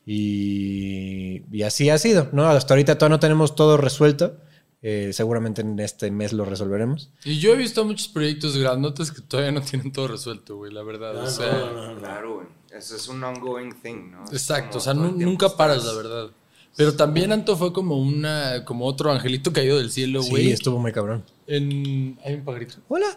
Y, 0.06 1.44
y 1.52 1.62
así 1.64 1.90
ha 1.90 1.98
sido, 1.98 2.30
¿no? 2.32 2.48
Hasta 2.48 2.74
ahorita 2.74 2.98
todavía 2.98 3.16
no 3.16 3.20
tenemos 3.20 3.56
todo 3.56 3.78
resuelto. 3.78 4.38
Eh, 4.84 5.10
seguramente 5.12 5.62
en 5.62 5.80
este 5.80 6.10
mes 6.12 6.34
lo 6.34 6.46
resolveremos. 6.46 7.10
Y 7.26 7.40
yo 7.40 7.54
he 7.54 7.58
visto 7.58 7.84
muchos 7.84 8.08
proyectos 8.08 8.56
grandotes 8.58 9.12
que 9.12 9.22
todavía 9.22 9.52
no 9.52 9.62
tienen 9.62 9.92
todo 9.92 10.08
resuelto, 10.08 10.56
güey, 10.58 10.72
la 10.72 10.84
verdad. 10.84 11.18
o 11.18 11.28
sea, 11.28 11.96
Claro, 12.00 12.36
güey. 12.36 12.48
Eso 12.78 12.96
es 12.96 13.08
un 13.08 13.24
ongoing 13.24 13.74
thing, 13.82 14.12
¿no? 14.12 14.24
Exacto, 14.32 14.70
como 14.70 14.78
o 14.80 14.82
sea, 14.82 14.94
nunca 14.94 15.50
paras, 15.56 15.84
la 15.86 15.94
verdad. 15.94 16.30
Pero 16.76 16.96
también 16.96 17.32
Anto 17.32 17.58
fue 17.58 17.74
como 17.74 17.98
una, 18.00 18.64
como 18.64 18.86
otro 18.86 19.12
angelito 19.12 19.52
caído 19.52 19.80
del 19.80 19.90
cielo, 19.92 20.22
Sí, 20.22 20.30
güey. 20.30 20.52
estuvo 20.52 20.78
muy 20.80 20.92
cabrón. 20.92 21.24
en, 21.48 22.20
hay 22.24 22.36
un 22.36 22.44
pajarito. 22.46 22.76
Hola. 22.88 23.08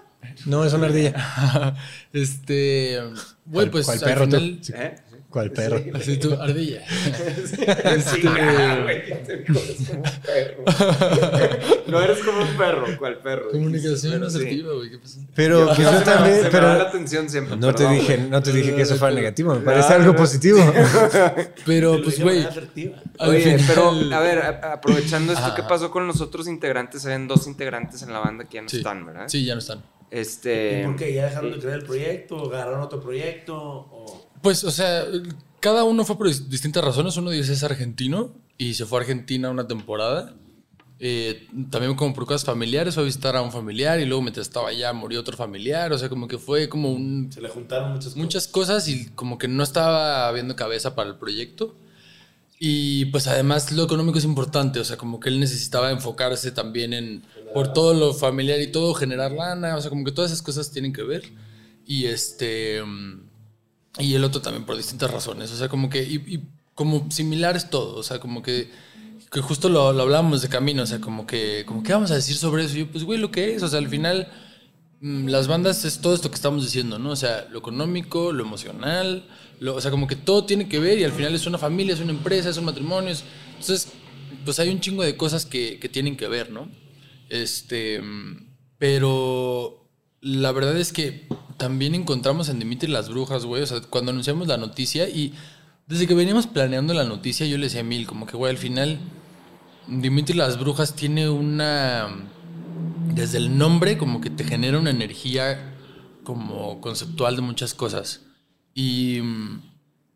No, 0.47 0.65
es 0.65 0.73
una 0.73 0.87
ardilla. 0.87 1.77
este, 2.13 2.99
güey, 3.47 3.69
¿Cuál- 3.69 3.71
pues 3.71 3.87
cuál 3.87 3.99
al 3.99 4.05
perro 4.05 4.29
tú? 4.29 4.37
final- 4.37 4.61
¿Eh? 4.75 4.97
¿Cuál 5.31 5.53
perro? 5.53 5.81
Así 5.95 6.17
tú, 6.17 6.35
ardilla. 6.35 6.83
Sí, 6.91 8.23
ah, 8.27 8.81
güey, 8.83 9.25
te 9.25 9.37
digo, 9.39 9.61
eres 9.61 9.87
como 9.87 10.03
un 10.03 10.21
perro. 10.23 10.65
No 11.87 12.01
eres 12.01 12.19
como 12.19 12.41
un 12.43 12.57
perro, 12.57 12.87
¿cuál 12.99 13.19
perro? 13.19 13.51
Comunicación 13.51 14.13
Pero 14.13 14.29
sí. 14.31 14.37
asertiva, 14.39 14.73
güey, 14.75 14.91
¿qué 14.91 14.99
pasó? 14.99 15.21
Pero 15.35 15.65
pues, 15.67 15.77
Se 15.77 15.83
yo 15.85 15.93
me- 15.93 16.01
también, 16.01 16.37
se 16.37 16.43
me 16.45 16.51
pero 16.51 16.67
la 16.75 16.83
atención 16.83 17.29
siempre. 17.31 17.57
no 17.57 17.75
te 17.75 17.89
dije, 17.89 18.17
güey. 18.17 18.29
no 18.31 18.43
te 18.43 18.53
dije 18.53 18.75
que 18.75 18.83
eso 18.83 18.97
fuera 18.97 19.15
negativo, 19.15 19.53
me 19.53 19.59
No, 19.61 19.65
parece 19.65 19.89
no, 19.91 19.95
algo 19.95 20.17
positivo. 20.17 20.59
Pero, 21.67 22.03
pues, 22.03 22.21
güey, 22.21 22.47
Oye, 23.19 23.59
final- 23.59 23.65
pero 23.69 23.91
a 24.17 24.21
ver, 24.21 24.39
aprovechando 24.65 25.33
esto, 25.33 25.53
¿qué 25.55 25.63
pasó 25.63 25.91
con 25.91 26.07
los 26.07 26.21
otros 26.21 26.49
integrantes? 26.49 27.05
Habían 27.05 27.29
dos 27.29 27.47
integrantes 27.47 28.03
en 28.03 28.13
la 28.13 28.19
banda 28.19 28.45
que 28.49 28.57
ya 28.57 28.63
no 28.63 28.69
Sí. 28.69 28.79
están, 28.79 29.07
¿verdad? 29.07 29.29
Sí, 29.29 29.45
ya 29.45 29.55
no 29.55 29.61
están. 29.61 29.83
Este. 30.11 30.81
¿Y 30.83 30.85
por 30.87 30.97
qué? 30.97 31.15
¿Ya 31.15 31.27
dejaron 31.27 31.53
de 31.53 31.59
crear 31.61 31.79
el 31.79 31.85
proyecto? 31.85 32.37
¿O 32.37 32.53
¿Agarraron 32.53 32.81
otro 32.83 33.01
proyecto? 33.01 33.55
¿O 33.57 34.30
Pues, 34.43 34.65
o 34.65 34.71
sea, 34.71 35.05
cada 35.61 35.85
uno 35.85 36.05
fue 36.05 36.17
por 36.17 36.29
dis- 36.29 36.47
distintas 36.49 36.85
razones. 36.85 37.17
Uno 37.17 37.31
de 37.31 37.37
ellos 37.37 37.49
es 37.49 37.63
argentino 37.63 38.35
y 38.59 38.75
se 38.75 38.87
fue 38.87 38.99
a 38.99 39.03
Argentina 39.03 39.51
una 39.51 39.67
temporada. 39.67 40.35
Eh, 41.03 41.47
también 41.71 41.95
como 41.95 42.13
por 42.15 42.27
cosas 42.27 42.45
familiares, 42.45 42.95
fue 42.95 43.03
a 43.05 43.07
visitar 43.07 43.35
a 43.35 43.41
un 43.41 43.53
familiar 43.53 43.99
y 44.01 44.05
luego 44.05 44.21
mientras 44.23 44.47
estaba 44.47 44.69
allá 44.69 44.93
murió 44.93 45.21
otro 45.21 45.37
familiar. 45.37 45.93
O 45.93 45.99
sea, 45.99 46.09
como 46.09 46.29
que 46.29 46.39
fue 46.39 46.69
como 46.69 46.93
un, 46.93 47.31
se 47.33 47.41
le 47.41 47.49
juntaron 47.49 47.93
muchas 47.93 48.05
cosas? 48.07 48.17
muchas 48.17 48.49
cosas 48.49 48.89
y 48.89 49.07
como 49.11 49.39
que 49.39 49.49
no 49.49 49.63
estaba 49.63 50.29
habiendo 50.29 50.57
cabeza 50.57 50.95
para 50.95 51.09
el 51.11 51.17
proyecto. 51.17 51.75
Y 52.63 53.07
pues 53.07 53.27
además 53.27 53.73
lo 53.73 53.85
económico 53.85 54.19
es 54.19 54.25
importante, 54.25 54.81
o 54.81 54.85
sea, 54.85 54.99
como 54.99 55.19
que 55.19 55.31
él 55.31 55.41
necesitaba 55.41 55.91
enfocarse 55.91 56.53
también 56.53 56.93
en, 56.93 57.23
por 57.55 57.73
todo 57.73 57.95
lo 57.95 58.13
familiar 58.13 58.61
y 58.61 58.71
todo, 58.71 58.93
generar 58.93 59.33
lana, 59.33 59.77
o 59.77 59.81
sea, 59.81 59.89
como 59.89 60.05
que 60.05 60.13
todas 60.13 60.31
esas 60.31 60.43
cosas 60.43 60.71
tienen 60.71 60.93
que 60.93 61.03
ver. 61.03 61.33
Y 61.87 62.05
este, 62.05 62.83
mm, 62.85 63.30
y 63.99 64.15
el 64.15 64.25
otro 64.25 64.41
también 64.41 64.65
por 64.65 64.77
distintas 64.77 65.11
razones, 65.11 65.51
o 65.53 65.57
sea, 65.57 65.69
como 65.69 65.91
que, 65.91 66.03
y, 66.05 66.15
y 66.27 66.43
como 66.75 67.11
similares 67.11 67.71
todo, 67.71 67.97
o 67.97 68.03
sea, 68.03 68.21
como 68.21 68.43
que, 68.43 68.71
que 69.31 69.41
justo 69.41 69.69
lo, 69.69 69.93
lo 69.93 70.03
hablábamos 70.03 70.43
de 70.43 70.49
camino, 70.49 70.83
o 70.83 70.87
sea, 70.87 71.01
como 71.01 71.27
que, 71.27 71.65
como 71.67 71.83
que 71.83 71.93
vamos 71.93 72.11
a 72.11 72.15
decir 72.15 72.37
sobre 72.37 72.65
eso, 72.65 72.77
y 72.77 72.81
yo, 72.81 72.87
pues, 72.91 73.05
güey, 73.05 73.19
lo 73.19 73.31
que 73.31 73.55
es, 73.55 73.63
o 73.63 73.69
sea, 73.69 73.79
al 73.79 73.89
final 73.89 74.29
mm, 75.01 75.27
las 75.29 75.49
bandas 75.49 75.85
es 75.85 76.01
todo 76.01 76.15
esto 76.15 76.31
que 76.31 76.37
estamos 76.37 76.65
diciendo, 76.65 76.99
¿no? 76.99 77.11
O 77.11 77.17
sea, 77.17 77.47
lo 77.51 77.59
económico, 77.59 78.33
lo 78.33 78.45
emocional, 78.45 79.27
lo- 79.61 79.75
o 79.77 79.81
sea, 79.81 79.91
como 79.91 80.07
que 80.07 80.17
todo 80.17 80.45
tiene 80.47 80.69
que 80.69 80.79
ver 80.79 80.99
y 80.99 81.05
al 81.05 81.13
final 81.13 81.35
es 81.35 81.47
una 81.47 81.59
familia, 81.59 81.95
es 81.95 82.01
una 82.01 82.13
empresa, 82.13 82.49
es 82.51 82.57
un 82.57 82.65
matrimonio. 82.67 83.11
es- 83.11 83.25
entonces, 83.59 83.89
pues 84.45 84.59
hay 84.59 84.71
un 84.71 84.81
chingo 84.81 85.03
de 85.03 85.17
cosas 85.17 85.45
que, 85.47 85.79
que 85.79 85.89
tienen 85.89 86.17
que 86.17 86.29
ver, 86.29 86.51
¿no? 86.51 86.69
Este, 87.29 88.01
mm, 88.01 88.47
pero 88.79 89.80
la 90.21 90.53
verdad 90.53 90.77
es 90.77 90.93
que 90.93 91.29
también 91.57 91.95
encontramos 91.95 92.49
en 92.49 92.59
Dimitri 92.59 92.91
las 92.91 93.09
brujas, 93.09 93.45
güey. 93.45 93.63
O 93.63 93.67
sea, 93.67 93.81
cuando 93.83 94.13
anunciamos 94.13 94.49
la 94.49 94.57
noticia 94.57 95.09
y 95.09 95.35
desde 95.87 96.07
que 96.07 96.15
veníamos 96.15 96.47
planeando 96.47 96.95
la 96.95 97.05
noticia, 97.05 97.47
yo 97.47 97.59
le 97.59 97.65
decía 97.65 97.81
a 97.81 97.85
Mil, 97.85 98.07
como 98.07 98.27
que, 98.27 98.37
güey, 98.37 98.51
al 98.51 98.59
final, 98.59 98.99
Dimitri 99.87 100.37
las 100.37 100.59
brujas 100.59 100.95
tiene 100.95 101.29
una 101.29 102.09
desde 103.15 103.39
el 103.39 103.59
nombre 103.59 103.99
como 103.99 104.21
que 104.21 104.31
te 104.31 104.45
genera 104.45 104.79
una 104.79 104.91
energía 104.91 105.75
como 106.23 106.81
conceptual 106.81 107.37
de 107.37 107.43
muchas 107.43 107.75
cosas. 107.75 108.21
Y 108.75 109.21
mm, 109.21 109.63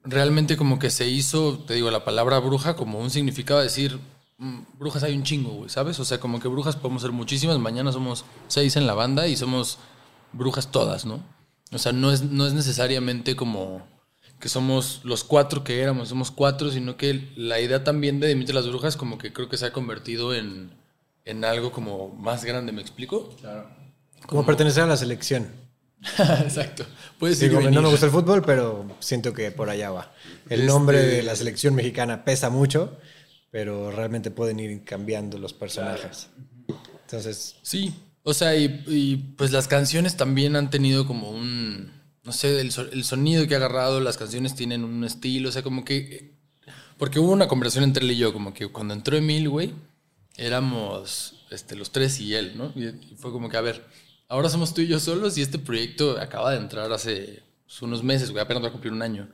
realmente 0.04 0.56
como 0.56 0.78
que 0.78 0.90
se 0.90 1.08
hizo, 1.08 1.58
te 1.66 1.74
digo, 1.74 1.90
la 1.90 2.04
palabra 2.04 2.38
bruja 2.38 2.76
como 2.76 3.00
un 3.00 3.10
significado 3.10 3.60
de 3.60 3.66
decir, 3.66 3.98
mm, 4.38 4.60
brujas 4.78 5.02
hay 5.02 5.16
un 5.16 5.24
chingo, 5.24 5.50
güey, 5.50 5.70
¿sabes? 5.70 5.98
O 5.98 6.04
sea, 6.04 6.20
como 6.20 6.40
que 6.40 6.48
brujas 6.48 6.76
podemos 6.76 7.02
ser 7.02 7.12
muchísimas, 7.12 7.58
mañana 7.58 7.90
somos 7.90 8.24
seis 8.46 8.76
en 8.76 8.86
la 8.86 8.94
banda 8.94 9.26
y 9.26 9.36
somos 9.36 9.78
brujas 10.34 10.70
todas, 10.70 11.04
¿no? 11.04 11.24
O 11.72 11.78
sea, 11.78 11.92
no 11.92 12.12
es, 12.12 12.22
no 12.22 12.46
es 12.46 12.52
necesariamente 12.52 13.34
como 13.34 13.86
que 14.40 14.48
somos 14.48 15.00
los 15.04 15.24
cuatro 15.24 15.64
que 15.64 15.80
éramos, 15.80 16.08
somos 16.08 16.30
cuatro, 16.30 16.70
sino 16.70 16.96
que 16.96 17.32
la 17.36 17.60
idea 17.60 17.82
también 17.82 18.20
de 18.20 18.28
Dimitri 18.28 18.54
las 18.54 18.68
Brujas 18.68 18.96
como 18.96 19.16
que 19.16 19.32
creo 19.32 19.48
que 19.48 19.56
se 19.56 19.66
ha 19.66 19.72
convertido 19.72 20.34
en, 20.34 20.70
en 21.24 21.44
algo 21.44 21.72
como 21.72 22.10
más 22.10 22.44
grande, 22.44 22.72
¿me 22.72 22.82
explico? 22.82 23.34
Claro. 23.40 23.70
Como 24.26 24.44
pertenecer 24.44 24.82
a 24.82 24.86
la 24.86 24.96
selección. 24.96 25.48
Exacto. 26.18 26.84
Puedes 27.18 27.40
Digo, 27.40 27.60
no 27.60 27.82
me 27.82 27.88
gusta 27.88 28.06
el 28.06 28.12
fútbol, 28.12 28.42
pero 28.44 28.86
siento 29.00 29.32
que 29.32 29.50
por 29.50 29.70
allá 29.70 29.90
va. 29.90 30.12
El 30.50 30.66
nombre 30.66 30.98
de 30.98 31.22
la 31.22 31.34
selección 31.34 31.74
mexicana 31.74 32.24
pesa 32.24 32.50
mucho, 32.50 32.98
pero 33.50 33.90
realmente 33.90 34.30
pueden 34.30 34.60
ir 34.60 34.84
cambiando 34.84 35.38
los 35.38 35.54
personajes. 35.54 36.28
Entonces, 37.06 37.56
Sí, 37.62 37.94
o 38.24 38.34
sea, 38.34 38.56
y, 38.56 38.82
y, 38.86 39.16
pues 39.36 39.52
las 39.52 39.68
canciones 39.68 40.16
también 40.16 40.56
han 40.56 40.70
tenido 40.70 41.06
como 41.06 41.30
un, 41.30 41.92
no 42.24 42.32
sé, 42.32 42.60
el, 42.60 42.72
el 42.92 43.04
sonido 43.04 43.46
que 43.46 43.54
ha 43.54 43.58
agarrado, 43.58 44.00
las 44.00 44.16
canciones 44.16 44.54
tienen 44.54 44.82
un 44.82 45.04
estilo, 45.04 45.50
o 45.50 45.52
sea, 45.52 45.62
como 45.62 45.84
que, 45.84 46.34
porque 46.98 47.20
hubo 47.20 47.32
una 47.32 47.48
conversación 47.48 47.84
entre 47.84 48.02
él 48.02 48.12
y 48.12 48.16
yo, 48.16 48.32
como 48.32 48.54
que 48.54 48.66
cuando 48.68 48.94
entró 48.94 49.16
Emil, 49.16 49.50
güey, 49.50 49.74
éramos 50.36 51.44
este, 51.50 51.76
los 51.76 51.92
tres 51.92 52.18
y 52.20 52.34
él, 52.34 52.54
¿no? 52.56 52.72
Y, 52.74 53.14
fue 53.16 53.30
como 53.30 53.50
que, 53.50 53.58
a 53.58 53.60
ver, 53.60 53.84
ahora 54.28 54.48
somos 54.48 54.72
tú 54.72 54.80
y 54.80 54.86
yo 54.86 54.98
solos 54.98 55.36
y 55.36 55.42
este 55.42 55.58
proyecto 55.58 56.18
acaba 56.18 56.50
de 56.52 56.58
entrar 56.58 56.90
hace 56.92 57.42
pues, 57.66 57.82
unos 57.82 58.02
meses, 58.02 58.30
güey, 58.30 58.42
apenas 58.42 58.62
va 58.62 58.68
a 58.68 58.72
cumplir 58.72 58.92
un 58.92 59.02
año. 59.02 59.28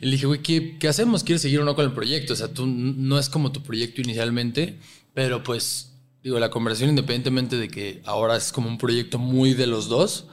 Y 0.00 0.06
le 0.06 0.12
dije, 0.12 0.26
güey, 0.26 0.40
¿qué, 0.40 0.78
¿qué 0.78 0.88
hacemos? 0.88 1.24
¿Quieres 1.24 1.42
seguir 1.42 1.60
o 1.60 1.64
no 1.64 1.74
con 1.74 1.84
el 1.84 1.92
proyecto? 1.92 2.32
O 2.32 2.36
sea, 2.36 2.48
tú 2.48 2.66
no 2.66 3.18
es 3.18 3.28
como 3.28 3.52
tu 3.52 3.62
proyecto 3.62 4.00
inicialmente, 4.00 4.78
pero 5.14 5.42
pues, 5.42 5.89
digo, 6.22 6.38
la 6.38 6.50
conversación, 6.50 6.90
independientemente 6.90 7.56
de 7.56 7.68
que 7.68 8.02
ahora 8.04 8.36
es 8.36 8.52
como 8.52 8.68
un 8.68 8.78
proyecto 8.78 9.18
muy 9.18 9.54
de 9.54 9.66
los 9.66 9.88
dos, 9.88 10.26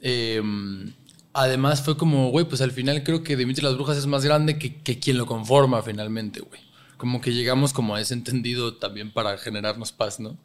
eh, 0.00 0.42
además 1.32 1.82
fue 1.82 1.96
como, 1.96 2.30
güey, 2.30 2.46
pues 2.46 2.60
al 2.60 2.72
final 2.72 3.02
creo 3.02 3.22
que 3.22 3.36
Dimitri 3.36 3.62
las 3.62 3.74
Brujas 3.74 3.96
es 3.96 4.06
más 4.06 4.24
grande 4.24 4.58
que, 4.58 4.76
que 4.76 4.98
quien 4.98 5.18
lo 5.18 5.26
conforma 5.26 5.82
finalmente, 5.82 6.40
güey. 6.40 6.60
Como 6.96 7.20
que 7.20 7.32
llegamos 7.32 7.72
como 7.72 7.94
a 7.94 8.00
ese 8.00 8.14
entendido 8.14 8.76
también 8.76 9.10
para 9.10 9.38
generarnos 9.38 9.92
paz, 9.92 10.20
¿no? 10.20 10.36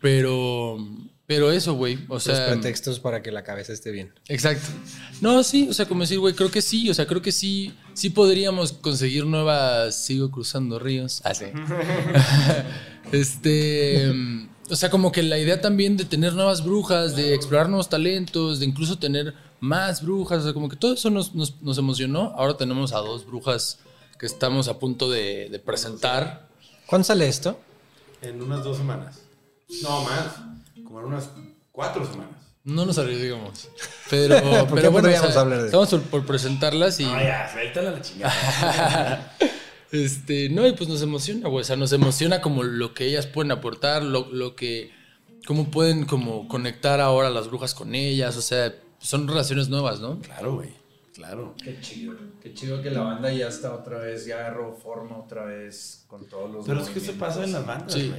Pero, 0.00 0.78
pero 1.26 1.50
eso, 1.50 1.74
güey, 1.74 1.98
o 2.08 2.14
los 2.14 2.22
sea... 2.22 2.46
pretextos 2.46 3.00
para 3.00 3.20
que 3.20 3.32
la 3.32 3.42
cabeza 3.42 3.72
esté 3.72 3.90
bien. 3.90 4.12
Exacto. 4.28 4.68
No, 5.20 5.42
sí, 5.42 5.68
o 5.68 5.74
sea, 5.74 5.86
como 5.86 6.02
decir, 6.02 6.20
güey, 6.20 6.34
creo 6.34 6.50
que 6.50 6.62
sí, 6.62 6.88
o 6.88 6.94
sea, 6.94 7.06
creo 7.06 7.20
que 7.20 7.32
sí, 7.32 7.74
sí 7.94 8.10
podríamos 8.10 8.72
conseguir 8.72 9.26
nuevas, 9.26 9.96
sigo 9.96 10.30
cruzando 10.30 10.78
ríos. 10.78 11.22
Ah, 11.24 11.34
sí. 11.34 11.46
este, 13.12 14.12
mm, 14.14 14.48
o 14.70 14.76
sea, 14.76 14.88
como 14.88 15.10
que 15.10 15.24
la 15.24 15.38
idea 15.38 15.60
también 15.60 15.96
de 15.96 16.04
tener 16.04 16.32
nuevas 16.32 16.64
brujas, 16.64 17.16
de 17.16 17.34
explorar 17.34 17.68
nuevos 17.68 17.88
talentos, 17.88 18.60
de 18.60 18.66
incluso 18.66 18.96
tener 18.96 19.34
más 19.58 20.02
brujas, 20.02 20.40
o 20.40 20.44
sea, 20.44 20.52
como 20.52 20.68
que 20.68 20.76
todo 20.76 20.94
eso 20.94 21.10
nos, 21.10 21.34
nos, 21.34 21.60
nos 21.60 21.76
emocionó. 21.76 22.34
Ahora 22.36 22.56
tenemos 22.56 22.92
a 22.92 22.98
dos 22.98 23.26
brujas 23.26 23.80
que 24.16 24.26
estamos 24.26 24.68
a 24.68 24.78
punto 24.78 25.10
de, 25.10 25.48
de 25.50 25.58
presentar. 25.58 26.48
¿Cuándo 26.86 27.04
sale 27.04 27.26
esto? 27.26 27.58
En 28.22 28.40
unas 28.40 28.62
dos 28.62 28.76
semanas. 28.76 29.22
No, 29.82 30.04
más. 30.04 30.55
Como 30.96 31.08
en 31.08 31.12
unas 31.12 31.28
cuatro 31.72 32.06
semanas. 32.06 32.54
No 32.64 32.86
nos 32.86 32.96
arriesgamos. 32.96 33.68
Pero, 34.08 34.40
¿Por 34.40 34.42
qué 34.42 34.74
pero 34.76 34.90
bueno, 34.92 34.98
o 34.98 35.02
podríamos 35.02 35.30
sea, 35.30 35.42
hablar 35.42 35.58
de 35.58 35.66
estamos 35.66 35.90
por, 35.90 36.02
por 36.04 36.24
presentarlas 36.24 36.98
y... 37.00 37.04
No, 37.04 37.20
ya, 37.20 37.52
suéltala 37.52 37.90
la 37.90 38.00
chingada. 38.00 39.36
Este, 39.92 40.48
no, 40.48 40.66
y 40.66 40.72
pues 40.72 40.88
nos 40.88 41.00
emociona, 41.00 41.48
güey. 41.48 41.60
O 41.60 41.64
sea, 41.64 41.76
nos 41.76 41.92
emociona 41.92 42.40
como 42.40 42.64
lo 42.64 42.92
que 42.92 43.04
ellas 43.06 43.26
pueden 43.26 43.52
aportar, 43.52 44.02
lo, 44.02 44.26
lo 44.32 44.56
que. 44.56 44.90
cómo 45.46 45.70
pueden 45.70 46.06
como 46.06 46.48
conectar 46.48 47.00
ahora 47.00 47.30
las 47.30 47.46
brujas 47.48 47.72
con 47.72 47.94
ellas. 47.94 48.36
O 48.36 48.42
sea, 48.42 48.74
son 48.98 49.28
relaciones 49.28 49.68
nuevas, 49.68 50.00
¿no? 50.00 50.18
claro, 50.18 50.56
güey. 50.56 50.70
Claro. 51.16 51.54
Qué 51.64 51.80
chido. 51.80 52.14
Qué 52.42 52.52
chido 52.52 52.82
que 52.82 52.90
la 52.90 53.00
banda 53.00 53.32
ya 53.32 53.48
está 53.48 53.72
otra 53.74 53.98
vez, 53.98 54.26
ya 54.26 54.36
agarró 54.36 54.74
forma 54.74 55.16
otra 55.16 55.44
vez 55.46 56.04
con 56.06 56.26
todos 56.28 56.50
los. 56.52 56.66
Pero 56.66 56.82
es 56.82 56.88
que 56.90 56.98
eso 56.98 57.12
movimientos. 57.12 57.28
pasa 57.36 57.44
en 57.44 57.52
las 57.52 57.66
bandas, 57.66 57.92
Sí. 57.94 58.12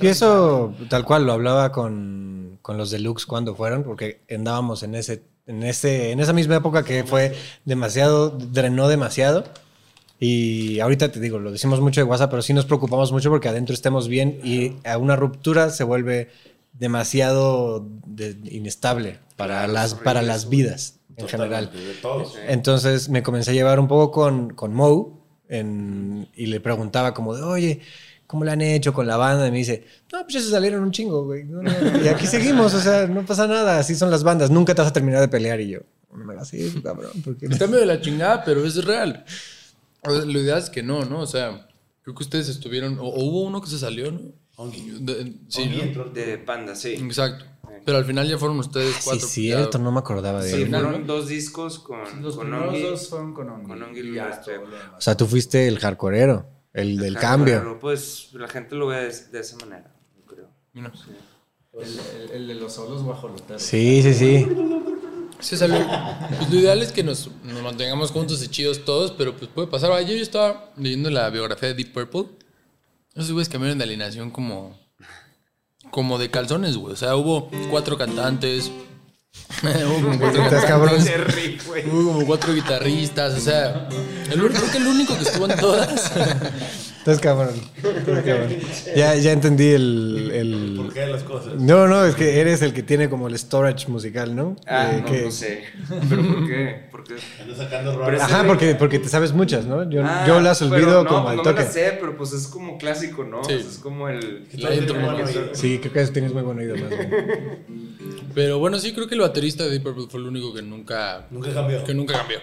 Y 0.00 0.06
eso, 0.06 0.74
tal 0.90 1.04
cual, 1.06 1.24
lo 1.24 1.32
hablaba 1.32 1.72
con, 1.72 2.58
con 2.60 2.76
los 2.76 2.90
deluxe 2.90 3.24
cuando 3.24 3.54
fueron, 3.54 3.82
porque 3.84 4.20
andábamos 4.30 4.82
en 4.82 4.94
ese, 4.94 5.22
en 5.46 5.62
ese, 5.62 6.12
en 6.12 6.20
esa 6.20 6.34
misma 6.34 6.56
época 6.56 6.84
que 6.84 7.04
fue 7.04 7.34
demasiado, 7.64 8.28
drenó 8.30 8.86
demasiado. 8.86 9.44
Y 10.20 10.78
ahorita 10.80 11.10
te 11.10 11.20
digo, 11.20 11.38
lo 11.38 11.50
decimos 11.52 11.80
mucho 11.80 12.00
de 12.00 12.04
WhatsApp, 12.04 12.30
pero 12.30 12.42
sí 12.42 12.52
nos 12.52 12.66
preocupamos 12.66 13.10
mucho 13.12 13.30
porque 13.30 13.48
adentro 13.48 13.74
estemos 13.74 14.08
bien 14.08 14.38
y 14.44 14.74
a 14.86 14.98
una 14.98 15.16
ruptura 15.16 15.70
se 15.70 15.82
vuelve 15.84 16.28
demasiado 16.86 17.86
de- 18.06 18.36
inestable 18.50 19.18
para 19.36 19.66
las, 19.66 19.94
para 19.94 20.20
las 20.22 20.48
vidas 20.48 20.98
en 21.22 21.28
general. 21.28 21.64
Totalmente, 21.66 21.94
De 21.94 22.00
todos. 22.00 22.34
Entonces 22.46 23.08
me 23.08 23.22
comencé 23.22 23.50
a 23.50 23.54
llevar 23.54 23.80
un 23.80 23.88
poco 23.88 24.10
con, 24.10 24.50
con 24.54 24.74
Mo 24.74 25.24
en- 25.48 26.28
y 26.34 26.46
le 26.46 26.60
preguntaba 26.60 27.12
como 27.14 27.34
de, 27.34 27.42
oye, 27.42 27.80
¿cómo 28.26 28.44
le 28.44 28.50
han 28.52 28.60
hecho 28.62 28.92
con 28.92 29.06
la 29.06 29.16
banda? 29.16 29.46
Y 29.46 29.50
me 29.50 29.58
dice, 29.58 29.84
no, 30.12 30.22
pues 30.22 30.34
ya 30.34 30.40
se 30.40 30.50
salieron 30.50 30.82
un 30.82 30.90
chingo, 30.92 31.24
güey. 31.24 31.44
No, 31.44 31.62
no, 31.62 31.70
y 32.02 32.08
aquí 32.08 32.26
seguimos, 32.26 32.72
o 32.74 32.80
sea, 32.80 33.06
no 33.06 33.24
pasa 33.26 33.46
nada, 33.46 33.78
así 33.78 33.94
son 33.94 34.10
las 34.10 34.22
bandas, 34.24 34.50
nunca 34.50 34.74
te 34.74 34.80
vas 34.82 34.90
a 34.90 34.94
terminar 34.94 35.20
de 35.20 35.28
pelear 35.28 35.60
y 35.60 35.68
yo, 35.68 35.80
no 36.14 36.24
me 36.24 36.32
hagas 36.34 36.52
eso, 36.54 36.82
cabrón, 36.82 37.10
porque 37.24 37.46
Está 37.46 37.66
medio 37.66 37.80
de 37.80 37.86
la 37.86 38.00
chingada, 38.00 38.44
pero 38.44 38.64
es 38.64 38.82
real. 38.84 39.24
O 40.02 40.10
sea, 40.10 40.24
lo 40.24 40.40
ideal 40.40 40.58
es 40.58 40.70
que 40.70 40.82
no, 40.82 41.04
¿no? 41.04 41.20
O 41.20 41.26
sea, 41.26 41.68
creo 42.02 42.14
que 42.16 42.22
ustedes 42.24 42.48
estuvieron. 42.48 42.98
O, 42.98 43.04
o 43.04 43.24
hubo 43.24 43.42
uno 43.42 43.60
que 43.60 43.70
se 43.70 43.78
salió, 43.78 44.10
¿no? 44.10 44.20
De- 45.00 45.32
sí, 45.48 45.66
¿no? 45.66 45.82
entró. 45.82 46.04
De 46.06 46.38
Panda, 46.38 46.74
sí. 46.74 46.94
Exacto. 46.94 47.44
Pero 47.84 47.98
al 47.98 48.04
final 48.04 48.28
ya 48.28 48.38
fueron 48.38 48.58
ustedes 48.58 48.94
Sí, 48.96 49.00
cuatro. 49.04 49.26
cierto, 49.26 49.78
ya- 49.78 49.84
no 49.84 49.92
me 49.92 49.98
acordaba 49.98 50.42
de 50.42 50.50
Sí, 50.50 50.66
fueron 50.66 51.06
dos 51.06 51.28
discos 51.28 51.78
con, 51.80 52.00
Los 52.22 52.36
con 52.36 52.46
primeros 52.48 52.68
Ongi. 52.74 52.82
dos 52.82 53.08
fueron 53.08 53.34
con 53.34 53.50
Ongi. 53.50 53.66
con 53.66 53.82
Ongi 53.82 54.14
ya, 54.14 54.28
este-. 54.28 54.58
O 54.58 55.00
sea, 55.00 55.16
tú 55.16 55.26
fuiste 55.26 55.66
el 55.68 55.78
hardcoreero, 55.78 56.46
el 56.72 56.96
del 56.98 57.16
Ajá, 57.16 57.28
cambio. 57.28 57.78
pues 57.80 58.28
la 58.34 58.48
gente 58.48 58.74
lo 58.76 58.86
ve 58.86 58.96
de, 59.08 59.12
de 59.32 59.40
esa 59.40 59.56
manera, 59.56 59.92
yo 60.16 60.24
creo. 60.24 60.48
Mira. 60.72 60.92
El, 61.72 61.88
el- 61.88 62.30
el 62.32 62.48
de 62.48 62.54
los 62.54 62.72
solos 62.74 63.02
guajoloteros. 63.02 63.62
Sí, 63.62 64.02
sí, 64.02 64.14
sí. 64.14 64.46
Sí, 65.40 65.56
salió. 65.56 65.78
Pues 66.38 66.50
lo 66.52 66.60
ideal 66.60 66.80
es 66.82 66.92
que 66.92 67.02
nos, 67.02 67.28
nos 67.42 67.62
mantengamos 67.62 68.12
juntos 68.12 68.44
y 68.44 68.48
chidos 68.48 68.84
todos, 68.84 69.10
pero 69.10 69.34
pues 69.36 69.50
puede 69.50 69.66
pasar. 69.66 69.90
Ayer 69.90 70.16
yo 70.16 70.22
estaba 70.22 70.70
leyendo 70.76 71.10
la 71.10 71.28
biografía 71.30 71.70
de 71.70 71.74
Deep 71.74 71.92
Purple. 71.92 72.26
Esos 73.14 73.32
güeyes 73.32 73.48
cambiaron 73.48 73.76
de 73.78 73.84
alineación 73.84 74.30
como. 74.30 74.78
Como 75.92 76.18
de 76.18 76.30
calzones, 76.30 76.78
güey. 76.78 76.94
O 76.94 76.96
sea, 76.96 77.16
hubo 77.16 77.50
cuatro 77.70 77.98
cantantes. 77.98 78.70
hubo 79.62 79.94
como 80.02 80.18
cuatro 80.18 80.42
cantantes. 80.48 81.12
Hubo 81.86 82.12
como 82.14 82.26
cuatro 82.26 82.54
guitarristas. 82.54 83.34
O 83.34 83.40
sea, 83.40 83.88
el, 84.30 84.40
creo 84.40 84.70
que 84.72 84.78
el 84.78 84.86
único 84.86 85.14
que 85.14 85.22
estuvo 85.22 85.50
en 85.50 85.58
todas. 85.58 86.10
Estás 87.02 87.18
cabrón. 87.18 87.54
estás 87.76 88.22
cabrón. 88.24 88.48
Ya, 88.94 89.16
ya 89.16 89.32
entendí 89.32 89.70
el, 89.70 90.30
el- 90.32 90.74
¿Por 90.76 90.92
qué 90.94 91.04
las 91.08 91.24
cosas? 91.24 91.54
No, 91.56 91.88
no, 91.88 92.04
es 92.06 92.14
que 92.14 92.40
eres 92.40 92.62
el 92.62 92.72
que 92.72 92.84
tiene 92.84 93.08
como 93.10 93.26
el 93.26 93.36
storage 93.36 93.88
musical, 93.88 94.36
¿no? 94.36 94.54
Ah, 94.68 94.92
Eh, 94.92 95.00
no, 95.00 95.06
que- 95.10 95.22
no 95.22 95.30
sé. 95.32 95.64
¿Pero 96.08 96.22
por 96.22 96.46
qué? 96.46 96.82
Porque... 96.92 97.14
Ando 97.40 97.56
sacando 97.56 97.96
rolas. 97.98 98.22
Ajá, 98.22 98.44
porque, 98.46 98.76
porque 98.76 99.00
te 99.00 99.08
sabes 99.08 99.32
muchas, 99.32 99.66
¿no? 99.66 99.90
Yo, 99.90 100.02
Ah, 100.04 100.24
yo 100.28 100.40
las 100.40 100.62
olvido 100.62 101.02
no, 101.02 101.08
como 101.08 101.22
pues 101.22 101.30
al 101.32 101.36
no 101.38 101.42
toque. 101.42 101.58
me 101.60 101.64
la 101.64 101.72
sé, 101.72 101.96
pero 101.98 102.16
pues 102.16 102.32
es 102.34 102.46
como 102.46 102.78
clásico, 102.78 103.24
¿no? 103.24 103.42
Sí. 103.42 103.58
Sea, 103.58 103.68
es 103.70 103.78
como 103.78 104.08
el... 104.08 104.46
La 104.58 104.72
intro, 104.72 105.00
¿no? 105.00 105.16
Sí, 105.54 105.80
creo 105.80 105.92
que 105.92 106.06
tienes 106.12 106.32
muy 106.32 106.42
buen 106.42 106.58
oído 106.60 106.76
más 106.76 106.88
bien. 106.88 107.10
Pero 108.32 108.60
bueno, 108.60 108.78
sí, 108.78 108.92
creo 108.94 109.08
que 109.08 109.16
el 109.16 109.20
baterista 109.22 109.64
de 109.64 109.70
Deep 109.70 109.82
Purple 109.82 110.06
fue 110.08 110.20
el 110.20 110.26
único 110.26 110.54
que 110.54 110.62
nunca. 110.62 111.26
Nunca 111.32 111.52
cambió. 111.52 111.82
Que 111.84 111.94
nunca 111.94 112.14
cambió. 112.16 112.38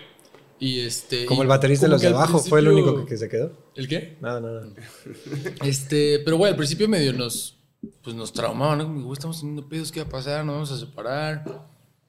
Y 0.60 0.82
este. 0.82 1.26
Como 1.26 1.42
y 1.42 1.44
el 1.44 1.48
baterista 1.48 1.86
de 1.86 1.92
los 1.92 2.02
de 2.02 2.10
abajo 2.10 2.40
fue 2.40 2.60
el 2.60 2.68
único 2.68 3.00
que, 3.00 3.06
que 3.06 3.18
se 3.18 3.30
quedó. 3.30 3.52
¿El 3.76 3.88
qué? 3.88 4.18
Nada, 4.22 4.42
nada. 4.42 4.68
Este, 5.64 6.20
pero 6.20 6.38
güey, 6.38 6.52
al 6.52 6.58
principio 6.58 6.88
medio 6.90 7.14
nos, 7.14 7.58
pues 8.02 8.16
nos 8.16 8.34
traumaban, 8.34 8.78
¿no? 8.78 8.84
Como, 8.86 9.02
güey, 9.04 9.14
estamos 9.14 9.40
teniendo 9.40 9.68
pedos, 9.68 9.92
¿qué 9.92 10.02
va 10.02 10.08
a 10.08 10.10
pasar? 10.10 10.46
Nos 10.46 10.56
vamos 10.56 10.72
a 10.72 10.80
separar. 10.80 11.44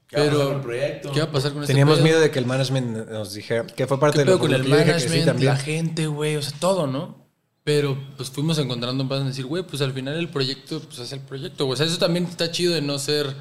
¿Qué 0.08 0.16
va 0.16 0.22
a 0.22 0.26
pasar 0.26 0.32
Pero, 0.32 0.46
con 0.46 0.56
el 0.56 0.60
proyecto? 0.62 1.12
¿qué 1.12 1.20
va 1.20 1.26
a 1.26 1.32
pasar 1.32 1.52
con 1.52 1.64
Teníamos 1.64 2.00
miedo 2.00 2.20
de 2.20 2.30
que 2.32 2.40
el 2.40 2.46
management 2.46 3.08
nos 3.10 3.34
dijera 3.34 3.64
que 3.66 3.86
fue 3.86 4.00
parte 4.00 4.18
¿Qué 4.18 4.24
de 4.24 4.30
lo 4.32 4.38
con 4.40 4.52
el 4.52 4.62
que 4.62 4.66
sí 4.66 4.72
management, 4.72 5.24
también. 5.26 5.52
la 5.52 5.56
gente, 5.56 6.06
güey? 6.08 6.36
O 6.36 6.42
sea, 6.42 6.58
todo, 6.58 6.88
¿no? 6.88 7.20
Pero 7.62 7.96
pues 8.16 8.30
fuimos 8.30 8.58
encontrando 8.58 9.02
un 9.04 9.08
paso 9.08 9.20
en 9.20 9.28
decir, 9.28 9.46
güey, 9.46 9.62
pues 9.62 9.80
al 9.82 9.92
final 9.92 10.16
el 10.16 10.28
proyecto, 10.28 10.80
pues 10.80 10.98
es 10.98 11.12
el 11.12 11.20
proyecto, 11.20 11.66
güey. 11.66 11.74
O 11.74 11.76
sea, 11.76 11.86
eso 11.86 11.98
también 11.98 12.24
está 12.24 12.50
chido 12.50 12.74
de 12.74 12.82
no 12.82 12.98
ser 12.98 13.32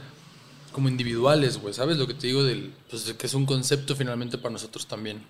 como 0.79 0.89
individuales, 0.89 1.57
güey. 1.57 1.73
¿Sabes 1.73 1.97
lo 1.97 2.07
que 2.07 2.13
te 2.13 2.27
digo 2.27 2.43
del, 2.43 2.73
pues 2.89 3.05
de 3.05 3.15
que 3.15 3.27
es 3.27 3.33
un 3.33 3.45
concepto 3.45 3.95
finalmente 3.95 4.37
para 4.37 4.53
nosotros 4.53 4.87
también? 4.87 5.21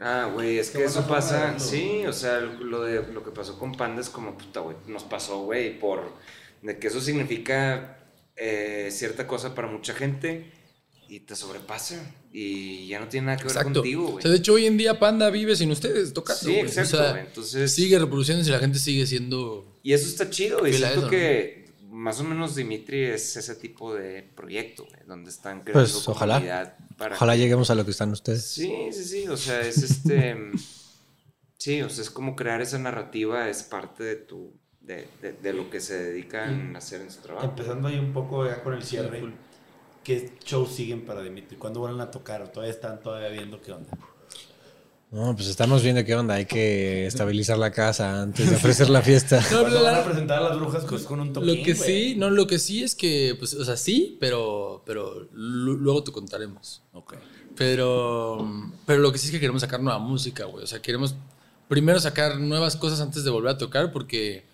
Ah, 0.00 0.30
güey, 0.32 0.58
es 0.58 0.70
que 0.70 0.84
eso 0.84 1.06
pasa, 1.08 1.58
sí, 1.58 2.02
o 2.06 2.12
sea, 2.12 2.40
lo 2.40 2.82
de 2.82 3.12
lo 3.12 3.24
que 3.24 3.30
pasó 3.32 3.58
con 3.58 3.72
Panda 3.72 4.00
es 4.00 4.08
como, 4.08 4.36
puta, 4.38 4.60
güey, 4.60 4.76
nos 4.86 5.02
pasó, 5.02 5.40
güey, 5.42 5.78
por, 5.80 6.12
de 6.62 6.78
que 6.78 6.86
eso 6.86 7.00
significa 7.00 7.98
eh, 8.36 8.90
cierta 8.92 9.26
cosa 9.26 9.54
para 9.56 9.66
mucha 9.66 9.94
gente 9.94 10.52
y 11.08 11.20
te 11.20 11.34
sobrepasa 11.34 11.96
y 12.32 12.86
ya 12.86 13.00
no 13.00 13.08
tiene 13.08 13.26
nada 13.26 13.38
que 13.38 13.44
ver 13.44 13.52
Exacto. 13.52 13.80
contigo, 13.80 14.04
o 14.06 14.10
güey. 14.12 14.22
sea, 14.22 14.30
de 14.30 14.36
hecho, 14.36 14.52
hoy 14.52 14.66
en 14.66 14.76
día 14.76 15.00
Panda 15.00 15.30
vive 15.30 15.56
sin 15.56 15.70
ustedes 15.72 16.12
tocando. 16.12 16.42
Sí, 16.42 16.50
güey. 16.52 16.60
exacto, 16.60 16.96
O 16.96 17.00
sea, 17.00 17.10
güey. 17.10 17.22
Entonces- 17.26 17.72
sigue 17.72 17.98
reproduciéndose 17.98 18.50
y 18.50 18.52
la 18.52 18.60
gente 18.60 18.78
sigue 18.78 19.04
siendo. 19.04 19.80
Y 19.82 19.94
eso 19.94 20.06
está 20.06 20.30
chido, 20.30 20.64
y 20.66 20.72
Fila 20.74 20.88
siento 20.88 21.00
eso, 21.06 21.10
que 21.10 21.57
más 21.98 22.20
o 22.20 22.24
menos 22.24 22.54
Dimitri 22.54 23.04
es 23.04 23.36
ese 23.36 23.54
tipo 23.56 23.94
de 23.94 24.22
proyecto, 24.22 24.84
güey, 24.84 25.00
donde 25.06 25.30
están 25.30 25.62
creando 25.62 25.80
Pues 25.80 26.08
ojalá. 26.08 26.34
comunidad 26.34 26.76
para 26.96 27.16
Ojalá 27.16 27.32
que- 27.34 27.38
lleguemos 27.40 27.70
a 27.70 27.74
lo 27.74 27.84
que 27.84 27.90
están 27.90 28.10
ustedes. 28.12 28.44
Sí, 28.46 28.72
sí, 28.92 29.04
sí, 29.04 29.28
o 29.28 29.36
sea, 29.36 29.60
es 29.60 29.78
este... 29.82 30.36
sí, 31.58 31.82
o 31.82 31.88
sea, 31.90 32.02
es 32.02 32.10
como 32.10 32.36
crear 32.36 32.60
esa 32.62 32.78
narrativa, 32.78 33.48
es 33.48 33.62
parte 33.62 34.04
de 34.04 34.16
tu... 34.16 34.52
De, 34.80 35.06
de, 35.20 35.32
de 35.32 35.52
lo 35.52 35.68
que 35.68 35.80
se 35.80 36.02
dedican 36.02 36.74
a 36.74 36.78
hacer 36.78 37.02
en 37.02 37.10
su 37.10 37.20
trabajo. 37.20 37.46
Empezando 37.46 37.88
ahí 37.88 37.98
un 37.98 38.14
poco 38.14 38.46
ya 38.46 38.62
con 38.62 38.72
el 38.72 38.82
cierre. 38.82 39.22
¿Qué 40.02 40.32
shows 40.42 40.74
siguen 40.74 41.04
para 41.04 41.20
Dimitri? 41.20 41.58
¿Cuándo 41.58 41.80
vuelven 41.80 42.00
a 42.00 42.10
tocar? 42.10 42.40
¿O 42.40 42.48
todavía 42.48 42.72
están 42.72 42.98
todavía 43.02 43.28
viendo 43.28 43.60
qué 43.60 43.72
onda? 43.72 43.90
No, 45.10 45.34
pues 45.34 45.48
estamos 45.48 45.82
viendo 45.82 46.04
qué 46.04 46.14
onda. 46.14 46.34
Hay 46.34 46.44
que 46.44 47.06
estabilizar 47.06 47.56
la 47.56 47.70
casa 47.70 48.20
antes 48.22 48.50
de 48.50 48.56
ofrecer 48.56 48.90
la 48.90 49.00
fiesta. 49.00 49.40
No, 49.50 49.60
¿Cuándo 49.60 49.80
la- 49.82 49.92
van 49.92 50.00
a 50.00 50.04
presentar 50.04 50.38
a 50.38 50.48
las 50.50 50.56
brujas 50.58 50.84
pues, 50.86 51.04
con 51.04 51.20
un 51.20 51.32
toquín, 51.32 51.56
Lo 51.58 51.64
que 51.64 51.74
sí, 51.74 52.14
no, 52.18 52.28
lo 52.30 52.46
que 52.46 52.58
sí 52.58 52.82
es 52.84 52.94
que, 52.94 53.34
pues, 53.38 53.54
o 53.54 53.64
sea, 53.64 53.76
sí, 53.78 54.18
pero, 54.20 54.82
pero 54.84 55.26
lu- 55.32 55.78
luego 55.78 56.04
te 56.04 56.12
contaremos. 56.12 56.82
Ok. 56.92 57.14
Pero, 57.56 58.46
pero 58.86 59.00
lo 59.00 59.10
que 59.10 59.18
sí 59.18 59.26
es 59.26 59.32
que 59.32 59.40
queremos 59.40 59.62
sacar 59.62 59.80
nueva 59.80 59.98
música, 59.98 60.44
güey. 60.44 60.64
O 60.64 60.66
sea, 60.66 60.80
queremos 60.80 61.14
primero 61.68 61.98
sacar 62.00 62.38
nuevas 62.38 62.76
cosas 62.76 63.00
antes 63.00 63.24
de 63.24 63.30
volver 63.30 63.50
a 63.52 63.58
tocar, 63.58 63.92
porque 63.92 64.44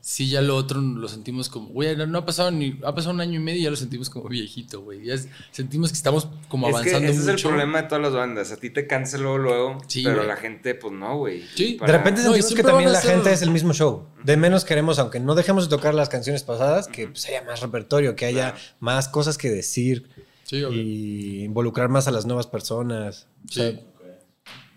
sí, 0.00 0.28
ya 0.28 0.40
lo 0.40 0.56
otro 0.56 0.80
lo 0.80 1.08
sentimos 1.08 1.48
como, 1.48 1.68
güey, 1.68 1.96
no, 1.96 2.06
no 2.06 2.18
ha 2.18 2.26
pasado 2.26 2.50
ni, 2.50 2.78
ha 2.84 2.94
pasado 2.94 3.14
un 3.14 3.20
año 3.20 3.38
y 3.38 3.42
medio 3.42 3.60
y 3.60 3.64
ya 3.64 3.70
lo 3.70 3.76
sentimos 3.76 4.08
como 4.10 4.28
viejito, 4.28 4.80
güey. 4.80 5.04
Ya 5.04 5.14
es- 5.14 5.28
sentimos 5.52 5.90
que 5.90 5.96
estamos 5.96 6.28
como 6.48 6.66
Es 6.68 6.74
que 6.74 6.78
avanzando 6.90 7.08
ese 7.12 7.20
es 7.20 7.26
el 7.28 7.40
problema 7.48 7.82
de 7.82 7.88
todas 7.88 8.02
las 8.02 8.12
bandas. 8.12 8.52
A 8.52 8.56
ti 8.56 8.70
te 8.70 8.86
cansa 8.86 9.18
luego, 9.18 9.38
luego, 9.38 9.78
Sí, 9.86 10.02
pero 10.02 10.16
güey. 10.16 10.28
la 10.28 10.36
gente, 10.36 10.74
pues 10.74 10.92
no, 10.92 11.18
güey. 11.18 11.44
Sí. 11.54 11.74
Para- 11.78 11.92
De 11.92 11.98
repente 11.98 12.20
No, 12.22 12.32
sentimos 12.32 12.54
que 12.54 12.62
también 12.62 12.92
la 12.92 13.00
gente 13.00 13.32
es 13.32 13.42
el 13.42 13.50
mismo 13.50 13.72
show. 13.72 14.06
De 14.24 14.36
menos 14.36 14.64
queremos, 14.64 14.98
aunque 14.98 15.20
no 15.20 15.34
dejemos 15.34 15.64
de 15.68 15.76
tocar 15.76 15.94
las 15.94 16.08
canciones 16.08 16.42
pasadas, 16.42 16.88
que 16.88 17.08
pues, 17.08 17.26
haya 17.26 17.42
más 17.42 17.60
repertorio, 17.60 18.16
que 18.16 18.26
haya 18.26 18.54
más 18.80 19.08
cosas 19.08 19.38
que 19.38 19.50
decir 19.50 20.08
Sí, 20.44 20.56
y 20.56 21.44
involucrar 21.44 21.88
más 21.90 22.08
a 22.08 22.10
las 22.10 22.26
nuevas 22.26 22.46
personas. 22.46 23.28
O 23.48 23.52
sea, 23.52 23.70
Sí. 23.70 23.80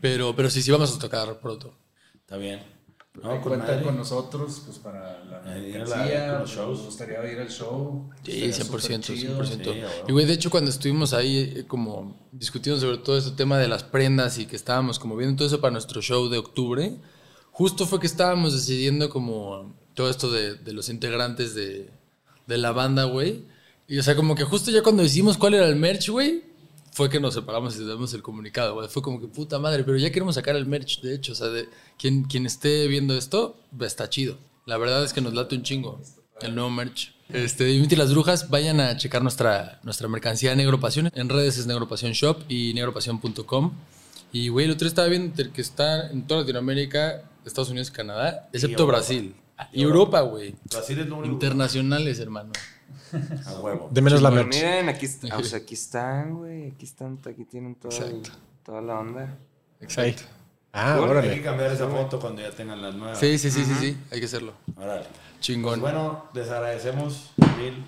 Pero, 0.01 0.35
pero 0.35 0.49
sí, 0.49 0.61
sí 0.61 0.69
vamos 0.69 0.93
a 0.95 0.99
tocar 0.99 1.39
pronto. 1.39 1.73
Está 2.15 2.35
bien. 2.37 2.59
No, 3.21 3.21
No, 3.35 3.41
con 3.41 3.49
cuentan 3.51 3.69
madre. 3.69 3.83
con 3.83 3.97
nosotros 3.97 4.63
pues 4.65 4.79
para 4.79 5.23
la 5.25 5.41
mercancía, 5.41 6.39
los 6.39 6.49
shows. 6.49 6.77
Nos 6.79 6.85
gustaría 6.87 7.31
ir 7.31 7.39
al 7.39 7.49
show. 7.49 8.09
Sí, 8.23 8.43
Estaría 8.45 8.65
100%, 8.65 8.65
súper 8.65 9.01
chido. 9.01 9.43
100%. 9.43 9.63
Sí, 9.63 9.81
y 10.07 10.11
güey, 10.11 10.25
de 10.25 10.33
hecho, 10.33 10.49
cuando 10.49 10.71
estuvimos 10.71 11.13
ahí 11.13 11.53
eh, 11.57 11.65
como 11.67 12.17
discutiendo 12.31 12.81
sobre 12.81 12.97
todo 12.97 13.17
este 13.17 13.31
tema 13.31 13.59
de 13.59 13.67
las 13.67 13.83
prendas 13.83 14.39
y 14.39 14.45
que 14.47 14.55
estábamos 14.55 14.97
como 14.97 15.15
viendo 15.15 15.35
todo 15.37 15.47
eso 15.47 15.61
para 15.61 15.71
nuestro 15.71 16.01
show 16.01 16.27
de 16.27 16.39
octubre, 16.39 16.95
justo 17.51 17.85
fue 17.85 17.99
que 17.99 18.07
estábamos 18.07 18.53
decidiendo 18.53 19.09
como 19.09 19.75
todo 19.93 20.09
esto 20.09 20.31
de, 20.31 20.55
de 20.55 20.73
los 20.73 20.89
integrantes 20.89 21.53
de, 21.53 21.91
de 22.47 22.57
la 22.57 22.71
banda, 22.71 23.03
güey. 23.03 23.43
Y 23.87 23.99
o 23.99 24.03
sea, 24.03 24.15
como 24.15 24.33
que 24.33 24.43
justo 24.43 24.71
ya 24.71 24.81
cuando 24.81 25.03
hicimos 25.03 25.37
cuál 25.37 25.53
era 25.53 25.67
el 25.67 25.75
merch, 25.75 26.09
güey, 26.09 26.43
fue 26.93 27.09
que 27.09 27.19
nos 27.19 27.33
separamos 27.33 27.75
y 27.77 27.85
damos 27.85 28.13
el 28.13 28.21
comunicado, 28.21 28.75
güey. 28.75 28.87
Fue 28.87 29.01
como 29.01 29.19
que 29.19 29.27
puta 29.27 29.59
madre, 29.59 29.83
pero 29.83 29.97
ya 29.97 30.11
queremos 30.11 30.35
sacar 30.35 30.55
el 30.55 30.65
merch, 30.65 31.01
de 31.01 31.15
hecho. 31.15 31.31
O 31.31 31.35
sea, 31.35 31.47
de 31.47 31.67
quien, 31.97 32.23
quien 32.23 32.45
esté 32.45 32.87
viendo 32.87 33.17
esto, 33.17 33.57
está 33.81 34.09
chido. 34.09 34.37
La 34.65 34.77
verdad 34.77 35.03
es 35.03 35.11
que 35.11 35.21
nos 35.21 35.33
late 35.33 35.55
un 35.55 35.63
chingo 35.63 35.99
el 36.41 36.55
nuevo 36.55 36.69
merch. 36.69 37.13
Este, 37.29 37.65
Dimitri 37.65 37.95
y 37.95 37.97
las 37.97 38.11
Brujas, 38.11 38.49
vayan 38.49 38.79
a 38.79 38.95
checar 38.97 39.23
nuestra, 39.23 39.79
nuestra 39.83 40.07
mercancía 40.07 40.55
Negro 40.55 40.79
Pasión. 40.79 41.09
En 41.15 41.29
redes 41.29 41.57
es 41.57 41.65
Negro 41.65 41.87
Pasión 41.87 42.11
Shop 42.11 42.43
y 42.47 42.73
negropasión.com. 42.73 43.73
Y, 44.31 44.49
güey, 44.49 44.65
el 44.65 44.71
otro 44.71 44.85
día 44.85 44.89
estaba 44.89 45.07
viendo 45.07 45.51
que 45.51 45.61
está 45.61 46.09
en 46.09 46.27
toda 46.27 46.41
Latinoamérica, 46.41 47.23
Estados 47.45 47.69
Unidos 47.69 47.89
y 47.89 47.93
Canadá, 47.93 48.49
excepto. 48.51 48.85
Brasil. 48.85 49.35
Y 49.71 49.83
Europa, 49.83 50.21
güey. 50.21 50.55
Brasil 50.69 50.99
es 50.99 51.07
lo 51.07 51.17
único. 51.17 51.33
Internacionales, 51.33 52.19
hermano. 52.19 52.51
A 53.45 53.59
huevo. 53.59 53.89
de 53.91 54.01
menos 54.01 54.21
la 54.21 54.29
Pues 54.31 54.45
merch. 54.45 54.55
miren, 54.55 54.89
aquí, 54.89 55.05
está, 55.05 55.37
o 55.37 55.43
sea, 55.43 55.59
aquí 55.59 55.73
están, 55.73 56.35
güey. 56.37 56.71
Aquí 56.71 56.85
están, 56.85 57.19
aquí 57.25 57.45
tienen 57.45 57.77
el- 57.81 57.87
Exacto. 57.91 58.29
toda 58.63 58.81
la 58.81 58.99
onda. 58.99 59.37
Exacto. 59.79 60.23
Ah, 60.75 60.95
Cool. 60.97 61.03
Hay 61.05 61.11
órale. 61.11 61.35
que 61.35 61.41
cambiar 61.43 61.71
esa 61.71 61.87
foto 61.87 62.19
cuando 62.19 62.41
ya 62.41 62.49
tengan 62.51 62.81
las 62.81 62.95
nuevas. 62.95 63.19
Sí, 63.19 63.37
sí, 63.37 63.51
sí, 63.51 63.63
sí, 63.63 63.75
sí. 63.79 63.97
Hay 64.11 64.19
que 64.19 64.25
hacerlo. 64.25 64.53
Órale. 64.75 65.05
Chingón. 65.39 65.79
Pues 65.79 65.93
bueno, 65.93 66.25
les 66.33 66.49
agradecemos 66.49 67.31
mil, 67.59 67.85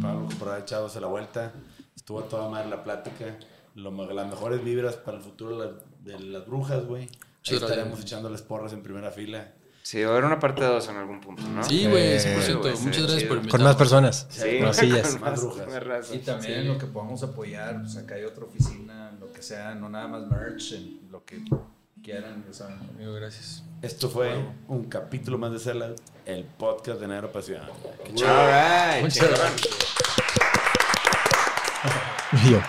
Pablo, 0.00 0.28
por 0.38 0.48
haber 0.50 0.62
echado 0.62 0.88
la 1.00 1.06
vuelta. 1.08 1.52
Estuvo 1.96 2.20
a 2.20 2.28
toda 2.28 2.48
madre 2.48 2.68
la 2.68 2.84
plática. 2.84 3.36
Lo, 3.74 3.90
las 4.12 4.26
mejores 4.28 4.62
vibras 4.62 4.96
para 4.96 5.16
el 5.16 5.22
futuro 5.22 5.58
de 5.58 5.66
las, 5.66 5.74
de 6.04 6.18
las 6.20 6.46
brujas, 6.46 6.84
güey. 6.86 7.08
Ahí 7.48 7.56
estaremos 7.56 8.00
echando 8.00 8.28
las 8.30 8.42
porras 8.42 8.72
en 8.72 8.82
primera 8.82 9.10
fila. 9.10 9.52
Sí, 9.82 10.02
va 10.02 10.10
a 10.10 10.12
haber 10.12 10.24
una 10.24 10.38
parte 10.38 10.62
2 10.64 10.88
en 10.88 10.96
algún 10.96 11.20
punto, 11.20 11.42
¿no? 11.42 11.62
Sí, 11.64 11.86
güey, 11.88 12.12
Eh, 12.14 12.18
100%. 12.20 12.58
güey, 12.60 12.72
Muchas 12.74 13.02
gracias 13.02 13.18
chido. 13.18 13.28
por 13.28 13.28
Con 13.28 13.38
invitarme. 13.38 13.64
más 13.64 13.76
personas. 13.76 14.26
Sí, 14.30 14.58
Más 14.62 14.76
sillas. 14.76 15.20
más, 15.20 15.40
brujas. 15.40 15.66
más 15.68 15.82
raza. 15.82 16.14
Y 16.14 16.18
también 16.20 16.52
en 16.60 16.68
lo 16.68 16.78
que 16.78 16.86
podamos 16.86 17.22
apoyar, 17.24 17.80
pues 17.82 17.96
acá 17.96 18.14
hay 18.14 18.24
otra 18.24 18.44
oficina, 18.44 19.10
en 19.12 19.18
lo 19.20 19.32
que 19.32 19.42
sea, 19.42 19.74
no 19.74 19.88
nada 19.88 20.06
más 20.06 20.26
merch, 20.28 20.72
en 20.74 21.00
lo 21.10 21.24
que 21.24 21.42
quieran, 22.02 22.44
ya 22.46 22.54
saben. 22.54 22.78
Amigo, 22.94 23.12
gracias. 23.14 23.64
Esto 23.82 24.08
fue 24.08 24.32
un 24.68 24.84
capítulo 24.84 25.36
más 25.38 25.50
de 25.52 25.58
Sellout, 25.58 25.98
el 26.26 26.44
podcast 26.44 27.00
de 27.00 27.08
Negro 27.08 27.32
Pasión. 27.32 27.62
All 27.62 28.12
right, 28.14 29.02
Muchas 29.02 29.28
gracias. 29.30 29.68
Muy 32.32 32.50
bien. 32.50 32.62